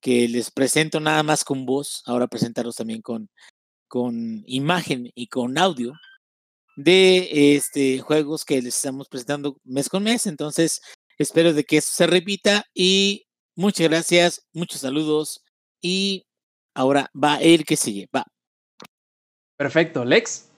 que 0.00 0.28
les 0.28 0.50
presento 0.50 1.00
nada 1.00 1.22
más 1.22 1.44
con 1.44 1.64
voz, 1.64 2.02
ahora 2.06 2.26
presentarlos 2.26 2.76
también 2.76 3.02
con, 3.02 3.30
con 3.88 4.42
imagen 4.46 5.10
y 5.14 5.28
con 5.28 5.56
audio 5.58 5.94
de 6.76 7.54
este 7.56 8.00
juegos 8.00 8.44
que 8.44 8.60
les 8.60 8.76
estamos 8.76 9.08
presentando 9.08 9.56
mes 9.64 9.88
con 9.88 10.02
mes. 10.02 10.26
Entonces, 10.26 10.82
espero 11.22 11.52
de 11.52 11.64
que 11.64 11.78
eso 11.78 11.90
se 11.92 12.06
repita 12.06 12.64
y 12.74 13.26
muchas 13.56 13.88
gracias, 13.88 14.46
muchos 14.52 14.80
saludos 14.80 15.42
y 15.80 16.26
ahora 16.74 17.10
va 17.12 17.36
el 17.40 17.64
que 17.64 17.76
sigue, 17.76 18.08
va. 18.14 18.26
Perfecto, 19.56 20.04
Lex. 20.04 20.48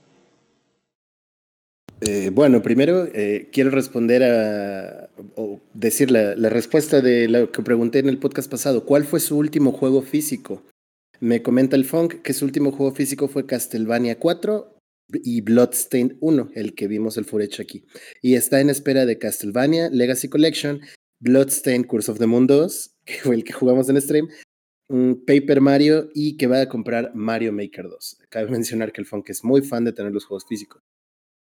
Eh, 2.00 2.30
bueno, 2.32 2.60
primero 2.60 3.06
eh, 3.14 3.48
quiero 3.52 3.70
responder 3.70 4.22
a, 4.24 5.08
o 5.36 5.60
decir 5.72 6.10
la, 6.10 6.34
la, 6.34 6.50
respuesta 6.50 7.00
de 7.00 7.28
lo 7.28 7.50
que 7.50 7.62
pregunté 7.62 8.00
en 8.00 8.08
el 8.08 8.18
podcast 8.18 8.50
pasado. 8.50 8.84
¿Cuál 8.84 9.04
fue 9.04 9.20
su 9.20 9.38
último 9.38 9.72
juego 9.72 10.02
físico? 10.02 10.62
Me 11.20 11.42
comenta 11.42 11.76
el 11.76 11.84
Funk 11.84 12.22
que 12.22 12.34
su 12.34 12.44
último 12.44 12.72
juego 12.72 12.92
físico 12.92 13.28
fue 13.28 13.46
Castlevania 13.46 14.18
4 14.18 14.73
y 15.12 15.40
Bloodstained 15.40 16.16
1, 16.20 16.50
el 16.54 16.74
que 16.74 16.88
vimos 16.88 17.16
el 17.16 17.24
furecho 17.24 17.62
aquí. 17.62 17.84
Y 18.22 18.34
está 18.34 18.60
en 18.60 18.70
espera 18.70 19.06
de 19.06 19.18
Castlevania 19.18 19.90
Legacy 19.90 20.28
Collection, 20.28 20.80
Bloodstained 21.20 21.86
Curse 21.86 22.10
of 22.10 22.18
the 22.18 22.26
Moon 22.26 22.46
2, 22.46 22.96
que 23.04 23.14
fue 23.14 23.34
el 23.34 23.44
que 23.44 23.52
jugamos 23.52 23.88
en 23.88 24.00
stream, 24.00 24.28
Paper 25.26 25.60
Mario 25.60 26.10
y 26.14 26.36
que 26.36 26.46
va 26.46 26.60
a 26.60 26.68
comprar 26.68 27.12
Mario 27.14 27.52
Maker 27.52 27.88
2. 27.88 28.18
Cabe 28.28 28.50
mencionar 28.50 28.92
que 28.92 29.00
el 29.00 29.06
Funk 29.06 29.30
es 29.30 29.42
muy 29.42 29.62
fan 29.62 29.84
de 29.84 29.92
tener 29.92 30.12
los 30.12 30.26
juegos 30.26 30.44
físicos. 30.46 30.82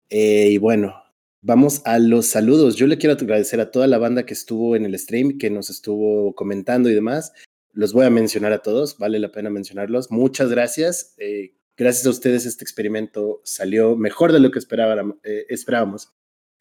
Eh, 0.09 0.49
y 0.51 0.57
bueno, 0.57 0.93
vamos 1.41 1.81
a 1.85 1.97
los 1.99 2.27
saludos. 2.27 2.75
Yo 2.75 2.87
le 2.87 2.97
quiero 2.97 3.15
agradecer 3.15 3.61
a 3.61 3.71
toda 3.71 3.87
la 3.87 3.97
banda 3.97 4.25
que 4.25 4.33
estuvo 4.33 4.75
en 4.75 4.85
el 4.85 4.97
stream, 4.99 5.37
que 5.37 5.49
nos 5.49 5.69
estuvo 5.69 6.35
comentando 6.35 6.89
y 6.89 6.93
demás. 6.93 7.31
Los 7.73 7.93
voy 7.93 8.05
a 8.05 8.09
mencionar 8.09 8.51
a 8.51 8.61
todos, 8.61 8.97
vale 8.97 9.17
la 9.19 9.31
pena 9.31 9.49
mencionarlos. 9.49 10.11
Muchas 10.11 10.49
gracias. 10.49 11.15
Eh, 11.17 11.55
gracias 11.77 12.05
a 12.05 12.09
ustedes 12.09 12.45
este 12.45 12.63
experimento 12.63 13.41
salió 13.43 13.95
mejor 13.95 14.31
de 14.31 14.39
lo 14.39 14.51
que 14.51 14.59
eh, 14.59 15.45
esperábamos. 15.49 16.13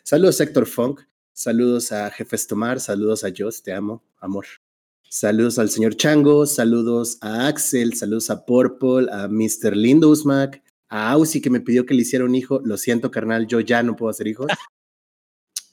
Saludos 0.03 0.41
a 0.41 0.45
Héctor 0.45 0.67
Funk, 0.67 1.01
saludos 1.33 1.93
a 1.93 2.11
Jefes 2.11 2.47
Tomar, 2.47 2.81
saludos 2.81 3.25
a 3.25 3.31
Joss, 3.37 3.63
te 3.63 3.73
amo, 3.73 4.03
amor. 4.19 4.47
Saludos 5.09 5.59
al 5.59 5.71
señor 5.71 5.97
Chango, 5.97 6.47
saludos 6.47 7.19
a 7.21 7.49
Axel, 7.49 7.95
saludos 7.95 8.31
a 8.31 8.45
Purple, 8.45 9.09
a 9.11 9.27
Mr. 9.27 9.77
Lindusmac, 9.77 10.63
a 10.89 11.11
Ausi 11.11 11.41
que 11.41 11.51
me 11.51 11.61
pidió 11.61 11.85
que 11.85 11.95
le 11.95 12.03
hiciera 12.03 12.25
un 12.25 12.35
hijo. 12.37 12.61
Lo 12.65 12.77
siento, 12.77 13.11
carnal, 13.11 13.49
yo 13.49 13.59
ya 13.59 13.83
no 13.83 13.97
puedo 13.97 14.11
hacer 14.11 14.27
hijos. 14.29 14.47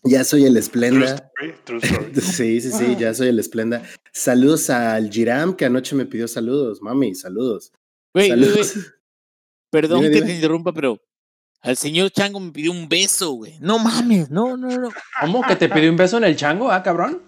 Ya 0.03 0.23
soy 0.23 0.45
el 0.45 0.55
Esplenda. 0.55 1.31
sí, 2.13 2.61
sí, 2.61 2.71
sí, 2.71 2.95
ya 2.97 3.13
soy 3.13 3.27
el 3.27 3.39
Esplenda. 3.39 3.83
Saludos 4.13 4.69
al 4.69 5.09
Giram, 5.09 5.55
que 5.55 5.65
anoche 5.65 5.95
me 5.95 6.05
pidió 6.05 6.27
saludos. 6.27 6.81
Mami, 6.81 7.13
saludos. 7.13 7.73
saludos. 8.13 8.75
Perdón 9.69 10.01
que 10.01 10.21
te 10.21 10.33
interrumpa, 10.33 10.73
pero 10.73 10.99
al 11.61 11.75
señor 11.75 12.11
Chango 12.11 12.39
me 12.39 12.51
pidió 12.51 12.71
un 12.71 12.87
beso, 12.87 13.31
güey. 13.31 13.57
No 13.59 13.79
mames, 13.79 14.29
no, 14.29 14.55
no, 14.55 14.69
no. 14.77 14.89
¿Cómo 15.21 15.41
que 15.43 15.55
te 15.55 15.69
pidió 15.69 15.89
un 15.89 15.97
beso 15.97 16.17
en 16.17 16.23
el 16.23 16.35
Chango, 16.35 16.71
ah, 16.71 16.83
cabrón? 16.83 17.21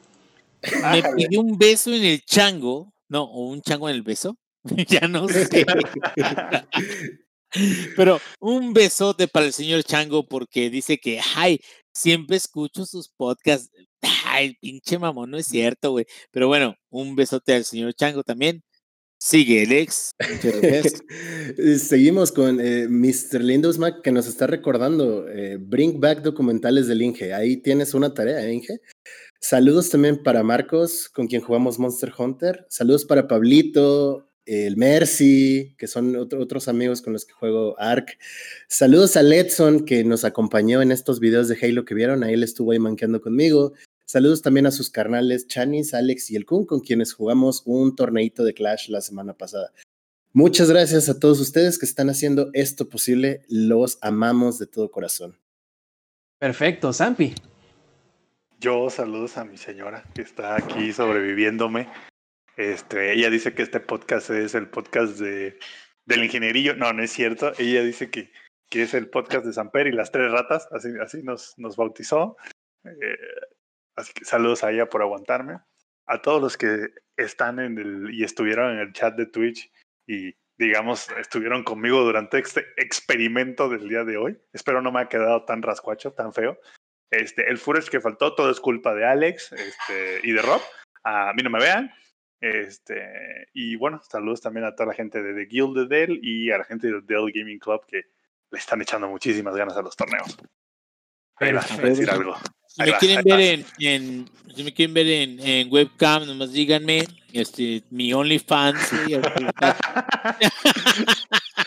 Me 0.91 1.03
pidió 1.15 1.41
un 1.41 1.57
beso 1.57 1.93
en 1.93 2.03
el 2.03 2.23
Chango. 2.23 2.93
No, 3.09 3.23
o 3.23 3.49
un 3.49 3.61
chango 3.61 3.89
en 3.89 3.95
el 3.95 4.03
beso. 4.03 4.37
ya 4.87 5.07
no 5.07 5.27
sé. 5.27 5.65
Pero 7.95 8.21
un 8.39 8.73
besote 8.73 9.27
para 9.27 9.47
el 9.47 9.53
señor 9.53 9.83
Chango 9.83 10.27
porque 10.27 10.69
dice 10.69 10.99
que, 10.99 11.19
ay, 11.35 11.59
siempre 11.91 12.37
escucho 12.37 12.85
sus 12.85 13.09
podcasts. 13.09 13.71
Ay, 14.25 14.55
pinche 14.61 14.99
mamón, 14.99 15.31
no 15.31 15.37
es 15.37 15.47
cierto, 15.47 15.91
güey. 15.91 16.05
Pero 16.31 16.47
bueno, 16.47 16.75
un 16.89 17.15
besote 17.15 17.55
al 17.55 17.65
señor 17.65 17.93
Chango 17.95 18.23
también. 18.23 18.63
Sigue, 19.21 19.63
Alex. 19.63 20.11
Seguimos 21.77 22.31
con 22.31 22.61
eh, 22.61 22.87
Mr. 22.87 23.43
Lindosmack 23.43 24.01
que 24.01 24.13
nos 24.13 24.27
está 24.27 24.47
recordando 24.47 25.27
eh, 25.27 25.57
Bring 25.59 25.99
Back 25.99 26.21
documentales 26.21 26.87
del 26.87 27.01
Inge. 27.01 27.33
Ahí 27.33 27.57
tienes 27.57 27.93
una 27.93 28.13
tarea, 28.13 28.41
¿eh, 28.45 28.53
Inge. 28.53 28.79
Saludos 29.41 29.89
también 29.89 30.23
para 30.23 30.41
Marcos, 30.41 31.09
con 31.09 31.27
quien 31.27 31.41
jugamos 31.41 31.79
Monster 31.79 32.13
Hunter. 32.17 32.65
Saludos 32.69 33.03
para 33.03 33.27
Pablito, 33.27 34.29
el 34.45 34.77
Mercy, 34.77 35.75
que 35.77 35.87
son 35.87 36.15
otros 36.15 36.69
amigos 36.69 37.01
con 37.01 37.11
los 37.11 37.25
que 37.25 37.33
juego 37.33 37.77
Ark. 37.77 38.17
Saludos 38.69 39.17
a 39.17 39.21
Letson, 39.21 39.85
que 39.85 40.05
nos 40.05 40.23
acompañó 40.23 40.81
en 40.81 40.93
estos 40.93 41.19
videos 41.19 41.49
de 41.49 41.57
Halo 41.61 41.83
que 41.83 41.93
vieron, 41.93 42.23
ahí 42.23 42.33
él 42.33 42.43
estuvo 42.43 42.71
ahí 42.71 42.79
manqueando 42.79 43.19
conmigo. 43.19 43.73
Saludos 44.09 44.41
también 44.41 44.65
a 44.65 44.71
sus 44.71 44.89
carnales 44.89 45.47
Chanis, 45.47 45.93
Alex 45.93 46.31
y 46.31 46.35
el 46.35 46.47
Kun, 46.47 46.65
con 46.65 46.79
quienes 46.79 47.13
jugamos 47.13 47.61
un 47.67 47.95
torneito 47.95 48.43
de 48.43 48.55
Clash 48.55 48.89
la 48.89 49.01
semana 49.01 49.35
pasada. 49.35 49.71
Muchas 50.33 50.71
gracias 50.71 51.09
a 51.09 51.19
todos 51.19 51.39
ustedes 51.39 51.77
que 51.77 51.85
están 51.85 52.09
haciendo 52.09 52.49
esto 52.53 52.89
posible. 52.89 53.43
Los 53.49 53.99
amamos 54.01 54.57
de 54.57 54.65
todo 54.65 54.89
corazón. 54.89 55.37
Perfecto, 56.39 56.91
Zampi. 56.91 57.35
Yo 58.59 58.89
saludos 58.89 59.37
a 59.37 59.45
mi 59.45 59.57
señora 59.57 60.03
que 60.15 60.23
está 60.23 60.55
aquí 60.55 60.91
sobreviviéndome 60.91 61.87
este, 62.57 63.13
ella 63.13 63.29
dice 63.29 63.53
que 63.53 63.61
este 63.61 63.79
podcast 63.79 64.31
es 64.31 64.55
el 64.55 64.69
podcast 64.69 65.19
de, 65.19 65.59
del 66.07 66.23
ingenierillo. 66.23 66.75
No, 66.75 66.91
no 66.93 67.03
es 67.03 67.11
cierto. 67.11 67.53
Ella 67.59 67.83
dice 67.83 68.09
que, 68.09 68.31
que 68.71 68.81
es 68.81 68.95
el 68.95 69.07
podcast 69.07 69.45
de 69.45 69.53
Samper 69.53 69.85
y 69.85 69.91
las 69.91 70.11
tres 70.11 70.31
ratas. 70.31 70.67
Así, 70.71 70.89
así 70.99 71.21
nos, 71.21 71.53
nos 71.59 71.77
bautizó. 71.77 72.37
Eh, 72.85 73.17
así 73.99 74.13
que 74.13 74.25
saludos 74.25 74.63
a 74.63 74.71
ella 74.71 74.89
por 74.89 75.01
aguantarme. 75.01 75.59
A 76.07 76.21
todos 76.21 76.41
los 76.41 76.57
que 76.57 76.89
están 77.17 77.59
en 77.59 77.77
el 77.77 78.13
y 78.13 78.23
estuvieron 78.23 78.71
en 78.71 78.79
el 78.79 78.93
chat 78.93 79.15
de 79.15 79.27
Twitch 79.27 79.71
y 80.07 80.33
digamos, 80.59 81.09
estuvieron 81.11 81.63
conmigo 81.63 82.01
durante 82.01 82.37
este 82.37 82.65
experimento 82.75 83.69
del 83.69 83.87
día 83.87 84.03
de 84.03 84.17
hoy. 84.17 84.37
Espero 84.51 84.81
no 84.81 84.91
me 84.91 84.99
haya 84.99 85.09
quedado 85.09 85.45
tan 85.45 85.61
rascuacho, 85.61 86.11
tan 86.11 86.33
feo. 86.33 86.59
Este, 87.11 87.49
el 87.49 87.57
Fures 87.57 87.89
que 87.89 88.01
faltó, 88.01 88.35
todo 88.35 88.51
es 88.51 88.59
culpa 88.59 88.93
de 88.93 89.05
Alex 89.05 89.53
este, 89.53 90.19
y 90.23 90.33
de 90.33 90.41
Rob. 90.41 90.61
A 91.03 91.31
mí 91.33 91.43
no 91.43 91.49
me 91.49 91.59
vean. 91.59 91.91
Este, 92.41 93.47
y 93.53 93.77
bueno, 93.77 94.01
saludos 94.09 94.41
también 94.41 94.65
a 94.65 94.75
toda 94.75 94.87
la 94.87 94.93
gente 94.93 95.23
de 95.23 95.33
The 95.33 95.49
Guild 95.49 95.77
de 95.77 95.87
Dell 95.87 96.19
y 96.21 96.51
a 96.51 96.57
la 96.57 96.65
gente 96.65 96.87
del 96.87 97.05
Dell 97.05 97.31
Gaming 97.33 97.59
Club 97.59 97.85
que 97.85 98.03
le 98.51 98.59
están 98.59 98.81
echando 98.81 99.07
muchísimas 99.07 99.55
ganas 99.55 99.77
a 99.77 99.81
los 99.81 99.95
torneos. 99.95 100.37
Ahí 101.39 101.53
va, 101.53 101.65
decir 101.81 102.09
algo. 102.09 102.35
Si 102.67 102.83
me, 102.83 102.97
quieren 102.97 103.23
ver 103.23 103.39
en, 103.39 103.65
en, 103.79 104.29
si 104.55 104.63
me 104.63 104.73
quieren 104.73 104.93
ver 104.93 105.07
en, 105.07 105.39
en 105.39 105.71
webcam, 105.71 106.25
nomás 106.25 106.51
díganme, 106.51 107.05
este, 107.33 107.83
mi 107.89 108.13
OnlyFans. 108.13 108.79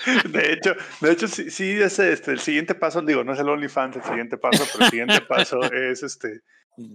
de 0.30 0.52
hecho, 0.52 0.74
de 1.00 1.12
hecho, 1.12 1.28
sí, 1.28 1.50
sí 1.50 1.70
es 1.70 1.98
este, 1.98 2.32
el 2.32 2.40
siguiente 2.40 2.74
paso, 2.74 3.02
digo, 3.02 3.24
no 3.24 3.32
es 3.32 3.40
el 3.40 3.48
OnlyFans 3.48 3.96
el 3.96 4.02
siguiente 4.02 4.36
paso, 4.36 4.64
pero 4.72 4.84
el 4.84 4.90
siguiente 4.90 5.20
paso 5.28 5.62
es 5.72 6.02
este 6.02 6.42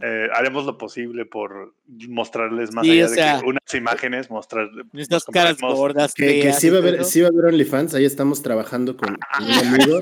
eh, 0.01 0.27
haremos 0.34 0.65
lo 0.65 0.75
posible 0.75 1.25
por 1.25 1.75
mostrarles 2.09 2.73
más 2.73 2.84
allá 2.84 3.07
de 3.07 3.15
que 3.15 3.45
unas 3.45 3.73
imágenes, 3.75 4.31
mostrar 4.31 4.69
estas 4.93 5.23
caras 5.25 5.57
gordas. 5.61 6.15
Que, 6.15 6.41
que 6.41 6.53
sí, 6.53 6.71
va 6.71 6.77
a 6.77 6.81
haber, 6.81 7.05
sí 7.05 7.21
va 7.21 7.27
a 7.27 7.29
haber 7.29 7.45
OnlyFans, 7.45 7.93
ahí 7.93 8.03
estamos 8.03 8.41
trabajando 8.41 8.97
con, 8.97 9.11
un 9.39 9.51
amigo. 9.51 9.99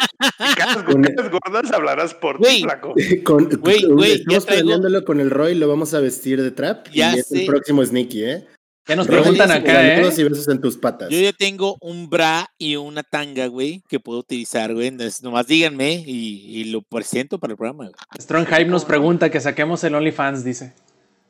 caras, 0.55 0.83
con, 0.83 1.01
gordas 1.03 1.73
hablarás 1.73 2.13
por 2.13 2.39
ti, 2.39 2.63
flaco. 2.63 2.95
Con, 3.25 3.49
estamos 3.51 4.45
planeándolo 4.45 5.03
con 5.03 5.19
el 5.19 5.29
Roy, 5.29 5.55
lo 5.55 5.67
vamos 5.67 5.93
a 5.93 5.99
vestir 5.99 6.41
de 6.41 6.51
trap 6.51 6.87
y 6.93 7.01
es 7.01 7.29
el 7.33 7.45
próximo 7.45 7.83
Sneaky, 7.83 8.23
¿eh? 8.23 8.47
Ya 8.87 8.95
nos 8.95 9.07
preguntan 9.07 9.49
acá, 9.49 9.87
¿eh? 9.87 10.13
y 10.15 10.23
besos 10.23 10.47
en 10.47 10.61
tus 10.61 10.77
patas. 10.77 11.09
Yo 11.09 11.19
ya 11.19 11.33
tengo 11.33 11.75
un 11.81 12.07
bra 12.07 12.47
y 12.59 12.75
una 12.75 13.01
tanga, 13.01 13.47
güey, 13.47 13.81
que 13.89 13.99
puedo 13.99 14.19
utilizar, 14.19 14.75
güey. 14.75 14.85
Entonces, 14.87 15.23
nomás 15.23 15.47
díganme 15.47 16.03
y, 16.05 16.65
lo 16.65 16.83
presento 16.83 17.39
para 17.39 17.53
el 17.53 17.57
programa, 17.57 17.85
güey. 17.85 17.95
Strong 18.19 18.45
Hype 18.45 18.65
nos 18.65 18.85
pregunta 18.85 19.31
que 19.31 19.39
saquemos 19.39 19.83
el 19.83 19.95
OnlyFans, 19.95 20.43
dice. 20.43 20.73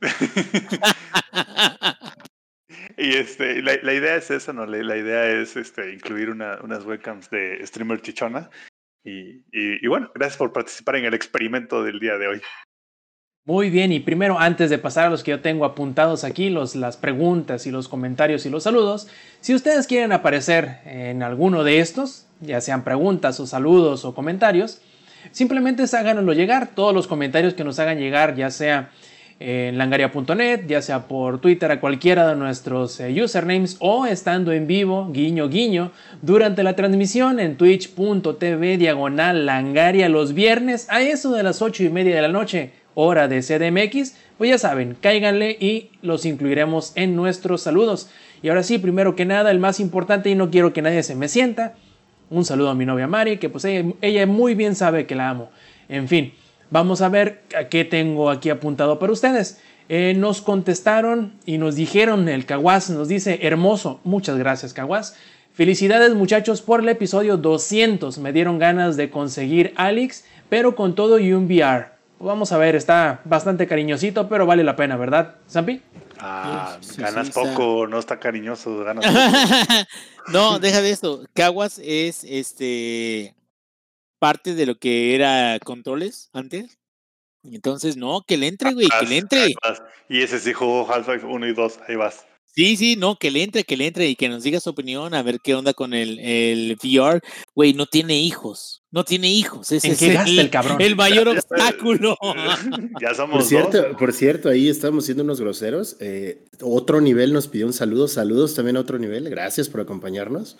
y 2.97 3.15
este, 3.15 3.61
la, 3.61 3.93
idea 3.93 4.17
es 4.17 4.29
esa, 4.31 4.51
¿no? 4.51 4.65
La, 4.65 4.97
idea 4.97 5.27
es 5.27 5.55
este, 5.55 5.93
incluir 5.93 6.31
unas 6.31 6.85
webcams 6.85 7.29
de 7.29 7.65
streamer 7.65 8.01
chichona. 8.01 8.49
y, 9.05 9.45
y 9.53 9.87
bueno, 9.87 10.11
gracias 10.13 10.37
por 10.37 10.51
participar 10.51 10.97
en 10.97 11.05
el 11.05 11.13
experimento 11.13 11.83
del 11.83 12.01
día 12.01 12.17
de 12.17 12.27
hoy. 12.27 12.41
Muy 13.47 13.69
bien, 13.69 13.91
y 13.91 13.99
primero, 13.99 14.39
antes 14.39 14.71
de 14.71 14.79
pasar 14.79 15.05
a 15.05 15.09
los 15.11 15.23
que 15.23 15.29
yo 15.29 15.39
tengo 15.39 15.65
apuntados 15.65 16.23
aquí, 16.23 16.49
los, 16.49 16.75
las 16.75 16.97
preguntas 16.97 17.67
y 17.67 17.71
los 17.71 17.87
comentarios 17.87 18.43
y 18.47 18.49
los 18.49 18.63
saludos, 18.63 19.07
si 19.39 19.53
ustedes 19.53 19.85
quieren 19.85 20.11
aparecer 20.13 20.79
en 20.83 21.21
alguno 21.21 21.63
de 21.63 21.79
estos, 21.79 22.25
ya 22.41 22.59
sean 22.59 22.83
preguntas 22.83 23.39
o 23.39 23.45
saludos 23.45 24.03
o 24.03 24.15
comentarios, 24.15 24.81
simplemente 25.31 25.83
háganoslo 25.83 26.33
llegar. 26.33 26.69
Todos 26.73 26.95
los 26.95 27.05
comentarios 27.05 27.53
que 27.53 27.63
nos 27.63 27.77
hagan 27.77 27.99
llegar, 27.99 28.35
ya 28.35 28.49
sea 28.49 28.89
en 29.39 29.77
langaria.net, 29.77 30.65
ya 30.65 30.81
sea 30.81 31.07
por 31.07 31.39
Twitter 31.39 31.69
a 31.69 31.79
cualquiera 31.79 32.27
de 32.27 32.35
nuestros 32.35 32.99
eh, 32.99 33.21
usernames 33.21 33.77
o 33.79 34.07
estando 34.07 34.53
en 34.53 34.65
vivo, 34.65 35.11
guiño 35.11 35.49
guiño, 35.49 35.91
durante 36.23 36.63
la 36.63 36.75
transmisión 36.75 37.39
en 37.39 37.57
twitch.tv 37.57 38.77
diagonal 38.77 39.45
langaria 39.45 40.09
los 40.09 40.33
viernes 40.33 40.87
a 40.89 41.01
eso 41.01 41.31
de 41.31 41.43
las 41.43 41.61
8 41.61 41.83
y 41.83 41.89
media 41.89 42.15
de 42.15 42.21
la 42.23 42.29
noche, 42.29 42.71
hora 42.95 43.27
de 43.27 43.41
CDMX. 43.41 44.15
Pues 44.37 44.49
ya 44.49 44.57
saben, 44.57 44.97
cáiganle 44.99 45.51
y 45.51 45.91
los 46.01 46.25
incluiremos 46.25 46.91
en 46.95 47.15
nuestros 47.15 47.61
saludos. 47.61 48.09
Y 48.41 48.49
ahora 48.49 48.63
sí, 48.63 48.79
primero 48.79 49.15
que 49.15 49.25
nada, 49.25 49.51
el 49.51 49.59
más 49.59 49.79
importante 49.79 50.29
y 50.29 50.35
no 50.35 50.49
quiero 50.49 50.73
que 50.73 50.81
nadie 50.81 51.03
se 51.03 51.15
me 51.15 51.27
sienta. 51.27 51.75
Un 52.29 52.43
saludo 52.43 52.69
a 52.69 52.75
mi 52.75 52.85
novia 52.85 53.07
Mari, 53.07 53.37
que 53.37 53.49
pues 53.49 53.65
ella, 53.65 54.25
muy 54.25 54.55
bien 54.55 54.75
sabe 54.75 55.05
que 55.05 55.15
la 55.15 55.29
amo. 55.29 55.51
En 55.87 56.07
fin. 56.07 56.33
Vamos 56.71 57.01
a 57.01 57.09
ver 57.09 57.43
a 57.55 57.65
qué 57.65 57.85
tengo 57.85 58.31
aquí 58.31 58.49
apuntado 58.49 58.97
para 58.97 59.13
ustedes. 59.13 59.61
Eh, 59.87 60.15
nos 60.17 60.41
contestaron 60.41 61.33
y 61.45 61.59
nos 61.59 61.75
dijeron, 61.75 62.27
el 62.27 62.47
Caguas 62.47 62.89
nos 62.89 63.07
dice, 63.07 63.39
hermoso, 63.43 63.99
muchas 64.03 64.37
gracias 64.37 64.73
Caguas. 64.73 65.15
Felicidades 65.53 66.15
muchachos 66.15 66.61
por 66.61 66.81
el 66.81 66.89
episodio 66.89 67.37
200, 67.37 68.17
me 68.17 68.33
dieron 68.33 68.59
ganas 68.59 68.97
de 68.97 69.09
conseguir 69.09 69.73
Alex, 69.77 70.25
pero 70.49 70.75
con 70.75 70.95
todo 70.95 71.19
y 71.19 71.31
un 71.31 71.45
VR. 71.45 71.94
Vamos 72.19 72.51
a 72.51 72.57
ver, 72.57 72.75
está 72.75 73.21
bastante 73.25 73.67
cariñosito, 73.67 74.29
pero 74.29 74.45
vale 74.45 74.63
la 74.63 74.75
pena, 74.75 74.95
¿verdad, 74.95 75.35
Zampi? 75.49 75.81
Ah, 76.19 76.77
ganas 76.97 77.29
poco, 77.31 77.87
no 77.87 77.99
está 77.99 78.19
cariñoso, 78.19 78.83
ganas 78.83 79.05
no, 80.31 80.59
deja 80.59 80.81
de 80.81 80.91
esto. 80.91 81.25
Caguas 81.33 81.79
es 81.83 82.23
este 82.23 83.35
parte 84.19 84.55
de 84.55 84.65
lo 84.65 84.75
que 84.75 85.13
era 85.13 85.59
controles 85.59 86.29
antes. 86.33 86.79
Entonces, 87.43 87.95
no, 87.97 88.23
que 88.25 88.37
le 88.37 88.47
entre, 88.47 88.73
güey, 88.73 88.87
que 88.99 89.05
le 89.05 89.17
entre. 89.17 89.53
Y 90.09 90.21
ese 90.21 90.39
sí 90.39 90.53
jugó 90.53 90.91
Half-Life 90.91 91.25
1 91.25 91.47
y 91.47 91.53
2, 91.53 91.79
ahí 91.87 91.95
vas. 91.95 92.25
Sí, 92.55 92.77
sí, 92.77 92.95
no, 92.95 93.17
que 93.17 93.31
le 93.31 93.43
entre, 93.43 93.65
que 93.65 93.75
le 93.75 93.87
entre 93.87 94.07
y 94.07 94.15
que 94.15 94.29
nos 94.29 94.43
diga 94.43 94.61
su 94.61 94.69
opinión, 94.69 95.13
a 95.13 95.21
ver 95.21 95.41
qué 95.41 95.55
onda 95.55 95.73
con 95.73 95.93
el, 95.93 96.19
el 96.19 96.77
VR. 96.81 97.19
Güey, 97.53 97.73
no 97.73 97.85
tiene 97.85 98.17
hijos, 98.17 98.81
no 98.91 99.03
tiene 99.03 99.29
hijos. 99.29 99.73
Ese 99.73 99.89
es 99.89 100.01
el, 100.01 100.49
cabrón? 100.51 100.79
el 100.79 100.95
mayor 100.95 101.27
obstáculo. 101.27 102.17
ya 103.01 103.13
somos 103.13 103.39
por 103.39 103.43
cierto, 103.43 103.97
Por 103.97 104.13
cierto, 104.13 104.47
ahí 104.47 104.69
estamos 104.69 105.03
siendo 105.03 105.23
unos 105.25 105.41
groseros. 105.41 105.97
Eh, 105.99 106.45
otro 106.61 107.01
nivel 107.01 107.33
nos 107.33 107.49
pidió 107.49 107.65
un 107.65 107.73
saludo. 107.73 108.07
Saludos 108.07 108.55
también 108.55 108.77
a 108.77 108.79
otro 108.79 108.99
nivel. 108.99 109.29
Gracias 109.29 109.67
por 109.67 109.81
acompañarnos. 109.81 110.55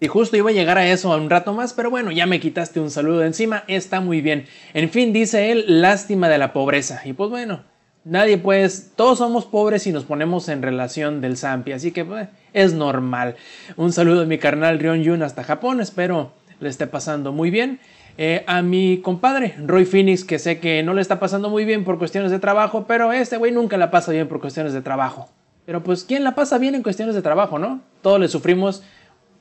Y 0.00 0.08
justo 0.08 0.36
iba 0.36 0.50
a 0.50 0.52
llegar 0.52 0.78
a 0.78 0.90
eso 0.90 1.12
a 1.12 1.16
un 1.16 1.30
rato 1.30 1.52
más, 1.52 1.72
pero 1.72 1.90
bueno, 1.90 2.10
ya 2.10 2.26
me 2.26 2.40
quitaste 2.40 2.80
un 2.80 2.90
saludo 2.90 3.18
de 3.18 3.26
encima, 3.26 3.64
está 3.66 4.00
muy 4.00 4.20
bien. 4.20 4.46
En 4.72 4.90
fin, 4.90 5.12
dice 5.12 5.50
él, 5.50 5.64
lástima 5.80 6.28
de 6.28 6.38
la 6.38 6.52
pobreza. 6.52 7.02
Y 7.04 7.14
pues 7.14 7.30
bueno, 7.30 7.64
nadie 8.04 8.38
pues, 8.38 8.92
todos 8.96 9.18
somos 9.18 9.46
pobres 9.46 9.86
y 9.86 9.92
nos 9.92 10.04
ponemos 10.04 10.48
en 10.48 10.62
relación 10.62 11.20
del 11.20 11.36
Zampi, 11.36 11.72
así 11.72 11.92
que 11.92 12.04
pues, 12.04 12.28
es 12.52 12.72
normal. 12.72 13.36
Un 13.76 13.92
saludo 13.92 14.20
de 14.20 14.26
mi 14.26 14.38
carnal 14.38 14.78
Rion 14.78 15.02
Yun 15.02 15.22
hasta 15.22 15.44
Japón, 15.44 15.80
espero 15.80 16.32
le 16.60 16.68
esté 16.68 16.86
pasando 16.86 17.32
muy 17.32 17.50
bien. 17.50 17.80
Eh, 18.16 18.42
a 18.48 18.62
mi 18.62 18.98
compadre 18.98 19.54
Roy 19.64 19.84
Phoenix, 19.84 20.24
que 20.24 20.40
sé 20.40 20.58
que 20.58 20.82
no 20.82 20.92
le 20.92 21.00
está 21.00 21.20
pasando 21.20 21.50
muy 21.50 21.64
bien 21.64 21.84
por 21.84 21.98
cuestiones 21.98 22.32
de 22.32 22.40
trabajo, 22.40 22.84
pero 22.88 23.12
este 23.12 23.36
güey 23.36 23.52
nunca 23.52 23.76
la 23.76 23.90
pasa 23.90 24.10
bien 24.10 24.26
por 24.26 24.40
cuestiones 24.40 24.72
de 24.72 24.82
trabajo. 24.82 25.28
Pero 25.66 25.84
pues, 25.84 26.02
¿quién 26.02 26.24
la 26.24 26.34
pasa 26.34 26.58
bien 26.58 26.74
en 26.74 26.82
cuestiones 26.82 27.14
de 27.14 27.22
trabajo, 27.22 27.58
no? 27.58 27.80
Todos 28.02 28.18
le 28.18 28.28
sufrimos 28.28 28.82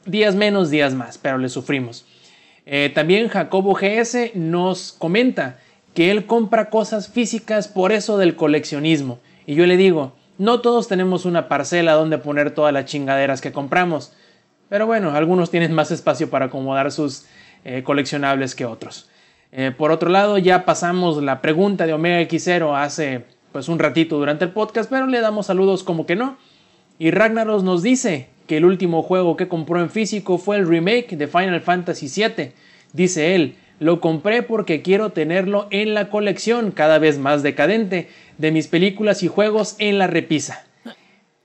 días 0.06 0.36
menos, 0.36 0.70
días 0.70 0.94
más, 0.94 1.18
pero 1.18 1.38
le 1.38 1.50
sufrimos. 1.50 2.06
Eh, 2.66 2.92
también 2.94 3.30
Jacobo 3.30 3.74
GS 3.74 4.36
nos 4.36 4.92
comenta 4.92 5.58
que 5.98 6.11
él 6.11 6.28
compra 6.28 6.69
cosas 6.69 7.07
físicas 7.07 7.68
por 7.68 7.91
eso 7.91 8.19
del 8.19 8.36
coleccionismo. 8.36 9.18
Y 9.48 9.56
yo 9.56 9.65
le 9.65 9.78
digo, 9.78 10.14
no 10.38 10.61
todos 10.61 10.88
tenemos 10.88 11.26
una 11.26 11.48
parcela 11.48 11.94
donde 11.94 12.19
poner 12.19 12.52
todas 12.52 12.72
las 12.72 12.86
chingaderas 12.86 13.41
que 13.41 13.52
compramos. 13.52 14.14
Pero 14.69 14.86
bueno, 14.86 15.15
algunos 15.15 15.49
tienen 15.49 15.74
más 15.74 15.90
espacio 15.90 16.30
para 16.30 16.45
acomodar 16.45 16.91
sus 16.91 17.26
eh, 17.65 17.82
coleccionables 17.82 18.53
que 18.53 18.65
otros. 18.65 19.10
Eh, 19.52 19.72
por 19.76 19.90
otro 19.90 20.11
lado, 20.11 20.38
ya 20.38 20.65
pasamos 20.65 21.24
la 21.24 21.41
pregunta 21.41 21.88
de 21.88 21.94
Omega 21.94 22.22
X0 22.22 22.80
hace 22.80 23.26
pues 23.52 23.68
un 23.68 23.80
ratito 23.80 24.19
durante 24.19 24.45
el 24.45 24.52
podcast, 24.52 24.91
pero 24.91 25.07
le 25.07 25.19
damos 25.19 25.48
saludos 25.48 25.82
como 25.84 26.06
que 26.06 26.15
no. 26.15 26.38
Y 26.99 27.10
Ragnaros 27.10 27.64
nos 27.64 27.82
dice, 27.82 28.30
que 28.45 28.57
el 28.57 28.65
último 28.65 29.02
juego 29.02 29.36
que 29.36 29.48
compró 29.48 29.82
en 29.82 29.90
físico 29.90 30.38
fue 30.38 30.57
el 30.57 30.68
remake 30.68 31.18
de 31.18 31.28
Final 31.28 31.61
Fantasy 31.61 32.07
VII. 32.07 32.52
Dice 32.94 33.34
él, 33.34 33.56
lo 33.80 33.99
compré 34.02 34.44
porque 34.44 34.82
quiero 34.82 35.12
tenerlo 35.12 35.68
en 35.72 35.94
la 35.94 36.10
colección 36.10 36.72
cada 36.72 36.99
vez 36.99 37.20
más 37.20 37.44
decadente 37.44 38.10
de 38.38 38.52
mis 38.52 38.68
películas 38.68 39.24
y 39.24 39.28
juegos 39.28 39.76
en 39.80 39.98
la 39.98 40.08
repisa. 40.08 40.68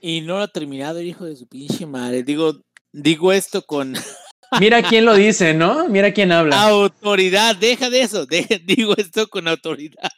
Y 0.01 0.21
no 0.21 0.37
lo 0.37 0.43
ha 0.43 0.47
terminado 0.47 0.99
el 0.99 1.07
hijo 1.07 1.25
de 1.25 1.35
su 1.35 1.47
pinche 1.47 1.85
madre. 1.85 2.23
Digo, 2.23 2.61
digo 2.91 3.31
esto 3.31 3.61
con... 3.61 3.93
Mira 4.59 4.83
quién 4.83 5.05
lo 5.05 5.15
dice, 5.15 5.53
¿no? 5.53 5.89
Mira 5.89 6.13
quién 6.13 6.31
habla. 6.31 6.61
Autoridad, 6.61 7.55
deja 7.55 7.89
de 7.89 8.01
eso. 8.01 8.27
digo 8.65 8.93
esto 8.97 9.27
con 9.27 9.47
autoridad. 9.47 10.11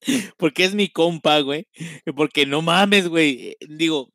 Porque 0.36 0.64
es 0.64 0.74
mi 0.74 0.88
compa, 0.88 1.40
güey. 1.40 1.66
Porque 2.14 2.46
no 2.46 2.62
mames, 2.62 3.08
güey. 3.08 3.56
Digo, 3.60 4.14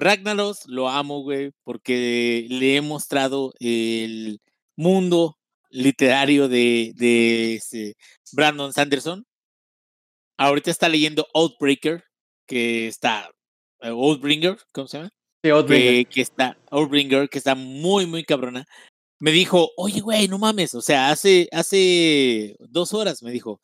Ragnaros 0.00 0.66
lo 0.66 0.88
amo, 0.88 1.22
güey, 1.22 1.52
porque 1.62 2.46
le 2.48 2.76
he 2.76 2.80
mostrado 2.80 3.52
el 3.60 4.40
mundo 4.74 5.36
literario 5.70 6.48
de, 6.48 6.92
de 6.96 7.54
este 7.54 7.96
Brandon 8.32 8.72
Sanderson. 8.72 9.24
Ahorita 10.38 10.70
está 10.70 10.88
leyendo 10.88 11.26
Outbreaker, 11.34 12.04
que 12.46 12.88
está. 12.88 13.30
Eh, 13.80 13.88
Outbringer, 13.88 14.58
¿cómo 14.72 14.88
se 14.88 14.98
llama? 14.98 15.10
Sí, 15.42 15.50
Outbringer. 15.50 16.06
Que, 16.06 16.20
está. 16.20 16.58
Outbringer, 16.70 17.28
que 17.28 17.38
está 17.38 17.54
muy, 17.54 18.06
muy 18.06 18.24
cabrona. 18.24 18.64
Me 19.20 19.32
dijo, 19.32 19.70
oye, 19.76 20.00
güey, 20.00 20.28
no 20.28 20.38
mames. 20.38 20.74
O 20.74 20.82
sea, 20.82 21.10
hace, 21.10 21.48
hace 21.52 22.56
dos 22.58 22.94
horas 22.94 23.22
me 23.22 23.30
dijo, 23.30 23.60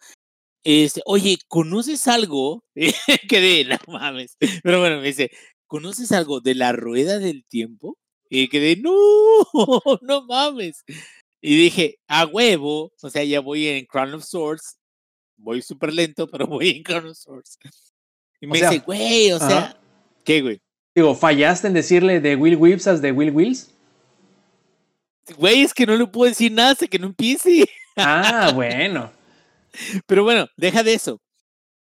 este, 0.64 1.00
oye, 1.06 1.38
¿conoces 1.48 2.08
algo? 2.08 2.64
que 3.28 3.40
de, 3.40 3.64
no 3.64 3.78
mames. 3.92 4.36
Pero 4.62 4.80
bueno, 4.80 5.00
me 5.00 5.08
dice, 5.08 5.30
¿conoces 5.66 6.12
algo 6.12 6.40
de 6.40 6.54
la 6.54 6.72
rueda 6.72 7.18
del 7.18 7.44
tiempo? 7.46 7.98
Y 8.28 8.48
quedé, 8.48 8.76
no, 8.76 8.92
no 10.02 10.26
mames. 10.26 10.84
Y 11.40 11.56
dije, 11.56 11.98
a 12.08 12.26
huevo, 12.26 12.92
o 13.00 13.10
sea, 13.10 13.22
ya 13.24 13.40
voy 13.40 13.68
en 13.68 13.86
Crown 13.86 14.14
of 14.14 14.24
Swords, 14.24 14.78
voy 15.36 15.62
súper 15.62 15.92
lento, 15.92 16.26
pero 16.26 16.46
voy 16.46 16.70
en 16.70 16.82
Crown 16.82 17.08
of 17.08 17.16
Swords. 17.16 17.58
Y 18.40 18.46
me 18.46 18.58
dice, 18.58 18.78
güey, 18.80 19.32
o 19.32 19.38
sea, 19.38 19.78
¿qué, 20.24 20.42
güey? 20.42 20.60
Digo, 20.94 21.14
¿fallaste 21.14 21.68
en 21.68 21.74
decirle 21.74 22.20
de 22.20 22.36
Will 22.36 22.56
Whips 22.56 23.02
de 23.02 23.12
Will 23.12 23.30
Wills? 23.30 23.70
Güey, 25.36 25.62
es 25.62 25.74
que 25.74 25.86
no 25.86 25.96
le 25.96 26.06
puedo 26.06 26.28
decir 26.28 26.52
nada 26.52 26.70
hasta 26.70 26.86
que 26.86 26.98
no 26.98 27.06
empiece. 27.08 27.68
Ah, 27.96 28.50
bueno. 28.54 29.12
Pero 30.06 30.24
bueno, 30.24 30.46
deja 30.56 30.82
de 30.82 30.94
eso. 30.94 31.20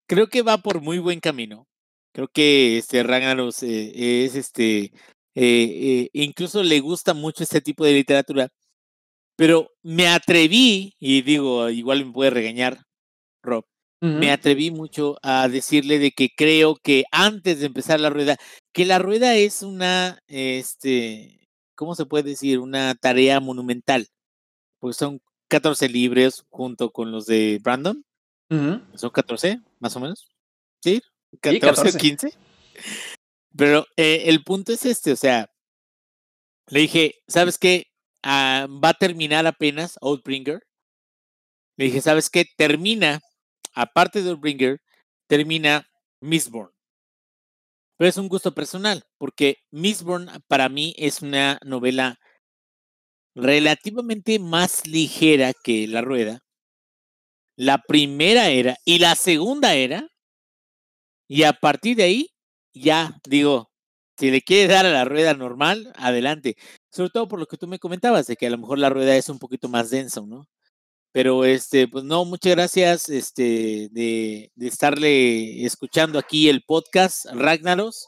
Creo 0.08 0.28
que 0.28 0.42
va 0.42 0.58
por 0.58 0.82
muy 0.82 1.00
buen 1.00 1.20
camino. 1.20 1.68
Creo 2.12 2.28
que 2.28 2.78
este 2.78 3.04
Ragnaros 3.04 3.64
eh, 3.64 4.26
es 4.26 4.36
este, 4.36 4.86
eh, 4.86 4.92
eh, 5.36 6.10
incluso 6.14 6.64
le 6.64 6.80
gusta 6.80 7.14
mucho 7.14 7.44
este 7.44 7.62
tipo 7.62 7.86
de 7.86 7.94
literatura, 7.94 8.50
pero 9.40 9.72
me 9.84 10.10
atreví, 10.10 10.98
y 11.00 11.22
digo, 11.22 11.70
igual 11.70 12.06
me 12.06 12.12
puede 12.12 12.30
regañar, 12.30 12.84
Rob, 13.42 13.64
me 14.02 14.34
atreví 14.34 14.70
mucho 14.70 15.18
a 15.24 15.48
decirle 15.48 15.98
de 15.98 16.12
que 16.12 16.28
creo 16.36 16.76
que 16.76 17.06
antes 17.10 17.62
de 17.62 17.68
empezar 17.68 18.02
la 18.02 18.10
rueda, 18.10 18.36
que 18.74 18.86
la 18.86 19.00
rueda 19.00 19.36
es 19.36 19.62
una, 19.62 20.20
este, 20.28 21.48
¿cómo 21.76 21.96
se 21.96 22.06
puede 22.06 22.32
decir? 22.32 22.60
Una 22.60 22.96
tarea 22.96 23.40
monumental, 23.40 24.08
pues 24.78 24.98
son 24.98 25.22
14 25.48 25.88
libros 25.88 26.46
junto 26.50 26.92
con 26.92 27.14
los 27.14 27.26
de 27.26 27.62
Brandon, 27.64 28.04
son 28.50 29.10
14, 29.10 29.62
más 29.80 29.96
o 29.96 30.02
menos, 30.02 30.28
¿sí? 30.84 31.02
14, 31.40 31.98
15. 31.98 32.34
Pero 33.56 33.86
eh, 33.96 34.24
el 34.26 34.44
punto 34.44 34.74
es 34.74 34.86
este, 34.86 35.14
o 35.14 35.16
sea, 35.16 35.50
le 36.68 36.82
dije, 36.82 37.16
¿sabes 37.30 37.58
qué? 37.58 37.89
Ah, 38.24 38.68
va 38.84 38.90
a 38.90 38.94
terminar 38.94 39.46
apenas 39.48 39.98
Outbringer. 40.02 40.62
Le 41.78 41.86
dije, 41.86 42.02
¿sabes 42.02 42.30
qué? 42.30 42.46
Termina, 42.58 43.22
aparte 43.74 44.22
de 44.22 44.32
Outbringer, 44.32 44.82
termina 45.28 45.88
Mistborn. 46.22 46.72
Pero 47.98 48.10
es 48.10 48.18
un 48.18 48.30
gusto 48.30 48.54
personal, 48.54 49.04
porque 49.18 49.58
Mistborn 49.72 50.30
para 50.48 50.70
mí 50.70 50.94
es 50.98 51.22
una 51.22 51.60
novela 51.66 52.18
relativamente 53.36 54.40
más 54.40 54.86
ligera 54.88 55.54
que 55.54 55.88
La 55.88 56.02
Rueda. 56.02 56.40
La 57.58 57.78
primera 57.78 58.50
era 58.50 58.78
y 58.86 59.00
la 59.00 59.16
segunda 59.16 59.76
era 59.76 60.08
y 61.30 61.44
a 61.44 61.54
partir 61.54 61.96
de 61.98 62.04
ahí, 62.04 62.28
ya 62.74 63.16
digo, 63.28 63.69
si 64.20 64.32
le 64.32 64.42
quieres 64.42 64.70
dar 64.70 64.86
a 64.86 64.92
la 64.92 65.06
rueda 65.06 65.34
normal, 65.34 65.94
adelante. 65.96 66.58
Sobre 66.92 67.10
todo 67.10 67.28
por 67.30 67.40
lo 67.40 67.46
que 67.48 67.58
tú 67.58 67.68
me 67.68 67.80
comentabas, 67.80 68.28
de 68.28 68.36
que 68.36 68.48
a 68.48 68.50
lo 68.50 68.58
mejor 68.58 68.78
la 68.80 68.90
rueda 68.90 69.16
es 69.16 69.30
un 69.30 69.40
poquito 69.40 69.70
más 69.70 69.90
densa, 69.92 70.22
¿no? 70.22 70.46
Pero 71.14 71.46
este, 71.46 71.88
pues 71.88 72.04
no, 72.04 72.26
muchas 72.26 72.54
gracias 72.54 73.10
este, 73.10 73.90
de, 73.92 74.52
estarle 74.60 75.66
escuchando 75.66 76.20
aquí 76.20 76.50
el 76.50 76.64
podcast 76.64 77.28
Ragnaros. 77.34 78.08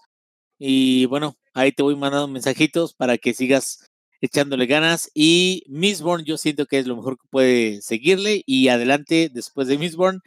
Y 0.60 1.06
bueno, 1.08 1.36
ahí 1.54 1.72
te 1.72 1.84
voy 1.84 1.96
mandando 1.96 2.28
mensajitos 2.28 2.94
para 2.94 3.18
que 3.18 3.34
sigas 3.34 3.88
echándole 4.22 4.66
ganas. 4.68 5.10
Y 5.16 5.64
Mistborn, 5.70 6.26
yo 6.26 6.38
siento 6.38 6.66
que 6.66 6.80
es 6.80 6.88
lo 6.88 6.98
mejor 6.98 7.18
que 7.18 7.28
puede 7.30 7.82
seguirle. 7.82 8.44
Y 8.46 8.68
adelante, 8.68 9.30
después 9.34 9.68
de 9.70 9.78
Mistborn, 9.78 10.22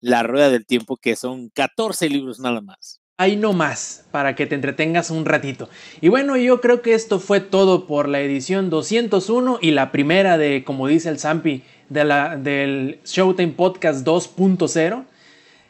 La 0.00 0.22
Rueda 0.24 0.50
del 0.50 0.66
Tiempo, 0.66 0.96
que 0.96 1.16
son 1.16 1.50
14 1.50 2.08
libros 2.10 2.40
nada 2.40 2.60
más. 2.60 3.00
Ahí 3.20 3.34
no 3.34 3.52
más, 3.52 4.04
para 4.12 4.36
que 4.36 4.46
te 4.46 4.54
entretengas 4.54 5.10
un 5.10 5.24
ratito. 5.24 5.68
Y 6.00 6.06
bueno, 6.06 6.36
yo 6.36 6.60
creo 6.60 6.82
que 6.82 6.94
esto 6.94 7.18
fue 7.18 7.40
todo 7.40 7.88
por 7.88 8.08
la 8.08 8.20
edición 8.20 8.70
201 8.70 9.58
y 9.60 9.72
la 9.72 9.90
primera 9.90 10.38
de, 10.38 10.62
como 10.62 10.86
dice 10.86 11.08
el 11.08 11.18
Zampi, 11.18 11.64
de 11.88 12.04
la, 12.04 12.36
del 12.36 13.00
Showtime 13.04 13.54
Podcast 13.54 14.06
2.0. 14.06 15.04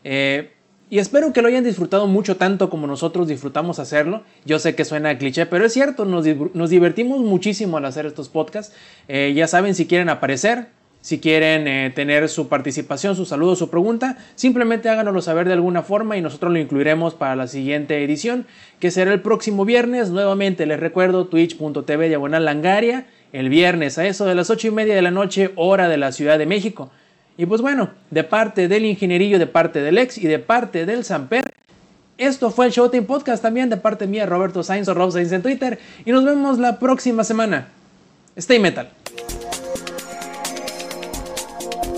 Eh, 0.05 0.51
y 0.91 0.99
espero 0.99 1.33
que 1.33 1.41
lo 1.41 1.49
hayan 1.49 1.65
disfrutado 1.65 2.07
mucho 2.07 2.37
tanto 2.37 2.69
como 2.69 2.87
nosotros 2.87 3.29
disfrutamos 3.29 3.79
hacerlo. 3.79 4.25
Yo 4.45 4.59
sé 4.59 4.75
que 4.75 4.85
suena 4.85 5.16
cliché, 5.16 5.47
pero 5.47 5.65
es 5.65 5.73
cierto, 5.73 6.05
nos, 6.05 6.27
nos 6.53 6.69
divertimos 6.69 7.20
muchísimo 7.20 7.79
al 7.79 7.87
hacer 7.87 8.05
estos 8.05 8.29
podcasts. 8.29 8.75
Eh, 9.09 9.33
ya 9.35 9.47
saben, 9.47 9.75
si 9.75 9.87
quieren 9.87 10.11
aparecer, 10.11 10.69
si 11.01 11.20
quieren 11.20 11.69
eh, 11.69 11.93
tener 11.95 12.29
su 12.29 12.49
participación, 12.49 13.15
su 13.15 13.25
saludo, 13.25 13.57
su 13.57 13.70
pregunta, 13.70 14.19
simplemente 14.35 14.89
háganoslo 14.89 15.23
saber 15.23 15.47
de 15.47 15.55
alguna 15.55 15.83
forma 15.83 16.16
y 16.16 16.23
nosotros 16.23 16.53
lo 16.53 16.59
incluiremos 16.59 17.15
para 17.15 17.37
la 17.37 17.47
siguiente 17.47 18.03
edición, 18.03 18.47
que 18.81 18.91
será 18.91 19.12
el 19.12 19.20
próximo 19.20 19.65
viernes. 19.65 20.11
Nuevamente 20.11 20.66
les 20.66 20.81
recuerdo 20.81 21.27
twitch.tv 21.27 22.09
diagonal 22.09 22.45
langaria, 22.45 23.07
el 23.33 23.49
viernes 23.49 23.99
a 23.99 24.07
eso 24.07 24.27
de 24.27 24.35
las 24.35 24.51
8 24.51 24.69
y 24.69 24.70
media 24.70 24.95
de 24.95 25.03
la 25.03 25.11
noche, 25.11 25.53
hora 25.55 25.89
de 25.89 25.99
la 25.99 26.12
Ciudad 26.12 26.39
de 26.39 26.47
México. 26.47 26.91
Y 27.37 27.47
pues 27.47 27.61
bueno, 27.61 27.91
de 28.11 28.25
parte 28.25 28.66
del 28.66 28.85
ingenierillo, 28.85 29.39
de 29.39 29.47
parte 29.47 29.81
del 29.81 29.99
ex 29.99 30.19
y 30.19 30.27
de 30.27 30.41
parte 30.41 30.85
del 30.85 31.05
Samper, 31.05 31.45
esto 32.19 32.51
fue 32.51 32.66
el 32.66 32.73
Showtime 32.73 33.05
Podcast 33.05 33.41
también 33.41 33.70
de 33.70 33.77
parte 33.77 34.09
mía, 34.09 34.27
Roberto 34.27 34.65
Sainz 34.65 34.89
o 34.89 34.95
Rob 34.95 35.12
Sainz 35.12 35.31
en 35.31 35.43
Twitter. 35.43 35.79
Y 36.05 36.11
nos 36.11 36.25
vemos 36.25 36.59
la 36.59 36.81
próxima 36.81 37.23
semana. 37.23 37.69
Stay 38.37 38.59
metal. 38.59 38.91